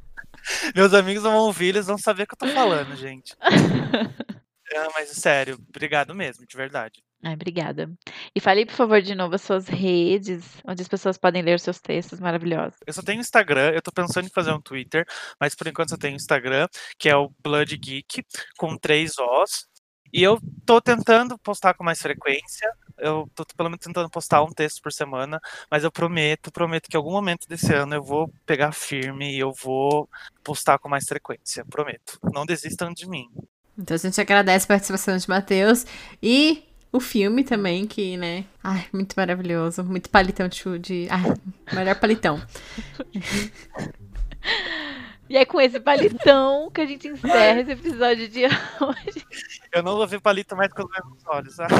Meus 0.75 0.93
amigos 0.93 1.23
vão 1.23 1.35
ouvir, 1.37 1.67
eles 1.67 1.87
vão 1.87 1.97
saber 1.97 2.23
o 2.23 2.27
que 2.27 2.33
eu 2.33 2.37
tô 2.37 2.47
falando, 2.47 2.95
gente. 2.95 3.35
É, 3.41 4.87
mas 4.93 5.09
sério, 5.09 5.57
obrigado 5.69 6.15
mesmo, 6.15 6.45
de 6.45 6.57
verdade. 6.57 7.01
Ai, 7.23 7.35
obrigada. 7.35 7.91
E 8.35 8.39
fale, 8.39 8.65
por 8.65 8.73
favor, 8.73 9.01
de 9.01 9.13
novo 9.13 9.35
as 9.35 9.43
suas 9.43 9.67
redes, 9.67 10.57
onde 10.65 10.81
as 10.81 10.87
pessoas 10.87 11.17
podem 11.17 11.43
ler 11.43 11.55
os 11.55 11.61
seus 11.61 11.79
textos 11.79 12.19
maravilhosos. 12.19 12.79
Eu 12.85 12.93
só 12.93 13.03
tenho 13.03 13.21
Instagram, 13.21 13.71
eu 13.71 13.81
tô 13.81 13.91
pensando 13.91 14.25
em 14.25 14.31
fazer 14.33 14.51
um 14.51 14.61
Twitter, 14.61 15.05
mas 15.39 15.53
por 15.53 15.67
enquanto 15.67 15.91
eu 15.91 15.99
tenho 15.99 16.15
Instagram, 16.15 16.67
que 16.97 17.09
é 17.09 17.15
o 17.15 17.31
Blood 17.43 17.77
Geek, 17.77 18.23
com 18.57 18.75
três 18.75 19.13
Os. 19.19 19.67
E 20.13 20.23
eu 20.23 20.39
tô 20.65 20.81
tentando 20.81 21.37
postar 21.39 21.73
com 21.75 21.83
mais 21.83 22.01
frequência. 22.01 22.69
Eu 23.01 23.29
tô 23.35 23.43
pelo 23.57 23.69
menos 23.69 23.83
tentando 23.83 24.09
postar 24.09 24.43
um 24.43 24.51
texto 24.51 24.81
por 24.81 24.93
semana, 24.93 25.41
mas 25.69 25.83
eu 25.83 25.91
prometo, 25.91 26.51
prometo 26.51 26.89
que 26.89 26.95
em 26.95 26.99
algum 26.99 27.11
momento 27.11 27.47
desse 27.47 27.73
ano 27.73 27.95
eu 27.95 28.03
vou 28.03 28.31
pegar 28.45 28.71
firme 28.71 29.35
e 29.35 29.39
eu 29.39 29.51
vou 29.51 30.07
postar 30.43 30.79
com 30.79 30.87
mais 30.87 31.05
frequência. 31.05 31.65
Prometo. 31.65 32.19
Não 32.33 32.45
desistam 32.45 32.93
de 32.93 33.09
mim. 33.09 33.27
Então 33.77 33.95
a 33.95 33.97
gente 33.97 34.21
agradece 34.21 34.65
a 34.65 34.67
participação 34.67 35.17
de 35.17 35.27
Matheus 35.27 35.85
e 36.21 36.63
o 36.91 36.99
filme 36.99 37.43
também, 37.43 37.87
que, 37.87 38.17
né? 38.17 38.45
Ai, 38.63 38.85
muito 38.91 39.13
maravilhoso. 39.15 39.83
Muito 39.83 40.09
palitão 40.09 40.47
de. 40.47 40.79
de 40.79 41.07
ai, 41.09 41.23
melhor 41.73 41.99
palitão. 41.99 42.41
E 45.31 45.37
é 45.37 45.45
com 45.45 45.61
esse 45.61 45.79
palitão 45.79 46.69
que 46.73 46.81
a 46.81 46.85
gente 46.85 47.07
encerra 47.07 47.61
esse 47.61 47.71
episódio 47.71 48.27
de 48.27 48.43
hoje. 48.45 49.25
Eu 49.71 49.81
não 49.81 49.95
vou 49.95 50.05
ver 50.05 50.19
palito 50.19 50.57
mais 50.57 50.73
com 50.73 50.83
os 50.83 50.89
meus 50.91 51.25
olhos, 51.25 51.55
sabe? 51.55 51.73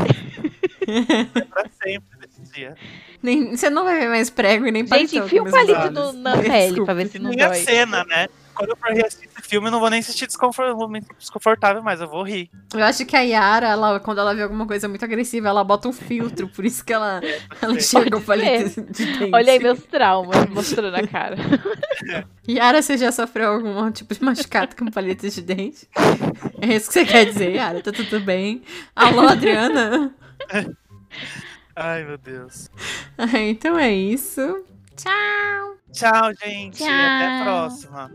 é 0.88 1.41
pra 1.41 1.66
sempre 1.84 2.18
desse 2.18 2.41
dia. 2.54 2.76
Nem, 3.22 3.54
você 3.58 3.70
não 3.70 3.84
vai 3.84 3.99
ver 3.99 4.08
mais 4.08 4.30
prego 4.30 4.66
e 4.68 4.72
nem 4.72 4.88
palitão. 4.88 5.10
Gente, 5.16 5.26
enfia 5.26 5.41
um 5.41 5.43
meus 5.43 5.54
palito 5.56 5.91
no- 5.91 6.14
na 6.14 6.38
pele 6.38 6.86
pra 6.86 6.93
ver 6.93 7.08
se 7.10 7.20
não 7.20 7.30
Nem 7.32 7.41
a 7.41 7.49
dói. 7.49 7.58
cena, 7.58 8.06
né? 8.06 8.30
Quando 8.54 8.72
eu 8.72 8.78
for 8.78 8.91
reassistir 8.91 9.30
esse 9.30 9.47
filme, 9.47 9.68
eu 9.68 9.72
não 9.72 9.80
vou 9.80 9.89
nem 9.89 9.99
assistir 9.99 10.28
desconfortável, 10.28 11.82
mas 11.82 12.02
eu 12.02 12.08
vou 12.08 12.24
rir. 12.24 12.49
Eu 12.74 12.84
acho 12.84 13.06
que 13.06 13.16
a 13.16 13.22
Yara, 13.22 13.68
ela, 13.68 13.99
quando 13.99 14.20
ela 14.20 14.34
vê 14.34 14.43
alguma 14.43 14.68
coisa 14.68 14.88
muito 14.88 15.04
agressiva, 15.04 15.49
ela 15.49 15.64
bota 15.64 15.88
um 15.88 15.93
filtro, 15.93 16.47
por 16.47 16.66
isso 16.66 16.84
que 16.84 16.93
ela, 16.93 17.22
ela 17.62 17.74
enxerga 17.74 18.18
o 18.18 18.22
palito 18.22 18.82
de 18.91 19.06
dente. 19.06 19.32
Olha 19.34 19.54
aí 19.54 19.60
meus 19.60 19.84
traumas 19.84 20.47
mostrando 20.49 20.95
a 20.95 21.08
cara. 21.08 21.38
Yara, 22.47 22.82
você 22.82 22.97
já 22.97 23.12
sofreu 23.12 23.52
algum 23.52 23.91
tipo 23.91 24.14
de 24.14 24.24
machucado 24.24 24.76
com 24.76 24.86
palito 24.91 25.30
de 25.30 25.41
dente? 25.41 25.88
É 26.62 26.76
isso 26.76 26.88
que 26.88 26.93
você 26.93 27.06
quer 27.06 27.26
dizer, 27.26 27.56
Yara? 27.56 27.82
Tá 27.82 27.91
tudo 27.91 28.20
bem? 28.20 28.62
Alô, 28.95 29.22
Adriana? 29.22 30.14
Ai, 31.76 32.04
meu 32.04 32.18
Deus. 32.18 32.70
Ah, 33.18 33.39
então 33.39 33.78
é 33.78 33.93
isso. 33.93 34.66
Tchau! 34.95 35.78
Tchau, 35.94 36.34
gente. 36.34 36.78
Tchau. 36.78 36.88
Até 36.88 37.26
a 37.26 37.44
próxima. 37.44 38.12